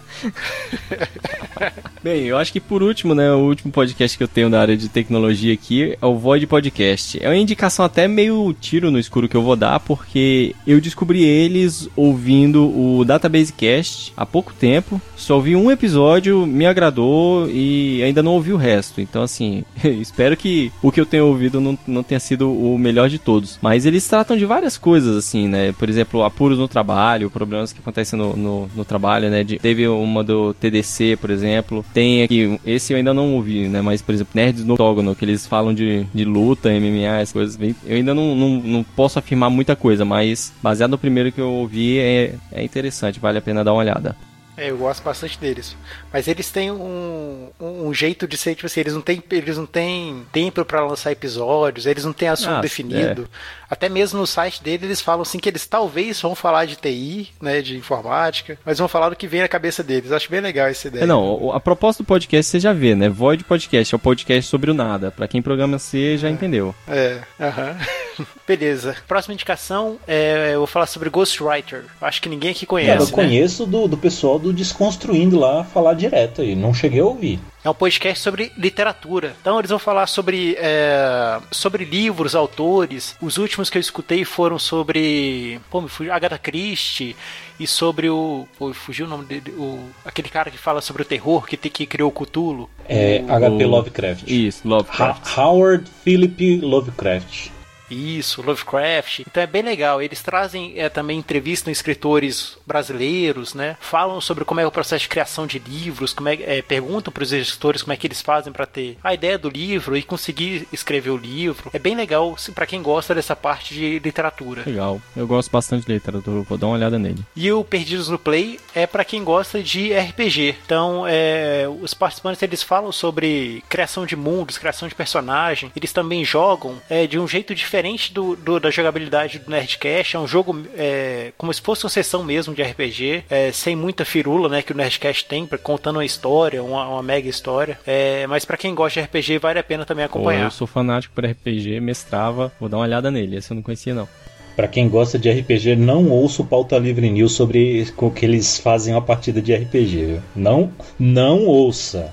Bem, 2.04 2.24
eu 2.24 2.38
acho 2.38 2.52
que 2.52 2.60
por 2.60 2.84
último, 2.84 3.16
né, 3.16 3.32
o 3.32 3.40
último 3.40 3.72
podcast 3.72 4.18
que 4.18 4.24
eu 4.24 4.28
tenho 4.28 4.50
da 4.50 4.62
área 4.62 4.78
de 4.78 4.90
tecnologia 4.90 5.54
aqui 5.54 5.98
é 6.00 6.06
o 6.06 6.16
Void 6.16 6.46
Podcast. 6.48 7.24
É 7.24 7.28
uma 7.28 7.36
indicação 7.36 7.84
até 7.86 8.08
meio 8.08 8.54
tiro 8.60 8.92
no 8.92 9.00
escuro 9.00 9.25
que 9.28 9.36
eu 9.36 9.42
vou 9.44 9.56
dar, 9.56 9.80
porque 9.80 10.56
eu 10.66 10.80
descobri 10.82 11.24
eles 11.24 11.90
ouvindo 11.96 12.66
o 12.66 13.04
Database 13.06 13.54
Cast 13.54 14.14
há 14.16 14.26
pouco 14.26 14.54
tempo. 14.54 15.00
Só 15.16 15.36
ouvi 15.36 15.56
um 15.56 15.72
episódio, 15.72 16.46
me 16.46 16.66
agradou 16.66 17.50
e 17.50 18.02
ainda 18.04 18.22
não 18.22 18.34
ouvi 18.34 18.52
o 18.52 18.58
resto. 18.58 19.00
Então, 19.02 19.24
assim, 19.24 19.64
espero 19.84 20.36
que 20.36 20.72
o 20.82 20.92
que 20.92 21.00
eu 21.00 21.06
tenho 21.06 21.28
ouvido 21.28 21.62
não, 21.62 21.78
não 21.88 22.04
tenha 22.04 22.20
sido 22.20 22.52
o 22.52 22.78
melhor 22.78 23.10
de 23.10 23.20
todos. 23.20 23.58
Mas 23.62 23.86
eles 23.86 24.08
tratam 24.08 24.36
de 24.36 24.46
várias 24.46 24.78
coisas, 24.78 25.16
assim, 25.16 25.48
né? 25.48 25.72
Por 25.74 25.90
exemplo, 25.90 26.24
apuros 26.24 26.58
no 26.58 26.68
trabalho, 26.68 27.30
problemas 27.30 27.72
que 27.72 27.80
acontecem 27.80 28.18
no, 28.18 28.36
no, 28.36 28.70
no 28.76 28.86
trabalho, 28.86 29.30
né? 29.30 29.44
De- 29.44 29.60
teve 29.60 29.88
uma 29.88 30.24
do 30.24 30.54
TDC, 30.54 31.18
por 31.20 31.30
exemplo. 31.30 31.86
Tem 31.94 32.24
aqui, 32.24 32.60
esse 32.66 32.94
eu 32.94 32.98
ainda 32.98 33.14
não 33.14 33.34
ouvi, 33.36 33.68
né? 33.68 33.82
Mas, 33.82 34.02
por 34.02 34.14
exemplo, 34.14 34.32
Nerds 34.36 34.64
no 34.66 34.74
Octógono, 34.74 35.16
que 35.16 35.24
eles 35.24 35.48
falam 35.48 35.74
de, 35.74 36.06
de 36.14 36.26
luta, 36.26 36.70
MMA, 36.70 37.22
as 37.22 37.32
coisas. 37.32 37.58
Eu 37.86 37.96
ainda 37.96 38.14
não, 38.14 38.36
não, 38.36 38.50
não 38.62 38.84
posso 38.84 39.05
afirmar 39.20 39.50
muita 39.50 39.76
coisa, 39.76 40.04
mas 40.06 40.54
baseado 40.62 40.92
no 40.92 40.98
primeiro 40.98 41.32
que 41.32 41.42
eu 41.42 41.50
ouvi, 41.50 42.00
é, 42.00 42.36
é 42.52 42.64
interessante, 42.64 43.20
vale 43.20 43.38
a 43.38 43.42
pena 43.42 43.64
dar 43.64 43.74
uma 43.74 43.82
olhada. 43.82 44.16
É, 44.58 44.72
eu 44.72 44.78
gosto 44.78 45.04
bastante 45.04 45.38
deles. 45.38 45.76
Mas 46.14 46.30
eles 46.30 46.50
têm 46.50 46.72
um, 46.72 47.50
um, 47.60 47.88
um 47.88 47.94
jeito 47.94 48.26
de 48.26 48.38
ser, 48.38 48.56
tipo 48.56 48.68
assim, 48.68 48.80
eles 48.80 48.94
não 48.94 49.02
têm, 49.02 49.22
eles 49.32 49.58
não 49.58 49.66
têm 49.66 50.26
tempo 50.32 50.64
pra 50.64 50.86
lançar 50.86 51.12
episódios, 51.12 51.86
eles 51.86 52.06
não 52.06 52.14
têm 52.14 52.30
assunto 52.30 52.52
Ah, 52.52 52.62
definido. 52.62 53.28
Até 53.76 53.90
mesmo 53.90 54.20
no 54.20 54.26
site 54.26 54.64
dele 54.64 54.86
eles 54.86 55.02
falam 55.02 55.22
assim 55.24 55.38
que 55.38 55.50
eles 55.50 55.68
talvez 55.68 56.22
vão 56.22 56.34
falar 56.34 56.64
de 56.66 56.78
TI, 56.78 57.28
né, 57.42 57.62
de 57.62 57.76
informática, 57.76 58.58
mas 58.66 58.80
vão 58.80 58.88
falar 58.88 59.10
do 59.10 59.18
que 59.18 59.28
vem 59.28 59.42
na 59.42 59.50
cabeça 59.50 59.84
deles. 59.84 60.14
Acho 60.14 60.32
bem 60.32 60.40
legal 60.40 60.68
essa 60.68 60.88
ideia. 60.88 61.04
É, 61.04 61.06
não, 61.06 61.52
a 61.52 61.60
proposta 61.60 62.02
do 62.02 62.08
podcast 62.08 62.50
você 62.50 62.60
já 62.60 62.72
vê, 62.72 62.96
né? 62.96 63.10
Void 63.10 63.44
Podcast 63.44 63.94
é 63.94 63.98
o 63.98 64.00
podcast 64.00 64.50
sobre 64.50 64.72
o 64.72 64.74
nada. 64.74 65.12
Pra 65.12 65.28
quem 65.28 65.42
programa 65.42 65.78
C 65.78 66.18
já 66.18 66.30
entendeu. 66.30 66.74
É, 66.88 67.20
aham. 67.38 67.76
Beleza. 68.48 68.96
Próxima 69.06 69.34
indicação, 69.34 69.98
é, 70.08 70.52
eu 70.54 70.60
vou 70.60 70.68
falar 70.68 70.86
sobre 70.86 71.10
Ghostwriter. 71.10 71.84
Acho 72.00 72.22
que 72.22 72.30
ninguém 72.30 72.52
aqui 72.52 72.66
conhece, 72.66 72.92
Cara, 72.92 73.02
eu 73.02 73.08
né? 73.08 73.12
conheço 73.12 73.66
do, 73.66 73.90
do 73.90 73.98
pessoal 73.98 74.40
do 74.40 74.54
Desconstruindo 74.54 75.38
lá 75.38 75.66
falar 75.66 75.96
direto 75.96 76.42
aí. 76.42 76.56
Não 76.56 76.74
cheguei 76.74 77.02
a 77.02 77.06
ouvir. 77.06 77.42
É 77.66 77.70
um 77.70 77.74
podcast 77.74 78.20
sobre 78.24 78.52
literatura. 78.56 79.36
Então 79.42 79.58
eles 79.58 79.72
vão 79.72 79.80
falar 79.80 80.06
sobre, 80.06 80.56
é, 80.60 81.40
sobre 81.50 81.84
livros, 81.84 82.36
autores. 82.36 83.18
Os 83.20 83.38
últimos 83.40 83.72
que 83.72 83.78
eu 83.78 83.82
escutei 83.82 84.24
foram 84.24 84.60
sobre 84.60 85.60
pô, 85.72 85.82
me 85.82 85.90
fugiu, 85.90 86.14
Agatha 86.14 86.38
Christie 86.38 87.16
e 87.60 87.66
sobre 87.66 88.08
o. 88.08 88.48
Pô, 88.60 88.72
fugiu 88.72 89.08
o 89.08 89.10
nome 89.10 89.26
dele. 89.26 89.50
O, 89.58 89.80
aquele 90.06 90.30
cara 90.30 90.52
que 90.52 90.60
fala 90.60 90.80
sobre 90.80 91.02
o 91.02 91.06
terror 91.06 91.48
que, 91.48 91.58
te- 91.58 91.72
que 91.72 91.88
criou 91.88 92.10
o 92.10 92.14
Cthulhu. 92.26 92.70
É 92.88 93.24
O- 93.28 93.32
HP 93.34 93.66
Lovecraft. 93.66 94.24
Isso, 94.28 94.62
Lovecraft. 94.68 95.28
Ha- 95.36 95.42
Howard 95.42 95.90
Philip 96.04 96.60
Lovecraft. 96.62 97.50
Isso, 97.90 98.42
Lovecraft. 98.42 99.20
Então 99.20 99.42
é 99.42 99.48
bem 99.48 99.62
legal. 99.62 100.02
Eles 100.02 100.22
trazem 100.22 100.74
é, 100.78 100.90
também 100.90 101.20
entrevistam 101.20 101.72
escritores 101.72 102.58
brasileiros, 102.66 103.54
né? 103.54 103.78
Falam 103.80 104.20
sobre 104.20 104.46
como 104.46 104.60
é 104.60 104.68
o 104.68 104.72
processo 104.72 105.04
de 105.04 105.10
criação 105.10 105.46
de 105.46 105.60
livros, 105.60 106.14
como 106.14 106.30
é, 106.30 106.38
é, 106.42 106.62
perguntam 106.62 107.12
para 107.12 107.24
os 107.24 107.32
escritores 107.32 107.82
como 107.84 107.94
é 107.94 107.98
que 107.98 108.08
eles 108.08 108.22
fazem 108.22 108.52
para 108.52 108.66
ter 108.66 108.98
a 109.04 109.14
ideia 109.14 109.38
do 109.38 109.50
livro 109.50 109.96
e 109.96 110.04
conseguir 110.04 110.68
escrever 110.72 111.12
o 111.12 111.18
livro. 111.18 111.70
É 111.74 111.80
bem 111.80 111.96
legal 111.96 112.36
para 112.54 112.66
quem 112.66 112.82
gosta 112.82 113.14
dessa 113.14 113.36
parte 113.36 113.74
de 113.74 114.00
literatura. 114.00 114.64
Legal. 114.66 115.02
Eu 115.16 115.28
gosto 115.28 115.52
bastante 115.52 115.86
de 115.86 115.94
literatura, 115.94 116.42
vou 116.42 116.58
dar 116.58 116.68
uma 116.68 116.76
olhada 116.76 116.98
nele. 116.98 117.24
E 117.36 117.52
o 117.52 117.64
Perdidos 117.64 118.10
no 118.10 118.18
Play 118.18 118.60
é 118.74 118.88
para 118.88 119.06
quem 119.06 119.24
gosta 119.24 119.62
de 119.62 119.94
RPG. 119.94 120.56
Então, 120.66 121.06
é, 121.08 121.66
os 121.82 121.94
participantes 121.94 122.42
eles 122.42 122.64
falam 122.64 122.92
sobre 122.92 123.64
criação 123.70 124.06
de 124.06 124.16
mundos, 124.16 124.58
criação 124.58 124.88
de 124.88 124.96
personagem. 124.96 125.72
Eles 125.76 125.94
também 125.94 126.24
jogam 126.26 126.82
é, 126.90 127.08
de 127.08 127.20
um 127.20 127.28
jeito 127.28 127.54
diferente 127.54 127.75
do, 128.14 128.36
do- 128.36 128.60
da 128.60 128.70
jogabilidade 128.70 129.40
do 129.40 129.50
Nerdcast. 129.52 130.16
É 130.16 130.20
um 130.20 130.28
jogo 130.28 130.64
é, 130.78 131.32
como 131.38 131.54
se 131.54 131.62
fosse 131.62 131.84
uma 131.84 131.90
sessão 131.90 132.24
mesmo 132.24 132.54
de 132.54 132.62
RPG, 132.64 133.24
é, 133.30 133.52
sem 133.52 133.76
muita 133.76 134.06
firula, 134.06 134.48
né, 134.50 134.62
que 134.62 134.72
o 134.72 134.76
Nerdcast 134.76 135.26
tem, 135.26 135.46
pra- 135.46 135.58
contando 135.58 135.98
uma 135.98 136.06
história, 136.06 136.64
uma, 136.64 136.88
uma 136.88 137.04
mega 137.04 137.28
história. 137.30 137.78
É, 137.86 138.26
mas 138.28 138.46
para 138.46 138.58
quem 138.58 138.74
gosta 138.74 139.00
de 139.02 139.06
RPG, 139.08 139.40
vale 139.40 139.60
a 139.60 139.64
pena 139.64 139.86
também 139.86 140.08
Pô, 140.08 140.18
acompanhar. 140.20 140.46
eu 140.46 140.52
sou 140.52 140.68
fanático 140.68 141.14
por 141.14 141.26
RPG, 141.26 141.80
mestrava, 141.80 142.52
vou 142.60 142.70
dar 142.70 142.78
uma 142.78 142.84
olhada 142.84 143.12
nele. 143.12 143.38
Esse 143.38 143.52
eu 143.52 143.56
não 143.56 143.62
conhecia, 143.64 143.94
não. 143.94 144.08
Pra 144.56 144.70
quem 144.70 144.88
gosta 144.88 145.20
de 145.20 145.30
RPG, 145.30 145.76
não 145.76 146.10
ouça 146.10 146.42
o 146.42 146.46
Pauta 146.46 146.78
Livre 146.78 147.10
News 147.10 147.34
sobre 147.34 147.86
o 147.98 148.10
que 148.10 148.26
eles 148.26 148.58
fazem 148.58 148.94
uma 148.94 149.02
partida 149.02 149.42
de 149.42 149.54
RPG. 149.54 150.06
Viu? 150.06 150.22
Não, 150.34 150.72
não 150.98 151.46
ouça. 151.46 152.10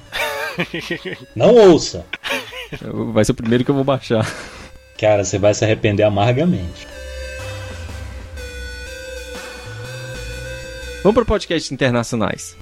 Não 1.35 1.55
ouça. 1.55 2.05
Vai 3.13 3.25
ser 3.25 3.33
o 3.33 3.35
primeiro 3.35 3.65
que 3.65 3.71
eu 3.71 3.75
vou 3.75 3.85
baixar. 3.85 4.27
Cara, 5.03 5.25
você 5.25 5.37
vai 5.37 5.53
se 5.53 5.65
arrepender 5.65 6.05
amargamente. 6.05 6.87
Vamos 11.03 11.17
para 11.17 11.25
podcasts 11.25 11.73
internacionais. 11.73 12.57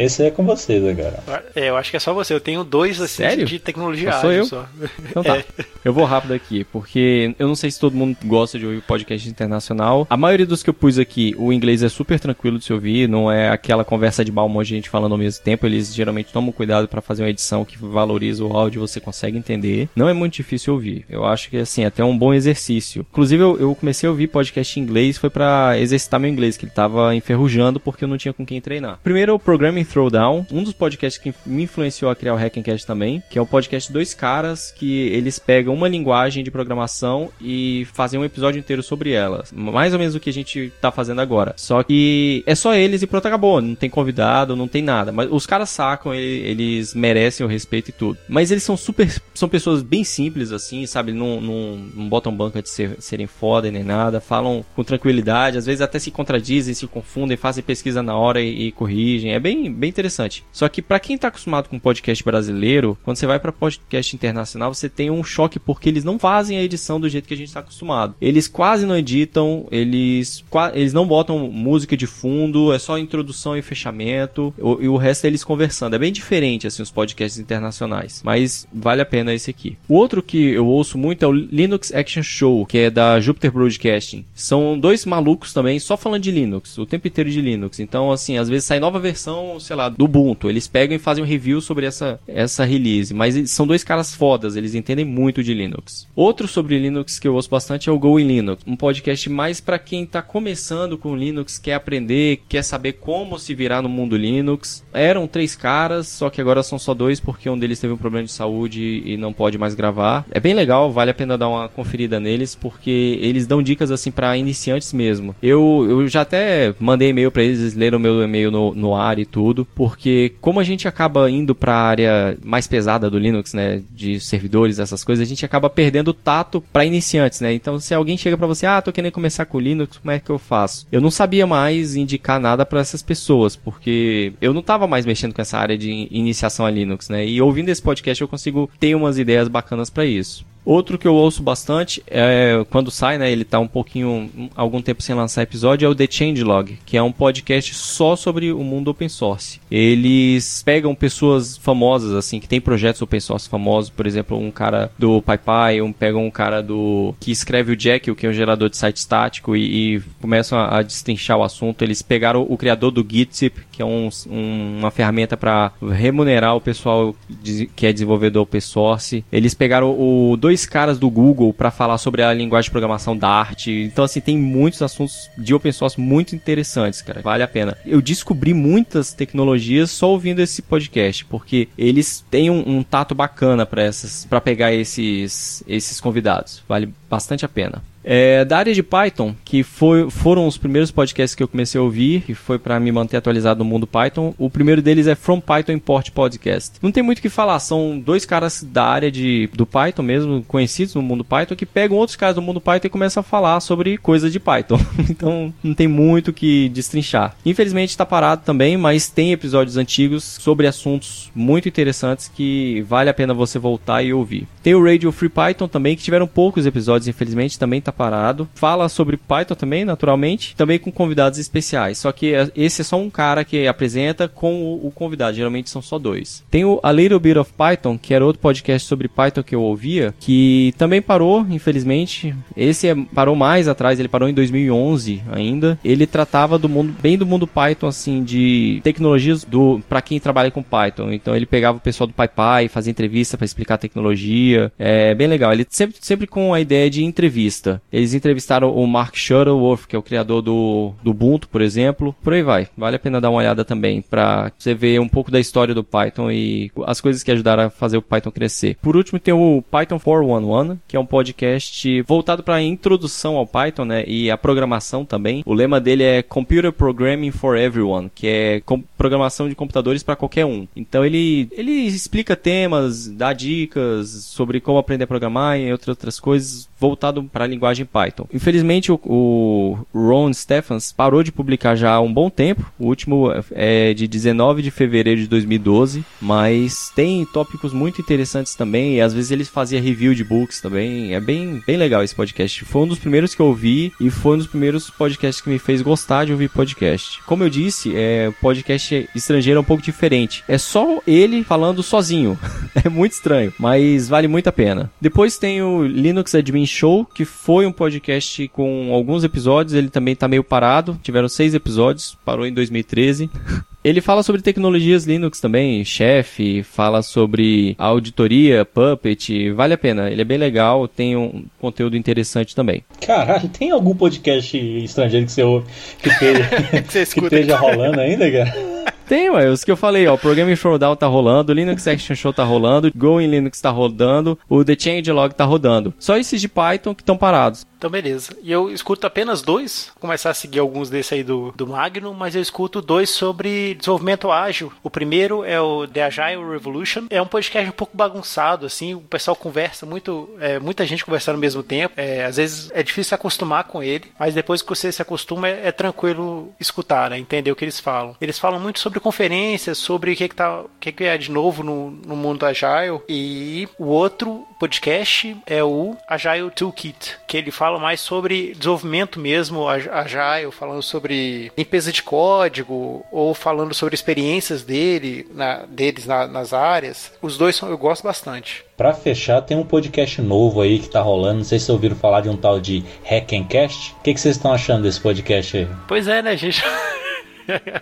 Esse 0.00 0.24
é 0.24 0.30
com 0.30 0.46
vocês 0.46 0.82
agora. 0.82 1.22
É, 1.54 1.68
eu 1.68 1.76
acho 1.76 1.90
que 1.90 1.96
é 1.98 2.00
só 2.00 2.14
você. 2.14 2.32
Eu 2.32 2.40
tenho 2.40 2.64
dois 2.64 2.98
assim 3.02 3.22
Sério? 3.22 3.44
de 3.44 3.58
tecnologia 3.58 4.12
Só 4.12 4.20
sou 4.22 4.32
eu? 4.32 4.46
só. 4.46 4.66
Então 5.10 5.22
tá. 5.22 5.36
É. 5.40 5.64
Eu 5.82 5.94
vou 5.94 6.04
rápido 6.04 6.34
aqui, 6.34 6.64
porque 6.64 7.34
eu 7.38 7.48
não 7.48 7.54
sei 7.54 7.70
se 7.70 7.80
todo 7.80 7.96
mundo 7.96 8.16
gosta 8.24 8.58
de 8.58 8.66
ouvir 8.66 8.82
podcast 8.82 9.26
internacional. 9.26 10.06
A 10.10 10.16
maioria 10.16 10.44
dos 10.44 10.62
que 10.62 10.68
eu 10.68 10.74
pus 10.74 10.98
aqui, 10.98 11.34
o 11.38 11.52
inglês 11.52 11.82
é 11.82 11.88
super 11.88 12.20
tranquilo 12.20 12.58
de 12.58 12.64
se 12.66 12.72
ouvir, 12.72 13.08
não 13.08 13.32
é 13.32 13.48
aquela 13.48 13.82
conversa 13.82 14.22
de 14.22 14.30
mal 14.30 14.46
um 14.46 14.50
monte 14.50 14.66
de 14.68 14.74
gente 14.74 14.90
falando 14.90 15.12
ao 15.12 15.18
mesmo 15.18 15.42
tempo. 15.42 15.66
Eles 15.66 15.94
geralmente 15.94 16.32
tomam 16.32 16.52
cuidado 16.52 16.86
para 16.86 17.00
fazer 17.00 17.22
uma 17.22 17.30
edição 17.30 17.64
que 17.64 17.78
valoriza 17.78 18.44
o 18.44 18.54
áudio 18.54 18.78
e 18.78 18.86
você 18.86 19.00
consegue 19.00 19.38
entender. 19.38 19.88
Não 19.96 20.08
é 20.08 20.12
muito 20.12 20.34
difícil 20.34 20.74
ouvir. 20.74 21.06
Eu 21.08 21.24
acho 21.24 21.48
que 21.48 21.56
assim, 21.56 21.84
até 21.84 22.04
um 22.04 22.16
bom 22.16 22.34
exercício. 22.34 23.06
Inclusive, 23.10 23.42
eu, 23.42 23.58
eu 23.58 23.74
comecei 23.74 24.06
a 24.06 24.10
ouvir 24.10 24.26
podcast 24.26 24.78
em 24.78 24.82
inglês, 24.82 25.16
foi 25.16 25.30
para 25.30 25.78
exercitar 25.78 26.20
meu 26.20 26.30
inglês, 26.30 26.58
que 26.58 26.66
ele 26.66 26.72
tava 26.72 27.14
enferrujando 27.14 27.80
porque 27.80 28.04
eu 28.04 28.08
não 28.08 28.18
tinha 28.18 28.34
com 28.34 28.44
quem 28.44 28.60
treinar. 28.60 28.98
Primeiro 29.02 29.32
é 29.32 29.34
o 29.34 29.38
Programming 29.38 29.84
Throwdown, 29.90 30.46
um 30.52 30.62
dos 30.62 30.72
podcasts 30.72 31.20
que 31.22 31.34
me 31.44 31.64
influenciou 31.64 32.10
a 32.10 32.16
criar 32.16 32.34
o 32.34 32.36
Hackencast 32.36 32.86
também, 32.86 33.22
que 33.30 33.38
é 33.38 33.42
um 33.42 33.46
podcast 33.46 33.88
de 33.88 33.92
dois 33.92 34.14
caras 34.14 34.70
que 34.70 35.08
eles 35.08 35.38
pegam 35.38 35.74
uma 35.74 35.88
linguagem 35.88 36.42
de 36.44 36.50
programação 36.50 37.30
e 37.40 37.86
fazem 37.92 38.18
um 38.18 38.24
episódio 38.24 38.58
inteiro 38.58 38.82
sobre 38.82 39.10
ela. 39.12 39.44
Mais 39.52 39.92
ou 39.92 39.98
menos 39.98 40.14
o 40.14 40.20
que 40.20 40.30
a 40.30 40.32
gente 40.32 40.72
tá 40.80 40.90
fazendo 40.90 41.20
agora. 41.20 41.54
Só 41.56 41.82
que 41.82 42.42
é 42.46 42.54
só 42.54 42.74
eles 42.74 43.02
e 43.02 43.06
pronto, 43.06 43.26
acabou. 43.26 43.60
Não 43.60 43.74
tem 43.74 43.90
convidado, 43.90 44.56
não 44.56 44.68
tem 44.68 44.82
nada. 44.82 45.12
Mas 45.12 45.28
os 45.30 45.46
caras 45.46 45.70
sacam, 45.70 46.14
ele- 46.14 46.48
eles 46.48 46.94
merecem 46.94 47.44
o 47.44 47.48
respeito 47.48 47.88
e 47.90 47.92
tudo. 47.92 48.18
Mas 48.28 48.50
eles 48.50 48.62
são 48.62 48.76
super. 48.76 49.10
São 49.34 49.48
pessoas 49.48 49.82
bem 49.82 50.04
simples, 50.04 50.52
assim, 50.52 50.86
sabe? 50.86 51.12
Não, 51.12 51.40
não, 51.40 51.76
não 51.94 52.08
botam 52.08 52.34
banca 52.34 52.62
de 52.62 52.68
ser- 52.68 52.96
serem 53.00 53.26
foda 53.26 53.70
nem 53.70 53.82
nada. 53.82 54.20
Falam 54.20 54.64
com 54.74 54.84
tranquilidade. 54.84 55.58
Às 55.58 55.66
vezes 55.66 55.80
até 55.80 55.98
se 55.98 56.10
contradizem, 56.10 56.74
se 56.74 56.86
confundem, 56.86 57.36
fazem 57.36 57.62
pesquisa 57.64 58.02
na 58.02 58.16
hora 58.16 58.40
e, 58.40 58.68
e 58.68 58.72
corrigem. 58.72 59.32
É 59.32 59.40
bem, 59.40 59.72
bem 59.80 59.90
interessante. 59.90 60.44
Só 60.52 60.68
que 60.68 60.82
pra 60.82 61.00
quem 61.00 61.18
tá 61.18 61.28
acostumado 61.28 61.68
com 61.68 61.78
podcast 61.78 62.22
brasileiro, 62.22 62.96
quando 63.02 63.16
você 63.16 63.26
vai 63.26 63.40
pra 63.40 63.50
podcast 63.50 64.14
internacional, 64.14 64.72
você 64.72 64.88
tem 64.88 65.10
um 65.10 65.24
choque 65.24 65.58
porque 65.58 65.88
eles 65.88 66.04
não 66.04 66.18
fazem 66.18 66.58
a 66.58 66.62
edição 66.62 67.00
do 67.00 67.08
jeito 67.08 67.26
que 67.26 67.34
a 67.34 67.36
gente 67.36 67.52
tá 67.52 67.60
acostumado. 67.60 68.14
Eles 68.20 68.46
quase 68.46 68.86
não 68.86 68.96
editam, 68.96 69.66
eles, 69.70 70.44
eles 70.74 70.92
não 70.92 71.06
botam 71.06 71.50
música 71.50 71.96
de 71.96 72.06
fundo, 72.06 72.72
é 72.72 72.78
só 72.78 72.98
introdução 72.98 73.56
e 73.56 73.62
fechamento, 73.62 74.52
e 74.58 74.88
o 74.88 74.96
resto 74.96 75.24
é 75.24 75.28
eles 75.28 75.42
conversando. 75.42 75.94
É 75.94 75.98
bem 75.98 76.12
diferente, 76.12 76.66
assim, 76.66 76.82
os 76.82 76.90
podcasts 76.90 77.40
internacionais. 77.40 78.20
Mas 78.24 78.66
vale 78.72 79.00
a 79.00 79.06
pena 79.06 79.32
esse 79.32 79.50
aqui. 79.50 79.78
O 79.88 79.94
outro 79.94 80.22
que 80.22 80.50
eu 80.50 80.66
ouço 80.66 80.98
muito 80.98 81.24
é 81.24 81.28
o 81.28 81.32
Linux 81.32 81.92
Action 81.94 82.22
Show, 82.22 82.66
que 82.66 82.78
é 82.78 82.90
da 82.90 83.18
Jupiter 83.20 83.52
Broadcasting. 83.52 84.24
São 84.34 84.78
dois 84.78 85.06
malucos 85.06 85.52
também, 85.52 85.78
só 85.78 85.96
falando 85.96 86.22
de 86.22 86.30
Linux, 86.30 86.76
o 86.78 86.86
tempo 86.86 87.08
inteiro 87.08 87.30
de 87.30 87.40
Linux. 87.40 87.80
Então, 87.80 88.12
assim, 88.12 88.36
às 88.36 88.48
vezes 88.48 88.64
sai 88.64 88.80
nova 88.80 88.98
versão, 88.98 89.58
sei 89.60 89.76
lá, 89.76 89.88
do 89.88 90.04
Ubuntu. 90.04 90.48
Eles 90.48 90.66
pegam 90.66 90.96
e 90.96 90.98
fazem 90.98 91.22
um 91.22 91.26
review 91.26 91.60
sobre 91.60 91.86
essa, 91.86 92.18
essa 92.26 92.64
release. 92.64 93.14
Mas 93.14 93.50
são 93.50 93.66
dois 93.66 93.84
caras 93.84 94.14
fodas, 94.14 94.56
eles 94.56 94.74
entendem 94.74 95.04
muito 95.04 95.42
de 95.42 95.54
Linux. 95.54 96.06
Outro 96.14 96.48
sobre 96.48 96.78
Linux 96.78 97.18
que 97.18 97.28
eu 97.28 97.34
ouço 97.34 97.50
bastante 97.50 97.88
é 97.88 97.92
o 97.92 97.98
Go 97.98 98.18
in 98.18 98.26
Linux. 98.26 98.62
Um 98.66 98.76
podcast 98.76 99.28
mais 99.28 99.60
para 99.60 99.78
quem 99.78 100.06
tá 100.06 100.22
começando 100.22 100.98
com 100.98 101.16
Linux, 101.16 101.58
quer 101.58 101.74
aprender, 101.74 102.42
quer 102.48 102.62
saber 102.62 102.94
como 102.94 103.38
se 103.38 103.54
virar 103.54 103.82
no 103.82 103.88
mundo 103.88 104.16
Linux. 104.16 104.84
Eram 104.92 105.26
três 105.26 105.54
caras, 105.54 106.08
só 106.08 106.30
que 106.30 106.40
agora 106.40 106.62
são 106.62 106.78
só 106.78 106.94
dois 106.94 107.20
porque 107.20 107.48
um 107.48 107.58
deles 107.58 107.80
teve 107.80 107.92
um 107.92 107.96
problema 107.96 108.26
de 108.26 108.32
saúde 108.32 109.02
e 109.04 109.16
não 109.16 109.32
pode 109.32 109.58
mais 109.58 109.74
gravar. 109.74 110.24
É 110.30 110.40
bem 110.40 110.54
legal, 110.54 110.90
vale 110.90 111.10
a 111.10 111.14
pena 111.14 111.36
dar 111.36 111.48
uma 111.48 111.68
conferida 111.68 112.20
neles 112.20 112.54
porque 112.54 113.18
eles 113.20 113.46
dão 113.46 113.62
dicas 113.62 113.90
assim 113.90 114.10
para 114.10 114.36
iniciantes 114.36 114.92
mesmo. 114.92 115.34
Eu, 115.42 115.86
eu 115.88 116.08
já 116.08 116.22
até 116.22 116.74
mandei 116.78 117.08
e-mail 117.08 117.30
para 117.30 117.42
eles, 117.42 117.60
eles 117.60 117.74
leram 117.74 117.98
meu 117.98 118.22
e-mail 118.22 118.50
no, 118.50 118.74
no 118.74 118.94
ar 118.94 119.18
e 119.18 119.24
tudo, 119.24 119.49
porque 119.64 120.34
como 120.40 120.60
a 120.60 120.64
gente 120.64 120.86
acaba 120.88 121.30
indo 121.30 121.54
para 121.54 121.74
a 121.74 121.82
área 121.82 122.38
mais 122.42 122.66
pesada 122.66 123.10
do 123.10 123.18
Linux, 123.18 123.52
né, 123.54 123.82
de 123.90 124.20
servidores, 124.20 124.78
essas 124.78 125.04
coisas, 125.04 125.24
a 125.24 125.28
gente 125.28 125.44
acaba 125.44 125.68
perdendo 125.68 126.08
o 126.08 126.14
tato 126.14 126.62
para 126.72 126.84
iniciantes, 126.84 127.40
né? 127.40 127.52
Então 127.52 127.78
se 127.78 127.94
alguém 127.94 128.16
chega 128.16 128.36
para 128.36 128.46
você, 128.46 128.66
ah, 128.66 128.82
tô 128.82 128.92
querendo 128.92 129.12
começar 129.12 129.44
com 129.44 129.60
Linux, 129.60 129.98
como 129.98 130.10
é 130.10 130.18
que 130.18 130.30
eu 130.30 130.38
faço? 130.38 130.86
Eu 130.90 131.00
não 131.00 131.10
sabia 131.10 131.46
mais 131.46 131.96
indicar 131.96 132.40
nada 132.40 132.64
para 132.64 132.80
essas 132.80 133.02
pessoas, 133.02 133.56
porque 133.56 134.32
eu 134.40 134.52
não 134.54 134.62
tava 134.62 134.86
mais 134.86 135.04
mexendo 135.06 135.34
com 135.34 135.42
essa 135.42 135.58
área 135.58 135.76
de 135.76 136.08
iniciação 136.10 136.66
a 136.66 136.70
Linux, 136.70 137.08
né? 137.08 137.26
E 137.26 137.40
ouvindo 137.40 137.68
esse 137.68 137.82
podcast 137.82 138.20
eu 138.20 138.28
consigo 138.28 138.70
ter 138.78 138.94
umas 138.94 139.18
ideias 139.18 139.48
bacanas 139.48 139.90
para 139.90 140.04
isso. 140.04 140.44
Outro 140.64 140.98
que 140.98 141.08
eu 141.08 141.14
ouço 141.14 141.42
bastante 141.42 142.02
é 142.06 142.64
quando 142.70 142.90
sai, 142.90 143.18
né? 143.18 143.30
Ele 143.30 143.44
tá 143.44 143.58
um 143.58 143.66
pouquinho, 143.66 144.30
algum 144.54 144.82
tempo 144.82 145.02
sem 145.02 145.14
lançar 145.14 145.42
episódio, 145.42 145.86
é 145.86 145.88
o 145.88 145.94
The 145.94 146.06
Changelog, 146.08 146.78
que 146.84 146.96
é 146.96 147.02
um 147.02 147.12
podcast 147.12 147.74
só 147.74 148.14
sobre 148.14 148.52
o 148.52 148.62
mundo 148.62 148.88
open 148.88 149.08
source. 149.08 149.60
Eles 149.70 150.62
pegam 150.62 150.94
pessoas 150.94 151.56
famosas, 151.56 152.12
assim, 152.14 152.38
que 152.38 152.48
tem 152.48 152.60
projetos 152.60 153.00
open 153.00 153.20
source 153.20 153.48
famosos, 153.48 153.90
por 153.90 154.06
exemplo, 154.06 154.38
um 154.38 154.50
cara 154.50 154.90
do 154.98 155.22
PyPy, 155.22 155.80
um, 155.82 155.92
pegam 155.92 156.26
um 156.26 156.30
cara 156.30 156.62
do 156.62 157.14
que 157.18 157.30
escreve 157.30 157.72
o 157.72 157.80
Jekyll, 157.80 158.14
que 158.14 158.26
é 158.26 158.30
um 158.30 158.32
gerador 158.32 158.68
de 158.68 158.76
site 158.76 158.96
estático, 158.96 159.56
e, 159.56 159.96
e 159.96 160.00
começam 160.20 160.58
a, 160.58 160.78
a, 160.78 160.82
destrinchar 160.82 161.38
o 161.38 161.42
assunto. 161.42 161.82
Eles 161.82 162.02
pegaram 162.02 162.42
o, 162.42 162.54
o 162.54 162.58
criador 162.58 162.90
do 162.90 163.06
Gitzip, 163.08 163.62
que 163.72 163.80
é 163.80 163.84
um, 163.84 164.08
um, 164.28 164.78
uma 164.78 164.90
ferramenta 164.90 165.36
para 165.36 165.72
remunerar 165.90 166.54
o 166.54 166.60
pessoal 166.60 167.14
de, 167.28 167.66
que 167.74 167.86
é 167.86 167.92
desenvolvedor 167.92 168.42
open 168.42 168.60
source. 168.60 169.24
Eles 169.32 169.54
pegaram 169.54 169.90
o 169.90 170.36
dois 170.50 170.66
caras 170.66 170.98
do 170.98 171.08
Google 171.08 171.54
para 171.54 171.70
falar 171.70 171.96
sobre 171.96 172.24
a 172.24 172.34
linguagem 172.34 172.66
de 172.66 172.72
programação 172.72 173.16
Dart. 173.16 173.68
Então, 173.68 174.04
assim, 174.04 174.20
tem 174.20 174.36
muitos 174.36 174.82
assuntos 174.82 175.30
de 175.38 175.54
open 175.54 175.70
source 175.70 176.00
muito 176.00 176.34
interessantes, 176.34 177.00
cara. 177.00 177.22
Vale 177.22 177.44
a 177.44 177.48
pena. 177.48 177.78
Eu 177.86 178.02
descobri 178.02 178.52
muitas 178.52 179.12
tecnologias 179.12 179.92
só 179.92 180.10
ouvindo 180.10 180.40
esse 180.40 180.60
podcast, 180.60 181.24
porque 181.24 181.68
eles 181.78 182.24
têm 182.28 182.50
um, 182.50 182.78
um 182.78 182.82
tato 182.82 183.14
bacana 183.14 183.64
para 183.64 183.84
essas, 183.84 184.24
para 184.24 184.40
pegar 184.40 184.72
esses, 184.72 185.62
esses 185.68 186.00
convidados. 186.00 186.64
Vale 186.68 186.92
bastante 187.08 187.44
a 187.44 187.48
pena. 187.48 187.80
É, 188.04 188.44
da 188.44 188.58
área 188.58 188.74
de 188.74 188.82
Python, 188.82 189.34
que 189.44 189.62
foi, 189.62 190.10
foram 190.10 190.46
os 190.46 190.56
primeiros 190.56 190.90
podcasts 190.90 191.34
que 191.34 191.42
eu 191.42 191.48
comecei 191.48 191.78
a 191.78 191.84
ouvir, 191.84 192.24
e 192.28 192.34
foi 192.34 192.58
para 192.58 192.80
me 192.80 192.90
manter 192.90 193.16
atualizado 193.16 193.58
no 193.58 193.64
mundo 193.64 193.86
Python. 193.86 194.34
O 194.38 194.48
primeiro 194.48 194.82
deles 194.82 195.06
é 195.06 195.14
From 195.14 195.40
Python 195.40 195.72
Import 195.72 196.10
Podcast. 196.10 196.78
Não 196.82 196.90
tem 196.90 197.02
muito 197.02 197.18
o 197.18 197.22
que 197.22 197.28
falar, 197.28 197.58
são 197.58 197.98
dois 197.98 198.24
caras 198.24 198.62
da 198.62 198.84
área 198.84 199.10
de, 199.10 199.48
do 199.52 199.66
Python 199.66 200.02
mesmo, 200.02 200.42
conhecidos 200.46 200.94
no 200.94 201.02
mundo 201.02 201.24
Python, 201.24 201.54
que 201.54 201.66
pegam 201.66 201.96
outros 201.96 202.16
caras 202.16 202.34
do 202.34 202.42
mundo 202.42 202.60
Python 202.60 202.86
e 202.86 202.90
começam 202.90 203.20
a 203.20 203.24
falar 203.24 203.60
sobre 203.60 203.96
coisas 203.98 204.32
de 204.32 204.40
Python. 204.40 204.80
então 205.08 205.52
não 205.62 205.74
tem 205.74 205.88
muito 205.88 206.28
o 206.28 206.32
que 206.32 206.68
destrinchar. 206.70 207.36
Infelizmente 207.44 207.90
está 207.90 208.06
parado 208.06 208.42
também, 208.44 208.76
mas 208.76 209.08
tem 209.08 209.32
episódios 209.32 209.76
antigos 209.76 210.24
sobre 210.24 210.66
assuntos 210.66 211.30
muito 211.34 211.68
interessantes 211.68 212.28
que 212.28 212.82
vale 212.88 213.10
a 213.10 213.14
pena 213.14 213.34
você 213.34 213.58
voltar 213.58 214.02
e 214.02 214.12
ouvir. 214.12 214.46
Tem 214.62 214.74
o 214.74 214.84
Radio 214.84 215.12
Free 215.12 215.28
Python 215.28 215.68
também, 215.68 215.96
que 215.96 216.02
tiveram 216.02 216.26
poucos 216.26 216.66
episódios, 216.66 217.08
infelizmente, 217.08 217.58
também 217.58 217.80
tá 217.80 217.89
parado. 217.92 218.48
Fala 218.54 218.88
sobre 218.88 219.16
Python 219.16 219.54
também, 219.54 219.84
naturalmente, 219.84 220.54
também 220.56 220.78
com 220.78 220.90
convidados 220.90 221.38
especiais. 221.38 221.98
Só 221.98 222.12
que 222.12 222.34
é, 222.34 222.50
esse 222.56 222.80
é 222.80 222.84
só 222.84 222.98
um 222.98 223.10
cara 223.10 223.44
que 223.44 223.66
apresenta 223.66 224.28
com 224.28 224.74
o, 224.74 224.90
convidado, 224.90 225.36
geralmente 225.36 225.70
são 225.70 225.80
só 225.80 225.98
dois. 225.98 226.44
Tem 226.50 226.64
o 226.64 226.80
A 226.82 226.92
Little 226.92 227.20
Bit 227.20 227.38
of 227.38 227.52
Python, 227.52 227.98
que 227.98 228.12
era 228.12 228.24
outro 228.24 228.40
podcast 228.40 228.86
sobre 228.86 229.08
Python 229.08 229.42
que 229.42 229.54
eu 229.54 229.62
ouvia, 229.62 230.14
que 230.18 230.74
também 230.76 231.00
parou, 231.00 231.46
infelizmente. 231.48 232.34
Esse 232.56 232.88
é, 232.88 232.94
parou 233.14 233.34
mais 233.34 233.68
atrás, 233.68 233.98
ele 233.98 234.08
parou 234.08 234.28
em 234.28 234.34
2011 234.34 235.22
ainda. 235.32 235.78
Ele 235.84 236.06
tratava 236.06 236.58
do 236.58 236.68
mundo, 236.68 236.94
bem 237.00 237.16
do 237.16 237.26
mundo 237.26 237.46
Python, 237.46 237.86
assim, 237.86 238.22
de 238.22 238.80
tecnologias 238.82 239.44
do 239.44 239.80
para 239.88 240.02
quem 240.02 240.20
trabalha 240.20 240.50
com 240.50 240.62
Python. 240.62 241.12
Então 241.12 241.34
ele 241.34 241.46
pegava 241.46 241.78
o 241.78 241.80
pessoal 241.80 242.06
do 242.06 242.14
PyPy, 242.14 242.68
fazia 242.68 242.90
entrevista 242.90 243.36
para 243.36 243.44
explicar 243.44 243.74
a 243.74 243.78
tecnologia. 243.78 244.72
É 244.78 245.14
bem 245.14 245.26
legal. 245.26 245.52
Ele 245.52 245.66
sempre, 245.68 245.96
sempre 246.00 246.26
com 246.26 246.52
a 246.52 246.60
ideia 246.60 246.90
de 246.90 247.04
entrevista. 247.04 247.79
Eles 247.92 248.14
entrevistaram 248.14 248.74
o 248.74 248.86
Mark 248.86 249.16
Shuttleworth, 249.16 249.86
que 249.86 249.96
é 249.96 249.98
o 249.98 250.02
criador 250.02 250.42
do, 250.42 250.92
do 251.02 251.10
Ubuntu, 251.10 251.48
por 251.48 251.60
exemplo. 251.60 252.14
Por 252.22 252.32
aí 252.32 252.42
vai. 252.42 252.68
Vale 252.76 252.96
a 252.96 252.98
pena 252.98 253.20
dar 253.20 253.30
uma 253.30 253.38
olhada 253.38 253.64
também 253.64 254.02
para 254.02 254.52
você 254.58 254.74
ver 254.74 255.00
um 255.00 255.08
pouco 255.08 255.30
da 255.30 255.40
história 255.40 255.74
do 255.74 255.84
Python 255.84 256.30
e 256.30 256.70
as 256.86 257.00
coisas 257.00 257.22
que 257.22 257.30
ajudaram 257.30 257.64
a 257.64 257.70
fazer 257.70 257.96
o 257.96 258.02
Python 258.02 258.30
crescer. 258.30 258.76
Por 258.80 258.96
último, 258.96 259.18
tem 259.18 259.34
o 259.34 259.62
Python 259.70 259.98
411, 259.98 260.78
que 260.86 260.96
é 260.96 261.00
um 261.00 261.06
podcast 261.06 262.02
voltado 262.02 262.42
para 262.42 262.56
a 262.56 262.62
introdução 262.62 263.36
ao 263.36 263.46
Python, 263.46 263.84
né, 263.84 264.04
e 264.06 264.30
a 264.30 264.38
programação 264.38 265.04
também. 265.04 265.42
O 265.46 265.54
lema 265.54 265.80
dele 265.80 266.02
é 266.02 266.22
Computer 266.22 266.72
Programming 266.72 267.30
for 267.30 267.56
Everyone, 267.56 268.10
que 268.14 268.26
é 268.26 268.62
programação 268.96 269.48
de 269.48 269.54
computadores 269.54 270.02
para 270.02 270.16
qualquer 270.16 270.44
um. 270.44 270.66
Então 270.74 271.04
ele 271.04 271.48
ele 271.52 271.72
explica 271.72 272.36
temas, 272.36 273.08
dá 273.08 273.32
dicas 273.32 274.08
sobre 274.10 274.60
como 274.60 274.78
aprender 274.78 275.04
a 275.04 275.06
programar 275.06 275.58
e 275.58 275.70
outras 275.70 275.88
outras 275.88 276.20
coisas 276.20 276.68
voltado 276.78 277.22
para 277.24 277.44
a 277.44 277.48
linguagem 277.48 277.69
Python. 277.84 278.26
Infelizmente, 278.32 278.92
o, 278.92 279.00
o, 279.04 279.78
Ron 279.94 280.32
Stephens 280.32 280.92
parou 280.92 281.22
de 281.22 281.32
publicar 281.32 281.74
já 281.74 281.92
há 281.92 282.00
um 282.00 282.12
bom 282.12 282.30
tempo. 282.30 282.70
O 282.78 282.86
último 282.86 283.28
é 283.52 283.94
de 283.94 284.06
19 284.06 284.62
de 284.62 284.70
fevereiro 284.70 285.20
de 285.20 285.26
2012, 285.26 286.04
mas 286.20 286.90
tem 286.94 287.24
tópicos 287.24 287.72
muito 287.72 288.00
interessantes 288.00 288.54
também. 288.54 288.96
E 288.96 289.00
às 289.00 289.14
vezes 289.14 289.30
ele 289.30 289.44
fazia 289.44 289.80
review 289.80 290.14
de 290.14 290.24
books 290.24 290.60
também. 290.60 291.14
É 291.14 291.20
bem, 291.20 291.62
bem 291.66 291.76
legal 291.76 292.02
esse 292.02 292.14
podcast. 292.14 292.64
Foi 292.64 292.82
um 292.82 292.88
dos 292.88 292.98
primeiros 292.98 293.34
que 293.34 293.40
eu 293.40 293.46
ouvi 293.46 293.92
e 294.00 294.10
foi 294.10 294.34
um 294.34 294.38
dos 294.38 294.46
primeiros 294.46 294.90
podcasts 294.90 295.42
que 295.42 295.50
me 295.50 295.58
fez 295.58 295.82
gostar 295.82 296.24
de 296.24 296.32
ouvir 296.32 296.48
podcast. 296.48 297.22
Como 297.24 297.44
eu 297.44 297.50
disse, 297.50 297.94
é 297.94 298.30
podcast 298.40 299.08
estrangeiro 299.14 299.58
é 299.58 299.60
um 299.60 299.64
pouco 299.64 299.82
diferente. 299.82 300.44
É 300.48 300.58
só 300.58 301.00
ele 301.06 301.44
falando 301.44 301.82
sozinho. 301.82 302.38
é 302.84 302.88
muito 302.88 303.12
estranho, 303.12 303.52
mas 303.58 304.08
vale 304.08 304.28
muito 304.28 304.48
a 304.48 304.52
pena. 304.52 304.90
Depois 305.00 305.38
tem 305.38 305.62
o 305.62 305.84
Linux 305.84 306.34
Admin 306.34 306.66
Show, 306.66 307.04
que 307.04 307.24
foi 307.24 307.59
um 307.66 307.72
podcast 307.72 308.48
com 308.48 308.92
alguns 308.92 309.24
episódios, 309.24 309.74
ele 309.74 309.88
também 309.88 310.14
tá 310.14 310.28
meio 310.28 310.44
parado. 310.44 310.98
Tiveram 311.02 311.28
seis 311.28 311.54
episódios, 311.54 312.16
parou 312.24 312.46
em 312.46 312.52
2013. 312.52 313.30
Ele 313.82 314.02
fala 314.02 314.22
sobre 314.22 314.42
tecnologias 314.42 315.06
Linux 315.06 315.40
também, 315.40 315.82
chefe, 315.86 316.62
fala 316.62 317.00
sobre 317.00 317.74
auditoria, 317.78 318.62
Puppet, 318.62 319.50
vale 319.52 319.72
a 319.72 319.78
pena. 319.78 320.10
Ele 320.10 320.20
é 320.20 320.24
bem 320.24 320.36
legal, 320.36 320.86
tem 320.86 321.16
um 321.16 321.46
conteúdo 321.58 321.96
interessante 321.96 322.54
também. 322.54 322.84
Caralho, 323.00 323.48
tem 323.48 323.70
algum 323.70 323.96
podcast 323.96 324.54
estrangeiro 324.84 325.24
que 325.24 325.32
você 325.32 325.42
ouve 325.42 325.66
que 325.98 326.08
esteja, 326.12 326.44
que, 326.44 326.82
que 327.20 327.24
esteja 327.24 327.56
rolando 327.56 327.98
ainda, 328.00 328.30
cara? 328.30 328.79
Tem, 329.10 329.28
ué, 329.28 329.48
os 329.48 329.64
que 329.64 329.72
eu 329.72 329.76
falei, 329.76 330.06
ó, 330.06 330.14
o 330.14 330.18
Programming 330.18 330.54
Throwdown 330.54 330.94
tá 330.94 331.08
rolando, 331.08 331.50
o 331.50 331.54
Linux 331.56 331.84
Action 331.88 332.14
Show 332.14 332.32
tá 332.32 332.44
rolando, 332.44 332.92
Go 332.94 333.20
in 333.20 333.26
Linux 333.26 333.60
tá 333.60 333.68
rodando, 333.68 334.38
o 334.48 334.64
The 334.64 334.76
Changelog 334.78 335.34
tá 335.34 335.44
rodando. 335.44 335.92
Só 335.98 336.16
esses 336.16 336.40
de 336.40 336.48
Python 336.48 336.94
que 336.94 337.02
estão 337.02 337.18
parados. 337.18 337.66
Então, 337.76 337.90
beleza. 337.90 338.36
E 338.42 338.52
eu 338.52 338.70
escuto 338.70 339.06
apenas 339.06 339.40
dois, 339.40 339.90
Vou 339.94 340.02
começar 340.02 340.28
a 340.28 340.34
seguir 340.34 340.58
alguns 340.58 340.90
desses 340.90 341.14
aí 341.14 341.24
do, 341.24 341.50
do 341.56 341.66
Magnum, 341.66 342.12
mas 342.12 342.36
eu 342.36 342.42
escuto 342.42 342.82
dois 342.82 343.08
sobre 343.08 343.74
desenvolvimento 343.74 344.30
ágil. 344.30 344.70
O 344.82 344.90
primeiro 344.90 345.42
é 345.44 345.58
o 345.58 345.88
The 345.88 346.02
Agile 346.04 346.44
Revolution. 346.52 347.06
É 347.08 347.22
um 347.22 347.26
podcast 347.26 347.70
um 347.70 347.72
pouco 347.72 347.96
bagunçado, 347.96 348.66
assim, 348.66 348.94
o 348.94 349.00
pessoal 349.00 349.34
conversa 349.34 349.86
muito, 349.86 350.28
é, 350.38 350.58
muita 350.58 350.84
gente 350.84 351.06
conversando 351.06 351.36
ao 351.36 351.40
mesmo 351.40 351.62
tempo. 351.62 351.94
É, 351.96 352.26
às 352.26 352.36
vezes 352.36 352.70
é 352.74 352.82
difícil 352.82 353.08
se 353.08 353.14
acostumar 353.14 353.64
com 353.64 353.82
ele, 353.82 354.12
mas 354.18 354.34
depois 354.34 354.60
que 354.60 354.68
você 354.68 354.92
se 354.92 355.00
acostuma, 355.00 355.48
é, 355.48 355.68
é 355.68 355.72
tranquilo 355.72 356.52
escutar, 356.60 357.08
né? 357.08 357.18
Entender 357.18 357.50
o 357.50 357.56
que 357.56 357.64
eles 357.64 357.80
falam. 357.80 358.14
Eles 358.20 358.38
falam 358.38 358.60
muito 358.60 358.78
sobre 358.78 358.99
conferências, 359.00 359.78
sobre 359.78 360.12
o 360.12 360.16
que, 360.16 360.28
que, 360.28 360.34
tá, 360.34 360.60
o 360.60 360.70
que, 360.78 360.92
que 360.92 361.04
é 361.04 361.16
de 361.16 361.30
novo 361.30 361.62
no, 361.62 361.90
no 361.90 362.16
mundo 362.16 362.44
Agile. 362.44 363.00
E 363.08 363.68
o 363.78 363.86
outro 363.86 364.46
podcast 364.58 365.36
é 365.46 365.62
o 365.64 365.96
Agile 366.08 366.50
Toolkit, 366.50 367.16
que 367.26 367.36
ele 367.36 367.50
fala 367.50 367.78
mais 367.78 368.00
sobre 368.00 368.54
desenvolvimento 368.54 369.18
mesmo, 369.18 369.66
Agile, 369.68 370.52
falando 370.52 370.82
sobre 370.82 371.50
limpeza 371.56 371.92
de 371.92 372.02
código, 372.02 373.04
ou 373.10 373.34
falando 373.34 373.74
sobre 373.74 373.94
experiências 373.94 374.62
dele, 374.62 375.26
na, 375.32 375.64
deles 375.66 376.06
na, 376.06 376.26
nas 376.26 376.52
áreas. 376.52 377.12
Os 377.22 377.36
dois 377.36 377.56
são, 377.56 377.70
eu 377.70 377.78
gosto 377.78 378.02
bastante. 378.02 378.64
Para 378.76 378.94
fechar, 378.94 379.42
tem 379.42 379.56
um 379.56 379.64
podcast 379.64 380.22
novo 380.22 380.60
aí 380.60 380.78
que 380.78 380.88
tá 380.88 381.00
rolando. 381.00 381.38
Não 381.38 381.44
sei 381.44 381.58
se 381.58 381.66
vocês 381.66 381.74
ouviram 381.74 381.96
falar 381.96 382.22
de 382.22 382.28
um 382.28 382.36
tal 382.36 382.58
de 382.58 382.82
Hackencast. 383.04 383.94
O 383.98 384.02
que, 384.02 384.14
que 384.14 384.20
vocês 384.20 384.36
estão 384.36 384.52
achando 384.52 384.82
desse 384.82 385.00
podcast 385.00 385.56
aí? 385.56 385.68
Pois 385.86 386.08
é, 386.08 386.22
né, 386.22 386.36
gente? 386.36 386.62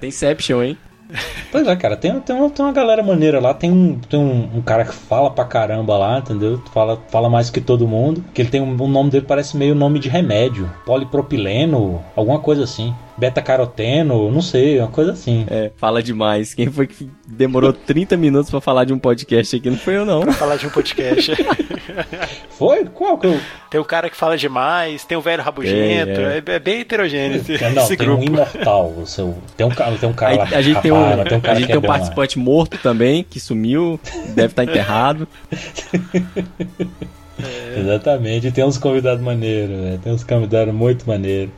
Tem 0.01 0.09
Inception, 0.09 0.63
hein? 0.63 0.79
Pois 1.51 1.67
é, 1.67 1.75
cara, 1.77 1.97
tem, 1.97 2.19
tem, 2.21 2.37
uma, 2.37 2.51
tem 2.51 2.65
uma 2.65 2.73
galera 2.73 3.03
maneira 3.03 3.41
lá, 3.41 3.55
tem, 3.55 3.71
um, 3.71 3.99
tem 3.99 4.21
um, 4.21 4.59
um 4.59 4.63
cara 4.63 4.85
que 4.85 4.93
fala 4.93 5.31
pra 5.31 5.45
caramba 5.45 5.97
lá, 5.97 6.19
entendeu? 6.19 6.61
Fala, 6.73 7.01
fala 7.09 7.31
mais 7.31 7.49
que 7.49 7.61
todo 7.61 7.89
mundo. 7.89 8.23
Que 8.35 8.43
ele 8.43 8.51
tem 8.51 8.61
um, 8.61 8.81
o 8.81 8.89
nome 8.89 9.11
dele 9.11 9.25
parece 9.27 9.57
meio 9.57 9.75
nome 9.75 9.99
de 9.99 10.09
remédio. 10.09 10.71
Polipropileno, 10.85 12.03
alguma 12.15 12.39
coisa 12.39 12.65
assim. 12.65 12.95
Beta-caroteno, 13.19 14.31
não 14.31 14.41
sei, 14.41 14.79
uma 14.79 14.89
coisa 14.89 15.13
assim. 15.13 15.45
É, 15.51 15.73
fala 15.77 16.01
demais. 16.01 16.55
Quem 16.55 16.71
foi 16.71 16.87
que 16.87 17.11
demorou 17.27 17.73
30 17.75 18.17
minutos 18.17 18.49
pra 18.49 18.61
falar 18.61 18.85
de 18.85 18.93
um 18.93 18.99
podcast 18.99 19.57
aqui? 19.57 19.69
Não 19.69 19.77
foi 19.77 19.97
eu, 19.97 20.05
não. 20.05 20.21
Pra 20.21 20.33
falar 20.33 20.57
de 20.57 20.67
um 20.67 20.71
podcast. 20.71 21.33
foi? 22.51 22.85
Qual 22.85 23.19
que 23.19 23.27
eu... 23.27 23.41
Tem 23.71 23.81
o 23.81 23.85
cara 23.85 24.09
que 24.09 24.17
fala 24.17 24.39
demais, 24.39 25.05
tem 25.05 25.19
o 25.19 25.21
velho 25.21 25.43
rabugento, 25.43 26.21
é, 26.21 26.43
é. 26.47 26.55
é 26.55 26.59
bem 26.59 26.81
heterogêneo 26.81 27.37
esse, 27.37 27.53
não, 27.71 27.83
esse 27.83 27.97
tem 27.97 28.07
grupo. 28.07 28.23
um 28.23 28.25
imortal, 28.25 28.95
o 28.97 29.07
seu, 29.07 29.37
tem 29.57 29.67
um, 29.67 29.71
tem 29.71 30.09
um 30.09 30.13
cara 30.13 30.33
Aí, 30.33 30.39
lá 30.39 30.45
a 30.45 30.63
gente 30.63 30.81
tem 30.81 30.93
um, 30.93 31.25
tem 31.25 31.37
um, 31.37 31.41
cara 31.41 31.57
a 31.57 31.61
gente 31.61 31.67
tem 31.67 31.77
é 31.77 31.79
um 31.79 31.83
lá. 31.83 31.89
participante 31.89 32.39
morto 32.39 32.79
também, 32.79 33.23
que 33.29 33.39
sumiu, 33.39 34.01
deve 34.35 34.53
estar 34.53 34.65
enterrado. 34.65 35.29
Exatamente, 37.77 38.47
e 38.49 38.53
tem 38.53 38.65
uns 38.65 38.79
convidados 38.79 39.23
maneiros, 39.23 39.77
velho, 39.77 39.99
tem 39.99 40.13
uns 40.13 40.25
convidados 40.25 40.73
muito 40.73 41.07
maneiros. 41.07 41.53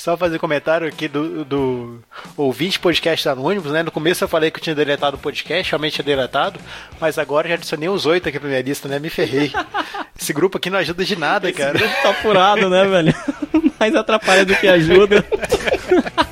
Só 0.00 0.16
fazer 0.16 0.38
comentário 0.38 0.88
aqui 0.88 1.06
do, 1.06 1.44
do 1.44 2.02
ouvinte 2.34 2.80
podcast 2.80 3.28
anônimos, 3.28 3.70
né? 3.70 3.82
No 3.82 3.90
começo 3.90 4.24
eu 4.24 4.28
falei 4.28 4.50
que 4.50 4.58
eu 4.58 4.62
tinha 4.62 4.74
deletado 4.74 5.18
o 5.18 5.20
podcast, 5.20 5.70
realmente 5.70 5.96
tinha 5.96 6.04
deletado, 6.06 6.58
mas 6.98 7.18
agora 7.18 7.46
já 7.46 7.54
adicionei 7.54 7.86
os 7.86 8.06
oito 8.06 8.26
aqui 8.26 8.40
pra 8.40 8.48
minha 8.48 8.62
lista, 8.62 8.88
né? 8.88 8.98
Me 8.98 9.10
ferrei. 9.10 9.52
Esse 10.18 10.32
grupo 10.32 10.56
aqui 10.56 10.70
não 10.70 10.78
ajuda 10.78 11.04
de 11.04 11.16
nada, 11.16 11.52
cara. 11.52 11.76
Esse 11.76 11.86
grupo 11.86 12.02
tá 12.02 12.14
furado, 12.14 12.70
né, 12.70 12.82
velho? 12.86 13.14
Mais 13.78 13.94
atrapalha 13.94 14.46
do 14.46 14.56
que 14.56 14.68
ajuda. 14.68 15.22